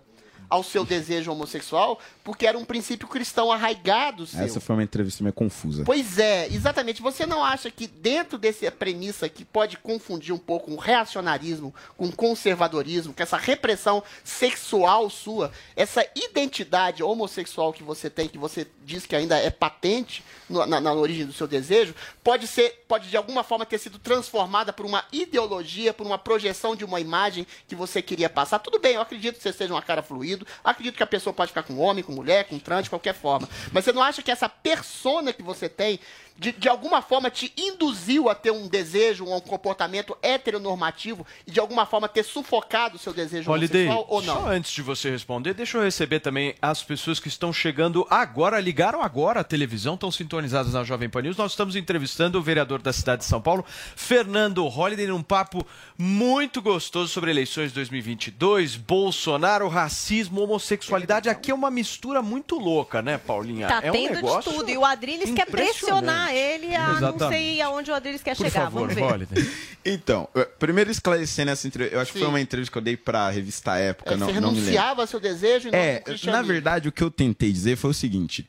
ao 0.49 0.63
seu 0.63 0.83
desejo 0.83 1.31
homossexual 1.31 1.99
porque 2.23 2.45
era 2.47 2.57
um 2.57 2.65
princípio 2.65 3.07
cristão 3.07 3.51
arraigado 3.51 4.25
seu. 4.25 4.41
essa 4.41 4.59
foi 4.59 4.75
uma 4.75 4.83
entrevista 4.83 5.23
meio 5.23 5.33
confusa. 5.33 5.83
Pois 5.83 6.17
é, 6.17 6.47
exatamente. 6.47 7.01
Você 7.01 7.25
não 7.25 7.43
acha 7.43 7.69
que 7.71 7.87
dentro 7.87 8.37
dessa 8.37 8.69
premissa 8.71 9.27
que 9.29 9.43
pode 9.45 9.77
confundir 9.77 10.33
um 10.33 10.37
pouco 10.37 10.71
o 10.71 10.75
reacionarismo 10.77 11.73
com 11.97 12.05
o 12.05 12.15
conservadorismo, 12.15 13.13
com 13.13 13.23
essa 13.23 13.37
repressão 13.37 14.03
sexual 14.23 15.09
sua, 15.09 15.51
essa 15.75 16.05
identidade 16.15 17.03
homossexual 17.03 17.73
que 17.73 17.83
você 17.83 18.09
tem, 18.09 18.27
que 18.27 18.37
você 18.37 18.65
diz 18.85 19.05
que 19.05 19.15
ainda 19.15 19.37
é 19.37 19.49
patente 19.49 20.23
no- 20.49 20.65
na, 20.65 20.79
na 20.79 20.93
origem 20.93 21.25
do 21.25 21.33
seu 21.33 21.47
desejo, 21.47 21.93
pode 22.23 22.47
ser, 22.47 22.83
pode 22.87 23.09
de 23.09 23.17
alguma 23.17 23.43
forma 23.43 23.65
ter 23.65 23.77
sido 23.77 23.99
transformada 23.99 24.71
por 24.71 24.85
uma 24.85 25.03
ideologia, 25.11 25.93
por 25.93 26.05
uma 26.07 26.17
projeção 26.17 26.75
de 26.75 26.85
uma 26.85 26.99
imagem 26.99 27.45
que 27.67 27.75
você 27.75 28.01
queria 28.01 28.29
passar. 28.29 28.59
Tudo 28.59 28.79
bem, 28.79 28.95
eu 28.95 29.01
acredito 29.01 29.35
que 29.37 29.43
você 29.43 29.53
seja 29.53 29.73
uma 29.73 29.81
cara 29.81 30.01
acredito 30.63 30.95
que 30.95 31.03
a 31.03 31.07
pessoa 31.07 31.33
pode 31.33 31.49
ficar 31.49 31.63
com 31.63 31.77
homem, 31.77 32.03
com 32.03 32.11
mulher, 32.11 32.45
com 32.45 32.57
trans, 32.59 32.83
de 32.83 32.89
qualquer 32.89 33.13
forma. 33.13 33.47
Mas 33.71 33.85
você 33.85 33.91
não 33.91 34.01
acha 34.01 34.21
que 34.21 34.31
essa 34.31 34.49
persona 34.49 35.33
que 35.33 35.41
você 35.41 35.67
tem, 35.69 35.99
de, 36.39 36.53
de 36.53 36.69
alguma 36.69 37.01
forma 37.01 37.29
te 37.29 37.51
induziu 37.57 38.29
a 38.29 38.35
ter 38.35 38.51
um 38.51 38.67
desejo, 38.67 39.25
um 39.25 39.39
comportamento 39.41 40.17
heteronormativo 40.21 41.27
e 41.45 41.51
de 41.51 41.59
alguma 41.59 41.85
forma 41.85 42.07
ter 42.07 42.23
sufocado 42.23 42.95
o 42.95 42.99
seu 42.99 43.13
desejo 43.13 43.51
Holiday, 43.51 43.87
homossexual 43.87 44.05
ou 44.09 44.21
não? 44.21 44.33
só 44.35 44.47
antes 44.47 44.71
de 44.71 44.81
você 44.81 45.09
responder, 45.11 45.53
deixa 45.53 45.77
eu 45.77 45.83
receber 45.83 46.21
também 46.21 46.55
as 46.61 46.81
pessoas 46.81 47.19
que 47.19 47.27
estão 47.27 47.51
chegando 47.51 48.07
agora, 48.09 48.59
ligaram 48.59 49.01
agora 49.01 49.41
a 49.41 49.43
televisão, 49.43 49.95
estão 49.95 50.09
sintonizadas 50.09 50.73
na 50.73 50.83
Jovem 50.83 51.09
Pan 51.09 51.23
News. 51.23 51.35
Nós 51.35 51.51
estamos 51.51 51.75
entrevistando 51.75 52.39
o 52.39 52.41
vereador 52.41 52.81
da 52.81 52.93
cidade 52.93 53.23
de 53.23 53.27
São 53.27 53.41
Paulo, 53.41 53.65
Fernando 53.95 54.65
Holliday, 54.65 55.07
num 55.07 55.21
papo 55.21 55.65
muito 55.97 56.61
gostoso 56.61 57.09
sobre 57.09 57.31
eleições 57.31 57.73
2022, 57.73 58.77
Bolsonaro, 58.77 59.67
racismo, 59.67 60.41
homossexualidade. 60.41 61.27
Aqui 61.27 61.51
é 61.51 61.53
uma 61.53 61.69
mistura 61.69 62.21
muito 62.21 62.57
louca, 62.57 63.01
né, 63.01 63.17
Paulinha? 63.17 63.67
Tá 63.67 63.81
é 63.83 63.89
um 63.89 63.93
tendo 63.93 64.15
negócio 64.15 64.51
de 64.51 64.57
tudo. 64.57 64.69
E 64.69 64.77
o 64.77 64.85
Adriles 64.85 65.31
quer 65.31 65.47
impressionante. 65.47 66.28
Ele 66.33 66.75
a 66.75 66.87
não 66.87 66.97
Exatamente. 66.97 67.37
sei 67.37 67.61
aonde 67.61 67.91
o 67.91 67.93
Adriles 67.95 68.23
quer 68.23 68.35
Por 68.35 68.45
chegar. 68.45 68.63
favor, 68.65 68.81
Vamos 68.81 68.95
ver. 68.95 69.01
Holliday. 69.01 69.49
Então, 69.85 70.27
eh, 70.35 70.43
primeiro 70.59 70.91
esclarecendo 70.91 71.51
essa 71.51 71.65
entrevista, 71.65 71.95
eu 71.95 72.01
acho 72.01 72.11
que 72.11 72.17
Sim. 72.19 72.25
foi 72.25 72.29
uma 72.33 72.41
entrevista 72.41 72.71
que 72.71 72.77
eu 72.77 72.81
dei 72.81 72.97
pra 72.97 73.29
revista 73.29 73.77
Época, 73.77 74.13
É, 74.13 74.17
não, 74.17 74.27
você 74.27 74.33
não 74.33 74.49
me 74.51 74.55
lembro. 74.57 74.61
renunciava 74.65 75.01
ao 75.01 75.07
seu 75.07 75.19
desejo 75.21 75.69
e 75.69 75.71
não 75.71 75.79
É, 75.79 76.03
na 76.25 76.41
verdade, 76.41 76.89
o 76.89 76.91
que 76.91 77.01
eu 77.01 77.09
tentei 77.09 77.51
dizer 77.51 77.77
foi 77.77 77.89
o 77.91 77.93
seguinte: 77.93 78.47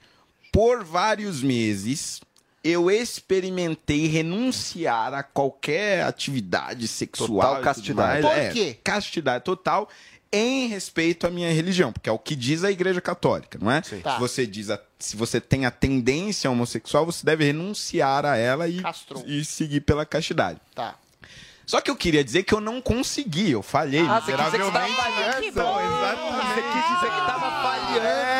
por 0.52 0.82
vários 0.82 1.40
meses, 1.40 2.20
eu 2.64 2.90
experimentei 2.90 4.06
renunciar 4.08 5.14
a 5.14 5.22
qualquer 5.22 6.02
atividade 6.02 6.86
sexual. 6.88 7.28
Total 7.28 7.62
castidade. 7.62 8.22
mais. 8.22 8.34
Por 8.34 8.42
É, 8.42 8.50
quê? 8.52 8.78
Castidade 8.82 9.44
total. 9.44 9.88
Em 10.32 10.68
respeito 10.68 11.26
à 11.26 11.30
minha 11.30 11.52
religião, 11.52 11.92
porque 11.92 12.08
é 12.08 12.12
o 12.12 12.18
que 12.18 12.36
diz 12.36 12.62
a 12.62 12.70
Igreja 12.70 13.00
Católica, 13.00 13.58
não 13.60 13.68
é? 13.70 13.80
Tá. 13.80 14.14
Se 14.14 14.20
você 14.20 14.46
diz 14.46 14.70
a- 14.70 14.78
se 14.98 15.16
você 15.16 15.40
tem 15.40 15.66
a 15.66 15.70
tendência 15.72 16.48
homossexual, 16.50 17.04
você 17.04 17.26
deve 17.26 17.44
renunciar 17.44 18.24
a 18.24 18.36
ela 18.36 18.68
e, 18.68 18.80
e 19.26 19.44
seguir 19.44 19.80
pela 19.80 20.06
castidade. 20.06 20.60
Tá. 20.74 20.94
Só 21.66 21.80
que 21.80 21.90
eu 21.90 21.96
queria 21.96 22.22
dizer 22.24 22.42
que 22.44 22.52
eu 22.52 22.60
não 22.60 22.80
consegui, 22.80 23.50
eu 23.52 23.62
falhei 23.62 24.00
Ah, 24.00 24.20
você 24.20 24.32
quis 24.32 24.44
dizer 24.44 24.58
que 24.58 24.64
você 24.64 24.72
tava 24.72 24.88
falhando. 24.94 25.32
Você 26.54 26.62
quis 26.62 26.94
dizer 26.94 27.10
que 27.10 27.26
tava 27.26 27.50
falhando. 27.62 28.06
É, 28.06 28.39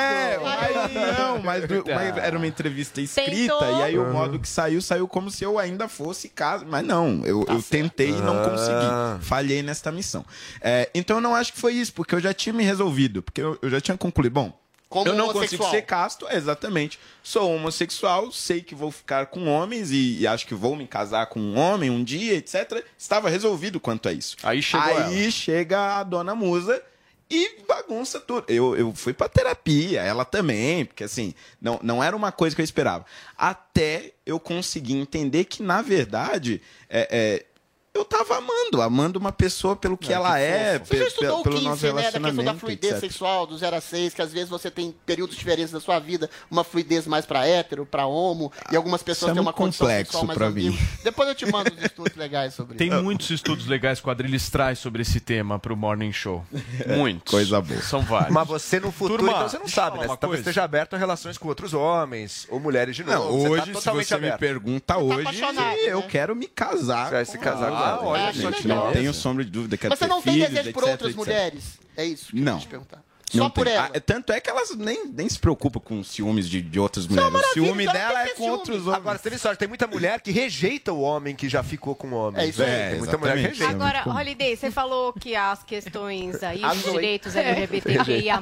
não, 0.94 1.42
mas, 1.42 1.66
do- 1.66 1.84
mas 1.86 2.16
era 2.16 2.36
uma 2.36 2.46
entrevista 2.46 3.00
escrita 3.00 3.30
Tentou. 3.58 3.78
e 3.78 3.82
aí 3.82 3.98
o 3.98 4.12
modo 4.12 4.38
que 4.38 4.48
saiu, 4.48 4.80
saiu 4.82 5.06
como 5.08 5.30
se 5.30 5.44
eu 5.44 5.58
ainda 5.58 5.88
fosse 5.88 6.28
caso. 6.28 6.64
Mas 6.68 6.84
não, 6.84 7.22
eu, 7.24 7.44
eu 7.48 7.62
tentei 7.62 8.10
e 8.10 8.20
não 8.22 8.38
Ah. 8.42 8.48
consegui. 8.50 9.24
Falhei 9.24 9.62
nesta 9.62 9.90
missão. 9.92 10.24
É, 10.60 10.90
então 10.94 11.16
eu 11.18 11.20
não 11.20 11.34
acho 11.34 11.52
que 11.52 11.60
foi 11.60 11.74
isso, 11.74 11.92
porque 11.92 12.14
eu 12.14 12.20
já 12.20 12.32
tinha 12.34 12.52
me 12.52 12.64
resolvido, 12.64 13.22
porque 13.22 13.40
eu, 13.40 13.58
eu 13.62 13.70
já 13.70 13.80
tinha 13.80 13.96
concluído. 13.96 14.32
Bom, 14.32 14.52
Como 14.88 15.08
eu 15.08 15.14
não 15.14 15.28
homossexual. 15.28 15.58
consigo 15.60 15.70
ser 15.70 15.82
casto, 15.82 16.26
exatamente. 16.30 16.98
Sou 17.22 17.54
homossexual, 17.54 18.32
sei 18.32 18.60
que 18.60 18.74
vou 18.74 18.90
ficar 18.90 19.26
com 19.26 19.46
homens 19.46 19.90
e, 19.92 20.18
e 20.20 20.26
acho 20.26 20.46
que 20.46 20.54
vou 20.54 20.74
me 20.74 20.86
casar 20.86 21.26
com 21.26 21.38
um 21.40 21.56
homem 21.58 21.88
um 21.90 22.02
dia, 22.02 22.34
etc. 22.34 22.84
Estava 22.98 23.30
resolvido 23.30 23.78
quanto 23.78 24.08
a 24.08 24.12
isso. 24.12 24.36
Aí 24.42 24.60
chegou 24.60 24.96
Aí 24.98 25.30
chega 25.30 25.98
a 25.98 26.02
dona 26.02 26.34
Musa 26.34 26.82
e 27.30 27.62
bagunça 27.66 28.18
tudo. 28.18 28.44
Eu, 28.48 28.76
eu 28.76 28.92
fui 28.92 29.12
pra 29.12 29.28
terapia, 29.28 30.02
ela 30.02 30.24
também, 30.24 30.84
porque 30.84 31.04
assim, 31.04 31.32
não, 31.60 31.78
não 31.82 32.02
era 32.02 32.16
uma 32.16 32.32
coisa 32.32 32.56
que 32.56 32.60
eu 32.60 32.64
esperava. 32.64 33.06
Até 33.38 34.12
eu 34.26 34.40
conseguir 34.40 34.94
entender 34.94 35.44
que, 35.44 35.62
na 35.62 35.80
verdade, 35.80 36.60
é, 36.88 37.08
é, 37.10 37.46
eu 37.92 38.04
tava 38.04 38.36
amando, 38.38 38.80
amando 38.80 39.18
uma 39.18 39.32
pessoa 39.32 39.74
pelo 39.74 39.98
que 39.98 40.12
Ah, 40.12 40.16
ela 40.16 40.34
que 40.36 40.42
é. 40.44 40.78
Você 40.78 40.96
já 40.98 41.06
estudou 41.08 41.40
o 41.40 41.42
pelo 41.42 41.60
nosso 41.60 41.76
Kinsey, 41.86 41.92
né? 41.92 42.10
Da 42.10 42.20
questão 42.20 42.44
da 42.44 42.54
fluidez 42.54 42.92
etc. 42.92 43.00
sexual, 43.10 43.46
do 43.48 43.58
0 43.58 43.76
a 43.76 43.80
6, 43.80 44.14
que 44.14 44.22
às 44.22 44.32
vezes 44.32 44.48
você 44.48 44.70
tem 44.70 44.94
períodos 45.04 45.36
diferentes 45.36 45.72
da 45.72 45.80
sua 45.80 45.98
vida, 45.98 46.30
uma 46.48 46.62
fluidez 46.62 47.06
mais 47.08 47.26
pra 47.26 47.46
hétero, 47.46 47.84
pra 47.84 48.06
homo, 48.06 48.52
e 48.70 48.76
algumas 48.76 49.02
pessoas 49.02 49.30
Isso 49.30 49.30
é 49.30 49.34
têm 49.34 49.40
uma 49.40 49.46
muito 49.50 49.56
condição 49.56 49.86
complexo 49.88 50.12
sexual 50.12 50.26
mais 50.26 50.38
pra 50.38 50.50
mim. 50.50 50.78
Depois 51.02 51.28
eu 51.28 51.34
te 51.34 51.46
mando 51.46 51.72
os 51.74 51.82
estudos 51.82 52.16
legais 52.16 52.54
sobre 52.54 52.76
Tem 52.76 52.88
isso. 52.92 53.02
muitos 53.02 53.28
estudos 53.30 53.66
legais 53.66 54.00
que 54.00 54.06
o 54.06 54.10
Adriles 54.10 54.48
traz 54.48 54.78
sobre 54.78 55.02
esse 55.02 55.18
tema 55.18 55.58
pro 55.58 55.76
Morning 55.76 56.12
Show. 56.12 56.44
Muitos. 56.86 57.28
Coisa 57.30 57.60
boa. 57.60 57.82
São 57.82 58.02
vários. 58.02 58.30
Mas 58.32 58.46
você 58.46 58.78
no 58.78 58.92
futuro, 58.92 59.18
Turma, 59.24 59.32
então 59.36 59.48
você 59.48 59.58
não 59.58 59.68
sabe, 59.68 59.98
né? 59.98 60.06
uma 60.06 60.16
Talvez 60.16 60.40
esteja 60.40 60.62
aberto 60.62 60.94
a 60.94 60.98
relações 60.98 61.36
com 61.36 61.48
outros 61.48 61.74
homens 61.74 62.46
ou 62.50 62.60
mulheres 62.60 62.94
de 62.94 63.02
Não, 63.02 63.24
novo. 63.24 63.50
hoje, 63.50 63.50
você 63.50 63.56
tá 63.58 63.64
se 63.66 63.72
totalmente 63.72 64.06
você 64.08 64.14
me 64.18 64.26
aberto. 64.28 64.38
pergunta 64.40 64.96
hoje, 64.98 65.40
eu 65.86 66.02
quero 66.04 66.36
me 66.36 66.46
casar. 66.46 67.06
Você 67.06 67.14
vai 67.14 67.24
se 67.24 67.38
casar 67.38 67.70
com 67.70 67.79
Ah, 67.84 68.00
Olha 68.02 68.32
só 68.34 68.50
gente, 68.50 68.62
que 68.62 68.68
não 68.68 68.92
tenho 68.92 69.12
sombra 69.14 69.44
de 69.44 69.50
dúvida, 69.50 69.76
quero 69.76 69.90
Mas 69.90 69.98
você 69.98 70.04
ter 70.06 70.10
não 70.10 70.22
tem 70.22 70.32
filhos, 70.34 70.48
desejo 70.50 70.72
por 70.72 70.82
etc, 70.82 70.92
outras 70.92 71.10
etc. 71.10 71.18
mulheres? 71.18 71.64
É 71.96 72.04
isso 72.04 72.26
que 72.30 72.38
eu 72.38 72.44
Não. 72.44 72.52
queria 72.54 72.66
te 72.66 72.68
perguntar. 72.70 73.10
Não 73.32 73.44
Só 73.44 73.50
por 73.50 73.64
tem. 73.64 73.74
ela. 73.76 73.90
Ah, 73.94 74.00
tanto 74.00 74.32
é 74.32 74.40
que 74.40 74.50
elas 74.50 74.74
nem, 74.76 75.06
nem 75.06 75.28
se 75.28 75.38
preocupam 75.38 75.78
com 75.78 76.02
ciúmes 76.02 76.48
de, 76.48 76.60
de 76.60 76.80
outras 76.80 77.06
mulheres. 77.06 77.32
O 77.32 77.52
ciúme 77.52 77.86
dela 77.86 78.24
é 78.24 78.30
com 78.34 78.42
outros 78.50 78.80
homens. 78.88 78.96
Agora, 78.96 79.18
você 79.18 79.30
tem 79.30 79.38
sorte, 79.38 79.56
tem 79.60 79.68
muita 79.68 79.86
mulher 79.86 80.20
que 80.20 80.32
rejeita 80.32 80.92
o 80.92 81.00
homem 81.00 81.36
que 81.36 81.48
já 81.48 81.62
ficou 81.62 81.94
com 81.94 82.08
o 82.08 82.14
homem. 82.14 82.42
É 82.42 82.46
isso 82.48 82.60
aí. 82.60 82.90
Tem 82.90 82.98
muita 82.98 83.16
mulher 83.16 83.36
que 83.36 83.42
rejeita. 83.42 83.72
Agora, 83.72 84.02
Holiday, 84.08 84.56
você 84.56 84.68
falou 84.72 85.12
que 85.12 85.36
as 85.36 85.62
questões 85.62 86.42
aí, 86.42 86.60
os 86.66 86.82
direitos 86.82 87.36
É. 87.36 87.50
LGBTQIA+, 87.52 88.40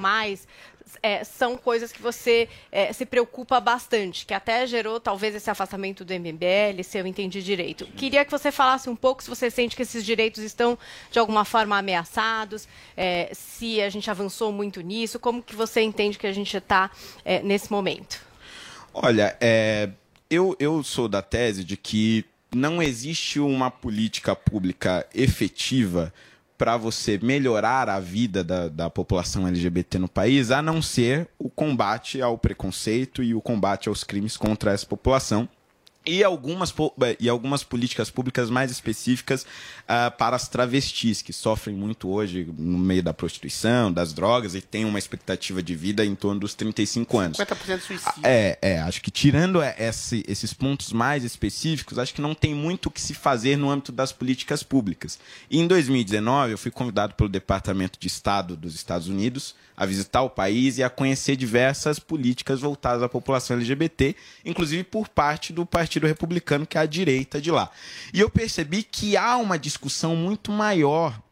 é, 1.02 1.24
são 1.24 1.56
coisas 1.56 1.92
que 1.92 2.00
você 2.00 2.48
é, 2.70 2.92
se 2.92 3.04
preocupa 3.04 3.60
bastante, 3.60 4.24
que 4.24 4.34
até 4.34 4.66
gerou 4.66 5.00
talvez 5.00 5.34
esse 5.34 5.50
afastamento 5.50 6.04
do 6.04 6.12
MBL, 6.14 6.82
se 6.82 6.98
eu 6.98 7.06
entendi 7.06 7.42
direito. 7.42 7.86
Queria 7.96 8.24
que 8.24 8.30
você 8.30 8.50
falasse 8.50 8.88
um 8.88 8.96
pouco 8.96 9.22
se 9.22 9.28
você 9.28 9.50
sente 9.50 9.76
que 9.76 9.82
esses 9.82 10.04
direitos 10.04 10.42
estão 10.42 10.78
de 11.10 11.18
alguma 11.18 11.44
forma 11.44 11.76
ameaçados, 11.78 12.68
é, 12.96 13.30
se 13.32 13.80
a 13.80 13.88
gente 13.88 14.10
avançou 14.10 14.52
muito 14.52 14.80
nisso, 14.80 15.18
como 15.18 15.42
que 15.42 15.54
você 15.54 15.80
entende 15.80 16.18
que 16.18 16.26
a 16.26 16.32
gente 16.32 16.56
está 16.56 16.90
nesse 17.42 17.70
momento? 17.70 18.20
Olha, 18.92 19.36
é, 19.40 19.90
eu, 20.30 20.56
eu 20.58 20.82
sou 20.82 21.08
da 21.08 21.22
tese 21.22 21.64
de 21.64 21.76
que 21.76 22.24
não 22.54 22.82
existe 22.82 23.38
uma 23.38 23.70
política 23.70 24.34
pública 24.34 25.06
efetiva 25.14 26.12
para 26.58 26.76
você 26.76 27.18
melhorar 27.22 27.88
a 27.88 28.00
vida 28.00 28.42
da, 28.42 28.68
da 28.68 28.90
população 28.90 29.46
LGBT 29.46 29.96
no 29.98 30.08
país, 30.08 30.50
a 30.50 30.60
não 30.60 30.82
ser 30.82 31.28
o 31.38 31.48
combate 31.48 32.20
ao 32.20 32.36
preconceito 32.36 33.22
e 33.22 33.32
o 33.32 33.40
combate 33.40 33.88
aos 33.88 34.02
crimes 34.02 34.36
contra 34.36 34.72
essa 34.72 34.84
população. 34.84 35.48
E 36.08 36.24
algumas, 36.24 36.74
e 37.20 37.28
algumas 37.28 37.62
políticas 37.62 38.10
públicas 38.10 38.48
mais 38.48 38.70
específicas 38.70 39.44
ah, 39.86 40.10
para 40.10 40.34
as 40.36 40.48
travestis, 40.48 41.20
que 41.22 41.32
sofrem 41.32 41.76
muito 41.76 42.08
hoje 42.08 42.48
no 42.56 42.78
meio 42.78 43.02
da 43.02 43.12
prostituição, 43.12 43.92
das 43.92 44.12
drogas, 44.12 44.54
e 44.54 44.60
têm 44.60 44.84
uma 44.84 44.98
expectativa 44.98 45.62
de 45.62 45.74
vida 45.74 46.04
em 46.04 46.14
torno 46.14 46.40
dos 46.40 46.54
35 46.54 47.18
anos. 47.18 47.38
50% 47.38 47.76
de 47.78 47.82
suicídio. 47.84 48.20
É, 48.22 48.58
é, 48.62 48.78
acho 48.80 49.00
que 49.02 49.10
tirando 49.10 49.60
é, 49.60 49.74
esse- 49.78 50.24
esses 50.26 50.52
pontos 50.54 50.92
mais 50.92 51.24
específicos, 51.24 51.98
acho 51.98 52.14
que 52.14 52.20
não 52.22 52.34
tem 52.34 52.54
muito 52.54 52.86
o 52.86 52.90
que 52.90 53.00
se 53.00 53.12
fazer 53.14 53.56
no 53.56 53.70
âmbito 53.70 53.92
das 53.92 54.10
políticas 54.12 54.62
públicas. 54.62 55.18
E 55.50 55.58
em 55.58 55.66
2019, 55.66 56.52
eu 56.52 56.58
fui 56.58 56.70
convidado 56.70 57.14
pelo 57.14 57.28
Departamento 57.28 57.98
de 57.98 58.06
Estado 58.06 58.56
dos 58.56 58.74
Estados 58.74 59.08
Unidos 59.08 59.54
a 59.78 59.86
visitar 59.86 60.22
o 60.22 60.30
país 60.30 60.76
e 60.76 60.82
a 60.82 60.90
conhecer 60.90 61.36
diversas 61.36 62.00
políticas 62.00 62.60
voltadas 62.60 63.00
à 63.00 63.08
população 63.08 63.56
LGBT, 63.56 64.16
inclusive 64.44 64.82
por 64.82 65.08
parte 65.08 65.52
do 65.52 65.64
Partido 65.64 66.04
Republicano, 66.04 66.66
que 66.66 66.76
é 66.76 66.80
a 66.80 66.86
direita 66.86 67.40
de 67.40 67.52
lá. 67.52 67.70
E 68.12 68.18
eu 68.18 68.28
percebi 68.28 68.82
que 68.82 69.16
há 69.16 69.36
uma 69.36 69.56
discussão 69.56 70.16
muito 70.16 70.50
maior 70.50 71.22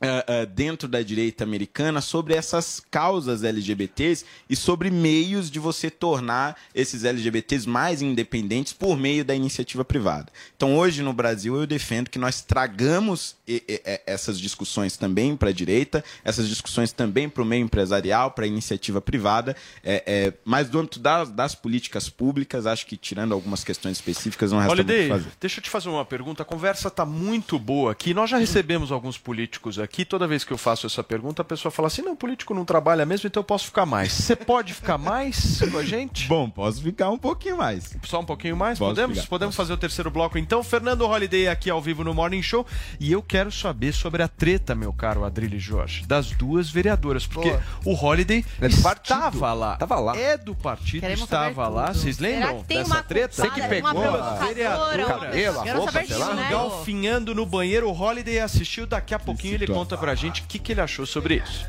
ah, 0.00 0.24
ah, 0.26 0.44
dentro 0.44 0.88
da 0.88 1.02
direita 1.02 1.44
americana 1.44 2.00
sobre 2.00 2.34
essas 2.34 2.80
causas 2.90 3.44
LGBTs 3.44 4.24
e 4.48 4.56
sobre 4.56 4.90
meios 4.90 5.50
de 5.50 5.58
você 5.58 5.90
tornar 5.90 6.56
esses 6.74 7.04
LGBTs 7.04 7.68
mais 7.68 8.00
independentes 8.02 8.72
por 8.72 8.96
meio 8.96 9.24
da 9.24 9.34
iniciativa 9.34 9.84
privada. 9.84 10.32
Então, 10.56 10.76
hoje 10.76 11.02
no 11.02 11.12
Brasil, 11.12 11.56
eu 11.56 11.66
defendo 11.66 12.08
que 12.08 12.18
nós 12.18 12.40
tragamos 12.40 13.36
e- 13.46 13.62
e- 13.68 14.00
essas 14.06 14.38
discussões 14.40 14.96
também 14.96 15.36
para 15.36 15.50
a 15.50 15.52
direita, 15.52 16.02
essas 16.24 16.48
discussões 16.48 16.92
também 16.92 17.28
para 17.28 17.42
o 17.42 17.46
meio 17.46 17.64
empresarial, 17.64 18.30
para 18.30 18.44
a 18.44 18.48
iniciativa 18.48 19.00
privada, 19.00 19.54
é, 19.84 20.02
é, 20.06 20.32
mas 20.44 20.68
do 20.68 20.78
âmbito 20.78 20.98
das, 20.98 21.28
das 21.30 21.54
políticas 21.54 22.08
públicas, 22.08 22.66
acho 22.66 22.86
que 22.86 22.96
tirando 22.96 23.32
algumas 23.32 23.62
questões 23.64 23.96
específicas, 23.98 24.52
não 24.52 24.58
resta 24.60 24.74
muito 24.74 24.84
o 24.84 24.86
que 24.86 24.92
Holiday, 24.94 25.08
fazer. 25.10 25.32
deixa 25.40 25.58
eu 25.60 25.64
te 25.64 25.70
fazer 25.70 25.88
uma 25.88 26.04
pergunta. 26.04 26.42
A 26.42 26.46
conversa 26.46 26.88
está 26.88 27.04
muito 27.04 27.58
boa 27.58 27.92
aqui. 27.92 28.14
Nós 28.14 28.30
já 28.30 28.38
recebemos 28.38 28.90
alguns 28.92 29.18
políticos 29.18 29.78
aqui. 29.78 29.89
Toda 30.10 30.26
vez 30.26 30.42
que 30.44 30.52
eu 30.52 30.58
faço 30.58 30.86
essa 30.86 31.02
pergunta, 31.04 31.42
a 31.42 31.44
pessoa 31.44 31.70
fala 31.70 31.88
assim: 31.88 32.02
não, 32.02 32.16
político 32.16 32.54
não 32.54 32.64
trabalha 32.64 33.04
mesmo, 33.06 33.26
então 33.26 33.40
eu 33.40 33.44
posso 33.44 33.66
ficar 33.66 33.84
mais. 33.86 34.12
Você 34.12 34.34
pode 34.34 34.72
ficar 34.74 34.96
mais 34.98 35.60
com 35.70 35.78
a 35.78 35.84
gente? 35.84 36.26
Bom, 36.26 36.48
posso 36.50 36.82
ficar 36.82 37.10
um 37.10 37.18
pouquinho 37.18 37.56
mais. 37.58 37.96
Só 38.04 38.20
um 38.20 38.24
pouquinho 38.24 38.56
mais? 38.56 38.78
Posso 38.78 38.90
Podemos? 38.90 39.18
ficar. 39.18 39.28
Podemos 39.28 39.54
fazer 39.56 39.72
o 39.72 39.76
terceiro 39.76 40.10
bloco 40.10 40.38
então. 40.38 40.62
Fernando 40.62 41.02
Holiday 41.06 41.48
aqui 41.48 41.68
ao 41.70 41.80
vivo 41.80 42.02
no 42.02 42.12
Morning 42.14 42.42
Show. 42.42 42.66
E 42.98 43.12
eu 43.12 43.22
quero 43.22 43.52
saber 43.52 43.92
sobre 43.92 44.22
a 44.22 44.28
treta, 44.28 44.74
meu 44.74 44.92
caro 44.92 45.24
Adrilho 45.24 45.58
Jorge, 45.60 46.06
das 46.06 46.30
duas 46.30 46.70
vereadoras. 46.70 47.26
Porque 47.26 47.54
o 47.84 47.94
Holiday 47.94 48.44
É 48.60 48.66
estava 48.66 49.52
lá. 49.52 49.76
Tava 49.76 49.98
lá. 50.00 50.16
É 50.16 50.36
do 50.36 50.54
partido, 50.54 51.00
Queremos 51.02 51.24
estava 51.24 51.68
lá. 51.68 51.92
Vocês 51.92 52.16
Será 52.16 52.28
lembram 52.28 52.58
que 52.62 52.64
tem 52.68 52.78
dessa 52.78 52.90
uma 52.94 53.02
treta? 53.02 53.42
culpada, 53.42 53.80
uma 53.80 53.94
provocadora, 53.94 54.46
vereadora. 54.46 55.06
uma 55.06 55.18
pessoa- 55.30 55.64
Quero 55.64 55.84
saber 55.84 56.06
disso, 56.06 56.34
né? 56.34 56.48
Galfinhando 56.50 57.34
no 57.34 57.44
banheiro. 57.46 57.88
O 57.88 57.92
Holiday 58.00 58.38
assistiu. 58.40 58.86
Daqui 58.86 59.14
a 59.14 59.18
pouquinho 59.18 59.54
ele 59.54 59.66
conta 59.80 59.96
pra 59.96 60.14
gente 60.14 60.42
o 60.42 60.44
que, 60.44 60.58
que 60.58 60.72
ele 60.72 60.80
achou 60.82 61.06
sobre 61.06 61.36
isso. 61.36 61.66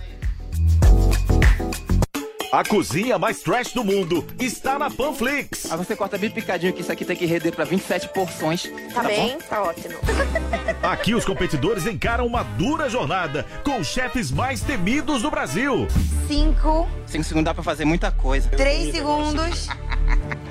A 2.51 2.61
cozinha 2.65 3.17
mais 3.17 3.39
trash 3.39 3.71
do 3.71 3.85
mundo 3.85 4.27
está 4.37 4.77
na 4.77 4.89
Panflix. 4.91 5.71
Aí 5.71 5.77
você 5.77 5.95
corta 5.95 6.17
bem 6.17 6.29
picadinho 6.29 6.73
que 6.73 6.81
isso 6.81 6.91
aqui 6.91 7.05
tem 7.05 7.15
que 7.15 7.25
render 7.25 7.53
pra 7.53 7.63
27 7.63 8.09
porções. 8.09 8.69
Tá, 8.93 9.03
bem, 9.03 9.37
bom? 9.37 9.37
tá 9.47 9.63
ótimo. 9.63 9.95
Aqui 10.83 11.15
os 11.15 11.23
competidores 11.23 11.85
encaram 11.85 12.27
uma 12.27 12.43
dura 12.43 12.89
jornada 12.89 13.45
com 13.63 13.79
os 13.79 13.87
chefes 13.87 14.29
mais 14.29 14.59
temidos 14.59 15.21
do 15.21 15.31
Brasil. 15.31 15.87
Cinco, 16.27 16.89
5 17.05 17.23
segundos 17.23 17.45
dá 17.45 17.53
pra 17.53 17.63
fazer 17.63 17.85
muita 17.85 18.11
coisa. 18.11 18.49
três 18.49 18.93
segundos. 18.93 19.69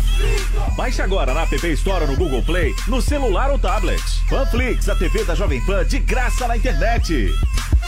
Baixe 0.75 1.01
agora 1.01 1.33
na 1.33 1.43
App 1.43 1.55
Store 1.73 2.05
no 2.05 2.15
Google 2.15 2.43
Play, 2.43 2.73
no 2.87 3.01
celular 3.01 3.51
ou 3.51 3.59
tablet. 3.59 4.01
Panflix, 4.29 4.89
a 4.89 4.95
TV 4.95 5.23
da 5.23 5.35
Jovem 5.35 5.63
Pan 5.65 5.85
de 5.85 5.99
graça 5.99 6.47
na 6.47 6.57
internet. 6.57 7.33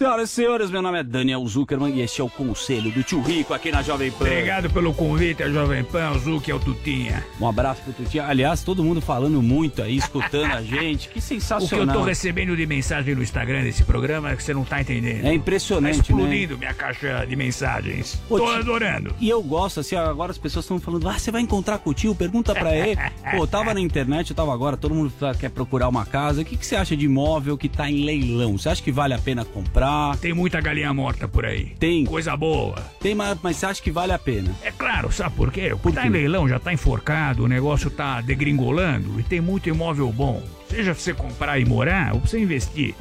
Senhoras 0.00 0.30
e 0.30 0.32
senhores, 0.32 0.70
meu 0.70 0.80
nome 0.80 0.98
é 0.98 1.02
Daniel 1.02 1.46
Zuckerman 1.46 1.94
e 1.94 2.00
este 2.00 2.22
é 2.22 2.24
o 2.24 2.28
Conselho 2.30 2.90
do 2.90 3.02
Tio 3.02 3.20
Rico 3.20 3.52
aqui 3.52 3.70
na 3.70 3.82
Jovem 3.82 4.10
Pan. 4.10 4.24
Obrigado 4.24 4.70
pelo 4.70 4.94
convite, 4.94 5.42
a 5.42 5.50
Jovem 5.50 5.84
Pan, 5.84 6.12
o 6.12 6.18
Zuc 6.18 6.50
é 6.50 6.54
o 6.54 6.58
Tutinha. 6.58 7.22
Um 7.38 7.46
abraço 7.46 7.82
pro 7.82 7.92
Tutinha. 7.92 8.24
Aliás, 8.24 8.62
todo 8.64 8.82
mundo 8.82 9.02
falando 9.02 9.42
muito 9.42 9.82
aí, 9.82 9.98
escutando 9.98 10.52
a 10.54 10.62
gente. 10.64 11.08
Que 11.08 11.10
O 11.10 11.14
que 11.16 11.20
sensacional. 11.20 11.86
eu 11.96 12.00
tô 12.00 12.06
recebendo 12.06 12.56
de 12.56 12.64
mensagem 12.66 13.14
no 13.14 13.22
Instagram 13.22 13.62
desse 13.62 13.84
programa 13.84 14.30
é 14.30 14.36
que 14.36 14.42
você 14.42 14.54
não 14.54 14.64
tá 14.64 14.80
entendendo. 14.80 15.26
É 15.26 15.34
impressionante, 15.34 15.96
Tá 15.96 16.02
explodindo 16.14 16.56
minha 16.56 16.72
caixa 16.72 17.26
de 17.26 17.36
mensagens. 17.36 18.18
Ô, 18.30 18.38
tô 18.38 18.46
tio- 18.46 18.54
adorando. 18.54 19.14
E 19.20 19.28
eu 19.28 19.42
gosto, 19.42 19.80
assim, 19.80 19.96
agora 19.96 20.32
as 20.32 20.38
pessoas 20.38 20.64
estão 20.64 20.80
falando, 20.80 21.06
ah, 21.10 21.18
você 21.18 21.30
vai 21.30 21.42
encontrar 21.42 21.76
com 21.76 21.90
o 21.90 21.94
tio, 21.94 22.14
pergunta 22.14 22.54
pra 22.54 22.74
ele. 22.74 22.96
Pô, 23.36 23.46
tava 23.46 23.74
na 23.74 23.80
internet, 23.82 24.30
eu 24.30 24.36
tava 24.36 24.54
agora, 24.54 24.78
todo 24.78 24.94
mundo 24.94 25.12
tá- 25.20 25.34
quer 25.34 25.50
procurar 25.50 25.88
uma 25.90 26.06
casa. 26.06 26.40
O 26.40 26.44
que, 26.46 26.56
que 26.56 26.64
você 26.64 26.74
acha 26.74 26.96
de 26.96 27.04
imóvel 27.04 27.58
que 27.58 27.68
tá 27.68 27.90
em 27.90 28.02
leilão? 28.02 28.56
Você 28.56 28.70
acha 28.70 28.82
que 28.82 28.90
vale 28.90 29.12
a 29.12 29.18
pena 29.18 29.44
comprar? 29.44 29.89
Tem 30.20 30.32
muita 30.32 30.60
galinha 30.60 30.92
morta 30.92 31.26
por 31.26 31.46
aí. 31.46 31.74
Tem. 31.78 32.04
Coisa 32.04 32.36
boa. 32.36 32.76
Tem, 33.00 33.14
mas, 33.14 33.38
mas 33.42 33.56
você 33.56 33.66
acha 33.66 33.82
que 33.82 33.90
vale 33.90 34.12
a 34.12 34.18
pena? 34.18 34.54
É 34.62 34.70
claro, 34.70 35.10
sabe 35.12 35.36
por 35.36 35.52
quê? 35.52 35.74
Porque 35.80 35.98
tá 35.98 36.06
em 36.06 36.10
leilão, 36.10 36.48
já 36.48 36.58
tá 36.58 36.72
enforcado, 36.72 37.44
o 37.44 37.48
negócio 37.48 37.90
tá 37.90 38.20
degringolando 38.20 39.18
e 39.18 39.22
tem 39.22 39.40
muito 39.40 39.68
imóvel 39.68 40.10
bom. 40.12 40.42
Seja 40.68 40.92
pra 40.92 41.02
você 41.02 41.14
comprar 41.14 41.58
e 41.58 41.64
morar 41.64 42.14
ou 42.14 42.20
pra 42.20 42.28
você 42.28 42.38
investir. 42.38 42.94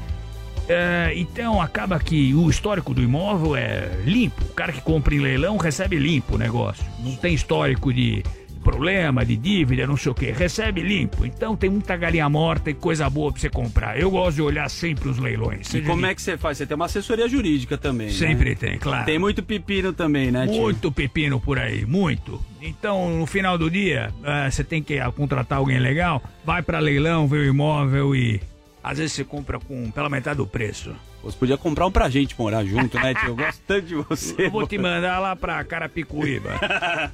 É, 0.68 1.12
então 1.16 1.60
acaba 1.60 2.00
que 2.00 2.32
o 2.36 2.48
histórico 2.48 2.94
do 2.94 3.02
imóvel 3.02 3.56
é 3.56 3.90
limpo. 4.06 4.44
O 4.44 4.54
cara 4.54 4.72
que 4.72 4.82
compra 4.82 5.16
em 5.16 5.20
leilão 5.20 5.58
recebe 5.58 5.98
limpo 5.98 6.36
o 6.36 6.38
negócio. 6.38 6.86
Não 7.00 7.16
tem 7.16 7.34
histórico 7.34 7.92
de 7.92 8.24
problema, 8.60 9.26
de 9.26 9.36
dívida, 9.36 9.88
não 9.88 9.98
sei 9.98 10.12
o 10.12 10.16
que. 10.16 10.32
Recebe 10.32 10.82
limpo. 10.82 11.26
Então 11.26 11.56
tem 11.56 11.70
muita 11.70 11.96
galinha 11.98 12.28
morta 12.30 12.70
e 12.70 12.74
coisa 12.74 13.10
boa 13.10 13.32
pra 13.32 13.42
você 13.42 13.50
comprar. 13.50 14.00
Eu 14.00 14.12
gosto 14.12 14.36
de 14.36 14.42
olhar 14.42 14.70
sempre 14.70 15.10
os 15.10 15.18
leilões. 15.18 15.74
E 15.74 15.82
como 15.82 16.02
de- 16.04 16.08
é 16.12 16.16
que 16.16 16.22
você 16.22 16.38
faz? 16.38 16.58
Você 16.58 16.66
tem 16.66 16.76
uma 16.76 16.86
assessoria 16.86 17.28
jurídica 17.28 17.78
também, 17.78 18.08
né? 18.08 18.14
Sempre 18.14 18.56
tem, 18.56 18.78
claro. 18.78 19.06
Tem 19.06 19.18
muito 19.20 19.42
pepino 19.42 19.94
também, 19.94 20.32
né, 20.32 20.46
tio? 20.48 20.62
Muito 20.62 20.92
pepino 20.92 21.40
por 21.40 21.58
aí, 21.60 21.86
muito. 21.86 22.44
Então, 22.62 23.18
no 23.18 23.26
final 23.26 23.58
do 23.58 23.70
dia, 23.70 24.12
ah, 24.24 24.50
você 24.50 24.64
tem 24.64 24.84
que 24.84 25.00
ah, 25.00 25.12
contratar 25.12 25.58
alguém 25.60 25.80
legal, 25.80 26.22
vai 26.46 26.62
pra 26.62 26.80
leilão, 26.80 27.28
vê 27.28 27.38
o 27.38 27.46
imóvel 27.46 28.16
e 28.16 28.42
às 28.84 28.98
vezes 28.98 29.14
você 29.14 29.24
compra 29.24 29.60
com 29.60 29.90
pela 29.92 30.10
metade 30.10 30.38
do 30.38 30.48
preço. 30.48 30.94
Você 31.24 31.38
podia 31.38 31.58
comprar 31.58 31.86
um 31.86 31.92
pra 31.92 32.10
gente 32.10 32.36
morar 32.38 32.64
junto, 32.64 32.98
né, 32.98 33.14
tio? 33.14 33.30
Eu 33.30 33.36
gosto 33.36 33.62
tanto 33.68 33.86
de 33.88 33.96
você. 33.96 34.46
Eu 34.46 34.52
vou 34.52 34.66
te 34.66 34.78
mandar 34.78 35.20
lá 35.20 35.36
pra 35.36 35.64
Carapicuíba. 35.64 36.52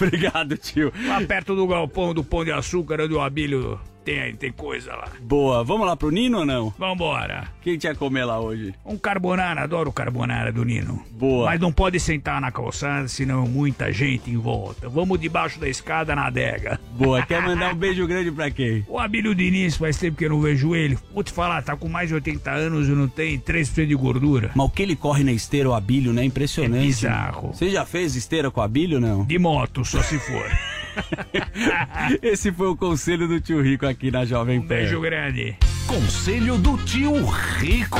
Obrigado, 0.00 0.56
tio. 0.56 0.92
Lá 1.06 1.20
perto 1.20 1.54
do 1.54 1.66
galpão 1.66 2.14
do 2.14 2.24
Pão 2.24 2.44
de 2.44 2.52
Açúcar, 2.52 3.02
onde 3.02 3.14
o 3.14 3.20
Abílio 3.20 3.78
tem, 4.04 4.36
tem 4.36 4.52
coisa 4.52 4.94
lá. 4.94 5.08
Boa, 5.20 5.64
vamos 5.64 5.86
lá 5.86 5.96
pro 5.96 6.10
Nino 6.10 6.40
ou 6.40 6.46
não? 6.46 6.74
Vambora. 6.78 7.48
O 7.58 7.62
que 7.62 7.70
a 7.70 7.72
gente 7.72 7.84
ia 7.84 7.94
comer 7.94 8.24
lá 8.24 8.38
hoje? 8.38 8.74
Um 8.84 8.98
carbonara, 8.98 9.62
adoro 9.62 9.90
o 9.90 9.92
carbonara 9.92 10.52
do 10.52 10.64
Nino. 10.64 11.02
Boa. 11.12 11.46
Mas 11.46 11.60
não 11.60 11.72
pode 11.72 11.98
sentar 11.98 12.40
na 12.40 12.52
calçada, 12.52 13.08
senão 13.08 13.46
muita 13.46 13.90
gente 13.90 14.30
em 14.30 14.36
volta. 14.36 14.88
Vamos 14.88 15.18
debaixo 15.18 15.58
da 15.58 15.68
escada 15.68 16.14
na 16.14 16.26
adega. 16.26 16.78
Boa, 16.92 17.22
quer 17.22 17.40
mandar 17.40 17.72
um 17.72 17.76
beijo 17.76 18.06
grande 18.06 18.30
pra 18.30 18.50
quem? 18.50 18.84
O 18.94 18.98
Abílio 18.98 19.34
Diniz, 19.34 19.76
faz 19.76 19.96
tempo 19.96 20.16
que 20.16 20.24
eu 20.24 20.30
não 20.30 20.40
vejo 20.40 20.74
ele. 20.74 20.98
Vou 21.12 21.24
te 21.24 21.32
falar, 21.32 21.62
tá 21.62 21.74
com 21.74 21.88
mais 21.88 22.08
de 22.08 22.14
80 22.14 22.50
anos 22.50 22.88
e 22.88 22.92
não 22.92 23.08
tem 23.08 23.38
3% 23.38 23.86
de 23.86 23.94
gordura. 23.94 24.50
Mas 24.54 24.66
o 24.66 24.70
que 24.70 24.82
ele 24.82 24.94
corre 24.94 25.24
na 25.24 25.32
esteira, 25.32 25.68
o 25.68 25.74
Abílio, 25.74 26.12
né? 26.12 26.24
Impressionante. 26.24 26.82
É 26.82 26.86
bizarro. 26.86 27.52
Você 27.52 27.70
já 27.70 27.84
fez 27.84 28.14
esteira 28.14 28.50
com 28.50 28.60
o 28.60 28.62
Abílio, 28.62 29.00
não? 29.00 29.24
De 29.24 29.38
moto, 29.38 29.84
só 29.84 30.02
se 30.02 30.18
for. 30.18 30.44
Esse 32.22 32.52
foi 32.52 32.68
o 32.68 32.76
conselho 32.76 33.26
do 33.28 33.40
tio 33.40 33.62
Rico 33.62 33.86
aqui 33.86 34.10
na 34.10 34.24
Jovem 34.24 34.60
Pan. 34.60 34.68
Beijo 34.68 35.00
grande. 35.00 35.56
Conselho 35.86 36.56
do 36.58 36.76
Tio 36.78 37.24
Rico. 37.58 37.98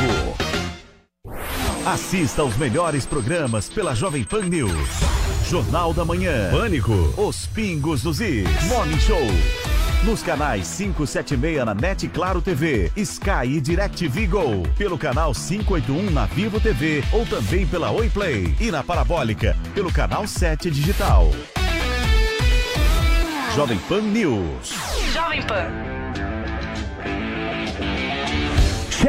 Assista 1.87 2.43
aos 2.43 2.57
melhores 2.57 3.05
programas 3.05 3.69
pela 3.69 3.95
Jovem 3.95 4.25
Pan 4.25 4.43
News. 4.43 4.73
Jornal 5.49 5.93
da 5.93 6.05
Manhã. 6.05 6.51
Pânico. 6.51 6.93
Os 7.17 7.47
Pingos 7.47 8.03
dos 8.03 8.21
Is. 8.21 8.49
Morning 8.69 8.99
Show. 8.99 9.27
Nos 10.05 10.23
canais 10.23 10.77
576 10.77 11.65
na 11.65 11.75
NET 11.75 12.09
Claro 12.09 12.43
TV, 12.43 12.91
Sky 12.97 13.47
e 13.47 13.61
DirecTV 13.61 14.27
Go. 14.27 14.63
Pelo 14.77 14.99
canal 14.99 15.33
581 15.33 16.11
na 16.11 16.27
Vivo 16.27 16.59
TV 16.59 17.03
ou 17.13 17.25
também 17.27 17.67
pela 17.67 17.91
Oi 17.91 18.09
Play. 18.09 18.55
E 18.61 18.71
na 18.71 18.83
Parabólica, 18.83 19.57
pelo 19.75 19.93
canal 19.93 20.27
7 20.27 20.71
Digital. 20.71 21.31
Jovem 23.55 23.79
Pan 23.89 24.13
News. 24.13 24.75
Jovem 25.15 25.47
Pan. 25.47 25.94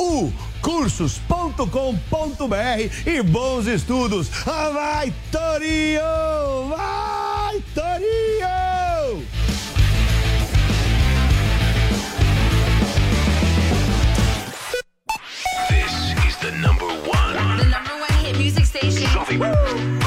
U 0.00 0.32
cursos.com.br 0.62 1.60
e 3.06 3.22
bons 3.22 3.66
estudos. 3.66 4.30
Ah, 4.46 4.70
vai, 4.70 5.12
Torinho! 5.30 6.68
Vai, 6.70 7.62
Torinho! 7.74 9.22
This 15.68 15.92
is 16.26 16.36
the 16.38 16.52
number 16.62 16.86
one. 16.86 17.58
The 17.58 17.64
number 17.64 17.92
one 18.00 18.24
hit 18.24 18.38
music 18.38 18.64
station. 18.64 19.06
Jovem 19.08 19.38
Pan. 19.38 19.98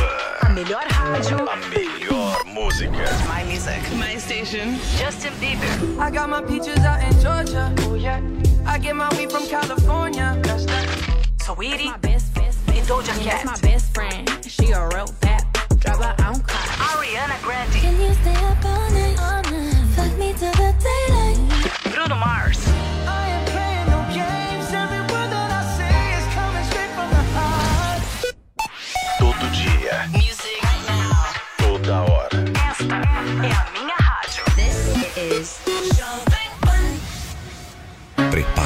A 0.41 0.49
melhor 0.49 0.83
rádio. 0.89 1.47
A 1.47 1.55
melhor 1.69 2.43
música. 2.45 3.11
My 3.27 3.43
music. 3.43 3.81
My 3.95 4.17
station. 4.17 4.79
Justin 4.97 5.33
Bieber. 5.39 5.99
I 5.99 6.09
got 6.09 6.29
my 6.29 6.41
peaches 6.41 6.79
out 6.79 6.99
in 7.03 7.13
Georgia. 7.21 7.71
Oh 7.81 7.93
yeah. 7.93 8.19
I 8.65 8.77
get 8.79 8.95
my 8.95 9.09
weed 9.17 9.31
from 9.31 9.47
California. 9.47 10.39
That's 10.43 10.65
that. 10.65 11.27
Sweetie. 11.41 11.85
My 11.85 11.97
best, 11.97 12.33
best, 12.33 12.65
best. 12.65 12.89
Doja 12.89 13.13
Cat. 13.23 13.45
my 13.45 13.57
best 13.59 13.93
friend. 13.93 14.29
She 14.47 14.71
a 14.71 14.87
real 14.89 15.07
bad. 15.21 15.45
Drive 15.79 15.97
her 15.97 16.15
own 16.25 16.41
car. 16.41 16.97
Ariana 16.97 17.41
Grande. 17.43 17.73
Can 17.73 17.99
you 18.01 18.13
stay 18.13 18.35
up 18.35 18.65
all 18.65 18.91
night? 18.91 19.19
All 19.19 19.41
night. 19.51 19.87
Fuck 19.95 20.17
me 20.17 20.33
till 20.33 20.51
the 20.53 20.73
daylight. 20.79 21.93
Bruno 21.93 22.15
Mars. 22.15 22.82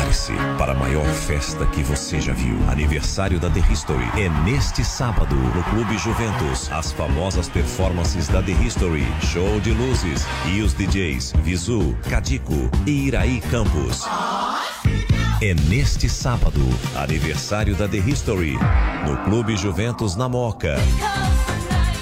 Prepare-se 0.07 0.33
para 0.57 0.71
a 0.71 0.75
maior 0.75 1.05
festa 1.05 1.65
que 1.65 1.83
você 1.83 2.21
já 2.21 2.31
viu. 2.31 2.57
Aniversário 2.69 3.39
da 3.39 3.49
The 3.49 3.59
History 3.71 4.05
é 4.17 4.29
neste 4.43 4.83
sábado 4.83 5.35
no 5.35 5.63
Clube 5.65 5.97
Juventus. 5.97 6.71
As 6.71 6.93
famosas 6.93 7.49
performances 7.49 8.27
da 8.27 8.41
The 8.41 8.53
History, 8.53 9.05
show 9.21 9.59
de 9.59 9.71
luzes 9.71 10.25
e 10.53 10.61
os 10.61 10.73
DJs 10.73 11.33
Visu, 11.43 11.95
Cadico 12.09 12.69
e 12.85 13.07
Iraí 13.07 13.41
Campos. 13.51 14.05
É 15.41 15.53
neste 15.69 16.07
sábado, 16.07 16.61
aniversário 16.95 17.75
da 17.75 17.87
The 17.87 17.97
History, 17.97 18.57
no 19.05 19.17
Clube 19.25 19.57
Juventus 19.57 20.15
na 20.15 20.29
Moca. 20.29 20.77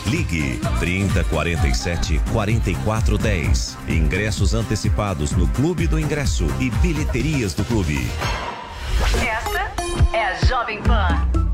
Ligue 0.05 0.59
3047 0.79 2.21
4410. 2.31 3.77
Ingressos 3.87 4.53
antecipados 4.53 5.31
no 5.31 5.47
Clube 5.49 5.87
do 5.87 5.99
Ingresso 5.99 6.45
e 6.59 6.69
bilheterias 6.69 7.53
do 7.53 7.65
clube. 7.65 8.07
Esta 9.27 9.71
é 10.15 10.25
a 10.25 10.45
Jovem 10.45 10.81
Pan. 10.81 11.44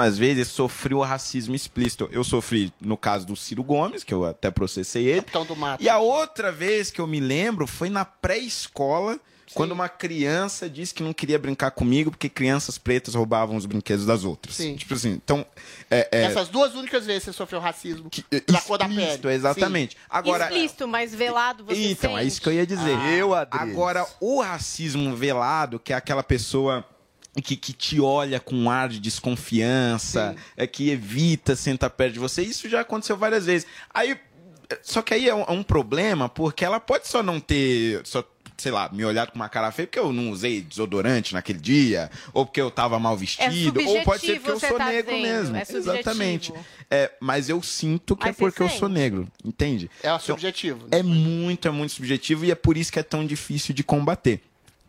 Muitíssimas 0.00 0.18
vezes 0.18 0.48
sofri 0.48 0.94
o 0.94 1.02
racismo 1.02 1.54
explícito. 1.54 2.08
Eu 2.10 2.24
sofri 2.24 2.72
no 2.80 2.96
caso 2.96 3.26
do 3.26 3.36
Ciro 3.36 3.62
Gomes, 3.62 4.02
que 4.02 4.14
eu 4.14 4.24
até 4.24 4.50
processei 4.50 5.06
ele. 5.06 5.20
Capitão 5.20 5.44
do 5.44 5.54
mato. 5.56 5.82
E 5.82 5.88
a 5.88 5.98
outra 5.98 6.50
vez 6.50 6.90
que 6.90 7.00
eu 7.00 7.06
me 7.06 7.20
lembro 7.20 7.66
foi 7.66 7.90
na 7.90 8.04
pré-escola, 8.04 9.18
quando 9.52 9.72
uma 9.72 9.88
criança 9.88 10.70
disse 10.70 10.94
que 10.94 11.02
não 11.02 11.12
queria 11.12 11.38
brincar 11.38 11.72
comigo 11.72 12.10
porque 12.12 12.28
crianças 12.28 12.78
pretas 12.78 13.14
roubavam 13.14 13.56
os 13.56 13.66
brinquedos 13.66 14.06
das 14.06 14.24
outras. 14.24 14.54
Sim. 14.54 14.76
Tipo 14.76 14.94
assim, 14.94 15.10
então. 15.10 15.44
É, 15.90 16.08
é, 16.12 16.22
Essas 16.22 16.48
duas 16.48 16.74
únicas 16.74 17.04
vezes 17.04 17.24
você 17.24 17.32
sofreu 17.32 17.60
racismo 17.60 18.08
na 18.48 18.60
cor 18.60 18.78
da 18.78 18.86
pele. 18.86 19.00
explícito, 19.00 19.28
exatamente. 19.28 19.96
Agora, 20.08 20.44
Explícito, 20.44 20.88
mas 20.88 21.14
velado 21.14 21.64
você 21.64 21.90
então, 21.90 22.12
é 22.16 22.20
sente? 22.20 22.28
isso 22.28 22.40
que 22.40 22.48
eu 22.48 22.52
ia 22.52 22.66
dizer. 22.66 22.96
Ah, 22.96 23.12
eu, 23.12 23.34
Adriles. 23.34 23.70
Agora, 23.70 24.06
o 24.20 24.40
racismo 24.40 25.14
velado, 25.16 25.80
que 25.80 25.92
é 25.92 25.96
aquela 25.96 26.22
pessoa 26.22 26.84
que, 27.42 27.56
que 27.56 27.72
te 27.72 28.00
olha 28.00 28.40
com 28.40 28.54
um 28.56 28.70
ar 28.70 28.88
de 28.88 28.98
desconfiança, 29.00 30.34
é 30.56 30.66
que 30.66 30.90
evita 30.90 31.54
sentar 31.56 31.90
perto 31.90 32.14
de 32.14 32.18
você, 32.18 32.42
isso 32.42 32.68
já 32.68 32.80
aconteceu 32.80 33.16
várias 33.16 33.46
vezes. 33.46 33.66
Aí, 33.92 34.16
só 34.82 35.02
que 35.02 35.14
aí 35.14 35.28
é 35.28 35.34
um, 35.34 35.42
é 35.42 35.50
um 35.52 35.62
problema, 35.62 36.28
porque 36.28 36.64
ela 36.64 36.80
pode 36.80 37.08
só 37.08 37.22
não 37.22 37.38
ter. 37.40 38.00
Só, 38.04 38.24
sei 38.56 38.70
lá, 38.72 38.90
me 38.92 39.02
olhar 39.04 39.30
com 39.30 39.36
uma 39.36 39.48
cara 39.48 39.70
feia 39.72 39.86
porque 39.86 39.98
eu 39.98 40.12
não 40.12 40.30
usei 40.30 40.60
desodorante 40.60 41.32
naquele 41.32 41.58
dia, 41.58 42.10
ou 42.32 42.44
porque 42.44 42.60
eu 42.60 42.70
tava 42.70 42.98
mal 42.98 43.16
vestido, 43.16 43.80
ou 43.86 44.02
pode 44.02 44.20
ser 44.20 44.34
subjetivo, 44.38 44.40
porque 44.42 44.50
eu 44.50 44.58
você 44.60 44.68
sou 44.68 44.76
tá 44.78 44.86
negro 44.86 45.14
dizendo, 45.16 45.52
mesmo. 45.52 45.56
é. 45.56 45.62
Exatamente. 45.62 46.52
É, 46.90 47.10
mas 47.20 47.48
eu 47.48 47.62
sinto 47.62 48.16
que 48.16 48.26
Mas 48.26 48.36
é 48.36 48.38
porque 48.38 48.62
eu 48.62 48.68
sou 48.68 48.88
negro, 48.88 49.26
entende? 49.44 49.88
É 50.02 50.08
Então, 50.08 50.18
subjetivo. 50.20 50.88
é 50.90 51.02
muito, 51.02 51.66
é 51.68 51.70
muito 51.70 51.92
subjetivo 51.92 52.44
e 52.44 52.50
é 52.50 52.54
por 52.54 52.76
isso 52.76 52.92
que 52.92 52.98
é 52.98 53.02
tão 53.02 53.24
difícil 53.24 53.74
de 53.74 53.82
combater. 53.82 54.40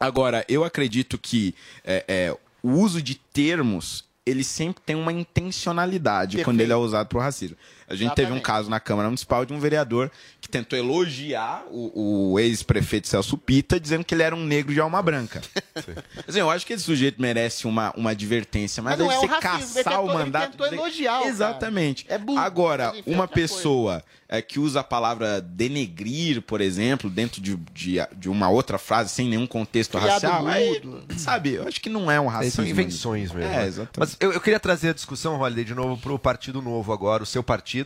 Agora, 0.02 0.44
eu 0.50 0.64
acredito 0.64 1.18
que 1.18 1.54
é, 1.86 2.04
é, 2.08 2.38
o 2.64 2.72
uso 2.72 3.02
de 3.02 3.16
termos 3.16 4.04
ele 4.26 4.44
sempre 4.44 4.82
tem 4.86 4.96
uma 4.96 5.12
intencionalidade 5.12 6.38
Perfeito. 6.38 6.46
quando 6.46 6.62
ele 6.62 6.72
é 6.72 6.76
usado 6.76 7.08
para 7.08 7.18
o 7.18 7.22
racismo. 7.22 7.58
A 7.92 7.96
gente 7.96 8.16
teve 8.16 8.32
um 8.32 8.40
caso 8.40 8.70
na 8.70 8.80
Câmara 8.80 9.10
Municipal 9.10 9.46
de 9.46 9.52
um 9.52 9.60
vereador 9.60 10.10
que 10.40 10.48
tentou 10.48 10.80
elogiar 10.80 11.66
o, 11.70 12.32
o 12.32 12.40
ex-prefeito 12.40 13.08
Celso 13.08 13.38
Pita, 13.38 13.80
dizendo 13.80 14.04
que 14.06 14.16
ele 14.16 14.24
era 14.24 14.34
um 14.36 14.44
negro 14.46 14.74
de 14.74 14.80
alma 14.80 15.02
branca. 15.02 15.42
Assim, 16.28 16.40
eu 16.40 16.50
acho 16.50 16.66
que 16.66 16.74
esse 16.74 16.84
sujeito 16.84 17.22
merece 17.22 17.68
uma, 17.68 17.94
uma 17.98 18.12
advertência, 18.12 18.82
mas, 18.82 18.98
Mas 18.98 19.00
não 19.00 19.10
aí 19.10 19.16
é 19.16 19.20
um 19.20 19.22
você 19.22 19.28
racismo, 19.28 19.78
ele 19.78 19.84
caçar 19.84 20.00
o 20.00 20.04
tentou- 20.04 20.16
ele 20.16 20.24
mandato. 20.24 20.52
tentou 20.52 20.68
elogiar 20.68 21.16
o 21.16 21.20
cara. 21.20 21.30
Exatamente. 21.30 22.06
É 22.08 22.18
burro, 22.18 22.40
Agora, 22.40 22.94
uma 23.06 23.28
pessoa 23.28 24.04
é, 24.32 24.42
que 24.42 24.58
usa 24.60 24.80
a 24.80 24.84
palavra 24.84 25.42
denegrir, 25.42 26.42
por 26.42 26.62
exemplo, 26.62 27.10
dentro 27.10 27.42
de, 27.42 27.58
de, 27.74 27.98
de 28.18 28.30
uma 28.30 28.50
outra 28.50 28.78
frase, 28.78 29.10
sem 29.10 29.28
nenhum 29.28 29.46
contexto 29.46 29.98
Criado 29.98 30.24
racial, 30.24 30.48
aí, 30.48 30.82
sabe, 31.18 31.56
eu 31.56 31.68
acho 31.68 31.82
que 31.82 31.90
não 31.90 32.10
é 32.10 32.20
um 32.20 32.28
racismo. 32.28 32.64
São 32.64 32.66
invenções 32.66 33.32
mesmo. 33.32 33.52
É, 33.52 33.58
né? 33.58 33.68
exatamente. 33.68 34.00
Mas 34.00 34.18
eu, 34.22 34.32
eu 34.32 34.40
queria 34.40 34.60
trazer 34.60 34.90
a 34.90 34.94
discussão, 34.94 35.38
Holiday, 35.40 35.66
de 35.66 35.76
novo 35.76 36.02
para 36.02 36.14
o 36.14 36.20
Partido 36.20 36.62
Novo 36.62 36.94
agora, 36.94 37.24
o 37.24 37.26
seu 37.26 37.44
partido. 37.44 37.81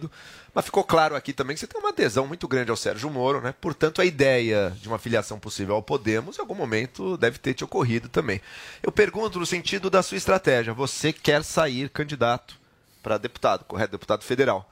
Mas 0.54 0.66
ficou 0.66 0.84
claro 0.84 1.16
aqui 1.16 1.34
também 1.34 1.56
que 1.56 1.60
você 1.60 1.68
tem 1.68 1.80
uma 1.80 1.90
adesão 1.90 2.28
muito 2.28 2.48
grande 2.48 2.72
ao 2.72 2.78
Sérgio 2.78 3.10
Moro, 3.10 3.42
né? 3.42 3.54
Portanto, 3.60 4.02
a 4.02 4.06
ideia 4.06 4.76
de 4.82 4.88
uma 4.88 4.98
filiação 4.98 5.40
possível 5.40 5.76
ao 5.76 5.84
Podemos, 5.84 6.38
em 6.38 6.42
algum 6.42 6.56
momento, 6.56 7.18
deve 7.18 7.38
ter 7.38 7.54
te 7.54 7.64
ocorrido 7.64 8.10
também. 8.10 8.42
Eu 8.82 8.92
pergunto 8.92 9.40
no 9.40 9.46
sentido 9.46 9.90
da 9.90 10.04
sua 10.04 10.18
estratégia. 10.18 10.74
Você 10.74 11.12
quer 11.12 11.44
sair 11.44 11.90
candidato 11.90 12.58
para 13.02 13.18
deputado, 13.18 13.66
correto? 13.66 13.92
Deputado 13.92 14.24
federal. 14.24 14.70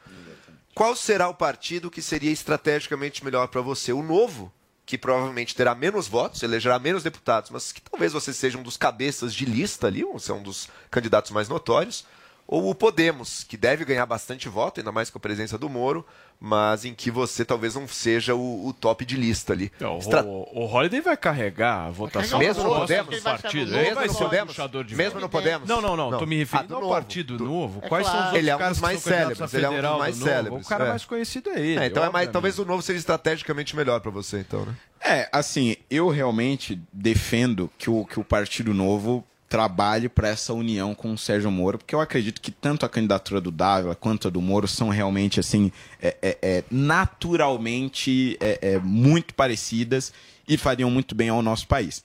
Qual 0.73 0.95
será 0.95 1.29
o 1.29 1.35
partido 1.35 1.91
que 1.91 2.01
seria 2.01 2.31
estrategicamente 2.31 3.23
melhor 3.23 3.47
para 3.47 3.61
você? 3.61 3.93
O 3.93 4.01
novo 4.01 4.51
que 4.85 4.97
provavelmente 4.97 5.55
terá 5.55 5.73
menos 5.73 6.07
votos, 6.07 6.43
elegerá 6.43 6.77
menos 6.77 7.03
deputados, 7.03 7.49
mas 7.49 7.71
que 7.71 7.81
talvez 7.81 8.11
você 8.11 8.33
seja 8.33 8.57
um 8.57 8.63
dos 8.63 8.75
cabeças 8.75 9.33
de 9.33 9.45
lista 9.45 9.87
ali, 9.87 10.03
ou 10.03 10.19
você 10.19 10.31
é 10.31 10.35
um 10.35 10.43
dos 10.43 10.67
candidatos 10.91 11.31
mais 11.31 11.47
notórios, 11.47 12.05
ou 12.47 12.69
o 12.69 12.75
Podemos, 12.75 13.43
que 13.43 13.55
deve 13.57 13.85
ganhar 13.85 14.05
bastante 14.05 14.49
voto, 14.49 14.79
ainda 14.79 14.91
mais 14.91 15.09
com 15.09 15.17
a 15.17 15.21
presença 15.21 15.57
do 15.57 15.69
Moro, 15.69 16.05
mas 16.39 16.83
em 16.83 16.93
que 16.93 17.09
você 17.09 17.45
talvez 17.45 17.75
não 17.75 17.87
seja 17.87 18.35
o, 18.35 18.67
o 18.67 18.73
top 18.73 19.05
de 19.05 19.15
lista 19.15 19.53
ali. 19.53 19.71
Não, 19.79 19.97
Estra- 19.97 20.23
o, 20.23 20.47
o 20.53 20.65
Holiday 20.65 20.99
vai 20.99 21.15
carregar 21.15 21.85
a 21.87 21.89
votação 21.89 22.37
Mesmo 22.39 22.63
do 22.63 22.69
no 22.69 22.75
Podemos? 22.81 23.19
partido. 23.21 23.71
Mesmo 23.71 23.95
vai 23.95 24.07
no 24.07 24.13
Podemos? 24.15 24.57
Mesmo 24.91 25.19
no 25.21 25.29
Podemos? 25.29 25.69
Não, 25.69 25.81
não, 25.81 25.95
não. 25.95 26.11
Não. 26.11 26.19
Tô 26.19 26.25
me 26.25 26.35
Ah, 26.35 26.39
referindo 26.39 26.67
do 26.67 26.75
ao 26.75 26.81
novo. 26.81 26.93
partido 26.93 27.37
Do- 27.37 27.45
novo. 27.45 27.79
É 27.81 27.87
Quais 27.87 28.05
são 28.05 28.13
os 28.15 28.19
claro. 28.21 28.35
outros 28.35 28.39
Ele 28.43 28.49
é 28.49 28.55
um 28.55 28.69
dos 28.69 28.79
mais 28.79 28.99
célebres, 29.01 29.53
ele 29.53 29.65
é 29.65 29.69
um 29.69 29.81
dos 29.81 29.97
mais 29.99 30.17
do 30.19 30.23
célebres, 30.25 30.65
O 30.65 30.69
cara 30.69 30.85
é. 30.85 30.89
mais 30.89 31.05
conhecido 31.05 31.49
é 31.49 31.59
ele. 31.61 31.79
É, 31.79 31.85
então 31.85 32.03
é 32.03 32.09
mais, 32.09 32.29
talvez 32.29 32.59
o 32.59 32.65
novo 32.65 32.81
seja 32.81 32.99
estrategicamente 32.99 33.75
melhor 33.75 34.01
para 34.01 34.11
você, 34.11 34.39
então, 34.39 34.65
né? 34.65 34.75
É, 35.05 35.29
assim, 35.31 35.75
eu 35.89 36.09
realmente 36.09 36.81
defendo 36.91 37.69
que 37.77 37.89
o, 37.89 38.05
que 38.05 38.19
o 38.19 38.23
Partido 38.23 38.73
Novo 38.73 39.25
trabalhe 39.53 40.09
para 40.09 40.29
essa 40.29 40.51
união 40.51 40.95
com 40.95 41.13
o 41.13 41.17
Sérgio 41.17 41.51
Moro, 41.51 41.77
porque 41.77 41.93
eu 41.93 42.01
acredito 42.01 42.41
que 42.41 42.49
tanto 42.49 42.87
a 42.87 42.89
candidatura 42.89 43.39
do 43.39 43.51
Dávila 43.51 43.93
quanto 43.93 44.27
a 44.27 44.31
do 44.31 44.41
Moro 44.41 44.67
são 44.67 44.89
realmente, 44.89 45.39
assim, 45.39 45.71
é, 46.01 46.17
é, 46.23 46.37
é, 46.41 46.63
naturalmente 46.71 48.35
é, 48.41 48.57
é, 48.63 48.79
muito 48.79 49.35
parecidas 49.35 50.11
e 50.47 50.57
fariam 50.57 50.89
muito 50.89 51.13
bem 51.13 51.29
ao 51.29 51.43
nosso 51.43 51.67
país. 51.67 52.03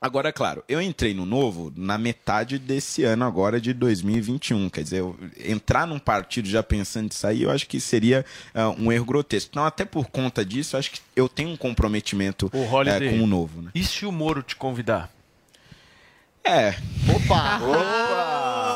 Agora, 0.00 0.32
claro, 0.32 0.64
eu 0.66 0.80
entrei 0.80 1.12
no 1.12 1.26
Novo 1.26 1.70
na 1.76 1.98
metade 1.98 2.58
desse 2.58 3.04
ano 3.04 3.26
agora 3.26 3.60
de 3.60 3.74
2021. 3.74 4.70
Quer 4.70 4.82
dizer, 4.82 5.04
entrar 5.44 5.86
num 5.86 5.98
partido 5.98 6.48
já 6.48 6.62
pensando 6.62 7.08
em 7.12 7.14
sair, 7.14 7.42
eu 7.42 7.50
acho 7.50 7.66
que 7.66 7.78
seria 7.78 8.24
ah, 8.54 8.70
um 8.70 8.90
erro 8.90 9.04
grotesco. 9.04 9.50
Então, 9.52 9.66
até 9.66 9.84
por 9.84 10.06
conta 10.08 10.42
disso, 10.42 10.78
acho 10.78 10.92
que 10.92 11.00
eu 11.14 11.28
tenho 11.28 11.50
um 11.50 11.56
comprometimento 11.58 12.50
O 12.54 12.62
Holiday. 12.62 13.08
eh, 13.08 13.10
com 13.10 13.22
o 13.22 13.26
Novo. 13.26 13.60
Né? 13.60 13.70
E 13.74 13.84
se 13.84 14.06
o 14.06 14.12
Moro 14.12 14.42
te 14.42 14.56
convidar? 14.56 15.15
É. 16.46 16.74
Opa! 17.12 17.58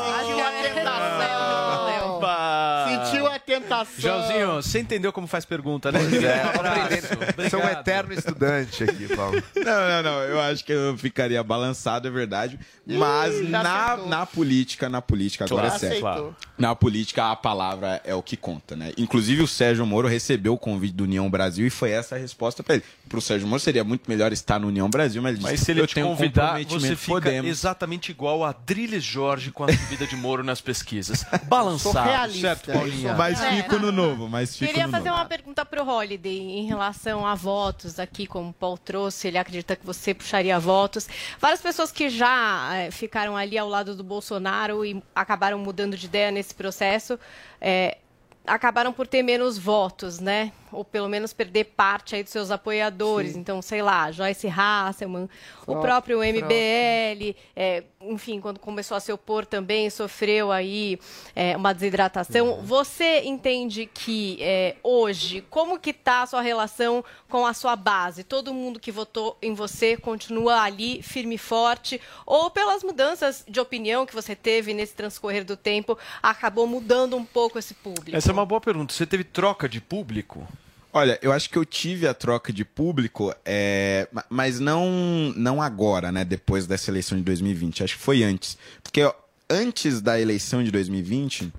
tentação. 3.59 3.99
Joãozinho, 3.99 4.53
você 4.61 4.79
entendeu 4.79 5.11
como 5.11 5.27
faz 5.27 5.45
pergunta, 5.45 5.91
né? 5.91 5.99
É, 6.01 7.45
Um. 7.45 7.49
Sou 7.49 7.61
um 7.61 7.67
eterno 7.69 8.13
estudante 8.13 8.83
aqui, 8.83 9.15
Paulo. 9.15 9.41
Não, 9.55 9.63
não, 9.63 10.03
não. 10.03 10.19
Eu 10.23 10.39
acho 10.41 10.63
que 10.63 10.71
eu 10.71 10.97
ficaria 10.97 11.43
balançado, 11.43 12.07
é 12.07 12.11
verdade. 12.11 12.59
Mas 12.85 13.35
já 13.47 13.63
na, 13.63 13.97
na 13.97 14.25
política, 14.25 14.89
na 14.89 15.01
política, 15.01 15.45
agora 15.45 15.67
Claro, 15.69 15.75
é 15.75 15.79
sério. 15.89 16.07
aceitou. 16.07 16.35
Na 16.57 16.75
política, 16.75 17.31
a 17.31 17.35
palavra 17.35 18.01
é 18.03 18.13
o 18.15 18.21
que 18.21 18.35
conta, 18.37 18.75
né? 18.75 18.91
Inclusive, 18.97 19.41
o 19.41 19.47
Sérgio 19.47 19.85
Moro 19.85 20.07
recebeu 20.07 20.53
o 20.53 20.57
convite 20.57 20.93
do 20.93 21.03
União 21.03 21.29
Brasil 21.29 21.65
e 21.65 21.69
foi 21.69 21.91
essa 21.91 22.15
a 22.15 22.17
resposta 22.17 22.63
para 22.63 22.75
ele. 22.75 22.83
Para 23.07 23.17
o 23.17 23.21
Sérgio 23.21 23.47
Moro, 23.47 23.59
seria 23.59 23.83
muito 23.83 24.09
melhor 24.09 24.31
estar 24.31 24.59
no 24.59 24.67
União 24.67 24.89
Brasil, 24.89 25.21
mas 25.21 25.33
ele 25.35 25.43
Mas 25.43 25.51
disse, 25.53 25.65
se 25.65 25.71
ele 25.71 25.81
eu 25.81 25.87
te 25.87 25.95
tenho 25.95 26.07
um 26.07 26.15
convidar, 26.15 26.59
comprometimento 26.59 26.81
você 26.81 26.89
com 26.89 26.95
fica 26.97 27.11
Podemos. 27.13 27.49
exatamente 27.51 28.11
igual 28.11 28.43
a 28.43 28.53
Driles 28.65 29.03
Jorge 29.03 29.51
com 29.51 29.63
a 29.63 29.71
subida 29.73 30.07
de 30.07 30.15
Moro 30.15 30.43
nas 30.43 30.61
pesquisas. 30.61 31.25
Balançado, 31.47 31.93
Sou 31.93 32.03
realista, 32.03 32.41
certo, 32.41 32.71
Paulinha? 32.71 33.13
Mas. 33.13 33.40
Fico 33.41 33.79
no 33.79 33.91
novo, 33.91 34.27
mas 34.29 34.55
fico 34.55 34.71
Queria 34.71 34.85
no 34.87 34.91
fazer 34.91 35.09
novo. 35.09 35.21
uma 35.21 35.25
pergunta 35.27 35.65
para 35.65 35.83
o 35.83 35.87
Holiday 35.87 36.37
em 36.39 36.65
relação 36.65 37.25
a 37.25 37.35
votos 37.35 37.99
aqui, 37.99 38.25
como 38.27 38.49
o 38.49 38.53
Paul 38.53 38.77
trouxe, 38.77 39.27
ele 39.27 39.37
acredita 39.37 39.75
que 39.75 39.85
você 39.85 40.13
puxaria 40.13 40.59
votos. 40.59 41.07
Várias 41.39 41.61
pessoas 41.61 41.91
que 41.91 42.09
já 42.09 42.69
eh, 42.75 42.91
ficaram 42.91 43.35
ali 43.35 43.57
ao 43.57 43.67
lado 43.67 43.95
do 43.95 44.03
Bolsonaro 44.03 44.85
e 44.85 45.01
acabaram 45.15 45.59
mudando 45.59 45.97
de 45.97 46.05
ideia 46.05 46.31
nesse 46.31 46.53
processo, 46.53 47.19
eh, 47.59 47.97
acabaram 48.45 48.91
por 48.93 49.07
ter 49.07 49.23
menos 49.23 49.57
votos, 49.57 50.19
né? 50.19 50.51
Ou 50.71 50.83
pelo 50.85 51.09
menos 51.09 51.33
perder 51.33 51.65
parte 51.65 52.15
aí 52.15 52.23
dos 52.23 52.31
seus 52.31 52.51
apoiadores. 52.51 53.35
Então, 53.35 53.61
sei 53.61 53.81
lá, 53.81 54.11
Joyce 54.11 54.47
Hasselman, 54.47 55.29
o 55.65 55.75
próprio 55.77 56.19
MBL, 56.19 57.35
é, 57.55 57.83
enfim, 58.01 58.39
quando 58.39 58.59
começou 58.59 58.97
a 58.97 58.99
se 58.99 59.11
opor 59.11 59.45
também, 59.45 59.89
sofreu 59.89 60.51
aí 60.51 60.99
é, 61.35 61.55
uma 61.55 61.73
desidratação. 61.73 62.61
Você 62.63 63.21
entende 63.21 63.85
que 63.85 64.37
é, 64.41 64.75
hoje, 64.83 65.41
como 65.49 65.79
que 65.79 65.91
está 65.91 66.23
a 66.23 66.25
sua 66.25 66.41
relação 66.41 67.03
com 67.29 67.45
a 67.45 67.53
sua 67.53 67.75
base? 67.75 68.23
Todo 68.23 68.53
mundo 68.53 68.79
que 68.79 68.91
votou 68.91 69.37
em 69.41 69.53
você 69.53 69.97
continua 69.97 70.61
ali, 70.61 71.01
firme 71.01 71.35
e 71.35 71.37
forte? 71.37 72.01
Ou 72.25 72.49
pelas 72.49 72.83
mudanças 72.83 73.43
de 73.47 73.59
opinião 73.59 74.05
que 74.05 74.13
você 74.13 74.35
teve 74.35 74.73
nesse 74.73 74.95
transcorrer 74.95 75.45
do 75.45 75.55
tempo, 75.55 75.97
acabou 76.21 76.67
mudando 76.67 77.15
um 77.15 77.25
pouco 77.25 77.59
esse 77.59 77.73
público? 77.73 78.15
Essa 78.15 78.31
é 78.31 78.33
uma 78.33 78.45
boa 78.45 78.61
pergunta. 78.61 78.93
Você 78.93 79.05
teve 79.05 79.23
troca 79.23 79.67
de 79.67 79.79
público? 79.79 80.47
Olha, 80.93 81.17
eu 81.21 81.31
acho 81.31 81.49
que 81.49 81.57
eu 81.57 81.63
tive 81.63 82.05
a 82.05 82.13
troca 82.13 82.51
de 82.51 82.65
público, 82.65 83.33
é, 83.45 84.07
ma- 84.11 84.25
mas 84.29 84.59
não, 84.59 85.33
não 85.37 85.61
agora, 85.61 86.11
né? 86.11 86.25
Depois 86.25 86.67
dessa 86.67 86.91
eleição 86.91 87.17
de 87.17 87.23
2020. 87.23 87.83
Acho 87.83 87.97
que 87.97 88.03
foi 88.03 88.23
antes. 88.23 88.57
Porque 88.83 89.01
ó, 89.03 89.13
antes 89.49 90.01
da 90.01 90.19
eleição 90.19 90.61
de 90.61 90.69
2020, 90.69 91.51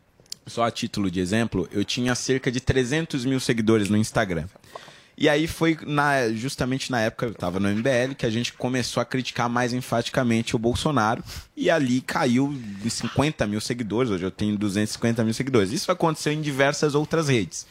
só 0.47 0.65
a 0.65 0.71
título 0.71 1.11
de 1.11 1.19
exemplo, 1.21 1.67
eu 1.73 1.83
tinha 1.83 2.15
cerca 2.15 2.53
de 2.53 2.61
300 2.61 3.25
mil 3.25 3.41
seguidores 3.41 3.89
no 3.89 3.97
Instagram. 3.97 4.45
E 5.17 5.29
aí 5.31 5.47
foi 5.47 5.79
na- 5.87 6.29
justamente 6.31 6.91
na 6.91 7.01
época, 7.01 7.27
eu 7.27 7.33
estava 7.33 7.59
no 7.59 7.69
MBL, 7.69 8.15
que 8.17 8.27
a 8.27 8.31
gente 8.31 8.53
começou 8.53 9.01
a 9.01 9.05
criticar 9.05 9.49
mais 9.49 9.73
enfaticamente 9.73 10.55
o 10.55 10.59
Bolsonaro. 10.59 11.25
E 11.57 11.71
ali 11.71 12.03
caiu 12.03 12.53
em 12.85 12.89
50 12.91 13.47
mil 13.47 13.61
seguidores. 13.63 14.11
Hoje 14.11 14.25
eu 14.25 14.31
tenho 14.31 14.59
250 14.59 15.25
mil 15.25 15.33
seguidores. 15.33 15.71
Isso 15.73 15.91
aconteceu 15.91 16.33
em 16.35 16.41
diversas 16.43 16.95
outras 16.95 17.29
redes. 17.29 17.67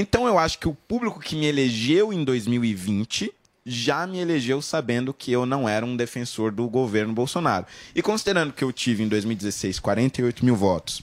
Então 0.00 0.28
eu 0.28 0.38
acho 0.38 0.60
que 0.60 0.68
o 0.68 0.74
público 0.74 1.18
que 1.18 1.34
me 1.34 1.46
elegeu 1.46 2.12
em 2.12 2.22
2020 2.22 3.34
já 3.66 4.06
me 4.06 4.20
elegeu 4.20 4.62
sabendo 4.62 5.12
que 5.12 5.32
eu 5.32 5.44
não 5.44 5.68
era 5.68 5.84
um 5.84 5.96
defensor 5.96 6.52
do 6.52 6.68
governo 6.68 7.12
Bolsonaro. 7.12 7.66
E 7.96 8.00
considerando 8.00 8.52
que 8.52 8.62
eu 8.62 8.72
tive 8.72 9.02
em 9.02 9.08
2016 9.08 9.80
48 9.80 10.44
mil 10.44 10.54
votos 10.54 11.02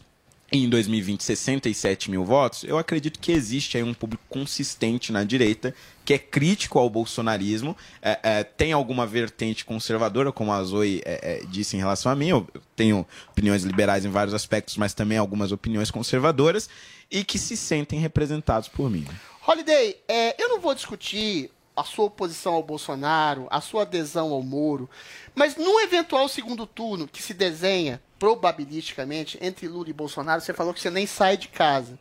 e 0.49 0.63
em 0.63 0.69
2020 0.69 1.25
67 1.25 2.09
mil 2.09 2.23
votos, 2.23 2.63
eu 2.63 2.77
acredito 2.77 3.19
que 3.19 3.33
existe 3.33 3.75
aí 3.75 3.83
um 3.83 3.93
público 3.93 4.23
consistente 4.29 5.11
na 5.11 5.25
direita 5.25 5.75
que 6.05 6.13
é 6.13 6.17
crítico 6.17 6.79
ao 6.79 6.89
bolsonarismo, 6.89 7.75
é, 8.01 8.19
é, 8.23 8.43
tem 8.45 8.71
alguma 8.71 9.05
vertente 9.05 9.65
conservadora, 9.65 10.31
como 10.31 10.53
a 10.53 10.63
Zoe 10.63 11.01
é, 11.03 11.41
é, 11.41 11.45
disse 11.49 11.75
em 11.75 11.79
relação 11.79 12.09
a 12.09 12.15
mim. 12.15 12.29
Eu 12.29 12.47
eu 12.53 12.61
tenho 12.75 13.05
opiniões 13.31 13.63
liberais 13.63 14.05
em 14.05 14.09
vários 14.09 14.33
aspectos, 14.33 14.77
mas 14.77 14.93
também 14.93 15.17
algumas 15.17 15.51
opiniões 15.51 15.91
conservadoras 15.91 16.69
e 17.09 17.23
que 17.23 17.37
se 17.37 17.55
sentem 17.55 17.99
representados 17.99 18.67
por 18.67 18.89
mim. 18.89 19.05
Holiday, 19.47 19.97
é, 20.07 20.41
eu 20.41 20.49
não 20.49 20.59
vou 20.59 20.73
discutir 20.73 21.51
a 21.75 21.83
sua 21.83 22.05
oposição 22.05 22.53
ao 22.53 22.63
Bolsonaro, 22.63 23.47
a 23.51 23.59
sua 23.59 23.81
adesão 23.81 24.31
ao 24.31 24.41
Moro, 24.41 24.89
mas 25.35 25.55
num 25.55 25.79
eventual 25.81 26.27
segundo 26.29 26.65
turno 26.65 27.07
que 27.07 27.21
se 27.21 27.33
desenha, 27.33 28.01
probabilisticamente, 28.17 29.37
entre 29.41 29.67
Lula 29.67 29.89
e 29.89 29.93
Bolsonaro, 29.93 30.41
você 30.41 30.53
falou 30.53 30.73
que 30.73 30.79
você 30.79 30.89
nem 30.89 31.05
sai 31.05 31.35
de 31.37 31.49
casa. 31.49 31.99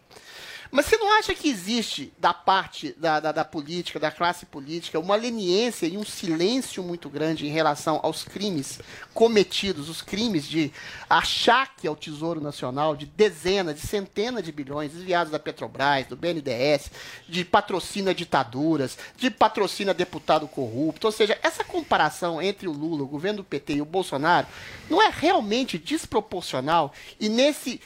Mas 0.75 0.87
você 0.87 0.97
não 0.97 1.13
acha 1.13 1.33
que 1.37 1.49
existe, 1.49 2.13
da 2.19 2.35
parte 2.35 2.97
da, 2.99 3.21
da, 3.21 3.31
da 3.31 3.45
política, 3.45 4.01
da 4.01 4.11
classe 4.11 4.45
política, 4.45 4.99
uma 4.99 5.15
leniência 5.15 5.87
e 5.87 5.97
um 5.97 6.05
silêncio 6.05 6.83
muito 6.83 7.09
grande 7.09 7.47
em 7.47 7.51
relação 7.51 8.01
aos 8.03 8.25
crimes 8.25 8.81
cometidos, 9.15 9.89
os 9.89 10.03
crimes 10.03 10.45
de 10.45 10.73
achaque 11.09 11.87
ao 11.87 11.95
Tesouro 11.95 12.41
Nacional 12.41 12.97
de 12.97 13.07
dezenas, 13.07 13.77
de 13.77 13.87
centenas 13.87 14.43
de 14.43 14.51
bilhões 14.51 14.91
desviados 14.91 15.31
da 15.31 15.39
Petrobras, 15.39 16.09
do 16.09 16.17
BNDES, 16.17 16.91
de 17.29 17.45
patrocínio 17.45 18.11
a 18.11 18.13
ditaduras, 18.13 18.99
de 19.17 19.31
patrocínio 19.31 19.93
a 19.93 19.95
deputado 19.95 20.49
corrupto. 20.49 21.07
Ou 21.07 21.13
seja, 21.13 21.39
essa 21.41 21.63
comparação 21.63 22.43
entre 22.43 22.67
o 22.67 22.73
Lula, 22.73 23.05
o 23.05 23.07
governo 23.07 23.37
do 23.37 23.45
PT 23.45 23.75
e 23.75 23.81
o 23.81 23.85
Bolsonaro 23.85 24.49
não 24.91 25.01
é 25.01 25.09
realmente 25.09 25.79
desproporcional 25.79 26.93
e 27.21 27.29
nesse 27.29 27.81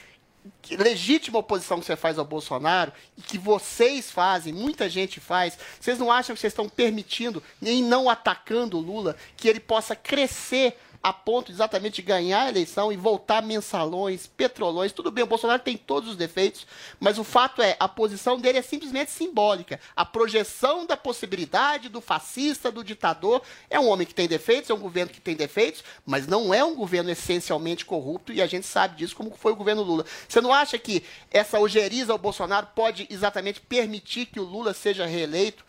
legítima 0.70 1.38
oposição 1.38 1.80
que 1.80 1.86
você 1.86 1.96
faz 1.96 2.18
ao 2.18 2.24
Bolsonaro 2.24 2.92
e 3.16 3.22
que 3.22 3.38
vocês 3.38 4.10
fazem, 4.10 4.52
muita 4.52 4.88
gente 4.88 5.20
faz, 5.20 5.58
vocês 5.80 5.98
não 5.98 6.12
acham 6.12 6.34
que 6.34 6.40
vocês 6.40 6.52
estão 6.52 6.68
permitindo, 6.68 7.42
nem 7.60 7.82
não 7.82 8.08
atacando 8.08 8.78
o 8.78 8.80
Lula, 8.80 9.16
que 9.36 9.48
ele 9.48 9.60
possa 9.60 9.96
crescer 9.96 10.78
a 11.02 11.12
ponto 11.12 11.46
de 11.46 11.52
exatamente 11.52 12.02
ganhar 12.02 12.42
a 12.42 12.48
eleição 12.48 12.92
e 12.92 12.96
voltar 12.96 13.42
mensalões, 13.42 14.26
petrolões, 14.26 14.92
tudo 14.92 15.10
bem, 15.10 15.24
o 15.24 15.26
Bolsonaro 15.26 15.62
tem 15.62 15.76
todos 15.76 16.10
os 16.10 16.16
defeitos, 16.16 16.66
mas 16.98 17.18
o 17.18 17.24
fato 17.24 17.62
é, 17.62 17.76
a 17.78 17.88
posição 17.88 18.38
dele 18.38 18.58
é 18.58 18.62
simplesmente 18.62 19.10
simbólica. 19.10 19.80
A 19.94 20.04
projeção 20.04 20.86
da 20.86 20.96
possibilidade 20.96 21.88
do 21.88 22.00
fascista, 22.00 22.70
do 22.70 22.82
ditador, 22.82 23.42
é 23.70 23.78
um 23.78 23.88
homem 23.88 24.06
que 24.06 24.14
tem 24.14 24.28
defeitos, 24.28 24.70
é 24.70 24.74
um 24.74 24.80
governo 24.80 25.12
que 25.12 25.20
tem 25.20 25.36
defeitos, 25.36 25.84
mas 26.04 26.26
não 26.26 26.52
é 26.52 26.64
um 26.64 26.74
governo 26.74 27.10
essencialmente 27.10 27.84
corrupto 27.84 28.32
e 28.32 28.42
a 28.42 28.46
gente 28.46 28.66
sabe 28.66 28.96
disso 28.96 29.16
como 29.16 29.30
foi 29.30 29.52
o 29.52 29.56
governo 29.56 29.82
Lula. 29.82 30.04
Você 30.28 30.40
não 30.40 30.52
acha 30.52 30.78
que 30.78 31.04
essa 31.30 31.58
ojeriza 31.58 32.12
ao 32.12 32.18
Bolsonaro 32.18 32.68
pode 32.74 33.06
exatamente 33.10 33.60
permitir 33.60 34.26
que 34.26 34.40
o 34.40 34.44
Lula 34.44 34.74
seja 34.74 35.06
reeleito? 35.06 35.64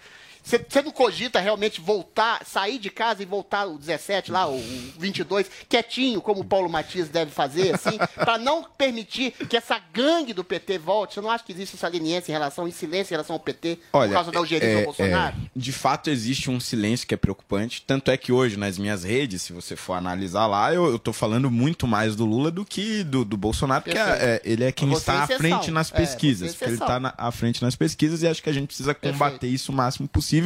Você 0.68 0.82
não 0.82 0.92
cogita 0.92 1.40
realmente 1.40 1.80
voltar, 1.82 2.44
sair 2.46 2.80
de 2.80 2.90
casa 2.90 3.22
e 3.22 3.26
voltar 3.26 3.66
o 3.66 3.78
17 3.78 4.32
lá, 4.32 4.48
o 4.50 4.58
22, 4.98 5.48
quietinho, 5.68 6.22
como 6.22 6.42
o 6.42 6.46
Paulo 6.46 6.70
Matias 6.70 7.10
deve 7.10 7.32
fazer, 7.32 7.76
assim, 7.76 7.98
para 8.16 8.38
não 8.38 8.64
permitir 8.64 9.32
que 9.48 9.56
essa 9.58 9.80
gangue 9.94 10.34
do 10.34 10.44
PT 10.44 10.78
volte? 10.80 11.14
Você 11.16 11.22
não 11.22 11.30
acha 11.30 11.44
que 11.44 11.52
existe 11.52 11.76
essa 11.76 11.88
leniência 11.88 12.32
em 12.32 12.34
relação, 12.34 12.68
em 12.68 12.72
silêncio 12.72 13.12
em 13.14 13.16
relação 13.16 13.36
ao 13.36 13.40
PT, 13.40 13.78
por 13.92 14.00
Olha, 14.00 14.14
causa 14.14 14.32
da 14.32 14.40
algeria 14.40 14.68
é- 14.68 14.80
do 14.80 14.86
Bolsonaro? 14.86 15.36
é, 15.38 15.50
de 15.56 15.72
fato 15.72 16.10
existe 16.10 16.50
um 16.50 16.60
silêncio 16.60 17.06
que 17.08 17.14
é 17.14 17.18
preocupante. 17.18 17.84
Tanto 17.86 18.10
é 18.12 18.18
que 18.18 18.32
hoje, 18.32 18.58
nas 18.58 18.78
minhas 18.78 19.04
redes, 19.04 19.42
se 19.44 19.54
você 19.54 19.76
for 19.76 19.94
analisar 19.94 20.48
lá, 20.48 20.74
eu, 20.74 20.98
tô 20.98 21.14
falando 21.14 21.50
muito 21.52 21.86
mais 21.88 22.16
do 22.16 22.26
Lula 22.26 22.50
do 22.52 22.66
que 22.66 23.04
do, 23.04 23.24
do 23.24 23.38
Bolsonaro, 23.38 23.84
porque 23.84 23.98
Perfeito. 23.98 24.22
é, 24.24 24.42
ele 24.44 24.64
é 24.64 24.72
quem 24.72 24.90
Você 24.90 24.98
está 25.02 25.14
é 25.14 25.18
à 25.18 25.28
frente 25.28 25.72
nas 25.72 25.92
É, 25.92 25.96
pesquisas. 25.96 26.50
é 26.50 26.52
porque 26.54 26.64
ele 26.66 26.74
está 26.74 27.14
à 27.18 27.32
frente 27.32 27.62
nas 27.62 27.76
pesquisas 27.76 28.22
e 28.24 28.28
acho 28.28 28.42
que 28.42 28.50
a 28.50 28.54
gente 28.54 28.68
precisa 28.68 28.94
combater 28.94 29.48
isso 29.48 29.72
o 29.72 29.76
máximo 29.76 30.08
possível. 30.08 30.39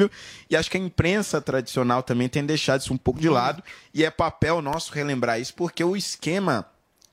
E 0.49 0.55
acho 0.55 0.69
que 0.69 0.77
a 0.77 0.79
imprensa 0.79 1.41
tradicional 1.41 2.03
também 2.03 2.29
tem 2.29 2.45
deixado 2.45 2.81
isso 2.81 2.93
um 2.93 2.97
pouco 2.97 3.19
de 3.19 3.29
lado. 3.29 3.63
E 3.93 4.03
é 4.03 4.09
papel 4.09 4.61
nosso 4.61 4.93
relembrar 4.93 5.39
isso, 5.39 5.53
porque 5.53 5.83
o 5.83 5.95
esquema 5.95 6.65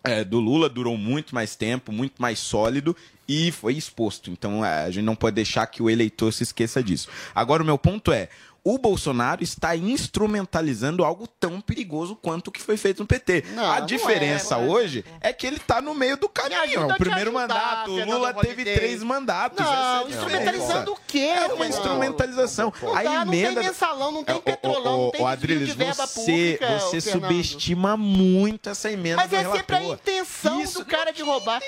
é, 0.02 0.24
do 0.24 0.40
Lula 0.40 0.68
durou 0.68 0.96
muito 0.96 1.34
mais 1.34 1.54
tempo, 1.54 1.92
muito 1.92 2.20
mais 2.20 2.38
sólido 2.38 2.96
e 3.28 3.52
foi 3.52 3.74
exposto. 3.74 4.30
Então 4.30 4.64
é, 4.64 4.84
a 4.84 4.90
gente 4.90 5.04
não 5.04 5.14
pode 5.14 5.36
deixar 5.36 5.66
que 5.66 5.82
o 5.82 5.88
eleitor 5.88 6.32
se 6.32 6.42
esqueça 6.42 6.82
disso. 6.82 7.08
Agora, 7.34 7.62
o 7.62 7.66
meu 7.66 7.78
ponto 7.78 8.12
é. 8.12 8.28
O 8.62 8.78
Bolsonaro 8.78 9.42
está 9.42 9.74
instrumentalizando 9.76 11.04
algo 11.04 11.26
tão 11.26 11.60
perigoso 11.60 12.14
quanto 12.16 12.48
o 12.48 12.52
que 12.52 12.60
foi 12.60 12.76
feito 12.76 13.00
no 13.00 13.06
PT. 13.06 13.44
Não, 13.54 13.70
a 13.70 13.80
não 13.80 13.86
diferença 13.86 14.54
é, 14.54 14.58
não 14.58 14.64
é. 14.66 14.68
hoje 14.70 15.04
é 15.20 15.32
que 15.32 15.46
ele 15.46 15.56
está 15.56 15.80
no 15.80 15.94
meio 15.94 16.16
do 16.16 16.28
caminho. 16.28 16.60
É 16.60 16.76
a 16.76 16.86
o 16.86 16.98
primeiro 16.98 17.30
ajudar, 17.30 17.32
mandato. 17.32 17.90
O 17.90 17.96
Fernando 17.96 18.16
Lula 18.16 18.34
teve 18.34 18.48
Holliday. 18.62 18.74
três 18.76 19.02
mandatos. 19.02 19.58
Não, 19.58 19.72
é 19.72 19.76
a 19.76 20.04
instrumentalizando 20.08 20.92
o 20.92 20.98
quê, 21.06 21.18
É 21.18 21.52
uma 21.52 21.66
instrumentalização. 21.66 22.72
Não 22.82 22.96
a 22.96 23.02
dá, 23.02 23.24
não 23.24 23.32
tem 23.32 23.40
emenda. 23.42 23.62
mensalão, 23.62 24.12
não 24.12 24.24
tem 24.24 24.34
É, 24.34 24.38
ô, 24.38 24.42
petrolão, 24.42 25.00
ô, 25.00 25.04
não 25.04 25.10
tem 25.10 25.20
ô, 25.20 25.24
desvio 25.24 25.26
Adriles, 25.26 25.68
de 25.68 25.74
verba 25.74 26.06
você, 26.06 26.58
pública, 26.58 26.78
você 26.80 27.00
subestima 27.00 27.96
muito 27.96 28.68
essa 28.68 28.90
emenda 28.90 29.16
Mas 29.16 29.32
é 29.32 29.50
sempre 29.50 29.76
a 29.76 29.82
intenção 29.84 30.62
do 30.62 30.84
cara 30.84 31.12
de 31.12 31.22
roubar. 31.22 31.60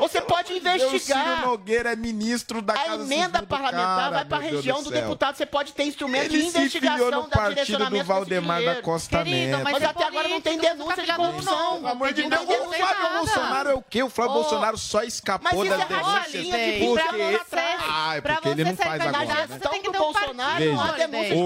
Você 0.00 0.20
pode 0.20 0.58
Deus, 0.60 0.74
Ciro 0.74 0.88
investigar. 0.88 1.46
Nogueira 1.46 1.92
é 1.92 1.96
ministro 1.96 2.60
da 2.62 2.74
A 2.74 2.76
Casa 2.76 3.02
emenda 3.04 3.24
Civil 3.24 3.40
do 3.42 3.46
parlamentar 3.46 4.10
vai 4.10 4.24
para 4.24 4.38
a 4.38 4.40
região 4.40 4.82
do 4.82 4.90
deputado. 4.90 5.36
Você 5.36 5.46
pode 5.46 5.72
ter 5.72 5.84
instrumento 5.84 6.39
Investigação 6.46 7.10
no 7.10 7.28
da 7.28 7.36
partido 7.36 7.90
do 7.90 8.04
Valdemar 8.04 8.62
da. 8.64 8.82
Costa 8.82 9.18
Querido, 9.22 9.58
Neto. 9.58 9.64
mas 9.64 9.82
até 9.82 10.04
agora 10.04 10.28
não 10.28 10.40
tem 10.40 10.58
denúncia 10.58 11.02
de 11.04 11.12
corrupção. 11.12 11.86
Amor 11.86 12.12
de 12.12 12.22
Deus, 12.22 12.42
o 12.42 12.72
Flávio. 12.72 13.18
Bolsonaro 13.18 13.70
é 13.70 13.74
o 13.74 13.82
quê? 13.82 14.02
O 14.02 14.10
Flávio 14.10 14.34
Bolsonaro 14.34 14.78
só 14.78 15.02
escapou 15.02 15.64
mas 15.64 15.68
das 15.68 15.80
isso 15.80 15.92
é 15.92 15.98
denúncias. 15.98 16.44
de 16.44 16.86
porque... 16.86 17.38
você- 17.50 17.60
Ah, 17.88 18.16
é 18.16 18.20
pra 18.20 18.34
porque 18.34 18.48
ele 18.48 18.64
você 18.64 18.70
não 18.70 18.76
ser 18.76 18.82
faz 18.84 19.00
agora. 19.06 19.46
você 19.46 19.68
tem 19.68 19.82
que 19.82 19.90
ter 19.90 19.96
um 19.98 20.00
Bolsonaro, 20.00 20.64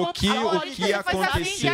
o 0.03 0.13
que, 0.13 0.29
o 0.31 0.61
que 0.75 0.93
aconteceu? 0.93 1.73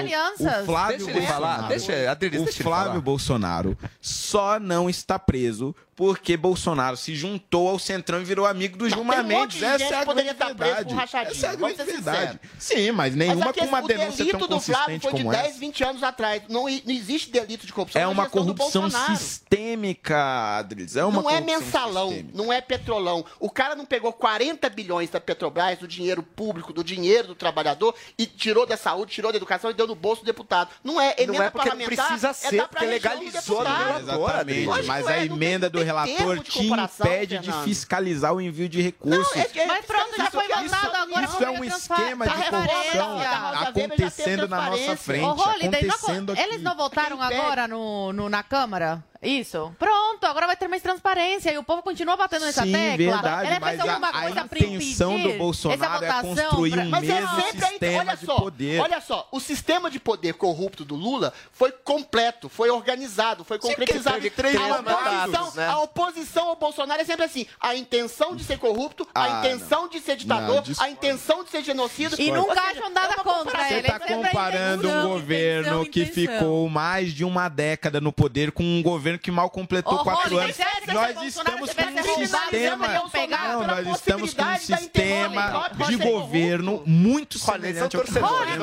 O 0.63 0.65
Flávio 0.65 0.99
Deixa 1.07 1.11
ele 1.19 1.27
falar, 1.27 1.69
Bolsonaro, 1.69 2.41
o 2.43 2.63
Flávio. 2.63 3.03
Bolsonaro 3.03 3.79
só 4.01 4.59
não 4.59 4.89
está 4.89 5.19
preso 5.19 5.75
porque 5.95 6.37
Bolsonaro 6.37 6.97
se 6.97 7.15
juntou 7.15 7.69
ao 7.69 7.79
Centrão 7.79 8.21
e 8.21 8.25
virou 8.25 8.47
amigo 8.47 8.79
do 8.79 8.89
Gilmar 8.89 9.21
um 9.21 9.29
Mendes. 9.29 9.59
de 9.59 9.65
Essa 9.65 9.85
é 9.85 9.97
a 9.99 10.05
grande 10.05 10.31
estar 10.31 10.55
preso 10.55 10.75
verdade. 10.75 11.17
Essa 11.29 11.47
é 11.47 11.51
a 11.51 11.55
grande 11.55 11.77
ser 11.77 11.85
verdade. 11.85 12.41
Sim, 12.59 12.93
mas 12.93 13.15
nenhuma 13.15 13.53
com 13.53 13.65
uma 13.65 13.83
denúncia 13.83 14.25
O 14.25 14.29
tão 14.29 14.39
delito 14.39 14.49
do 14.49 14.61
Flávio 14.61 15.01
consistente 15.01 15.03
foi 15.03 15.13
de 15.13 15.23
como 15.23 15.31
10, 15.31 15.47
essa. 15.47 15.59
20 15.59 15.85
anos 15.85 16.03
atrás. 16.03 16.43
Não, 16.49 16.63
não 16.63 16.69
existe 16.69 17.31
delito 17.31 17.67
de 17.67 17.73
corrupção 17.73 18.01
É 18.01 18.07
uma 18.07 18.29
corrupção 18.29 18.89
sistêmica, 18.91 20.57
Adriles. 20.59 20.97
É 20.97 21.05
uma 21.05 21.23
não 21.23 21.31
é 21.31 21.41
mensalão, 21.41 22.09
sistêmica. 22.09 22.39
não 22.39 22.53
é 22.53 22.61
petrolão. 22.61 23.25
O 23.39 23.51
cara 23.51 23.75
não 23.75 23.85
pegou 23.85 24.13
40 24.13 24.69
bilhões 24.71 25.11
da 25.11 25.21
Petrobras, 25.21 25.79
do 25.79 25.89
dinheiro 25.89 26.23
público, 26.23 26.73
do 26.73 26.83
dinheiro 26.83 27.29
do 27.29 27.35
trabalhador, 27.35 27.95
e 28.17 28.27
tirou 28.27 28.67
da 28.67 28.77
saúde, 28.77 29.13
tirou 29.13 29.31
da 29.33 29.37
educação 29.37 29.71
e 29.71 29.75
deu 29.75 29.87
no 29.87 29.95
bolso 29.95 30.23
do 30.23 30.27
deputado. 30.27 30.71
Não 30.83 31.01
é 31.01 31.15
Não 31.19 31.35
emenda 31.35 31.45
é 31.45 31.51
porque 31.51 31.69
não 31.69 31.77
parlamentar, 31.77 32.07
precisa 32.07 32.29
é 32.29 32.33
ser, 32.33 32.57
dar 32.57 32.69
pra 32.69 32.81
porque 32.81 32.93
região 32.95 33.17
do 33.17 33.25
legalizou 33.25 33.61
Exatamente, 34.01 34.87
mas 34.87 35.07
a 35.07 35.17
é, 35.17 35.25
não 35.27 35.37
emenda 35.37 35.69
do 35.69 35.79
não 35.79 35.90
relator 35.93 36.39
te 36.41 36.67
impede 36.67 37.39
de 37.39 37.53
fiscalizar 37.65 38.33
o 38.35 38.41
envio 38.41 38.69
de 38.69 38.81
recursos. 38.81 39.35
Não, 39.37 39.43
é 39.43 39.45
que- 39.47 39.65
Mas 39.67 39.85
pronto, 39.85 40.17
já 40.17 40.31
foi 40.31 40.49
mandado 40.49 40.97
agora. 40.97 41.25
Isso 41.27 41.45
é 41.45 41.51
um 41.51 41.65
esquema 41.65 42.29
de 42.29 42.35
corrupção 42.51 43.19
acontecendo 43.69 44.49
na 44.49 44.71
nossa 44.71 44.97
frente, 44.97 45.25
Ô, 45.25 45.31
Holiday, 45.33 45.83
não 45.87 45.95
acontecendo 45.95 46.37
eles 46.37 46.63
não 46.63 46.77
votaram 46.77 47.21
agora 47.21 47.67
no, 47.69 48.13
no- 48.13 48.29
na 48.29 48.43
Câmara? 48.43 49.05
Isso. 49.23 49.71
Pronto, 49.79 50.25
agora 50.25 50.47
vai 50.47 50.57
ter 50.57 50.67
mais 50.67 50.83
transparência 50.83 51.53
e 51.53 51.59
o 51.59 51.63
povo 51.63 51.83
continua 51.83 52.17
batendo 52.17 52.47
nessa 52.47 52.63
Sim, 52.63 52.73
tecla. 52.73 52.97
verdade, 52.97 53.51
Ele 53.51 53.61
vai 53.61 53.77
mas 53.77 53.81
a, 53.87 53.93
alguma 53.93 54.11
a 54.15 54.31
intenção 54.31 55.21
do 55.21 55.33
Bolsonaro 55.35 56.05
essa 56.05 56.19
é 56.19 56.23
construir 56.23 56.71
pra- 56.73 56.83
um 56.85 56.89
Mas 56.89 57.05
é 57.09 57.21
mesmo 57.21 57.29
sempre 57.43 57.65
aí, 57.65 57.71
sistema 57.71 57.99
olha 57.99 58.17
de 58.17 58.25
só, 58.27 58.35
poder. 58.37 58.81
olha 58.81 59.01
só, 59.03 59.29
o 59.31 59.39
sistema 59.39 59.91
de 59.91 60.01
poder 60.01 60.33
corrupto 60.35 60.87
do 60.87 60.95
Lula 60.95 61.35
foi 61.53 61.71
completo, 61.71 62.49
foi 62.49 62.71
organizado, 62.71 63.45
foi 63.45 63.59
Sim, 63.61 63.69
concretizado. 63.69 64.17
teve 64.17 64.31
três 64.31 64.57
a, 64.57 64.79
oposição, 64.81 65.53
né? 65.55 65.67
a 65.69 65.79
oposição 65.81 66.49
ao 66.49 66.57
Bolsonaro 66.57 67.03
é 67.03 67.05
sempre 67.05 67.27
assim, 67.27 67.47
a 67.61 67.75
intenção 67.77 68.35
de 68.35 68.43
ser 68.43 68.59
corrupto, 68.59 69.07
a 69.15 69.25
Ah, 69.25 69.39
intenção 69.47 69.87
de 69.87 70.01
ser 70.01 70.17
ditador, 70.17 70.63
Não, 70.67 70.75
a 70.85 70.89
intenção 70.89 71.45
de 71.45 71.51
ser 71.51 71.63
genocida. 71.63 72.17
E 72.19 72.33
nunca 72.33 72.55
seja, 72.55 72.67
acham 72.71 72.91
nada 72.91 73.13
é 73.13 73.17
contra 73.17 73.71
ele. 73.71 73.83
Você 73.83 73.93
está 73.93 73.99
comparando 74.01 74.89
um 74.91 75.03
governo 75.09 75.85
que 75.85 76.07
ficou 76.07 76.69
mais 76.71 77.13
de 77.13 77.23
uma 77.23 77.51
década 77.51 78.01
no 78.01 78.11
poder 78.13 78.51
com 78.51 78.63
um 78.63 78.83
governo 78.83 79.10
que 79.19 79.31
mal 79.31 79.51
completou 79.51 79.95
Ô, 79.95 80.05
quatro 80.05 80.37
Holiday, 80.37 80.45
anos. 80.45 80.81
que 80.85 80.93
Nós 80.93 81.23
estamos 81.23 81.75
com 81.75 81.83
um 81.83 82.27
sistema. 82.27 82.89
Não, 82.89 83.67
nós 83.67 83.87
estamos 83.97 84.35
com 84.35 84.43
um 84.43 84.57
sistema 84.57 85.69
de 85.79 85.97
ser 85.97 85.97
governo 85.99 86.83
muito 86.87 87.39
semelhante 87.39 87.97
ao 87.97 88.03
que 88.03 88.11
Eles 88.11 88.13
são 88.13 88.23
torcedores, 88.23 88.55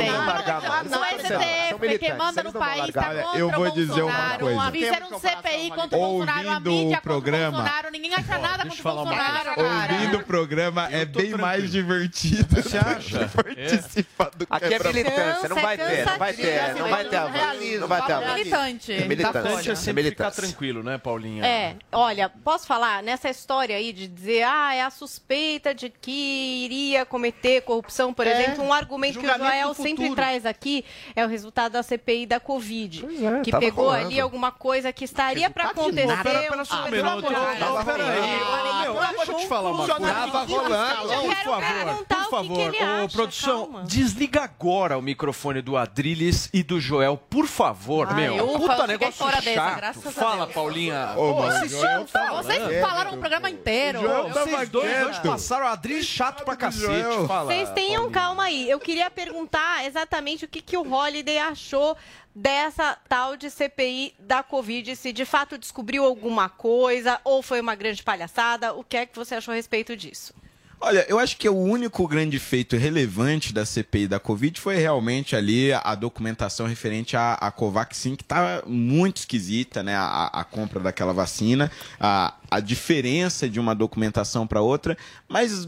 são 0.89 1.03
STF, 1.03 1.73
que 1.73 1.79
militantes, 1.79 2.17
manda 2.17 2.43
no 2.43 2.53
país, 2.53 2.93
tá 2.93 3.01
largar. 3.01 3.23
contra 3.23 3.39
eu 3.39 3.49
vou 3.51 3.71
dizer 3.71 4.01
uma 4.01 4.37
coisa. 4.37 4.71
Fizeram 4.71 5.07
um 5.07 5.19
CPI 5.19 5.69
contra 5.69 5.97
o 5.97 6.01
Bolsonaro, 6.01 6.49
a 6.49 6.59
mídia 6.59 6.71
o 6.71 6.83
contra 6.83 6.97
o 6.97 7.01
programa- 7.01 7.57
Bolsonaro, 7.57 7.91
ninguém 7.91 8.13
acha 8.13 8.37
nada 8.37 8.63
contra 8.65 8.79
o 8.79 8.83
Bolsonaro, 8.95 9.55
cara. 9.55 9.93
Ouvindo 9.93 10.17
o 10.17 10.23
programa 10.23 10.87
é 10.91 11.05
bem 11.05 11.31
mais 11.31 11.71
divertido. 11.71 12.61
Você 12.61 12.77
acha? 12.77 13.27
Participar 13.33 14.31
do 14.35 14.47
Aqui 14.49 14.73
é 14.73 14.83
militância, 14.83 15.49
não 15.49 15.55
vai 15.57 15.77
ter, 15.77 16.05
não 16.05 16.17
vai 16.17 16.33
ter, 16.33 16.75
não 16.75 16.89
vai 16.89 17.05
ter. 17.05 17.79
Não 17.79 17.87
vai 17.87 18.01
ter 18.05 18.13
avanço. 18.13 18.33
Militante. 18.33 18.93
É 18.93 19.07
militância. 19.07 20.36
Tranquilo, 20.37 20.83
né, 20.83 20.97
Paulinha? 20.97 21.45
É, 21.45 21.75
olha, 21.91 22.29
posso 22.29 22.65
falar, 22.65 23.03
nessa 23.03 23.29
história 23.29 23.75
aí 23.75 23.91
de 23.91 24.07
dizer, 24.07 24.43
ah, 24.43 24.73
é 24.73 24.81
a 24.81 24.89
suspeita 24.89 25.73
de 25.73 25.89
que 25.89 26.63
iria 26.65 27.05
cometer 27.05 27.61
corrupção, 27.61 28.13
por 28.13 28.25
É, 28.25 28.31
exemplo, 28.43 28.63
um 28.63 28.71
argumento 28.71 29.19
que 29.19 29.25
o 29.25 29.29
julgamento 29.29 29.51
Joel 29.51 29.73
sempre 29.73 30.15
traz 30.15 30.45
aqui 30.45 30.85
é 31.15 31.25
o 31.25 31.27
resultado 31.27 31.73
da 31.73 31.83
CPI 31.83 32.25
da 32.25 32.39
Covid, 32.39 33.05
é, 33.05 33.41
que 33.41 33.51
pegou 33.51 33.85
rolando. 33.85 34.05
ali 34.07 34.19
alguma 34.19 34.51
coisa 34.51 34.93
que 34.93 35.03
estaria 35.05 35.49
para 35.49 35.65
acontecer. 35.69 36.05
nada. 36.05 36.23
Pera, 36.23 36.39
pera 36.49 36.65
só 36.65 36.85
um 36.85 36.91
minuto. 36.91 37.31
Não, 37.31 39.09
deixa 39.17 39.31
eu 39.31 39.37
te 39.37 39.47
falar 39.47 39.71
uma 39.71 39.85
coisa. 39.87 40.13
Tava 40.13 40.43
rolando. 40.45 41.25
Por 41.27 41.43
favor, 41.45 42.03
por 42.07 42.29
favor. 42.29 43.03
Ô, 43.03 43.09
produção, 43.09 43.83
desliga 43.85 44.43
agora 44.43 44.97
o 44.97 45.01
microfone 45.01 45.61
do 45.61 45.77
Adriles 45.77 46.49
e 46.53 46.63
do 46.63 46.79
Joel, 46.79 47.17
por 47.29 47.45
favor, 47.47 48.13
meu. 48.13 48.47
Puta 48.59 48.87
negócio 48.87 49.25
chato. 49.53 50.01
Fala. 50.31 50.47
Paulinha. 50.47 51.13
Ô, 51.17 51.33
mas 51.41 51.63
o 51.63 51.67
Joel 51.69 52.05
tá 52.05 52.31
Vocês 52.33 52.57
falando. 52.57 52.81
falaram 52.81 53.13
o 53.13 53.17
programa 53.17 53.49
inteiro. 53.49 53.99
Joel 54.01 54.25
tá 54.33 54.43
Vocês 54.43 54.69
dois 54.69 54.89
quieto. 54.91 55.07
hoje 55.09 55.21
passaram 55.21 55.65
o 55.65 55.69
Adriles 55.69 56.05
chato 56.05 56.43
pra 56.43 56.55
cacete. 56.55 57.27
Fala, 57.27 57.45
Vocês 57.45 57.69
tenham 57.71 58.03
Paulinha. 58.03 58.11
calma 58.11 58.43
aí. 58.43 58.69
Eu 58.69 58.79
queria 58.79 59.09
perguntar 59.09 59.85
exatamente 59.85 60.45
o 60.45 60.47
que, 60.47 60.61
que 60.61 60.77
o 60.77 60.91
Holiday 60.93 61.37
achou 61.39 61.95
dessa 62.35 62.97
tal 63.09 63.35
de 63.35 63.49
CPI 63.49 64.13
da 64.19 64.43
Covid, 64.43 64.95
se 64.95 65.11
de 65.11 65.25
fato 65.25 65.57
descobriu 65.57 66.05
alguma 66.05 66.47
coisa 66.49 67.19
ou 67.23 67.41
foi 67.41 67.59
uma 67.59 67.73
grande 67.75 68.03
palhaçada. 68.03 68.73
O 68.73 68.83
que 68.83 68.97
é 68.97 69.05
que 69.05 69.15
você 69.15 69.35
achou 69.35 69.51
a 69.51 69.55
respeito 69.55 69.95
disso? 69.97 70.33
Olha, 70.79 71.05
eu 71.09 71.17
acho 71.17 71.37
que 71.37 71.49
o 71.49 71.55
único 71.55 72.07
grande 72.07 72.37
feito 72.37 72.77
relevante 72.77 73.51
da 73.51 73.65
CPI 73.65 74.07
da 74.07 74.19
Covid 74.19 74.61
foi 74.61 74.75
realmente 74.75 75.35
ali 75.35 75.73
a 75.73 75.95
documentação 75.95 76.67
referente 76.67 77.17
à, 77.17 77.33
à 77.33 77.51
Covaxin, 77.51 78.15
que 78.15 78.23
tá 78.23 78.61
muito 78.65 79.17
esquisita, 79.17 79.81
né? 79.81 79.95
A, 79.95 80.27
a 80.27 80.43
compra 80.43 80.79
daquela 80.79 81.13
vacina, 81.13 81.71
a, 81.99 82.35
a 82.51 82.59
diferença 82.59 83.49
de 83.49 83.59
uma 83.59 83.73
documentação 83.73 84.45
para 84.45 84.61
outra, 84.61 84.95
mas 85.27 85.67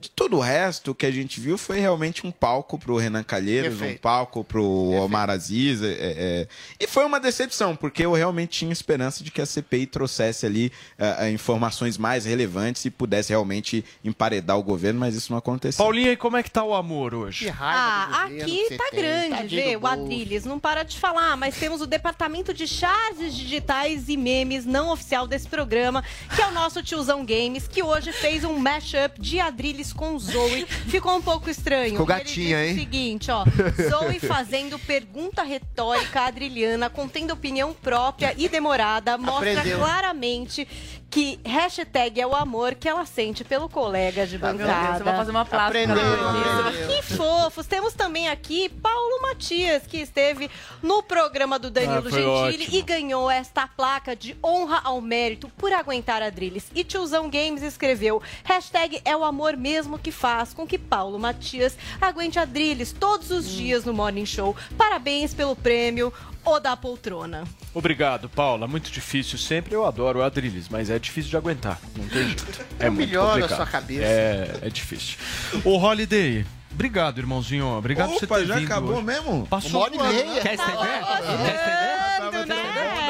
de 0.00 0.10
todo 0.10 0.36
o 0.36 0.40
resto, 0.40 0.90
o 0.90 0.94
que 0.94 1.06
a 1.06 1.10
gente 1.10 1.40
viu 1.40 1.56
foi 1.56 1.80
realmente 1.80 2.26
um 2.26 2.30
palco 2.30 2.78
pro 2.78 2.96
Renan 2.96 3.22
Calheiros, 3.22 3.80
um 3.80 3.96
palco 3.96 4.44
pro 4.44 4.64
Omar 4.64 5.30
Aziz. 5.30 5.82
é, 5.82 5.86
é, 5.98 6.48
e 6.78 6.86
foi 6.86 7.04
uma 7.04 7.18
decepção, 7.20 7.74
porque 7.74 8.04
eu 8.04 8.12
realmente 8.12 8.58
tinha 8.58 8.72
esperança 8.72 9.22
de 9.24 9.30
que 9.30 9.40
a 9.40 9.46
CPI 9.46 9.86
trouxesse 9.86 10.44
ali 10.46 10.72
é, 10.98 11.26
é, 11.26 11.30
informações 11.30 11.96
mais 11.98 12.24
relevantes 12.24 12.84
e 12.84 12.90
pudesse 12.90 13.30
realmente 13.30 13.84
emparedar 14.04 14.58
o 14.58 14.62
governo, 14.62 15.00
mas 15.00 15.14
isso 15.14 15.30
não 15.32 15.38
aconteceu. 15.38 15.84
Paulinha, 15.84 16.12
e 16.12 16.16
como 16.16 16.36
é 16.36 16.42
que 16.42 16.50
tá 16.50 16.62
o 16.62 16.74
amor 16.74 17.10
Que 17.10 17.16
hoje? 17.16 17.48
raiva 17.48 18.06
do 18.06 18.14
Ah, 18.14 18.22
governo 18.24 18.42
aqui 18.44 18.68
que 18.68 18.76
tá 18.76 18.84
tem, 18.90 19.00
grande, 19.00 19.30
tadinho 19.30 19.62
vê? 19.64 19.76
O. 19.76 19.86
Adriles 19.86 20.44
não 20.44 20.58
para 20.58 20.82
de 20.82 20.98
falar, 20.98 21.36
mas 21.36 21.56
temos 21.56 21.80
o 21.80 21.86
departamento 21.86 22.52
de 22.52 22.66
charges 22.66 23.34
digitais 23.34 24.08
e 24.08 24.16
memes 24.16 24.64
não 24.64 24.90
oficial 24.90 25.26
desse 25.26 25.48
programa, 25.48 26.04
que 26.34 26.42
é 26.42 26.46
o 26.46 26.52
nosso 26.52 26.82
tiozão 26.82 27.24
Games, 27.24 27.66
que 27.66 27.82
hoje 27.82 28.12
fez 28.12 28.44
um 28.44 28.58
mashup 28.58 29.20
de 29.20 29.40
Adriles 29.40 29.85
fez 29.86 29.92
com 29.92 30.18
Zoe 30.18 30.66
ficou 30.88 31.16
um 31.16 31.22
pouco 31.22 31.48
estranho. 31.48 31.90
Ficou 31.92 32.06
E 32.08 32.12
ele 32.12 32.18
gatinha, 32.18 32.58
disse 32.58 32.68
hein? 32.68 32.72
O 32.72 32.78
seguinte, 32.80 33.30
ó. 33.30 33.44
Zoe 33.88 34.18
fazendo 34.20 34.78
pergunta 34.78 35.42
retórica 35.42 36.22
à 36.22 36.26
Adriana, 36.26 36.90
contendo 36.90 37.32
opinião 37.32 37.72
própria 37.72 38.34
e 38.36 38.48
demorada, 38.48 39.16
mostra 39.18 39.52
Aprendeu. 39.52 39.78
claramente 39.78 40.66
que 41.08 41.38
hashtag 41.44 42.20
é 42.20 42.26
o 42.26 42.34
amor 42.34 42.74
que 42.74 42.88
ela 42.88 43.06
sente 43.06 43.44
pelo 43.44 43.68
colega 43.68 44.26
de 44.26 44.36
Meu 44.38 44.52
Deus, 44.54 44.68
bancada. 44.68 44.98
eu 44.98 45.04
vou 45.04 45.14
fazer 45.14 45.30
uma 45.30 45.44
plástica 45.44 45.92
Aprendeu. 45.92 46.86
Que 46.88 47.02
fofos! 47.02 47.66
Temos 47.66 47.94
também 47.94 48.28
aqui 48.28 48.68
Paulo 48.68 49.22
Matias, 49.22 49.86
que 49.86 49.98
esteve 49.98 50.50
no 50.82 51.02
programa 51.04 51.58
do 51.58 51.70
Danilo 51.70 52.08
Ah, 52.08 52.10
Gentili 52.10 52.64
ótimo. 52.64 52.76
e 52.76 52.82
ganhou 52.82 53.30
esta 53.30 53.66
placa 53.68 54.16
de 54.16 54.36
honra 54.44 54.80
ao 54.82 55.00
mérito 55.00 55.48
por 55.56 55.72
aguentar 55.72 56.22
a 56.22 56.28
Drilis. 56.28 56.66
E 56.74 56.82
Tiozão 56.82 57.30
Games 57.30 57.62
escreveu: 57.62 58.20
hashtag 58.44 59.00
é 59.04 59.16
o 59.16 59.24
amor 59.24 59.56
mesmo 59.56 59.75
que 60.02 60.10
faz 60.10 60.52
com 60.54 60.66
que 60.66 60.78
Paulo 60.78 61.18
Matias 61.18 61.76
aguente 62.00 62.38
a 62.38 62.44
Drilis 62.44 62.92
todos 62.92 63.30
os 63.30 63.48
dias 63.48 63.84
no 63.84 63.92
Morning 63.92 64.24
Show. 64.24 64.56
Parabéns 64.78 65.34
pelo 65.34 65.54
prêmio. 65.54 66.12
O 66.44 66.60
da 66.60 66.76
poltrona. 66.76 67.42
Obrigado, 67.74 68.28
Paula. 68.28 68.68
Muito 68.68 68.90
difícil 68.90 69.36
sempre. 69.36 69.74
Eu 69.74 69.84
adoro 69.84 70.20
o 70.20 70.22
Adrilles, 70.22 70.68
mas 70.68 70.88
é 70.88 70.98
difícil 70.98 71.28
de 71.28 71.36
aguentar. 71.36 71.80
Não 71.96 72.06
tem 72.08 72.24
jeito. 72.24 72.46
É 72.78 72.88
melhor 72.88 73.42
a 73.42 73.48
sua 73.48 73.66
cabeça. 73.66 74.04
É, 74.04 74.58
é 74.62 74.70
difícil. 74.70 75.18
O 75.64 75.76
Holiday. 75.76 76.46
Obrigado, 76.76 77.18
irmãozinho. 77.18 77.66
Obrigado 77.78 78.10
por 78.10 78.18
você 78.18 78.24
Opa, 78.26 78.38
ter 78.38 78.46
já 78.46 78.54
vindo 78.56 78.66
acabou 78.66 78.96
hoje. 78.96 79.02
mesmo? 79.04 79.46
Passou 79.46 79.70
Uma 79.70 79.80
hora 79.80 79.94
e 79.94 79.98
meia. 79.98 80.40
Quer 80.42 80.54
estender? 80.54 81.04
Quer 81.06 81.56
estender? 81.56 81.96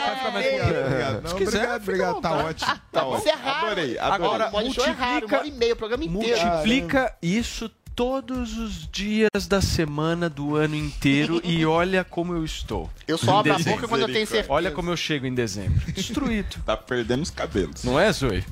Vai 0.06 0.16
ficar 0.16 0.30
mais 0.30 0.46
Obrigado, 0.46 1.26
Se 1.28 1.32
não, 1.32 1.38
quiser, 1.38 1.74
obrigado, 1.74 1.82
obrigado. 1.82 2.20
Tá 2.20 2.32
ótimo. 2.32 2.80
Tá 2.92 3.06
ótimo. 3.06 3.28
É 3.30 3.34
raro. 3.34 3.66
Adorei, 3.66 3.98
Agora, 3.98 4.44
é 4.44 4.46
raro, 4.46 4.56
uma 4.56 4.62
multiplica- 4.62 5.36
hora 5.38 5.46
e 5.46 5.50
meia, 5.50 5.72
o 5.72 5.76
programa 5.76 6.04
inteiro. 6.04 6.40
Multiplica 6.40 7.14
isso 7.20 7.68
todos 7.94 8.56
os 8.58 8.86
dias 8.92 9.46
da 9.48 9.60
semana 9.60 10.28
do 10.28 10.54
ano 10.54 10.74
inteiro 10.76 11.40
e 11.42 11.64
olha 11.66 12.04
como 12.04 12.34
eu 12.34 12.44
estou. 12.44 12.90
Eu 13.08 13.16
só 13.18 13.38
abro 13.38 13.54
a 13.54 13.58
boca 13.58 13.88
quando 13.88 14.02
eu 14.02 14.08
tenho 14.12 14.26
certeza. 14.26 14.52
Olha 14.52 14.70
como 14.70 14.90
eu 14.90 14.96
chego 14.96 15.26
em 15.26 15.34
dezembro. 15.34 15.80
Destruído. 15.92 16.56
Tá 16.64 16.76
perdendo 16.76 17.22
os 17.22 17.30
cabelos. 17.30 17.82
Não 17.84 17.98
é, 17.98 18.12
Zoe? 18.12 18.44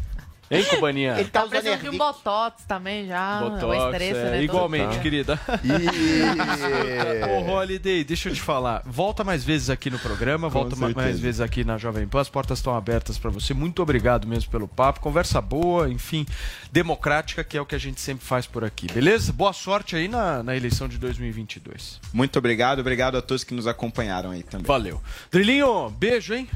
Hein, 0.56 0.64
Cubaninha? 0.70 1.14
Ele 1.18 1.28
tá 1.28 1.40
Tá 1.40 1.46
usando 1.58 1.80
de 1.82 1.88
um 1.90 1.98
botox 1.98 2.64
também 2.66 3.06
já. 3.06 3.42
o 3.44 3.50
Botox, 3.50 3.84
estresse, 3.84 4.18
é, 4.20 4.30
né? 4.30 4.42
igualmente, 4.42 4.92
todo- 4.94 5.02
querida. 5.02 5.40
E... 5.62 5.70
Ô, 7.28 7.50
Holiday, 7.52 8.04
deixa 8.04 8.28
eu 8.28 8.34
te 8.34 8.40
falar. 8.40 8.82
Volta 8.86 9.22
mais 9.24 9.44
vezes 9.44 9.70
aqui 9.70 9.90
no 9.90 9.98
programa, 9.98 10.48
volta 10.48 10.74
ma- 10.76 10.82
mais 10.88 10.94
certeza. 10.94 11.18
vezes 11.22 11.40
aqui 11.40 11.64
na 11.64 11.76
Jovem 11.78 12.06
Pan. 12.06 12.20
As 12.20 12.28
portas 12.28 12.58
estão 12.58 12.74
abertas 12.76 13.18
para 13.18 13.30
você. 13.30 13.52
Muito 13.54 13.82
obrigado 13.82 14.26
mesmo 14.26 14.50
pelo 14.50 14.66
papo. 14.68 15.00
Conversa 15.00 15.40
boa, 15.40 15.88
enfim, 15.90 16.26
democrática, 16.72 17.42
que 17.44 17.56
é 17.56 17.60
o 17.60 17.66
que 17.66 17.74
a 17.74 17.78
gente 17.78 18.00
sempre 18.00 18.24
faz 18.24 18.46
por 18.46 18.64
aqui. 18.64 18.86
Beleza? 18.92 19.32
Boa 19.32 19.52
sorte 19.52 19.96
aí 19.96 20.08
na, 20.08 20.42
na 20.42 20.56
eleição 20.56 20.88
de 20.88 20.98
2022. 20.98 22.00
Muito 22.12 22.38
obrigado, 22.38 22.78
obrigado 22.80 23.16
a 23.16 23.22
todos 23.22 23.44
que 23.44 23.54
nos 23.54 23.66
acompanharam 23.66 24.30
aí 24.30 24.42
também. 24.42 24.66
Valeu. 24.66 25.00
Drilinho, 25.30 25.90
beijo, 25.90 26.34
hein? 26.34 26.48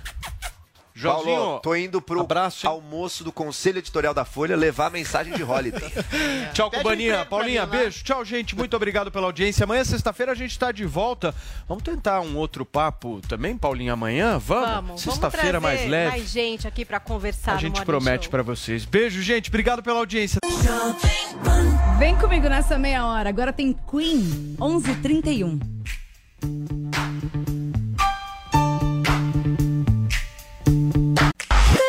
Joãozinho, 0.98 1.36
Paulo, 1.36 1.60
tô 1.60 1.76
indo 1.76 2.02
pro 2.02 2.22
abraço, 2.22 2.66
almoço 2.66 3.22
do 3.22 3.30
Conselho 3.30 3.78
Editorial 3.78 4.12
da 4.12 4.24
Folha 4.24 4.56
levar 4.56 4.86
a 4.86 4.90
mensagem 4.90 5.32
de 5.32 5.44
Holiday. 5.44 5.92
Tchau, 6.52 6.68
Pede 6.68 6.82
Cubaninha. 6.82 7.24
Paulinha, 7.24 7.64
beijo. 7.64 8.02
Tchau, 8.02 8.24
gente. 8.24 8.56
Muito 8.56 8.74
obrigado 8.74 9.08
pela 9.08 9.26
audiência. 9.26 9.62
Amanhã, 9.62 9.84
sexta-feira, 9.84 10.32
a 10.32 10.34
gente 10.34 10.50
está 10.50 10.72
de 10.72 10.84
volta. 10.84 11.32
Vamos 11.68 11.84
tentar 11.84 12.20
um 12.20 12.36
outro 12.36 12.66
papo 12.66 13.20
também, 13.28 13.56
Paulinha, 13.56 13.92
amanhã? 13.92 14.38
Vamos? 14.38 14.68
Vamos. 14.68 15.02
Sexta-feira 15.02 15.60
mais 15.60 15.88
leve. 15.88 16.10
Mais 16.10 16.30
gente 16.30 16.66
aqui 16.66 16.84
pra 16.84 16.98
conversar 16.98 17.54
A 17.54 17.58
gente 17.58 17.80
promete 17.84 18.28
pra 18.28 18.42
vocês. 18.42 18.84
Beijo, 18.84 19.22
gente. 19.22 19.50
Obrigado 19.50 19.84
pela 19.84 20.00
audiência. 20.00 20.40
Vem 21.96 22.16
comigo 22.16 22.48
nessa 22.48 22.76
meia 22.76 23.06
hora. 23.06 23.28
Agora 23.28 23.52
tem 23.52 23.72
Queen, 23.88 24.56
11h31. 24.58 26.87